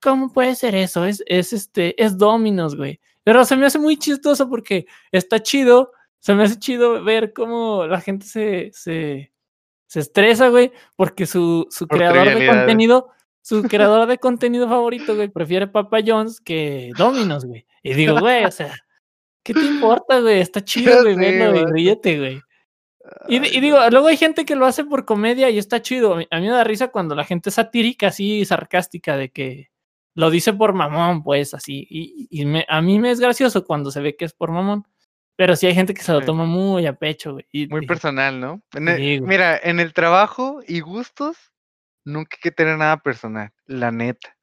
¿cómo 0.01 0.31
puede 0.31 0.55
ser 0.55 0.75
eso? 0.75 1.05
Es, 1.05 1.23
es 1.27 1.53
este, 1.53 2.01
es 2.03 2.17
Domino's, 2.17 2.75
güey. 2.75 2.99
Pero 3.23 3.43
se 3.45 3.55
me 3.55 3.65
hace 3.65 3.79
muy 3.79 3.97
chistoso 3.97 4.49
porque 4.49 4.85
está 5.11 5.41
chido, 5.41 5.91
se 6.19 6.33
me 6.33 6.43
hace 6.43 6.57
chido 6.59 7.03
ver 7.03 7.33
cómo 7.33 7.85
la 7.87 7.99
gente 7.99 8.25
se, 8.25 8.71
se, 8.73 9.31
se 9.85 9.99
estresa, 9.99 10.49
güey, 10.49 10.71
porque 10.95 11.25
su, 11.25 11.67
su 11.69 11.87
creador 11.87 12.37
de 12.37 12.47
contenido 12.47 13.11
su 13.47 13.63
creador 13.69 14.09
de 14.09 14.17
contenido 14.17 14.67
favorito, 14.67 15.15
güey, 15.15 15.29
prefiere 15.29 15.67
Papa 15.67 15.99
John's 16.05 16.41
que 16.41 16.91
Domino's, 16.97 17.45
güey. 17.45 17.65
Y 17.81 17.93
digo, 17.93 18.19
güey, 18.19 18.43
o 18.43 18.51
sea, 18.51 18.75
¿qué 19.41 19.53
te 19.53 19.63
importa, 19.63 20.19
güey? 20.19 20.41
Está 20.41 20.61
chido, 20.65 21.01
güey, 21.01 21.15
verlo, 21.15 21.51
güey, 21.51 21.65
ríete, 21.71 22.19
güey. 22.19 22.41
Y, 23.29 23.39
digo, 23.61 23.77
luego 23.89 24.07
hay 24.07 24.17
gente 24.17 24.43
que 24.43 24.57
lo 24.57 24.65
hace 24.65 24.83
por 24.83 25.05
comedia 25.05 25.49
y 25.49 25.57
está 25.57 25.81
chido. 25.81 26.15
A 26.15 26.17
mí, 26.17 26.27
me 26.29 26.49
da 26.49 26.65
risa 26.65 26.89
cuando 26.89 27.15
la 27.15 27.23
gente 27.23 27.47
es 27.47 27.55
satírica, 27.55 28.07
así 28.07 28.43
sarcástica, 28.43 29.15
de 29.15 29.29
que 29.29 29.69
lo 30.17 30.31
dice 30.31 30.51
por 30.51 30.73
mamón, 30.73 31.21
pues 31.21 31.53
así. 31.53 31.85
Y, 31.91 32.43
a 32.67 32.81
mí 32.81 32.97
me 32.97 33.11
es 33.11 33.19
gracioso 33.19 33.63
cuando 33.63 33.91
se 33.91 34.01
ve 34.01 34.15
que 34.15 34.25
es 34.25 34.33
por 34.33 34.51
mamón. 34.51 34.83
Pero 35.35 35.55
sí 35.55 35.67
hay 35.67 35.75
gente 35.75 35.93
que 35.93 36.01
se 36.01 36.11
lo 36.11 36.21
toma 36.21 36.45
muy 36.45 36.87
a 36.87 36.93
pecho, 36.93 37.33
güey. 37.33 37.45
muy 37.69 37.85
personal, 37.85 38.39
¿no? 38.39 38.63
mira, 38.73 39.59
en 39.61 39.79
el 39.79 39.93
trabajo 39.93 40.61
y 40.67 40.79
gustos, 40.79 41.37
nunca 42.03 42.35
hay 42.37 42.41
que 42.41 42.51
tener 42.51 42.79
nada 42.79 42.97
personal, 42.97 43.51
la 43.67 43.91
neta. 43.91 44.35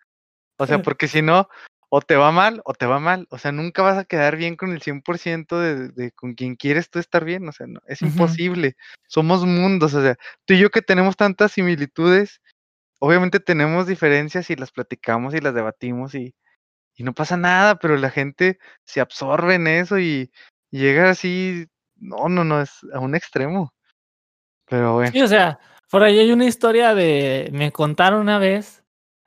O 0.58 0.66
sea, 0.66 0.78
porque 0.88 1.08
si 1.08 1.22
no, 1.22 1.48
o 1.88 2.00
te 2.00 2.14
va 2.14 2.30
mal 2.30 2.62
o 2.64 2.74
te 2.74 2.86
va 2.86 3.00
mal. 3.00 3.26
O 3.30 3.38
sea, 3.38 3.50
nunca 3.50 3.82
vas 3.82 3.98
a 3.98 4.04
quedar 4.04 4.36
bien 4.36 4.54
con 4.54 4.70
el 4.70 4.80
100% 4.80 5.58
de, 5.58 5.88
de 5.88 6.12
con 6.12 6.34
quien 6.34 6.54
quieres 6.54 6.88
tú 6.88 7.00
estar 7.00 7.24
bien. 7.24 7.48
O 7.48 7.52
sea, 7.52 7.66
no, 7.66 7.80
es 7.88 8.00
imposible. 8.00 8.76
Somos 9.08 9.44
mundos. 9.44 9.92
O 9.94 10.02
sea, 10.02 10.14
tú 10.44 10.54
y 10.54 10.60
yo 10.60 10.70
que 10.70 10.82
tenemos 10.82 11.16
tantas 11.16 11.50
similitudes, 11.50 12.40
obviamente 13.04 13.38
tenemos 13.38 13.86
diferencias 13.86 14.48
y 14.50 14.56
las 14.56 14.72
platicamos 14.72 15.34
y 15.34 15.40
las 15.40 15.54
debatimos 15.54 16.14
y, 16.14 16.34
y 16.96 17.02
no 17.02 17.12
pasa 17.12 17.36
nada, 17.36 17.78
pero 17.78 17.96
la 17.96 18.10
gente 18.10 18.58
se 18.84 19.00
absorbe 19.00 19.54
en 19.54 19.66
eso 19.66 19.98
y, 19.98 20.30
llega 20.70 21.10
así, 21.10 21.66
no, 21.96 22.28
no, 22.28 22.44
no, 22.44 22.60
es 22.60 22.80
a 22.92 22.98
un 22.98 23.14
extremo. 23.14 23.72
Pero 24.66 24.94
bueno. 24.94 25.12
Sí, 25.12 25.22
o 25.22 25.28
sea, 25.28 25.60
por 25.90 26.02
ahí 26.02 26.18
hay 26.18 26.32
una 26.32 26.46
historia 26.46 26.94
de, 26.94 27.50
me 27.52 27.70
contaron 27.70 28.20
una 28.20 28.38
vez, 28.38 28.82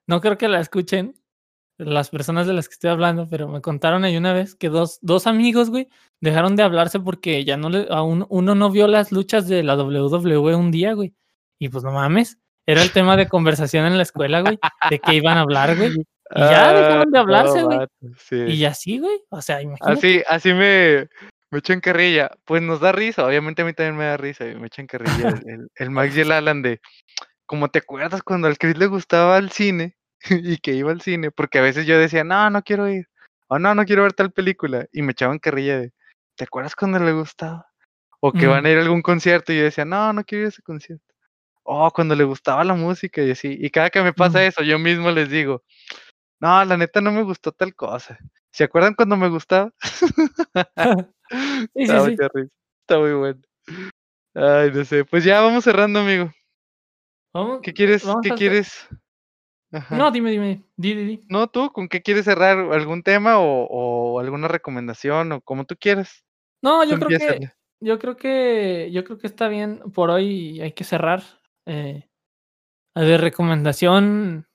no 0.08 0.20
creo 0.20 0.38
que 0.38 0.48
la 0.48 0.60
escuchen 0.60 1.14
las 1.78 2.10
personas 2.10 2.48
de 2.48 2.54
las 2.54 2.68
que 2.68 2.74
estoy 2.74 2.90
hablando, 2.90 3.30
pero 3.30 3.48
me 3.48 3.62
contaron 3.62 4.04
ahí 4.04 4.18
una 4.18 4.34
vez 4.34 4.56
que 4.56 4.70
dos, 4.70 4.98
dos 5.02 5.28
amigos, 5.28 5.70
güey, 5.70 5.88
dejaron 6.20 6.56
de 6.56 6.64
hablarse 6.64 7.00
porque 7.00 7.46
ya 7.46 7.56
no 7.56 7.70
le, 7.70 7.86
a 7.92 8.02
uno, 8.02 8.28
no 8.56 8.72
vio 8.72 8.88
las 8.88 9.12
luchas 9.12 9.48
de 9.48 9.62
la 9.62 9.76
WWE 9.76 10.56
un 10.56 10.72
día, 10.72 10.94
güey. 10.94 11.14
Y 11.60 11.70
pues 11.70 11.84
no 11.84 11.92
mames, 11.92 12.40
era 12.68 12.84
el 12.84 12.92
tema 12.92 13.18
de 13.18 13.28
conversación 13.28 13.86
en 13.86 13.98
la 13.98 14.04
escuela, 14.04 14.42
güey, 14.42 14.60
de 14.90 15.00
que 15.00 15.16
iban 15.16 15.38
a 15.38 15.42
hablar, 15.42 15.76
güey. 15.76 15.94
Y 16.36 16.40
ya 16.40 16.74
dejaron 16.74 17.12
de 17.12 17.18
ah, 17.18 17.22
hablarse, 17.22 17.64
güey. 17.64 17.80
Y 18.54 18.66
así, 18.66 19.00
güey. 19.00 19.22
O 19.30 19.42
sea, 19.42 19.62
imagínate. 19.62 19.94
Así, 19.94 20.24
así 20.28 20.54
me, 20.54 21.08
me 21.50 21.60
echan 21.60 21.80
carrilla. 21.80 22.30
Pues 22.44 22.62
nos 22.62 22.82
da 22.82 22.92
risa, 22.92 23.26
obviamente 23.26 23.62
a 23.62 23.66
mí 23.66 23.74
también 23.74 23.96
me 23.96 24.06
da 24.06 24.18
risa. 24.18 24.46
Y 24.46 24.56
me 24.56 24.68
echan 24.68 24.86
carrilla 24.86 25.30
el, 25.46 25.70
el, 25.74 25.90
Max 25.90 26.18
y 26.18 26.22
el 26.22 26.32
Alan 26.34 26.62
de, 26.62 26.82
como 27.48 27.70
te 27.70 27.80
acuerdas 27.80 28.22
cuando 28.22 28.48
al 28.48 28.58
Chris 28.58 28.78
le 28.78 28.88
gustaba 28.88 29.38
el 29.38 29.52
cine 29.52 29.96
y 30.30 30.58
que 30.58 30.74
iba 30.74 30.92
al 30.92 31.02
cine, 31.02 31.32
porque 31.32 31.60
a 31.60 31.62
veces 31.62 31.86
yo 31.86 31.98
decía, 31.98 32.24
no, 32.24 32.50
no 32.50 32.62
quiero 32.62 32.90
ir, 32.90 33.08
o 33.48 33.58
no, 33.58 33.74
no 33.74 33.86
quiero 33.86 34.04
ver 34.04 34.14
tal 34.14 34.32
película, 34.32 34.88
y 34.92 35.02
me 35.02 35.14
echaban 35.14 35.40
carrilla 35.40 35.80
de, 35.80 35.94
¿te 36.36 36.44
acuerdas 36.44 36.76
cuando 36.76 37.00
le 37.00 37.14
gustaba? 37.14 37.68
O 38.20 38.32
que 38.32 38.48
van 38.48 38.66
a 38.66 38.70
ir 38.70 38.78
a 38.78 38.82
algún 38.82 39.04
concierto 39.04 39.54
y 39.54 39.58
yo 39.58 39.64
decía, 39.64 39.86
no, 39.86 40.12
no 40.12 40.24
quiero 40.24 40.42
ir 40.42 40.46
a 40.48 40.50
ese 40.50 40.64
concierto. 40.64 41.07
Oh, 41.70 41.92
cuando 41.92 42.16
le 42.16 42.24
gustaba 42.24 42.64
la 42.64 42.76
música 42.76 43.22
y 43.22 43.32
así. 43.32 43.58
Y 43.60 43.70
cada 43.70 43.90
que 43.90 44.02
me 44.02 44.14
pasa 44.14 44.42
eso, 44.46 44.64
yo 44.64 44.80
mismo 44.80 45.12
les 45.12 45.30
digo, 45.30 45.64
no, 46.40 46.64
la 46.64 46.78
neta 46.78 47.02
no 47.02 47.12
me 47.12 47.24
gustó 47.24 47.52
tal 47.52 47.76
cosa. 47.76 48.18
¿Se 48.52 48.64
acuerdan 48.64 48.94
cuando 48.94 49.18
me 49.18 49.28
gustaba? 49.28 49.74
sí, 51.76 51.88
sí, 51.88 52.16
sí. 52.16 52.50
Está 52.82 53.00
muy 53.00 53.14
bueno. 53.14 53.42
Ay, 54.34 54.72
no 54.72 54.86
sé. 54.86 55.04
Pues 55.04 55.26
ya 55.26 55.42
vamos 55.42 55.66
cerrando, 55.66 56.00
amigo. 56.00 56.32
¿Vamos? 57.34 57.60
¿Qué 57.62 57.74
quieres? 57.74 58.06
¿Qué 58.24 58.30
quieres? 58.32 58.88
No, 59.90 60.10
dime, 60.10 60.32
dime. 60.32 60.64
Di, 60.78 60.94
di, 60.94 61.26
No, 61.28 61.48
tú, 61.48 61.72
¿con 61.74 61.90
qué 61.90 62.02
quieres 62.02 62.24
cerrar? 62.24 62.58
¿Algún 62.58 63.04
tema 63.04 63.40
o, 63.40 64.20
alguna 64.22 64.48
recomendación 64.48 65.34
o 65.34 65.42
como 65.42 65.66
tú 65.66 65.76
quieras? 65.78 66.24
No, 66.62 66.86
yo 66.86 66.98
creo 66.98 67.20
que 67.20 67.52
yo 67.80 68.00
creo 68.00 68.16
que 68.16 68.90
yo 68.92 69.04
creo 69.04 69.18
que 69.18 69.28
está 69.28 69.50
bien. 69.50 69.82
Por 69.94 70.10
hoy 70.10 70.62
hay 70.62 70.72
que 70.72 70.86
cerrar. 70.86 71.22
Eh, 71.68 72.10
de 72.96 73.18
recomendación 73.18 74.48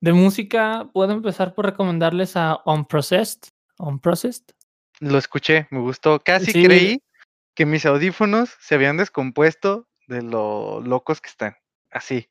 de 0.00 0.12
música, 0.12 0.90
puedo 0.92 1.12
empezar 1.12 1.54
por 1.54 1.66
recomendarles 1.66 2.36
a 2.36 2.60
Unprocessed. 2.66 3.48
Unprocessed. 3.78 4.54
Lo 4.98 5.16
escuché, 5.18 5.66
me 5.70 5.78
gustó. 5.78 6.20
Casi 6.20 6.52
creí 6.52 7.02
que 7.54 7.64
mis 7.64 7.86
audífonos 7.86 8.56
se 8.60 8.74
habían 8.74 8.96
descompuesto 8.96 9.88
de 10.06 10.22
lo 10.22 10.80
locos 10.80 11.20
que 11.20 11.30
están. 11.30 11.56
Así. 11.90 12.28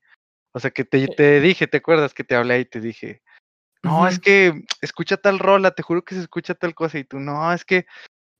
O 0.51 0.59
sea, 0.59 0.71
que 0.71 0.83
te, 0.83 1.03
eh 1.03 1.07
te 1.15 1.39
dije, 1.39 1.67
¿te 1.67 1.77
acuerdas 1.77 2.13
que 2.13 2.23
te 2.23 2.35
hablé 2.35 2.59
y 2.59 2.65
te 2.65 2.79
dije? 2.81 3.21
No, 3.81 4.07
es 4.07 4.19
que 4.19 4.65
escucha 4.81 5.15
tal 5.15 5.39
rola, 5.39 5.71
te 5.71 5.83
juro 5.83 6.03
que 6.03 6.15
se 6.15 6.21
escucha 6.21 6.53
tal 6.53 6.75
cosa. 6.75 6.99
Y 6.99 7.05
tú, 7.05 7.19
no, 7.19 7.53
es 7.53 7.63
que 7.63 7.85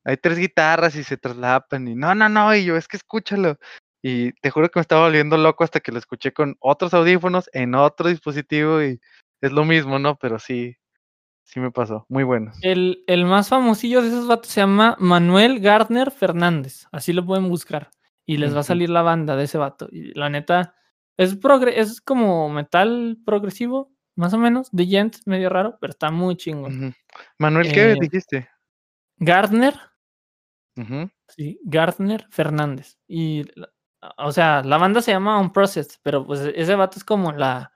hay 0.04 0.18
tres 0.18 0.38
guitarras 0.38 0.96
y 0.96 1.04
se 1.04 1.18
traslapan. 1.18 1.88
Y 1.88 1.96
no, 1.96 2.14
no, 2.14 2.28
no. 2.28 2.54
Y 2.54 2.66
yo, 2.66 2.76
es 2.76 2.88
que 2.88 2.98
escúchalo. 2.98 3.58
Y 4.02 4.32
te 4.34 4.50
juro 4.50 4.70
que 4.70 4.80
me 4.80 4.82
estaba 4.82 5.06
volviendo 5.06 5.38
loco 5.38 5.64
hasta 5.64 5.80
que 5.80 5.92
lo 5.92 6.00
escuché 6.00 6.32
con 6.32 6.56
otros 6.60 6.94
audífonos 6.94 7.50
en 7.54 7.76
otro 7.76 8.10
dispositivo. 8.10 8.82
Y 8.82 9.00
es 9.42 9.52
lo 9.52 9.66
mismo, 9.66 10.00
¿no? 10.00 10.16
Pero 10.16 10.40
sí, 10.40 10.78
sí 11.44 11.60
me 11.60 11.72
pasó. 11.72 12.06
Muy 12.10 12.24
bueno. 12.24 12.52
El, 12.62 13.04
el 13.08 13.26
más 13.26 13.50
famosillo 13.50 14.02
de 14.02 14.10
esos 14.10 14.28
vatos 14.28 14.52
se 14.52 14.62
llama 14.62 14.96
Manuel 15.00 15.60
Gardner 15.60 16.12
Fernández. 16.12 16.86
Así 16.92 17.12
lo 17.14 17.26
pueden 17.26 17.50
buscar. 17.50 17.90
Y 18.26 18.38
les 18.38 18.56
va 18.56 18.60
a 18.60 18.64
salir 18.64 18.90
la 18.90 19.02
banda 19.02 19.36
de 19.36 19.46
ese 19.46 19.58
vato. 19.58 19.88
Y 19.92 20.14
la 20.14 20.30
neta 20.30 20.76
es, 21.18 21.38
es 21.76 22.00
como 22.00 22.50
metal 22.50 23.18
progresivo, 23.26 23.92
más 24.16 24.34
o 24.34 24.38
menos. 24.38 24.70
De 24.72 24.86
Gent, 24.86 25.18
medio 25.26 25.50
raro, 25.50 25.78
pero 25.82 25.92
está 25.92 26.12
muy 26.12 26.38
chingo. 26.38 26.70
Manuel, 27.38 27.74
¿qué 27.74 27.92
eh, 27.92 27.98
dijiste? 28.00 28.50
Gardner. 29.18 29.74
Sí, 31.28 31.60
Gardner 31.64 32.26
Fernández. 32.30 32.98
Y, 33.06 33.44
o 34.18 34.32
sea, 34.32 34.64
la 34.64 34.78
banda 34.78 35.02
se 35.02 35.12
llama 35.12 35.40
On 35.40 35.52
Process, 35.52 36.00
pero 36.04 36.26
pues 36.26 36.42
ese 36.56 36.76
vato 36.76 36.98
es 36.98 37.04
como 37.04 37.32
la 37.32 37.72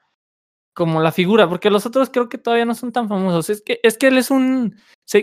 como 0.74 1.02
la 1.02 1.12
figura, 1.12 1.48
porque 1.48 1.70
los 1.70 1.86
otros 1.86 2.10
creo 2.10 2.30
que 2.30 2.38
todavía 2.38 2.66
no 2.66 2.76
son 2.76 2.92
tan 2.92 3.08
famosos. 3.08 3.50
Es 3.50 3.62
que, 3.62 3.80
es 3.84 3.98
que 3.98 4.08
él 4.08 4.18
es 4.18 4.32
un. 4.32 4.76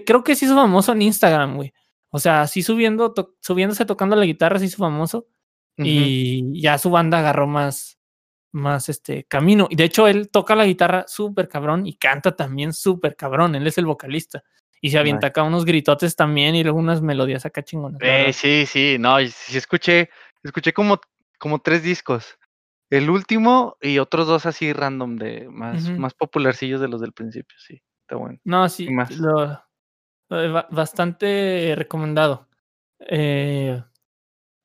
creo 0.07 0.23
que 0.25 0.35
sí 0.37 0.45
hizo 0.45 0.55
famoso 0.55 0.93
en 0.93 1.03
Instagram, 1.03 1.57
güey. 1.57 1.73
O 2.11 2.19
sea, 2.19 2.47
sí 2.47 2.63
subiendo, 2.63 3.13
subiéndose 3.41 3.85
tocando 3.85 4.17
la 4.17 4.25
guitarra, 4.25 4.59
sí 4.59 4.67
hizo 4.67 4.79
famoso. 4.79 5.27
Y 5.83 6.61
ya 6.61 6.77
su 6.77 6.91
banda 6.91 7.21
agarró 7.21 7.47
más, 7.47 7.99
más 8.53 8.91
este 8.91 9.25
camino. 9.25 9.67
Y 9.71 9.77
de 9.77 9.85
hecho, 9.85 10.09
él 10.09 10.29
toca 10.29 10.55
la 10.55 10.67
guitarra 10.67 11.07
súper 11.09 11.49
cabrón 11.49 11.87
y 11.87 11.97
canta 11.97 12.37
también 12.37 12.75
súper 12.75 13.17
cabrón. 13.17 13.55
Él 13.55 13.67
es 13.67 13.79
el 13.79 13.87
vocalista. 13.87 14.45
Y 14.83 14.91
se 14.91 14.99
avienta 14.99 15.29
acá 15.29 15.43
unos 15.43 15.65
gritotes 15.65 16.17
también 16.17 16.55
y 16.55 16.63
luego 16.63 16.79
unas 16.79 17.01
melodías 17.01 17.47
acá 17.47 17.63
chingonas. 17.63 18.01
Eh, 18.03 18.33
sí, 18.33 18.67
sí, 18.67 18.97
no, 18.99 19.19
sí 19.27 19.57
escuché, 19.57 20.11
escuché 20.43 20.73
como, 20.73 21.01
como 21.39 21.61
tres 21.61 21.83
discos. 21.83 22.39
El 22.91 23.09
último 23.09 23.77
y 23.81 23.99
otros 23.99 24.27
dos 24.27 24.47
así 24.47 24.73
random 24.73 25.17
de 25.17 25.49
más, 25.49 25.89
más 25.91 26.15
popularcillos 26.15 26.81
de 26.81 26.89
los 26.89 27.01
del 27.01 27.13
principio, 27.13 27.57
sí. 27.59 27.81
Está 28.03 28.17
bueno. 28.17 28.41
No, 28.45 28.69
sí, 28.69 28.89
lo, 29.19 29.63
bastante 30.71 31.75
recomendado. 31.77 32.49
Eh, 33.01 33.81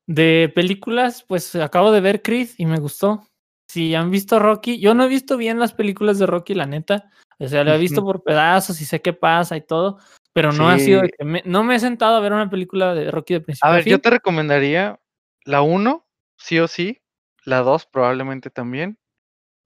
de 0.08 0.52
películas, 0.54 1.24
pues 1.26 1.54
acabo 1.56 1.92
de 1.92 2.00
ver 2.00 2.22
Creed 2.22 2.48
y 2.56 2.66
me 2.66 2.78
gustó. 2.78 3.26
Si 3.68 3.94
han 3.94 4.10
visto 4.10 4.38
Rocky, 4.38 4.78
yo 4.78 4.94
no 4.94 5.04
he 5.04 5.08
visto 5.08 5.36
bien 5.36 5.58
las 5.58 5.72
películas 5.72 6.18
de 6.18 6.26
Rocky, 6.26 6.54
la 6.54 6.66
neta. 6.66 7.10
O 7.38 7.48
sea, 7.48 7.64
lo 7.64 7.72
he 7.72 7.78
visto 7.78 8.02
por 8.02 8.22
pedazos 8.22 8.80
y 8.80 8.84
sé 8.84 9.02
qué 9.02 9.12
pasa 9.12 9.56
y 9.56 9.60
todo, 9.60 9.98
pero 10.32 10.52
no 10.52 10.68
ha 10.68 10.78
sido 10.78 11.02
que 11.02 11.42
no 11.44 11.64
me 11.64 11.74
he 11.74 11.80
sentado 11.80 12.16
a 12.16 12.20
ver 12.20 12.32
una 12.32 12.48
película 12.48 12.94
de 12.94 13.10
Rocky 13.10 13.34
de 13.34 13.40
principio. 13.40 13.68
A 13.68 13.74
ver, 13.74 13.84
yo 13.84 14.00
te 14.00 14.10
recomendaría 14.10 14.98
la 15.46 15.62
1, 15.62 16.06
sí 16.36 16.58
o 16.58 16.68
sí, 16.68 17.02
la 17.44 17.60
2 17.60 17.86
probablemente 17.86 18.50
también, 18.50 18.98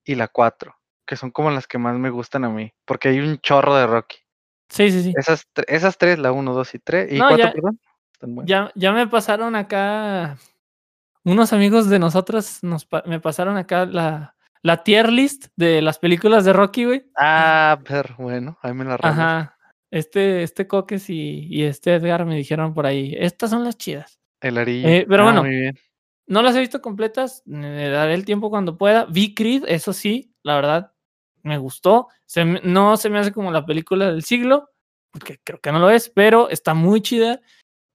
y 0.04 0.14
la 0.14 0.28
4, 0.28 0.76
que 1.06 1.16
son 1.16 1.30
como 1.30 1.50
las 1.50 1.66
que 1.66 1.78
más 1.78 1.98
me 1.98 2.10
gustan 2.10 2.44
a 2.44 2.50
mí, 2.50 2.72
porque 2.84 3.08
hay 3.08 3.20
un 3.20 3.38
chorro 3.38 3.74
de 3.74 3.86
Rocky. 3.86 4.18
Sí, 4.68 4.90
sí, 4.92 5.02
sí. 5.02 5.12
Esas, 5.16 5.48
esas 5.66 5.98
tres, 5.98 6.18
la 6.18 6.30
1, 6.30 6.52
2 6.54 6.74
y 6.74 6.78
3, 6.78 7.12
y 7.12 7.18
4, 7.18 7.52
perdón. 7.52 7.80
Ya, 8.46 8.70
ya 8.74 8.92
me 8.92 9.08
pasaron 9.08 9.56
acá 9.56 10.36
unos 11.24 11.52
amigos 11.52 11.88
de 11.88 11.98
nosotros 11.98 12.62
nos 12.62 12.86
me 13.06 13.20
pasaron 13.20 13.56
acá 13.56 13.86
la, 13.86 14.36
la 14.62 14.82
tier 14.82 15.10
list 15.10 15.46
de 15.56 15.82
las 15.82 15.98
películas 15.98 16.44
de 16.44 16.52
Rocky, 16.52 16.84
güey. 16.84 17.10
Ah, 17.16 17.78
pero 17.86 18.14
bueno, 18.18 18.58
ahí 18.62 18.74
me 18.74 18.84
la 18.84 18.96
Ajá. 19.00 19.56
Este, 19.90 20.44
este 20.44 20.68
Coques 20.68 21.10
y, 21.10 21.46
y, 21.50 21.64
este 21.64 21.94
Edgar 21.94 22.24
me 22.24 22.36
dijeron 22.36 22.74
por 22.74 22.86
ahí, 22.86 23.14
estas 23.18 23.50
son 23.50 23.64
las 23.64 23.76
chidas. 23.76 24.19
El 24.40 24.58
arillo. 24.58 24.88
Eh, 24.88 25.06
pero 25.08 25.28
ah, 25.28 25.32
bueno, 25.32 25.72
no 26.26 26.42
las 26.42 26.54
he 26.54 26.60
visto 26.60 26.80
completas, 26.80 27.42
me 27.44 27.88
daré 27.88 28.14
el 28.14 28.24
tiempo 28.24 28.50
cuando 28.50 28.78
pueda. 28.78 29.04
Vi 29.06 29.34
Creed, 29.34 29.64
eso 29.66 29.92
sí, 29.92 30.32
la 30.42 30.54
verdad, 30.54 30.92
me 31.42 31.58
gustó. 31.58 32.08
Se 32.24 32.44
no 32.44 32.96
se 32.96 33.10
me 33.10 33.18
hace 33.18 33.32
como 33.32 33.50
la 33.50 33.66
película 33.66 34.10
del 34.10 34.22
siglo, 34.22 34.70
porque 35.10 35.40
creo 35.42 35.60
que 35.60 35.72
no 35.72 35.80
lo 35.80 35.90
es, 35.90 36.08
pero 36.08 36.48
está 36.48 36.72
muy 36.72 37.00
chida. 37.00 37.40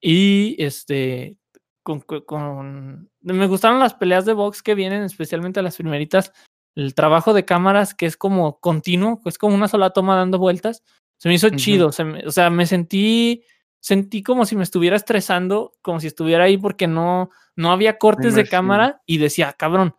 Y 0.02 0.56
este, 0.60 1.38
con, 1.82 3.10
me 3.22 3.48
gustaron 3.48 3.80
las 3.80 3.93
peleas 3.93 4.26
de 4.26 4.34
box 4.34 4.62
que 4.62 4.76
vienen, 4.76 5.04
especialmente 5.04 5.62
las 5.62 5.78
primeritas. 5.78 6.34
El 6.76 6.93
trabajo 6.93 7.34
de 7.34 7.46
cámaras 7.46 7.93
que 7.96 8.06
es 8.06 8.18
como 8.18 8.60
continuo, 8.60 9.22
es 9.26 9.38
como 9.38 9.56
una 9.56 9.70
sola 9.70 9.91
toma 9.91 10.16
dando 10.18 10.39
vueltas. 10.39 10.84
Se 11.18 11.30
me 11.30 11.36
hizo 11.36 11.50
chido, 11.52 11.88
o 11.88 12.32
sea, 12.32 12.50
me 12.50 12.66
sentí 12.66 13.43
sentí 13.80 14.23
como 14.23 14.45
si 14.45 14.55
me 14.55 14.63
estuviera 14.63 14.95
estresando, 14.95 15.73
como 15.82 15.99
si 15.99 16.07
estuviera 16.07 16.45
ahí 16.45 16.57
porque 16.57 16.88
no, 16.88 17.30
no 17.55 17.71
había 17.71 17.97
cortes 17.97 18.36
de 18.36 18.47
cámara 18.47 19.01
y 19.05 19.17
decía, 19.17 19.53
cabrón, 19.53 19.95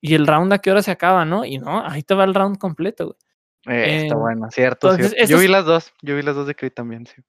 y 0.00 0.14
el 0.14 0.26
round 0.26 0.52
a 0.52 0.58
qué 0.58 0.70
hora 0.70 0.82
se 0.82 0.90
acaba, 0.90 1.24
¿no? 1.24 1.44
Y 1.44 1.58
no, 1.58 1.86
ahí 1.86 2.02
te 2.02 2.14
va 2.14 2.24
el 2.24 2.34
round 2.34 2.58
completo, 2.58 3.06
güey. 3.06 3.18
Eh, 3.66 4.04
está 4.04 4.16
bueno, 4.16 4.48
cierto. 4.50 4.96
Yo 4.96 5.38
vi 5.38 5.48
las 5.48 5.64
dos, 5.64 5.92
yo 6.02 6.16
vi 6.16 6.22
las 6.22 6.34
dos 6.34 6.46
de 6.46 6.54
Creed 6.54 6.72
también, 6.72 7.06
sí. 7.06 7.22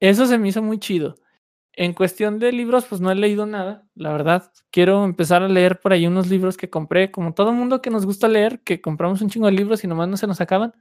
Eso 0.00 0.26
se 0.26 0.38
me 0.38 0.48
hizo 0.48 0.62
muy 0.62 0.78
chido. 0.78 1.16
En 1.74 1.94
cuestión 1.94 2.38
de 2.38 2.52
libros, 2.52 2.84
pues 2.84 3.00
no 3.00 3.10
he 3.10 3.14
leído 3.14 3.46
nada, 3.46 3.86
la 3.94 4.12
verdad. 4.12 4.52
Quiero 4.70 5.04
empezar 5.04 5.42
a 5.42 5.48
leer 5.48 5.80
por 5.80 5.92
ahí 5.92 6.06
unos 6.06 6.28
libros 6.28 6.56
que 6.56 6.68
compré, 6.68 7.10
como 7.10 7.34
todo 7.34 7.52
mundo 7.52 7.80
que 7.80 7.90
nos 7.90 8.04
gusta 8.04 8.28
leer, 8.28 8.60
que 8.60 8.80
compramos 8.80 9.22
un 9.22 9.30
chingo 9.30 9.46
de 9.46 9.52
libros 9.52 9.82
y 9.82 9.86
nomás 9.86 10.08
no 10.08 10.16
se 10.16 10.26
nos 10.26 10.40
acaban. 10.40 10.74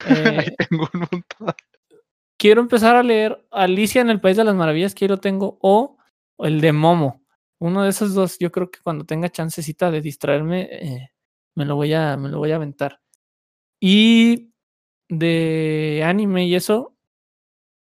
ahí 0.00 0.46
eh, 0.46 0.56
tengo 0.68 0.88
un 0.92 1.00
montón. 1.00 1.54
Quiero 2.38 2.60
empezar 2.60 2.94
a 2.94 3.02
leer 3.02 3.44
Alicia 3.50 4.00
en 4.00 4.10
el 4.10 4.20
País 4.20 4.36
de 4.36 4.44
las 4.44 4.54
Maravillas, 4.54 4.94
quiero 4.94 5.18
tengo, 5.18 5.58
o 5.60 5.98
el 6.38 6.60
de 6.60 6.72
Momo. 6.72 7.24
Uno 7.58 7.82
de 7.82 7.90
esos 7.90 8.14
dos, 8.14 8.38
yo 8.38 8.52
creo 8.52 8.70
que 8.70 8.78
cuando 8.80 9.04
tenga 9.04 9.28
chancecita 9.28 9.90
de 9.90 10.00
distraerme, 10.00 10.68
eh, 10.70 11.10
me, 11.56 11.64
lo 11.64 11.74
voy 11.74 11.92
a, 11.94 12.16
me 12.16 12.28
lo 12.28 12.38
voy 12.38 12.52
a 12.52 12.56
aventar. 12.56 13.00
Y 13.80 14.52
de 15.08 16.02
anime 16.04 16.46
y 16.46 16.54
eso, 16.54 16.96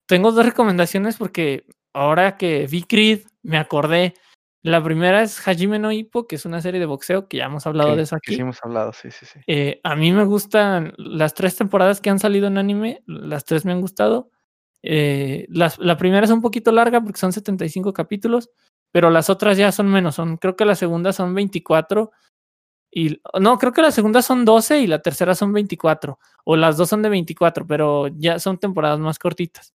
tengo 0.07 0.31
dos 0.31 0.45
recomendaciones 0.45 1.17
porque 1.17 1.65
ahora 1.91 2.37
que 2.37 2.67
vi 2.67 2.83
Creed, 2.83 3.21
me 3.41 3.57
acordé. 3.57 4.13
La 4.61 4.81
primera 4.83 5.23
es 5.23 5.45
Hajime 5.45 5.79
no 5.79 5.91
Ippo, 5.91 6.27
que 6.27 6.35
es 6.35 6.45
una 6.45 6.61
serie 6.61 6.79
de 6.79 6.85
boxeo, 6.85 7.27
que 7.27 7.37
ya 7.37 7.45
hemos 7.45 7.65
hablado 7.65 7.95
de 7.95 8.03
eso 8.03 8.15
aquí. 8.15 8.35
sí, 8.35 8.41
hemos 8.41 8.63
hablado, 8.63 8.93
sí, 8.93 9.09
sí, 9.11 9.25
sí. 9.25 9.39
Eh, 9.47 9.81
a 9.83 9.95
mí 9.95 10.13
me 10.13 10.23
gustan 10.23 10.93
las 10.97 11.33
tres 11.33 11.57
temporadas 11.57 11.99
que 11.99 12.09
han 12.09 12.19
salido 12.19 12.47
en 12.47 12.57
anime, 12.57 13.03
las 13.07 13.43
tres 13.45 13.65
me 13.65 13.71
han 13.71 13.81
gustado. 13.81 14.29
Eh, 14.83 15.47
la 15.49 15.97
primera 15.97 16.25
es 16.25 16.31
un 16.31 16.41
poquito 16.41 16.71
larga 16.71 17.01
porque 17.01 17.19
son 17.19 17.31
75 17.33 17.93
capítulos, 17.93 18.49
pero 18.91 19.09
las 19.09 19.29
otras 19.29 19.57
ya 19.57 19.71
son 19.71 19.87
menos, 19.89 20.15
son, 20.15 20.37
creo 20.37 20.55
que 20.55 20.65
la 20.65 20.75
segunda 20.75 21.13
son 21.13 21.33
24 21.33 22.11
y 22.91 23.19
no, 23.39 23.57
creo 23.57 23.73
que 23.73 23.81
la 23.81 23.91
segunda 23.91 24.21
son 24.21 24.45
12 24.45 24.81
y 24.81 24.87
la 24.87 25.01
tercera 25.01 25.33
son 25.33 25.51
24 25.51 26.19
o 26.45 26.55
las 26.55 26.77
dos 26.77 26.89
son 26.89 27.01
de 27.01 27.09
24, 27.09 27.65
pero 27.65 28.07
ya 28.09 28.37
son 28.39 28.59
temporadas 28.59 28.99
más 28.99 29.17
cortitas. 29.17 29.73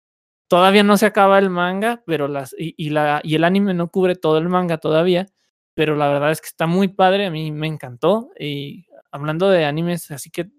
Todavía 0.48 0.84
no 0.84 0.96
se 0.96 1.06
acaba 1.06 1.38
el 1.40 1.50
manga, 1.50 2.02
pero 2.06 2.28
las 2.28 2.54
y, 2.56 2.90
la 2.90 3.20
y 3.24 3.34
el 3.34 3.44
anime 3.44 3.74
no 3.74 3.88
cubre 3.90 4.14
todo 4.16 4.38
el 4.38 4.48
manga 4.48 4.78
todavía, 4.78 5.26
pero 5.74 5.96
la 5.96 6.08
verdad 6.08 6.30
es 6.30 6.40
que 6.40 6.46
está 6.46 6.66
muy 6.66 6.88
padre, 6.88 7.26
a 7.26 7.30
mí 7.30 7.50
me 7.52 7.66
encantó 7.66 8.30
y 8.38 8.86
hablando 9.10 9.50
de 9.50 9.64
animes, 9.64 10.10
así 10.12 10.30
que 10.30 10.50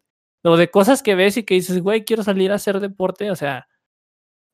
o 0.43 0.57
de 0.57 0.69
cosas 0.69 1.03
que 1.03 1.15
ves 1.15 1.37
y 1.37 1.43
que 1.43 1.55
dices, 1.55 1.81
güey, 1.81 2.05
quiero 2.05 2.23
salir 2.23 2.51
a 2.51 2.55
hacer 2.55 2.79
deporte, 2.81 3.31
o 3.31 3.35
sea, 3.35 3.67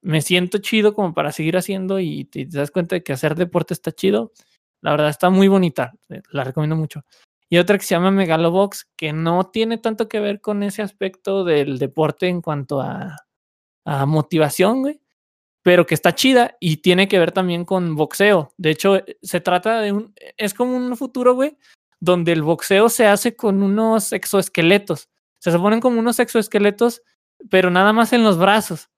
me 0.06 0.22
siento 0.22 0.60
chido 0.60 0.93
como 0.93 1.14
para 1.14 1.32
seguir 1.32 1.58
haciendo 1.58 1.99
y 1.99 2.26
te, 2.26 2.45
das 2.45 2.72
cuenta 2.72 2.95
de 2.95 3.03
que 3.03 3.14
hacer 3.14 3.36
deporte 3.36 3.74
está 3.74 3.91
chido. 3.91 4.32
La 4.82 4.91
verdad 4.91 5.10
está 5.10 5.30
muy 5.30 5.47
bonita, 5.47 5.93
eh, 6.10 6.22
la 6.32 6.43
recomiendo 6.43 6.76
mucho. 6.76 7.03
Y 7.49 7.58
otra 7.58 7.78
que 7.78 7.86
se 7.86 7.95
llama 7.95 8.12
Megalobox, 8.12 8.88
que 8.95 9.14
no 9.14 9.49
tiene 9.49 9.78
tanto 9.78 10.08
que 10.08 10.20
ver 10.20 10.41
con 10.41 10.64
ese 10.64 10.82
aspecto 10.82 11.43
del 11.43 11.80
deporte 11.80 12.28
en 12.28 12.41
cuanto 12.41 12.82
a, 12.82 13.18
a 13.86 14.06
motivación, 14.06 14.82
güey 14.82 15.01
pero 15.66 15.88
que 15.88 15.95
está 15.95 16.14
chida 16.14 16.58
y 16.60 16.78
tiene 16.78 17.08
que 17.08 17.18
ver 17.18 17.32
también 17.32 17.66
con 17.66 17.95
boxeo. 17.95 18.53
De 18.56 18.70
hecho, 18.70 18.97
eh, 18.97 19.18
se 19.24 19.41
trata 19.41 19.82
de 19.82 19.93
un, 19.93 20.14
es 20.38 20.53
como 20.53 20.78
un 20.78 20.95
futuro, 20.95 21.34
güey, 21.34 21.58
donde 21.99 22.34
el 22.34 22.43
boxeo 22.43 22.88
se 22.88 23.08
hace 23.08 23.36
con 23.36 23.64
unos 23.64 24.14
exoesqueletos. 24.14 25.10
Se 25.39 25.58
ponen 25.58 25.82
como 25.82 25.99
unos 25.99 26.20
exoesqueletos, 26.20 27.01
pero 27.49 27.72
nada 27.72 27.93
más 27.93 28.14
en 28.14 28.24
los 28.24 28.38
brazos. 28.38 28.91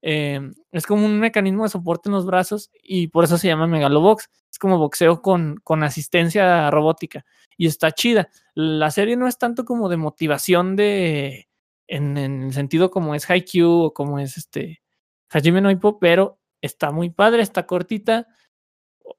Em, 0.00 0.54
es 0.70 0.86
como 0.86 1.04
un 1.04 1.18
mecanismo 1.18 1.64
de 1.64 1.70
soporte 1.70 2.08
en 2.08 2.14
los 2.14 2.24
brazos 2.24 2.70
y 2.82 3.08
por 3.08 3.24
eso 3.24 3.38
se 3.38 3.48
llama 3.48 3.66
Megalobox. 3.66 4.30
Es 4.50 4.58
como 4.58 4.78
boxeo 4.78 5.22
con, 5.22 5.56
con 5.64 5.82
asistencia 5.82 6.70
robótica 6.70 7.24
y 7.56 7.66
está 7.66 7.92
chida. 7.92 8.30
La 8.54 8.90
serie 8.90 9.16
no 9.16 9.28
es 9.28 9.38
tanto 9.38 9.64
como 9.64 9.88
de 9.88 9.96
motivación 9.96 10.76
de 10.76 11.48
en, 11.88 12.16
el 12.16 12.52
sentido 12.52 12.90
como 12.90 13.14
es 13.14 13.28
Haikyuu 13.28 13.84
o 13.84 13.94
como 13.94 14.18
es 14.18 14.36
este 14.36 14.82
Hajime 15.30 15.60
no 15.60 15.70
Ippo, 15.70 15.98
pero 15.98 16.40
está 16.62 16.90
muy 16.90 17.10
padre, 17.10 17.42
está 17.42 17.66
cortita. 17.66 18.26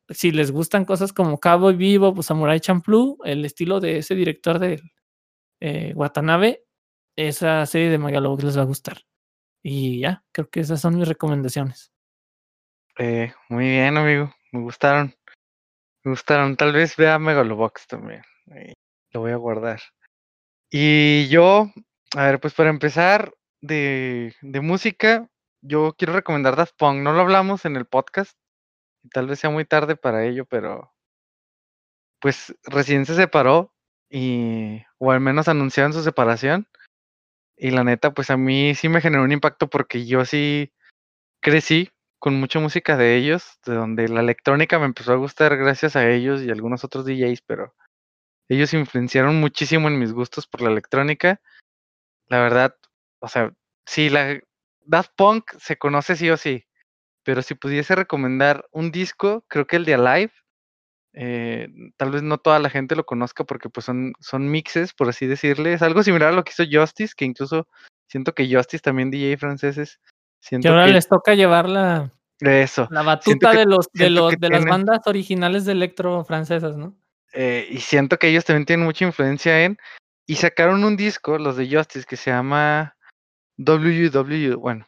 Si 0.10 0.32
les 0.32 0.52
gustan 0.52 0.86
cosas 0.86 1.14
como 1.14 1.40
Cowboy 1.40 1.76
Vivo, 1.76 2.14
pues 2.14 2.28
Samurai 2.28 2.60
Champloo, 2.60 3.18
el 3.26 3.46
estilo 3.46 3.80
de 3.80 4.00
ese 4.00 4.16
director 4.16 4.60
de 4.60 4.82
eh, 5.60 5.94
Watanabe, 5.96 6.66
esa 7.16 7.66
serie 7.66 7.90
de 7.90 7.98
Megalobox 7.98 8.44
les 8.44 8.58
va 8.58 8.64
a 8.64 8.66
gustar. 8.66 9.09
Y 9.62 10.00
ya, 10.00 10.24
creo 10.32 10.50
que 10.50 10.62
esas 10.62 10.82
son 10.82 10.98
mis 10.98 11.08
recomendaciones. 11.08 11.92
Eh, 12.98 13.34
muy 13.50 13.66
bien, 13.66 13.98
amigo. 13.98 14.34
Me 14.52 14.62
gustaron. 14.62 15.16
Me 16.04 16.12
gustaron. 16.12 16.56
Tal 16.56 16.74
vez 16.74 16.96
vea 16.96 17.20
Megalobox 17.20 17.88
también. 17.88 18.24
lo 19.12 19.22
voy 19.22 19.32
a 19.32 19.38
guardar. 19.38 19.82
Y 20.70 21.28
yo, 21.30 21.72
a 22.16 22.26
ver, 22.26 22.40
pues 22.40 22.54
para 22.54 22.70
empezar, 22.70 23.34
de, 23.62 24.36
de 24.42 24.62
música, 24.62 25.30
yo 25.62 25.94
quiero 25.98 26.14
recomendar 26.14 26.56
Daft 26.56 26.76
Punk. 26.78 27.00
No 27.00 27.14
lo 27.14 27.22
hablamos 27.22 27.66
en 27.66 27.76
el 27.76 27.86
podcast. 27.86 28.38
Tal 29.12 29.28
vez 29.28 29.40
sea 29.40 29.50
muy 29.50 29.66
tarde 29.66 29.96
para 29.96 30.26
ello, 30.26 30.46
pero 30.46 30.94
pues 32.20 32.56
recién 32.64 33.06
se 33.06 33.16
separó 33.16 33.74
y 34.10 34.84
o 34.98 35.12
al 35.12 35.22
menos 35.22 35.48
anunciaron 35.48 35.94
su 35.94 36.04
separación. 36.04 36.68
Y 37.62 37.72
la 37.72 37.84
neta, 37.84 38.14
pues 38.14 38.30
a 38.30 38.38
mí 38.38 38.74
sí 38.74 38.88
me 38.88 39.02
generó 39.02 39.24
un 39.24 39.34
impacto 39.34 39.70
porque 39.70 40.06
yo 40.06 40.24
sí 40.24 40.72
crecí 41.42 41.90
con 42.18 42.40
mucha 42.40 42.60
música 42.60 42.96
de 42.96 43.18
ellos, 43.18 43.60
de 43.66 43.76
donde 43.76 44.08
la 44.08 44.22
electrónica 44.22 44.80
me 44.80 44.86
empezó 44.86 45.12
a 45.12 45.18
gustar 45.18 45.58
gracias 45.58 45.98
a 45.98 46.10
ellos 46.10 46.42
y 46.42 46.52
algunos 46.52 46.86
otros 46.86 47.06
DJs, 47.06 47.42
pero 47.42 47.76
ellos 48.48 48.74
influenciaron 48.74 49.42
muchísimo 49.42 49.90
en 49.90 50.00
mis 50.00 50.14
gustos 50.14 50.48
por 50.48 50.62
la 50.62 50.70
electrónica. 50.70 51.42
La 52.28 52.40
verdad, 52.40 52.76
o 53.20 53.28
sea, 53.28 53.54
sí, 53.86 54.10
la, 54.10 54.40
Daft 54.86 55.12
Punk 55.18 55.52
se 55.60 55.78
conoce 55.78 56.16
sí 56.16 56.30
o 56.30 56.38
sí, 56.38 56.66
pero 57.24 57.42
si 57.42 57.56
pudiese 57.56 57.94
recomendar 57.94 58.68
un 58.72 58.92
disco, 58.92 59.44
creo 59.50 59.68
que 59.68 59.76
el 59.76 59.86
de 59.86 59.96
Alive 59.96 60.34
Eh, 61.14 61.70
tal 61.98 62.12
vez 62.12 62.22
no 62.22 62.38
toda 62.38 62.60
la 62.60 62.70
gente 62.70 62.96
lo 62.96 63.06
conozca 63.06 63.44
porque 63.44 63.70
pues 63.70 63.86
son, 63.86 64.14
son 64.20 64.50
mixes, 64.50 64.94
por 64.94 65.10
así 65.10 65.28
decirle. 65.28 65.74
Es 65.74 65.82
algo 65.82 66.04
similar 66.04 66.30
a 66.30 66.36
lo 66.36 66.44
que 66.44 66.52
hizo 66.52 66.64
Justice, 66.70 67.14
que 67.16 67.26
incluso 67.26 67.68
siento 68.08 68.34
que 68.34 68.54
Justice 68.54 68.82
también 68.82 69.12
DJ 69.12 69.38
franceses. 69.38 70.00
Siento 70.40 70.68
que 70.68 70.70
ahora 70.70 70.88
les 70.88 71.08
toca 71.08 71.34
llevar 71.36 71.68
la, 71.68 72.12
eso. 72.40 72.88
la 72.92 73.02
batuta 73.02 73.52
de 73.52 73.66
los 73.66 73.88
de 73.94 74.10
los 74.10 74.34
de 74.40 74.50
las 74.50 74.66
bandas 74.66 75.02
originales 75.06 75.66
de 75.66 75.74
electro 75.74 76.24
francesas, 76.24 76.78
¿no? 76.78 76.96
Eh, 77.34 77.68
y 77.70 77.78
siento 77.80 78.18
que 78.18 78.28
ellos 78.28 78.46
también 78.46 78.66
tienen 78.66 78.86
mucha 78.86 79.06
influencia 79.06 79.64
en 79.64 79.78
y 80.26 80.36
sacaron 80.36 80.84
un 80.84 80.96
disco, 80.96 81.38
los 81.38 81.58
de 81.58 81.68
Justice, 81.76 82.06
que 82.08 82.16
se 82.16 82.30
llama 82.32 82.96
WW, 83.58 84.58
bueno, 84.60 84.88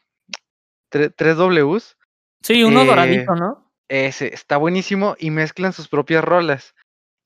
tres 0.89 1.38
Ws. 1.38 1.98
Sí, 2.43 2.64
uno 2.64 2.85
doradito, 2.85 3.35
¿no? 3.35 3.70
Ese, 3.91 4.34
está 4.34 4.55
buenísimo 4.55 5.18
y 5.19 5.31
mezclan 5.31 5.73
sus 5.73 5.89
propias 5.89 6.23
rolas. 6.23 6.76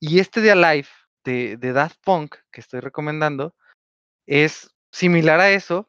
Y 0.00 0.18
este 0.18 0.40
de 0.40 0.50
Alive, 0.50 0.88
de, 1.24 1.56
de 1.56 1.72
Daft 1.72 1.98
Punk, 2.04 2.34
que 2.50 2.60
estoy 2.60 2.80
recomendando, 2.80 3.54
es 4.26 4.74
similar 4.90 5.38
a 5.38 5.50
eso, 5.50 5.88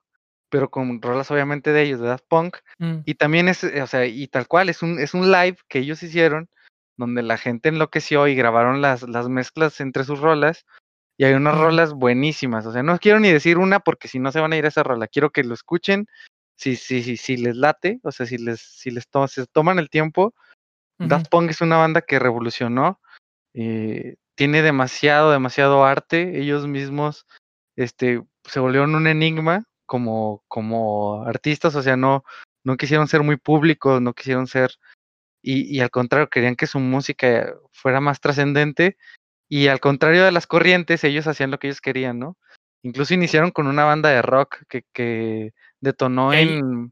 pero 0.49 0.69
con 0.69 1.01
rolas 1.01 1.31
obviamente 1.31 1.71
de 1.71 1.81
ellos, 1.81 1.99
de 1.99 2.09
Daft 2.09 2.25
Punk. 2.27 2.57
Mm. 2.77 2.97
Y 3.05 3.15
también 3.15 3.47
es, 3.47 3.63
o 3.63 3.87
sea, 3.87 4.05
y 4.05 4.27
tal 4.27 4.47
cual, 4.47 4.69
es 4.69 4.83
un, 4.83 4.99
es 4.99 5.15
un 5.15 5.31
live 5.31 5.57
que 5.67 5.79
ellos 5.79 6.03
hicieron, 6.03 6.47
donde 6.95 7.23
la 7.23 7.39
gente 7.39 7.69
enloqueció 7.69 8.27
y 8.27 8.35
grabaron 8.35 8.79
las, 8.79 9.01
las 9.01 9.27
mezclas 9.29 9.81
entre 9.81 10.03
sus 10.03 10.19
rolas. 10.19 10.67
Y 11.17 11.23
hay 11.23 11.33
unas 11.33 11.57
rolas 11.57 11.93
buenísimas. 11.93 12.67
O 12.67 12.71
sea, 12.71 12.83
no 12.83 12.99
quiero 12.99 13.19
ni 13.19 13.31
decir 13.31 13.57
una 13.57 13.79
porque 13.79 14.07
si 14.07 14.19
no 14.19 14.31
se 14.31 14.41
van 14.41 14.53
a 14.53 14.57
ir 14.57 14.65
a 14.65 14.67
esa 14.67 14.83
rola. 14.83 15.07
Quiero 15.07 15.31
que 15.31 15.43
lo 15.43 15.55
escuchen. 15.55 16.05
Si, 16.55 16.75
si, 16.75 17.01
si, 17.01 17.17
si 17.17 17.35
les 17.37 17.55
late, 17.55 17.99
o 18.03 18.11
sea, 18.11 18.27
si 18.27 18.37
les, 18.37 18.61
si 18.61 18.91
les 18.91 19.07
toman 19.51 19.79
el 19.79 19.89
tiempo, 19.89 20.35
Daft 20.99 21.29
Punk 21.29 21.51
es 21.51 21.61
una 21.61 21.77
banda 21.77 22.01
que 22.01 22.19
revolucionó, 22.19 22.99
eh, 23.53 24.15
tiene 24.35 24.61
demasiado, 24.61 25.31
demasiado 25.31 25.85
arte, 25.85 26.39
ellos 26.39 26.67
mismos 26.67 27.25
este, 27.75 28.23
se 28.43 28.59
volvieron 28.59 28.95
un 28.95 29.07
enigma 29.07 29.65
como, 29.85 30.43
como 30.47 31.23
artistas, 31.23 31.75
o 31.75 31.81
sea, 31.81 31.97
no, 31.97 32.23
no 32.63 32.77
quisieron 32.77 33.07
ser 33.07 33.23
muy 33.23 33.37
públicos, 33.37 34.01
no 34.01 34.13
quisieron 34.13 34.47
ser, 34.47 34.71
y, 35.41 35.63
y 35.75 35.81
al 35.81 35.91
contrario, 35.91 36.29
querían 36.29 36.55
que 36.55 36.67
su 36.67 36.79
música 36.79 37.53
fuera 37.71 38.01
más 38.01 38.19
trascendente, 38.19 38.97
y 39.49 39.67
al 39.67 39.79
contrario 39.79 40.23
de 40.25 40.31
las 40.31 40.47
corrientes, 40.47 41.03
ellos 41.03 41.27
hacían 41.27 41.51
lo 41.51 41.59
que 41.59 41.67
ellos 41.67 41.81
querían, 41.81 42.19
¿no? 42.19 42.37
Incluso 42.83 43.13
iniciaron 43.13 43.51
con 43.51 43.67
una 43.67 43.85
banda 43.85 44.09
de 44.09 44.21
rock 44.21 44.63
que, 44.67 44.83
que 44.93 45.53
detonó 45.79 46.33
en, 46.33 46.91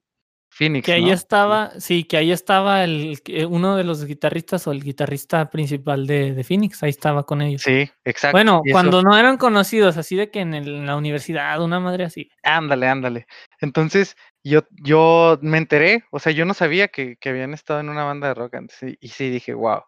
Phoenix. 0.56 0.86
Que 0.86 0.94
ahí 0.94 1.11
estaba, 1.11 1.77
sí, 1.82 2.06
que 2.06 2.15
ahí 2.15 2.32
estaba 2.32 2.86
el, 2.86 3.19
uno 3.49 3.76
de 3.76 3.84
los 3.84 4.06
guitarristas 4.06 4.65
o 4.68 4.72
el 4.72 4.82
guitarrista 4.82 5.49
principal 5.49 6.07
de, 6.07 6.34
de 6.34 6.44
Phoenix, 6.45 6.82
ahí 6.82 6.91
estaba 6.91 7.26
con 7.26 7.41
ellos. 7.41 7.61
Sí, 7.61 7.91
exacto. 8.06 8.38
Bueno, 8.38 8.61
cuando 8.72 9.02
no 9.02 9.18
eran 9.18 9.36
conocidos, 9.36 9.98
así 9.98 10.15
de 10.15 10.32
que 10.32 10.40
en, 10.40 10.86
la 10.86 10.95
universidad, 10.95 11.61
una 11.61 11.82
madre 11.82 12.06
así. 12.06 12.30
Ándale, 12.41 12.88
ándale. 12.88 13.27
Entonces, 13.60 14.15
yo, 14.45 14.61
yo 14.72 15.38
me 15.41 15.57
enteré, 15.57 16.06
o 16.11 16.19
sea, 16.19 16.32
yo 16.32 16.45
no 16.45 16.53
sabía 16.53 16.88
que, 16.88 17.18
que 17.18 17.30
habían 17.30 17.53
estado 17.53 17.82
en 17.82 17.90
una 17.90 18.06
banda 18.06 18.30
de 18.30 18.36
rock 18.36 18.56
antes, 18.56 18.82
y, 18.82 18.98
y 19.02 19.10
sí 19.10 19.30
dije, 19.30 19.53
wow. 19.53 19.82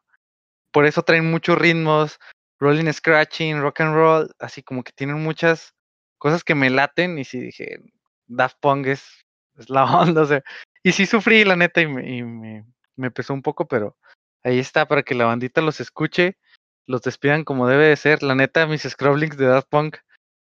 Por 0.73 0.85
eso 0.85 1.01
traen 1.01 1.31
muchos 1.31 1.57
ritmos, 1.57 2.19
rolling, 2.59 2.91
scratching, 2.91 3.61
rock 3.61 3.79
and 3.79 3.95
roll, 3.95 4.35
así 4.37 4.63
como 4.63 4.83
que 4.83 4.91
tienen 4.91 5.23
muchas 5.23 5.73
cosas 6.17 6.43
que 6.43 6.55
me 6.55 6.69
laten, 6.69 7.17
y 7.17 7.23
sí 7.23 7.39
dije, 7.39 7.79
Daft 8.25 8.57
Punk 8.59 8.87
es 8.87 9.26
es 9.57 9.69
la 9.69 9.83
onda, 10.01 10.21
o 10.21 10.25
sea, 10.25 10.43
y 10.83 10.91
sí 10.91 11.05
sufrí, 11.05 11.43
la 11.43 11.55
neta, 11.55 11.81
y 11.81 11.87
me, 11.87 12.17
y 12.17 12.23
me, 12.23 12.65
me 12.95 13.11
pesó 13.11 13.33
un 13.33 13.41
poco, 13.41 13.67
pero 13.67 13.97
ahí 14.43 14.59
está 14.59 14.87
para 14.87 15.03
que 15.03 15.15
la 15.15 15.25
bandita 15.25 15.61
los 15.61 15.79
escuche, 15.79 16.37
los 16.85 17.01
despidan 17.01 17.43
como 17.43 17.67
debe 17.67 17.85
de 17.85 17.95
ser. 17.95 18.23
La 18.23 18.35
neta, 18.35 18.65
mis 18.65 18.83
scrollings 18.83 19.37
de 19.37 19.47
Daft 19.47 19.69
Punk 19.69 19.97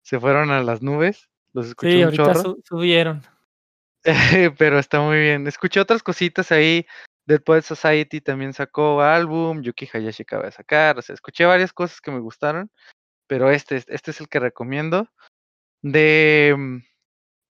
se 0.02 0.20
fueron 0.20 0.52
a 0.52 0.64
las 0.64 0.82
nubes, 0.82 1.30
los 1.54 1.68
escuché 1.68 1.92
sí, 1.92 1.98
un 1.98 2.04
ahorita 2.06 2.34
subieron. 2.64 3.22
pero 4.58 4.80
está 4.80 5.02
muy 5.02 5.20
bien. 5.20 5.48
Escuché 5.48 5.80
otras 5.80 6.04
cositas 6.04 6.52
ahí. 6.52 6.86
Dead 7.26 7.42
Poet 7.42 7.62
Society 7.62 8.22
también 8.22 8.54
sacó 8.54 9.02
álbum, 9.02 9.62
Yuki 9.62 9.88
Hayashi 9.94 10.24
acaba 10.24 10.46
de 10.46 10.52
sacar, 10.52 10.98
o 10.98 11.02
sea, 11.04 11.14
escuché 11.14 11.46
varias 11.46 11.72
cosas 11.72 12.02
que 12.02 12.10
me 12.10 12.20
gustaron, 12.20 12.72
pero 13.28 13.52
este, 13.52 13.84
este 13.88 14.10
es 14.10 14.20
el 14.20 14.28
que 14.30 14.40
recomiendo. 14.40 15.08
De, 15.84 16.56
mm, 16.58 16.78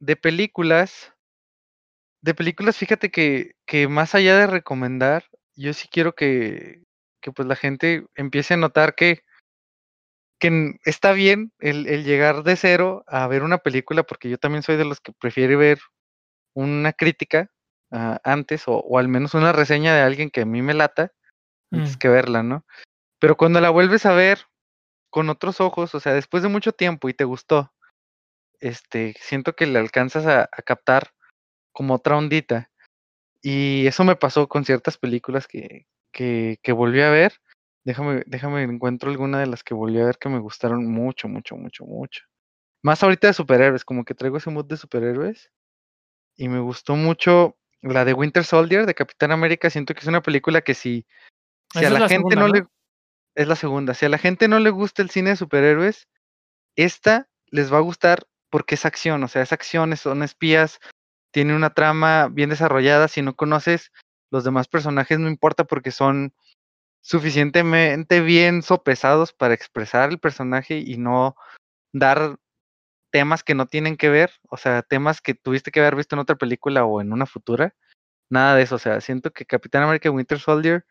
de 0.01 0.15
películas, 0.17 1.13
de 2.21 2.33
películas, 2.33 2.77
fíjate 2.77 3.11
que, 3.11 3.55
que 3.65 3.87
más 3.87 4.15
allá 4.15 4.37
de 4.37 4.47
recomendar, 4.47 5.25
yo 5.55 5.73
sí 5.73 5.87
quiero 5.89 6.13
que, 6.15 6.83
que 7.21 7.31
pues 7.31 7.47
la 7.47 7.55
gente 7.55 8.05
empiece 8.15 8.53
a 8.53 8.57
notar 8.57 8.95
que, 8.95 9.23
que 10.39 10.75
está 10.83 11.11
bien 11.11 11.51
el, 11.59 11.87
el, 11.87 12.03
llegar 12.03 12.43
de 12.43 12.55
cero 12.55 13.03
a 13.07 13.27
ver 13.27 13.43
una 13.43 13.59
película, 13.59 14.03
porque 14.03 14.29
yo 14.29 14.37
también 14.37 14.63
soy 14.63 14.77
de 14.77 14.85
los 14.85 14.99
que 14.99 15.13
prefiere 15.13 15.55
ver 15.55 15.79
una 16.53 16.93
crítica 16.93 17.51
uh, 17.91 18.17
antes, 18.23 18.67
o, 18.67 18.79
o, 18.79 18.97
al 18.97 19.07
menos 19.07 19.33
una 19.33 19.51
reseña 19.51 19.95
de 19.95 20.01
alguien 20.01 20.29
que 20.29 20.41
a 20.41 20.45
mí 20.45 20.61
me 20.61 20.73
lata, 20.73 21.11
antes 21.71 21.95
mm. 21.95 21.99
que 21.99 22.09
verla, 22.09 22.43
¿no? 22.43 22.65
Pero 23.19 23.37
cuando 23.37 23.61
la 23.61 23.69
vuelves 23.69 24.05
a 24.05 24.13
ver 24.13 24.45
con 25.09 25.29
otros 25.29 25.61
ojos, 25.61 25.95
o 25.95 25.99
sea, 25.99 26.13
después 26.13 26.43
de 26.43 26.49
mucho 26.49 26.71
tiempo 26.71 27.09
y 27.09 27.13
te 27.13 27.23
gustó, 27.23 27.73
este, 28.59 29.15
siento 29.19 29.55
que 29.55 29.67
le 29.67 29.79
alcanzas 29.79 30.25
a, 30.25 30.43
a 30.43 30.61
captar 30.63 31.13
como 31.71 31.95
otra 31.95 32.17
ondita. 32.17 32.69
Y 33.41 33.87
eso 33.87 34.03
me 34.03 34.15
pasó 34.15 34.47
con 34.47 34.65
ciertas 34.65 34.97
películas 34.97 35.47
que, 35.47 35.87
que, 36.11 36.59
que 36.61 36.71
volví 36.71 37.01
a 37.01 37.09
ver. 37.09 37.33
Déjame, 37.85 38.23
déjame 38.27 38.63
encuentro 38.63 39.09
alguna 39.09 39.39
de 39.39 39.47
las 39.47 39.63
que 39.63 39.73
volví 39.73 39.99
a 39.99 40.05
ver 40.05 40.17
que 40.17 40.29
me 40.29 40.39
gustaron 40.39 40.85
mucho, 40.85 41.27
mucho, 41.27 41.55
mucho, 41.55 41.85
mucho. 41.85 42.23
Más 42.81 43.03
ahorita 43.03 43.27
de 43.27 43.33
superhéroes, 43.33 43.85
como 43.85 44.05
que 44.05 44.15
traigo 44.15 44.37
ese 44.37 44.49
mood 44.49 44.65
de 44.65 44.77
superhéroes. 44.77 45.51
Y 46.35 46.47
me 46.47 46.59
gustó 46.59 46.95
mucho 46.95 47.57
la 47.81 48.05
de 48.05 48.13
Winter 48.13 48.43
Soldier 48.43 48.85
de 48.85 48.95
Capitán 48.95 49.31
América. 49.31 49.69
Siento 49.69 49.93
que 49.93 50.01
es 50.01 50.07
una 50.07 50.21
película 50.21 50.61
que 50.61 50.73
si, 50.73 51.05
si 51.73 51.85
a 51.85 51.89
la, 51.89 52.07
gente 52.07 52.35
no, 52.35 52.47
le... 52.47 52.65
Es 53.35 53.47
la 53.47 53.55
segunda. 53.55 53.93
Si 53.93 54.05
a 54.05 54.09
la 54.09 54.17
gente 54.17 54.47
no 54.47 54.59
le 54.59 54.69
gusta 54.69 55.01
el 55.01 55.09
cine 55.09 55.31
de 55.31 55.35
superhéroes, 55.35 56.07
esta 56.75 57.29
les 57.47 57.71
va 57.71 57.77
a 57.77 57.81
gustar 57.81 58.25
porque 58.49 58.75
es 58.75 58.85
acción. 58.85 59.23
O 59.23 59.27
sea, 59.27 59.41
es 59.41 59.51
acción, 59.51 59.95
son 59.97 60.23
espías, 60.23 60.79
tiene 61.31 61.55
una 61.55 61.71
trama 61.71 62.27
bien 62.29 62.49
desarrollada. 62.49 63.07
Si 63.07 63.21
no 63.21 63.35
conoces 63.35 63.91
los 64.31 64.43
demás 64.43 64.67
personajes, 64.67 65.19
no 65.19 65.27
importa 65.27 65.63
porque 65.63 65.91
son 65.91 66.33
suficientemente 67.01 68.21
bien 68.21 68.61
sopesados 68.61 69.33
para 69.33 69.53
expresar 69.53 70.09
el 70.09 70.19
personaje 70.19 70.77
y 70.77 70.97
no 70.97 71.35
dar 71.93 72.37
temas 73.11 73.43
que 73.43 73.55
no 73.55 73.67
tienen 73.67 73.97
que 73.97 74.09
ver, 74.09 74.31
o 74.49 74.57
sea, 74.57 74.83
temas 74.83 75.21
que 75.21 75.33
tuviste 75.33 75.71
que 75.71 75.79
haber 75.79 75.95
visto 75.95 76.15
en 76.15 76.19
otra 76.19 76.35
película 76.35 76.85
o 76.85 77.01
en 77.01 77.11
una 77.11 77.25
futura. 77.25 77.75
Nada 78.29 78.55
de 78.55 78.63
eso, 78.63 78.75
o 78.75 78.79
sea, 78.79 79.01
siento 79.01 79.31
que 79.31 79.45
Capitán 79.45 79.83
América 79.83 80.11
Winter 80.11 80.39
Soldier 80.39 80.85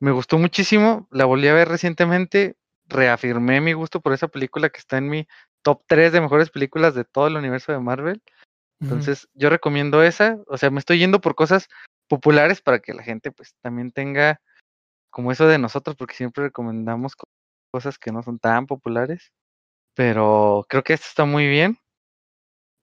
me 0.00 0.10
gustó 0.10 0.38
muchísimo, 0.38 1.06
la 1.10 1.26
volví 1.26 1.48
a 1.48 1.54
ver 1.54 1.68
recientemente, 1.68 2.56
reafirmé 2.86 3.60
mi 3.60 3.74
gusto 3.74 4.00
por 4.00 4.12
esa 4.12 4.28
película 4.28 4.70
que 4.70 4.78
está 4.78 4.98
en 4.98 5.08
mi 5.08 5.28
top 5.62 5.82
3 5.86 6.12
de 6.12 6.20
mejores 6.20 6.50
películas 6.50 6.94
de 6.94 7.04
todo 7.04 7.26
el 7.26 7.36
universo 7.36 7.72
de 7.72 7.78
Marvel. 7.78 8.22
Entonces, 8.82 9.28
yo 9.34 9.48
recomiendo 9.48 10.02
esa, 10.02 10.38
o 10.48 10.58
sea, 10.58 10.70
me 10.70 10.80
estoy 10.80 10.98
yendo 10.98 11.20
por 11.20 11.36
cosas 11.36 11.68
populares 12.08 12.60
para 12.60 12.80
que 12.80 12.92
la 12.92 13.04
gente 13.04 13.30
pues 13.30 13.54
también 13.62 13.92
tenga 13.92 14.40
como 15.10 15.30
eso 15.30 15.46
de 15.46 15.58
nosotros, 15.58 15.94
porque 15.94 16.16
siempre 16.16 16.44
recomendamos 16.44 17.14
cosas 17.70 17.98
que 17.98 18.10
no 18.10 18.24
son 18.24 18.40
tan 18.40 18.66
populares, 18.66 19.30
pero 19.94 20.66
creo 20.68 20.82
que 20.82 20.94
esto 20.94 21.06
está 21.08 21.24
muy 21.24 21.46
bien. 21.46 21.78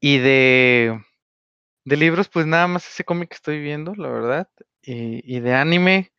Y 0.02 0.20
de, 0.20 1.04
de 1.84 1.98
libros, 1.98 2.30
pues 2.30 2.46
nada 2.46 2.68
más 2.68 2.88
ese 2.88 3.04
cómic 3.04 3.30
que 3.30 3.36
estoy 3.36 3.60
viendo, 3.60 3.94
la 3.96 4.08
verdad. 4.08 4.50
Y, 4.82 5.22
y 5.36 5.42
de 5.42 5.54
anime, 5.54 6.14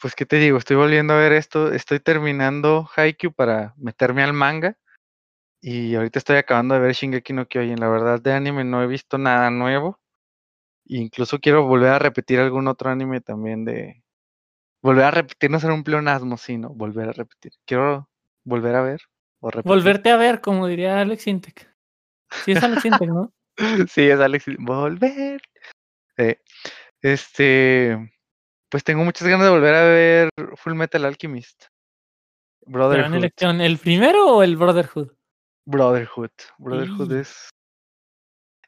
pues 0.00 0.14
qué 0.14 0.24
te 0.24 0.36
digo, 0.36 0.58
estoy 0.58 0.76
volviendo 0.76 1.14
a 1.14 1.18
ver 1.18 1.32
esto, 1.32 1.72
estoy 1.72 1.98
terminando 1.98 2.88
Haikyuu 2.94 3.32
para 3.32 3.74
meterme 3.76 4.22
al 4.22 4.34
manga 4.34 4.78
y 5.60 5.94
ahorita 5.94 6.18
estoy 6.18 6.36
acabando 6.36 6.74
de 6.74 6.80
ver 6.80 6.92
Shingeki 6.92 7.32
no 7.32 7.46
Kyojin. 7.46 7.80
La 7.80 7.88
verdad, 7.88 8.20
de 8.20 8.32
anime 8.32 8.64
no 8.64 8.82
he 8.82 8.86
visto 8.86 9.18
nada 9.18 9.50
nuevo. 9.50 9.98
Incluso 10.84 11.40
quiero 11.40 11.66
volver 11.66 11.90
a 11.90 11.98
repetir 11.98 12.38
algún 12.38 12.68
otro 12.68 12.90
anime 12.90 13.20
también 13.20 13.64
de. 13.64 14.02
Volver 14.82 15.04
a 15.04 15.10
repetir, 15.10 15.50
no 15.50 15.58
ser 15.58 15.72
un 15.72 15.82
pleonasmo, 15.82 16.36
sino 16.36 16.68
volver 16.70 17.08
a 17.08 17.12
repetir. 17.12 17.52
Quiero 17.64 18.08
volver 18.44 18.76
a 18.76 18.82
ver. 18.82 19.00
O 19.40 19.50
Volverte 19.62 20.10
a 20.10 20.16
ver, 20.16 20.40
como 20.40 20.66
diría 20.66 21.00
Alex 21.00 21.26
Intec. 21.26 21.68
Sí, 22.44 22.52
es 22.52 22.62
Alex 22.62 22.84
Intec, 22.84 23.08
¿no? 23.08 23.32
sí, 23.88 24.02
es 24.02 24.20
Alex 24.20 24.44
Volver. 24.58 25.40
este. 27.00 28.12
Pues 28.68 28.84
tengo 28.84 29.04
muchas 29.04 29.26
ganas 29.26 29.46
de 29.46 29.50
volver 29.50 29.74
a 29.74 29.84
ver 29.84 30.30
Full 30.56 30.74
Metal 30.74 31.04
Alchemist. 31.04 31.64
Brotherhood. 32.66 33.30
¿El 33.60 33.78
primero 33.78 34.36
o 34.36 34.42
el 34.42 34.56
Brotherhood? 34.56 35.15
Brotherhood. 35.66 36.30
Brotherhood 36.58 37.12
es. 37.12 37.50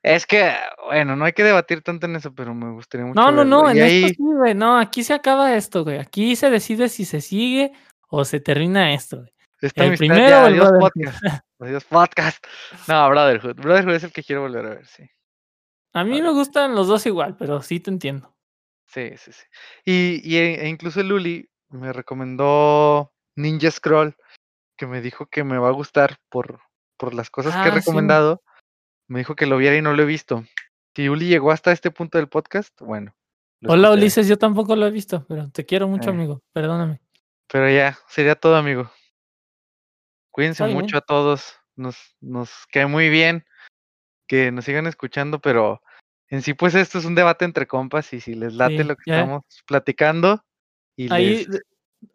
Es 0.03 0.27
que, 0.27 0.55
bueno, 0.87 1.16
no 1.16 1.25
hay 1.25 1.33
que 1.33 1.43
debatir 1.43 1.83
tanto 1.83 2.07
en 2.07 2.16
eso, 2.16 2.35
pero 2.35 2.55
me 2.55 2.73
gustaría 2.73 3.07
mucho. 3.07 3.20
No, 3.20 3.33
no, 3.33 3.45
no, 3.45 3.69
en 3.69 3.79
esto 3.79 4.09
sí, 4.09 4.16
güey. 4.19 4.55
No, 4.55 4.79
aquí 4.79 5.03
se 5.03 5.15
acaba 5.15 5.57
esto, 5.57 5.85
güey. 5.85 5.99
Aquí 5.99 6.37
se 6.37 6.51
decide 6.51 6.89
si 6.89 7.05
se 7.05 7.20
sigue 7.20 7.73
o 8.09 8.25
se 8.25 8.41
termina 8.41 8.95
esto, 8.95 9.19
güey. 9.19 9.33
el 9.61 9.99
primero 9.99 10.37
adiós 10.37 10.70
podcast. 10.79 11.19
adiós 11.59 11.85
podcast. 11.85 12.47
No, 12.87 13.09
Brotherhood. 13.11 13.57
Brotherhood 13.57 13.95
es 13.95 14.05
el 14.05 14.12
que 14.12 14.23
quiero 14.23 14.43
volver 14.43 14.66
a 14.66 14.70
ver, 14.70 14.87
sí. 14.87 15.09
A 15.95 16.05
mí 16.05 16.23
me 16.23 16.31
gustan 16.31 16.75
los 16.75 16.87
dos 16.87 17.07
igual, 17.07 17.37
pero 17.37 17.61
sí 17.62 17.81
te 17.81 17.91
entiendo. 17.91 18.35
Sí, 18.87 19.11
sí, 19.16 19.33
sí. 19.33 19.45
Y, 19.85 20.20
y 20.25 20.37
e, 20.37 20.65
e 20.65 20.69
incluso 20.69 21.03
Luli 21.03 21.49
me 21.70 21.93
recomendó 21.93 23.12
Ninja 23.37 23.70
Scroll, 23.70 24.16
que 24.77 24.87
me 24.87 25.01
dijo 25.01 25.27
que 25.27 25.45
me 25.45 25.59
va 25.59 25.69
a 25.69 25.73
gustar 25.73 26.19
por, 26.29 26.61
por 26.99 27.15
las 27.15 27.31
cosas 27.31 27.55
que 27.55 27.69
he 27.69 27.73
ah, 27.73 27.75
recomendado. 27.75 28.43
Me 29.07 29.20
dijo 29.20 29.37
que 29.37 29.47
lo 29.47 29.57
viera 29.57 29.77
y 29.77 29.83
no 29.83 29.95
lo 29.95 30.03
he 30.03 30.07
visto. 30.07 30.45
Si 30.95 31.09
Uli 31.09 31.29
llegó 31.29 31.53
hasta 31.53 31.73
este 31.73 31.91
punto 31.91 32.19
del 32.19 32.29
podcast, 32.29 32.79
bueno. 32.81 33.15
Hola 33.66 33.91
Ulises, 33.93 34.29
yo 34.29 34.37
tampoco 34.37 34.77
lo 34.77 34.87
he 34.87 34.91
visto, 34.91 35.25
pero 35.29 35.51
te 35.51 35.65
quiero 35.65 35.89
mucho, 35.89 36.11
eh. 36.11 36.12
amigo. 36.12 36.43
Perdóname. 36.53 37.01
Pero 37.51 37.70
ya, 37.70 37.99
sería 38.09 38.35
todo, 38.35 38.57
amigo. 38.57 38.91
Cuídense 40.31 40.66
mucho 40.66 40.99
a 40.99 41.01
todos. 41.01 41.57
Nos, 41.75 41.97
nos 42.20 42.51
cae 42.70 42.87
muy 42.87 43.09
bien 43.09 43.47
que 44.27 44.53
nos 44.53 44.65
sigan 44.65 44.87
escuchando, 44.87 45.41
pero 45.41 45.81
en 46.29 46.43
sí, 46.43 46.55
pues 46.55 46.75
esto 46.75 46.99
es 46.99 47.05
un 47.05 47.15
debate 47.15 47.45
entre 47.45 47.66
compas 47.66 48.12
y 48.12 48.20
si 48.20 48.35
les 48.35 48.53
late 48.55 48.85
lo 48.85 48.97
que 48.97 49.11
estamos 49.11 49.45
platicando. 49.66 50.45
Y 50.97 51.12
Ahí 51.12 51.47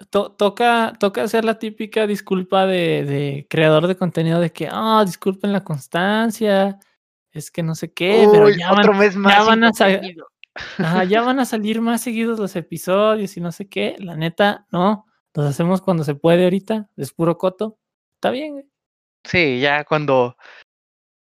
toca, 0.10 0.94
toca 1.00 1.24
hacer 1.24 1.46
la 1.46 1.60
típica 1.60 2.08
disculpa 2.08 2.66
de, 2.66 3.46
creador 3.50 3.88
de 3.88 3.96
contenido 3.96 4.40
de 4.40 4.52
que, 4.52 4.68
ah, 4.72 5.04
disculpen 5.06 5.52
la 5.52 5.64
constancia, 5.64 6.80
es 7.32 7.52
que 7.52 7.64
no 7.64 7.76
sé 7.76 7.92
qué, 7.92 8.28
pero 8.32 8.50
ya 8.50 8.72
van, 8.72 8.98
mes 8.98 9.16
más 9.16 9.34
ya 9.34 9.44
van 9.44 9.64
a 9.64 9.74
salir. 9.74 10.18
ya 11.10 11.22
van 11.22 11.40
a 11.40 11.46
salir 11.46 11.82
más 11.82 12.02
seguidos 12.02 12.40
los 12.40 12.56
episodios 12.56 13.36
y 13.38 13.42
no 13.42 13.52
sé 13.52 13.68
qué. 13.68 13.96
La 14.00 14.16
neta, 14.16 14.68
no. 14.72 15.06
Los 15.34 15.48
hacemos 15.48 15.82
cuando 15.82 16.04
se 16.04 16.14
puede 16.14 16.44
ahorita. 16.44 16.90
Es 16.96 17.12
puro 17.12 17.38
coto. 17.38 17.80
Está 18.16 18.30
bien, 18.30 18.70
Sí, 19.24 19.60
ya 19.60 19.84
cuando 19.86 20.36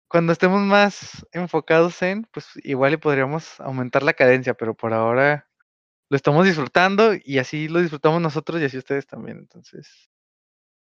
cuando 0.09 0.33
estemos 0.33 0.61
más 0.61 1.27
enfocados 1.33 2.03
en, 2.03 2.25
pues 2.33 2.47
igual 2.65 2.93
le 2.93 2.99
podríamos 2.99 3.59
aumentar 3.61 4.03
la 4.03 4.13
cadencia, 4.13 4.53
pero 4.53 4.75
por 4.75 4.93
ahora 4.93 5.49
lo 6.13 6.17
estamos 6.17 6.45
disfrutando 6.45 7.15
y 7.25 7.39
así 7.39 7.69
lo 7.69 7.81
disfrutamos 7.81 8.21
nosotros 8.21 8.61
y 8.61 8.67
así 8.67 8.77
ustedes 8.77 9.07
también. 9.07 9.39
Entonces, 9.39 10.11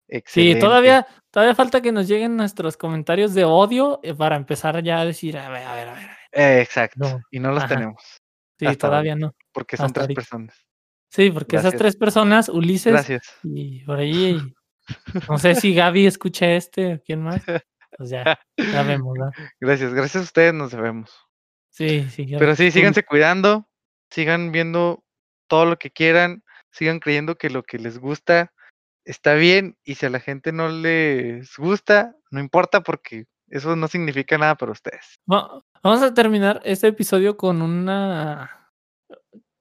excelente. 0.09 0.59
Sí, 0.59 0.61
todavía, 0.61 1.07
todavía 1.31 1.55
falta 1.55 1.81
que 1.81 1.93
nos 1.93 2.09
lleguen 2.09 2.37
nuestros 2.37 2.77
comentarios 2.77 3.33
de 3.33 3.45
odio 3.45 4.01
eh, 4.03 4.13
para 4.13 4.35
empezar 4.35 4.83
ya 4.83 4.99
a 4.99 5.05
decir, 5.05 5.39
a 5.39 5.49
ver, 5.49 5.63
a 5.63 5.75
ver, 5.77 5.89
a 5.89 5.95
ver. 5.95 6.11
Eh, 6.33 6.61
exacto. 6.61 7.21
y 7.31 7.39
no 7.39 7.53
los 7.53 7.65
tenemos. 7.69 8.03
Sí, 8.59 8.67
todavía 8.75 9.15
no. 9.15 9.33
Porque 9.53 9.77
son 9.77 9.93
tres 9.93 10.09
personas. 10.09 10.67
Sí, 11.11 11.31
porque 11.31 11.59
esas 11.59 11.77
tres 11.77 11.95
personas, 11.95 12.49
Ulises 12.49 12.93
Gracias. 12.93 13.33
y 13.45 13.85
por 13.85 14.01
ahí, 14.01 14.37
no 15.29 15.39
sé 15.39 15.55
si 15.55 15.73
Gaby 15.73 16.07
escucha 16.07 16.51
este 16.51 16.95
o 16.95 17.03
quién 17.05 17.23
más. 17.23 17.41
Pues 17.97 18.11
ya, 18.11 18.37
ya 18.57 18.83
vemos, 18.83 19.17
¿no? 19.17 19.31
Gracias, 19.61 19.95
gracias 19.95 20.23
a 20.23 20.25
ustedes 20.25 20.55
nos 20.55 20.75
vemos. 20.75 21.13
Sí, 21.69 22.09
sí. 22.11 22.27
Pero 22.37 22.57
sí, 22.57 22.73
síganse 22.73 23.05
cuidando, 23.05 23.69
sigan 24.11 24.51
viendo 24.51 25.05
todo 25.51 25.67
lo 25.67 25.77
que 25.79 25.91
quieran, 25.91 26.45
sigan 26.71 27.01
creyendo 27.01 27.35
que 27.35 27.51
lo 27.51 27.65
que 27.65 27.79
les 27.79 27.99
gusta 27.99 28.53
está 29.05 29.35
bien 29.35 29.77
y 29.85 29.97
si 29.97 30.07
a 30.07 30.11
la 30.11 30.21
gente 30.21 30.53
no 30.53 30.69
les 30.69 31.57
gusta, 31.57 32.15
no 32.31 32.39
importa 32.39 32.83
porque 32.83 33.27
eso 33.49 33.75
no 33.75 33.89
significa 33.89 34.39
nada 34.39 34.55
para 34.55 34.73
ustedes. 34.73 35.19
vamos 35.27 36.03
a 36.03 36.15
terminar 36.15 36.61
este 36.65 36.87
episodio 36.87 37.37
con 37.37 37.61
una... 37.61 38.71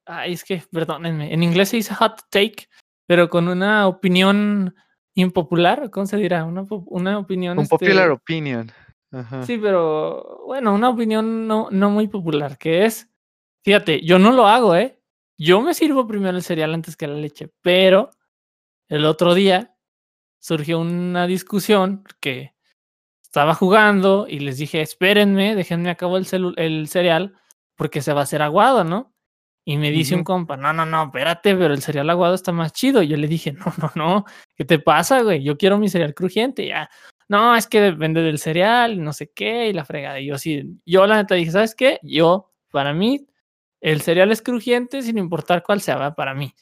Ay, 0.05 0.33
es 0.33 0.43
que, 0.43 0.61
perdónenme, 0.71 1.33
en 1.33 1.41
inglés 1.41 1.69
se 1.69 1.77
dice 1.77 1.95
hot 1.95 2.21
take, 2.29 2.67
pero 3.07 3.29
con 3.29 3.47
una 3.47 3.87
opinión 3.87 4.75
impopular, 5.15 5.89
¿cómo 5.89 6.05
se 6.05 6.17
dirá? 6.17 6.45
Una, 6.45 6.65
una 6.69 7.17
opinión. 7.17 7.57
Un 7.57 7.67
popular 7.67 8.03
este 8.03 8.13
opinion. 8.13 8.71
Sí, 9.43 9.57
pero 9.57 10.43
bueno, 10.45 10.73
una 10.73 10.89
opinión 10.89 11.47
no, 11.47 11.67
no 11.71 11.89
muy 11.89 12.07
popular, 12.07 12.59
que 12.59 12.85
es, 12.85 13.09
fíjate, 13.63 14.01
yo 14.01 14.19
no 14.19 14.31
lo 14.31 14.47
hago, 14.47 14.75
¿eh? 14.75 14.98
Yo 15.39 15.61
me 15.61 15.73
sirvo 15.73 16.05
primero 16.05 16.35
el 16.37 16.43
cereal 16.43 16.73
antes 16.73 16.97
que 16.97 17.07
la 17.07 17.15
leche, 17.15 17.49
pero 17.61 18.09
el 18.89 19.05
otro 19.05 19.33
día 19.33 19.73
surgió 20.37 20.79
una 20.79 21.27
discusión 21.27 22.03
que 22.19 22.53
estaba 23.23 23.55
jugando 23.55 24.27
y 24.27 24.39
les 24.39 24.57
dije, 24.57 24.81
espérenme, 24.81 25.55
déjenme 25.55 25.89
acabo 25.89 26.17
el, 26.17 26.27
el 26.57 26.87
cereal 26.89 27.35
porque 27.75 28.01
se 28.01 28.11
va 28.11 28.19
a 28.19 28.23
hacer 28.23 28.41
aguado, 28.41 28.83
¿no? 28.83 29.13
Y 29.63 29.77
me 29.77 29.91
dice 29.91 30.15
un 30.15 30.25
compa, 30.25 30.57
no, 30.57 30.73
no, 30.73 30.85
no, 30.85 31.03
espérate, 31.03 31.55
pero 31.55 31.73
el 31.73 31.81
cereal 31.81 32.09
aguado 32.09 32.35
está 32.35 32.51
más 32.51 32.73
chido. 32.73 33.01
Y 33.01 33.07
yo 33.07 33.15
le 33.15 33.27
dije, 33.27 33.53
no, 33.53 33.71
no, 33.77 33.91
no, 33.95 34.25
¿qué 34.55 34.65
te 34.65 34.79
pasa, 34.79 35.21
güey? 35.21 35.41
Yo 35.41 35.57
quiero 35.57 35.77
mi 35.77 35.87
cereal 35.87 36.13
crujiente, 36.13 36.67
ya. 36.67 36.89
No, 37.29 37.55
es 37.55 37.67
que 37.67 37.79
depende 37.79 38.21
del 38.21 38.39
cereal, 38.39 39.01
no 39.01 39.13
sé 39.13 39.31
qué, 39.33 39.69
y 39.69 39.73
la 39.73 39.85
fregada. 39.85 40.19
Y 40.19 40.25
yo 40.25 40.37
sí, 40.37 40.81
yo 40.85 41.07
la 41.07 41.17
neta 41.17 41.35
dije, 41.35 41.51
¿sabes 41.51 41.75
qué? 41.75 41.99
Yo, 42.01 42.51
para 42.71 42.93
mí, 42.93 43.27
el 43.81 44.01
cereal 44.01 44.31
es 44.31 44.41
crujiente 44.41 45.01
sin 45.01 45.17
importar 45.17 45.63
cuál 45.63 45.81
sea, 45.81 46.13
para 46.15 46.33
mí. 46.33 46.53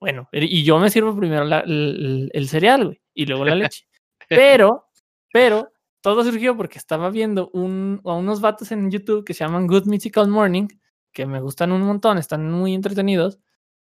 Bueno, 0.00 0.28
y 0.32 0.64
yo 0.64 0.78
me 0.78 0.90
sirvo 0.90 1.16
primero 1.16 1.44
el, 1.44 2.48
cereal, 2.48 2.84
güey, 2.86 3.00
y 3.14 3.26
luego 3.26 3.44
la 3.44 3.54
leche. 3.54 3.86
Pero, 4.28 4.86
pero, 5.32 5.70
todo 6.00 6.24
surgió 6.24 6.56
porque 6.56 6.78
estaba 6.78 7.10
viendo 7.10 7.50
un, 7.52 8.00
a 8.04 8.14
unos 8.14 8.40
vatos 8.40 8.72
en 8.72 8.90
YouTube 8.90 9.22
que 9.22 9.34
se 9.34 9.44
llaman 9.44 9.66
Good 9.66 9.84
Mythical 9.84 10.28
Morning, 10.28 10.68
que 11.12 11.26
me 11.26 11.42
gustan 11.42 11.72
un 11.72 11.82
montón, 11.82 12.16
están 12.16 12.50
muy 12.50 12.72
entretenidos, 12.72 13.38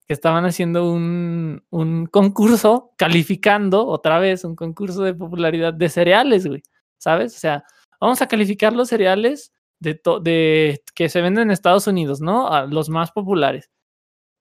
que 0.06 0.14
estaban 0.14 0.44
haciendo 0.44 0.92
un, 0.92 1.64
un 1.70 2.06
concurso 2.08 2.92
calificando 2.98 3.88
otra 3.88 4.20
vez 4.20 4.44
un 4.44 4.58
concurso 4.58 5.04
de 5.04 5.14
popularidad 5.14 5.74
de 5.74 5.88
cereales, 5.88 6.46
güey. 6.46 6.64
¿Sabes? 6.98 7.36
O 7.36 7.40
sea, 7.40 7.64
vamos 8.00 8.22
a 8.22 8.28
calificar 8.28 8.74
los 8.74 8.90
cereales 8.90 9.54
de, 9.86 10.02
de 10.22 10.82
que 10.94 11.08
se 11.08 11.22
venden 11.22 11.44
en 11.44 11.52
Estados 11.52 11.88
Unidos, 11.88 12.20
¿no? 12.20 12.52
A 12.52 12.66
los 12.66 12.90
más 12.90 13.12
populares. 13.12 13.72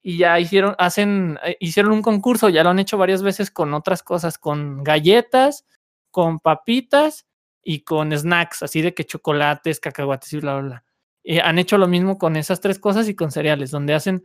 Y 0.03 0.19
ya 0.19 0.39
hicieron, 0.41 0.75
hacen, 0.79 1.39
eh, 1.45 1.57
hicieron 1.61 1.93
un 1.93 2.03
concurso, 2.03 2.49
ya 2.49 2.65
lo 2.65 2.71
han 2.71 2.79
hecho 2.79 2.99
varias 2.99 3.23
veces 3.23 3.51
con 3.51 3.73
otras 3.75 4.03
cosas, 4.03 4.39
con 4.39 4.83
galletas, 4.83 5.65
con 6.11 6.41
papitas 6.41 7.27
y 7.63 7.81
con 7.81 8.13
snacks, 8.13 8.63
así 8.63 8.83
de 8.83 8.95
que 8.95 9.05
chocolates, 9.05 9.81
cacahuates 9.81 10.33
y 10.33 10.41
bla, 10.41 10.55
bla, 10.55 10.63
bla. 10.63 10.85
Eh, 11.25 11.41
han 11.41 11.59
hecho 11.59 11.79
lo 11.79 11.89
mismo 11.89 12.19
con 12.19 12.37
esas 12.37 12.61
tres 12.61 12.79
cosas 12.79 13.09
y 13.09 13.15
con 13.15 13.31
cereales, 13.31 13.71
donde 13.71 13.95
hacen 13.95 14.25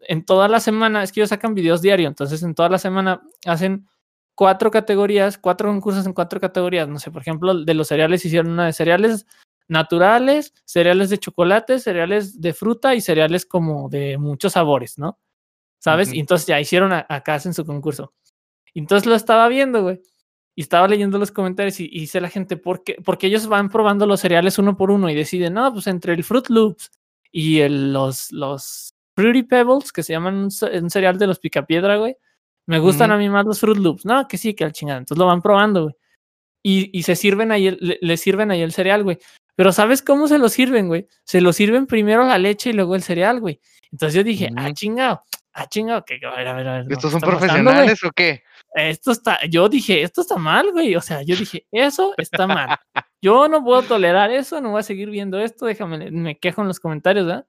en 0.00 0.24
toda 0.24 0.48
la 0.48 0.60
semana, 0.60 1.02
es 1.02 1.12
que 1.12 1.20
ellos 1.20 1.30
sacan 1.30 1.54
videos 1.54 1.82
diario, 1.82 2.06
entonces 2.06 2.42
en 2.42 2.54
toda 2.54 2.68
la 2.68 2.78
semana 2.78 3.22
hacen 3.46 3.88
cuatro 4.36 4.70
categorías, 4.70 5.38
cuatro 5.38 5.68
concursos 5.68 6.06
en 6.06 6.12
cuatro 6.12 6.38
categorías. 6.40 6.88
No 6.88 7.00
sé, 7.00 7.10
por 7.10 7.22
ejemplo, 7.22 7.64
de 7.64 7.74
los 7.74 7.88
cereales 7.88 8.24
hicieron 8.24 8.52
una 8.52 8.66
de 8.66 8.72
cereales 8.72 9.26
naturales, 9.68 10.54
cereales 10.64 11.10
de 11.10 11.18
chocolate, 11.18 11.78
cereales 11.78 12.40
de 12.40 12.54
fruta 12.54 12.94
y 12.94 13.00
cereales 13.00 13.46
como 13.46 13.88
de 13.88 14.18
muchos 14.18 14.52
sabores, 14.52 14.98
¿no? 14.98 15.18
¿Sabes? 15.78 16.12
Y 16.12 16.20
entonces 16.20 16.46
ya 16.46 16.60
hicieron 16.60 16.92
acá 16.92 17.40
en 17.44 17.54
su 17.54 17.64
concurso. 17.64 18.12
Entonces 18.74 19.06
lo 19.06 19.14
estaba 19.14 19.48
viendo, 19.48 19.82
güey 19.82 20.00
y 20.58 20.62
estaba 20.62 20.88
leyendo 20.88 21.18
los 21.18 21.30
comentarios 21.30 21.78
y, 21.80 21.88
dice 21.88 22.18
la 22.18 22.30
gente, 22.30 22.56
¿por 22.56 22.82
qué? 22.82 22.96
Porque 23.04 23.26
ellos 23.26 23.46
van 23.46 23.68
probando 23.68 24.06
los 24.06 24.20
cereales 24.20 24.58
uno 24.58 24.74
por 24.74 24.90
uno 24.90 25.10
y 25.10 25.14
deciden, 25.14 25.52
no, 25.52 25.70
pues 25.70 25.86
entre 25.86 26.14
el 26.14 26.24
Fruit 26.24 26.48
Loops 26.48 26.90
y 27.30 27.60
el, 27.60 27.92
los, 27.92 28.32
los 28.32 28.94
Fruity 29.14 29.42
Pebbles, 29.42 29.92
que 29.92 30.02
se 30.02 30.14
llaman 30.14 30.34
un, 30.36 30.90
cereal 30.90 31.18
de 31.18 31.26
los 31.26 31.38
Picapiedra, 31.38 31.98
güey, 31.98 32.16
me 32.64 32.78
gustan 32.78 33.12
a 33.12 33.18
mí 33.18 33.28
más 33.28 33.44
los 33.44 33.60
Fruit 33.60 33.76
Loops. 33.76 34.06
No, 34.06 34.26
que 34.26 34.38
sí, 34.38 34.54
que 34.54 34.64
al 34.64 34.72
chingada. 34.72 34.98
Entonces 34.98 35.18
lo 35.18 35.26
van 35.26 35.42
probando, 35.42 35.82
güey. 35.84 35.94
Y, 36.62 36.98
y, 36.98 37.02
se 37.02 37.14
sirven 37.14 37.52
ahí, 37.52 37.76
le, 37.78 38.16
sirven 38.16 38.50
ahí 38.50 38.62
el 38.62 38.72
cereal, 38.72 39.04
güey. 39.04 39.18
Pero 39.56 39.72
¿sabes 39.72 40.02
cómo 40.02 40.28
se 40.28 40.38
lo 40.38 40.48
sirven, 40.48 40.86
güey? 40.86 41.08
Se 41.24 41.40
lo 41.40 41.52
sirven 41.52 41.86
primero 41.86 42.24
la 42.24 42.38
leche 42.38 42.70
y 42.70 42.72
luego 42.74 42.94
el 42.94 43.02
cereal, 43.02 43.40
güey. 43.40 43.60
Entonces 43.90 44.14
yo 44.14 44.22
dije, 44.22 44.50
ah, 44.56 44.72
chingado, 44.72 45.22
ah, 45.52 45.66
chingado, 45.68 46.04
que 46.04 46.20
a 46.24 46.36
ver, 46.36 46.48
a 46.48 46.52
ver, 46.54 46.68
a 46.68 46.72
ver. 46.82 46.92
¿Estos 46.92 47.10
son 47.10 47.20
profesionales 47.20 48.04
o 48.04 48.10
qué? 48.12 48.42
esto 48.76 49.10
está, 49.10 49.38
yo 49.46 49.68
dije, 49.68 50.02
esto 50.02 50.20
está 50.20 50.36
mal, 50.36 50.70
güey. 50.72 50.94
O 50.96 51.00
sea, 51.00 51.22
yo 51.22 51.34
dije, 51.34 51.66
eso 51.72 52.14
está 52.18 52.46
mal. 52.46 52.76
Yo 53.22 53.48
no 53.48 53.64
puedo 53.64 53.82
tolerar 53.82 54.30
eso, 54.30 54.60
no 54.60 54.72
voy 54.72 54.80
a 54.80 54.84
seguir 54.84 55.10
viendo 55.10 55.40
esto, 55.40 55.66
déjame, 55.66 56.10
me 56.10 56.38
quejo 56.38 56.60
en 56.60 56.68
los 56.68 56.78
comentarios, 56.78 57.26
¿verdad? 57.26 57.46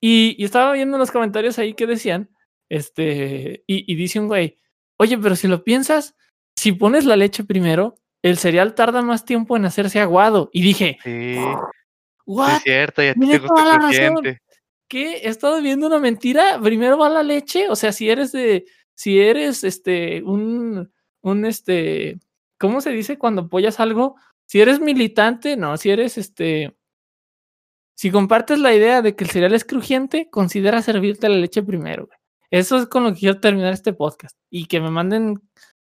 Y, 0.00 0.42
estaba 0.42 0.72
viendo 0.72 0.96
los 0.96 1.10
comentarios 1.10 1.58
ahí 1.58 1.74
que 1.74 1.86
decían, 1.86 2.30
este, 2.70 3.64
y, 3.66 3.94
dice 3.96 4.20
un 4.20 4.28
güey, 4.28 4.56
oye, 4.96 5.18
pero 5.18 5.36
si 5.36 5.48
lo 5.48 5.64
piensas, 5.64 6.16
si 6.56 6.72
pones 6.72 7.04
la 7.04 7.16
leche 7.16 7.44
primero, 7.44 7.96
el 8.22 8.38
cereal 8.38 8.74
tarda 8.74 9.02
más 9.02 9.24
tiempo 9.24 9.56
en 9.56 9.64
hacerse 9.64 10.00
aguado. 10.00 10.50
Y 10.52 10.62
dije, 10.62 10.98
sí, 11.02 11.36
es 12.48 12.62
cierto, 12.62 13.02
ya 13.02 13.14
te 13.14 13.38
gusta 13.38 14.38
¿Qué? 14.88 15.18
¿He 15.18 15.28
estado 15.28 15.62
viendo 15.62 15.86
una 15.86 16.00
mentira? 16.00 16.58
Primero 16.60 16.98
va 16.98 17.08
la 17.08 17.22
leche, 17.22 17.68
o 17.68 17.76
sea, 17.76 17.92
si 17.92 18.10
eres 18.10 18.32
de 18.32 18.64
si 18.94 19.20
eres 19.20 19.64
este 19.64 20.22
un, 20.24 20.92
un 21.22 21.44
este, 21.46 22.18
¿cómo 22.58 22.80
se 22.80 22.90
dice 22.90 23.16
cuando 23.16 23.42
apoyas 23.42 23.78
algo? 23.80 24.16
Si 24.46 24.60
eres 24.60 24.80
militante, 24.80 25.56
no, 25.56 25.76
si 25.76 25.90
eres 25.90 26.18
este, 26.18 26.76
Si 27.94 28.10
compartes 28.10 28.58
la 28.58 28.74
idea 28.74 29.02
de 29.02 29.14
que 29.14 29.24
el 29.24 29.30
cereal 29.30 29.54
es 29.54 29.64
crujiente, 29.64 30.28
considera 30.30 30.82
servirte 30.82 31.28
la 31.28 31.36
leche 31.36 31.62
primero, 31.62 32.06
güey. 32.06 32.18
Eso 32.50 32.78
es 32.78 32.86
con 32.86 33.04
lo 33.04 33.12
que 33.14 33.20
quiero 33.20 33.40
terminar 33.40 33.72
este 33.72 33.92
podcast. 33.92 34.36
Y 34.50 34.66
que 34.66 34.80
me 34.80 34.90
manden 34.90 35.40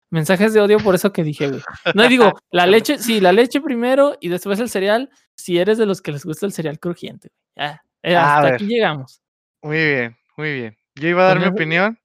mensajes 0.10 0.54
de 0.54 0.62
odio 0.62 0.80
por 0.80 0.96
eso 0.96 1.14
que 1.14 1.24
dije, 1.24 1.48
güey. 1.48 1.62
No 1.94 2.08
digo, 2.08 2.34
la 2.52 2.66
leche, 2.68 2.98
sí, 2.98 3.20
la 3.20 3.32
leche 3.32 3.62
primero 3.62 4.18
y 4.20 4.30
después 4.30 4.60
el 4.60 4.70
cereal, 4.70 5.10
si 5.36 5.58
eres 5.58 5.78
de 5.78 5.86
los 5.86 6.02
que 6.02 6.12
les 6.12 6.26
gusta 6.26 6.46
el 6.46 6.54
cereal 6.54 6.80
crujiente. 6.80 7.30
Ya, 7.56 7.84
eh, 8.04 8.16
hasta 8.16 8.56
aquí 8.56 8.66
llegamos. 8.66 9.22
Muy 9.62 9.78
bien, 9.78 10.18
muy 10.38 10.54
bien. 10.54 10.78
Yo 10.96 11.08
iba 11.10 11.24
a 11.24 11.28
dar 11.28 11.40
mi 11.40 11.48
opinión, 11.48 12.00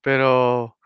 pero 0.00 0.76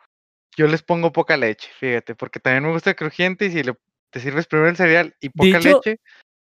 yo 0.57 0.67
les 0.67 0.83
pongo 0.83 1.13
poca 1.13 1.37
leche, 1.37 1.69
fíjate, 1.79 2.15
porque 2.15 2.41
también 2.41 2.65
me 2.65 2.73
gusta 2.73 2.91
el 2.91 2.97
crujiente 2.97 3.47
y 3.47 3.51
si 3.51 3.63
le, 3.63 3.75
te 4.11 4.21
sirves 4.21 4.47
primero 4.47 4.69
el 4.69 4.77
cereal 4.77 5.17
y 5.21 5.31
poca 5.31 5.59
leche, 5.61 6.01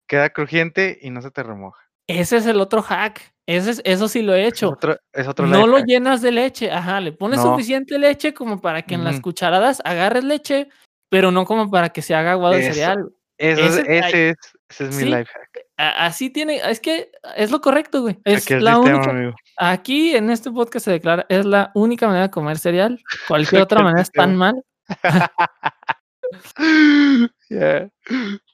queda 0.06 0.30
crujiente 0.30 0.98
y 1.02 1.10
no 1.10 1.22
se 1.22 1.30
te 1.30 1.42
remoja. 1.42 1.89
Ese 2.18 2.38
es 2.38 2.46
el 2.46 2.60
otro 2.60 2.82
hack. 2.82 3.32
Ese 3.46 3.80
eso 3.84 4.08
sí 4.08 4.22
lo 4.22 4.34
he 4.34 4.46
hecho. 4.46 4.76
Es 5.12 5.28
otro, 5.28 5.46
no 5.46 5.66
lo 5.66 5.78
llenas 5.78 6.22
de 6.22 6.32
leche, 6.32 6.70
ajá, 6.70 7.00
le 7.00 7.12
pones 7.12 7.40
suficiente 7.40 7.98
leche 7.98 8.34
como 8.34 8.60
para 8.60 8.82
que 8.82 8.94
en 8.94 9.04
las 9.04 9.20
cucharadas 9.20 9.80
agarres 9.84 10.24
leche, 10.24 10.68
pero 11.08 11.30
no 11.30 11.44
como 11.44 11.70
para 11.70 11.90
que 11.90 12.02
se 12.02 12.14
haga 12.14 12.32
agua 12.32 12.50
de 12.50 12.72
cereal. 12.72 13.12
ese, 13.38 13.98
es, 13.98 14.36
ese, 14.68 14.84
es, 14.84 14.96
mi 14.96 15.04
life 15.04 15.30
hack. 15.32 15.66
Así 15.76 16.30
tiene, 16.30 16.60
es 16.68 16.78
que 16.78 17.10
es 17.36 17.50
lo 17.50 17.60
correcto, 17.60 18.02
güey. 18.02 18.18
Es 18.24 18.50
la 18.50 18.78
única. 18.78 19.34
Aquí 19.56 20.14
en 20.14 20.30
este 20.30 20.50
podcast 20.50 20.84
se 20.84 20.92
declara, 20.92 21.26
es 21.28 21.46
la 21.46 21.70
única 21.74 22.06
manera 22.06 22.26
de 22.26 22.30
comer 22.30 22.58
cereal. 22.58 23.00
Cualquier 23.28 23.62
otra 23.62 23.80
manera 23.82 24.02
es 24.02 24.10
tan 24.10 24.36
mal. 24.36 24.62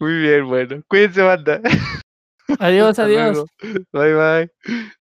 Muy 0.01 0.13
bien, 0.21 0.47
bueno. 0.47 0.83
Cuídense, 0.89 1.23
banda. 1.23 1.61
Adiós, 2.59 2.99
adiós. 2.99 3.45
Bye, 3.93 4.15
bye. 4.15 4.97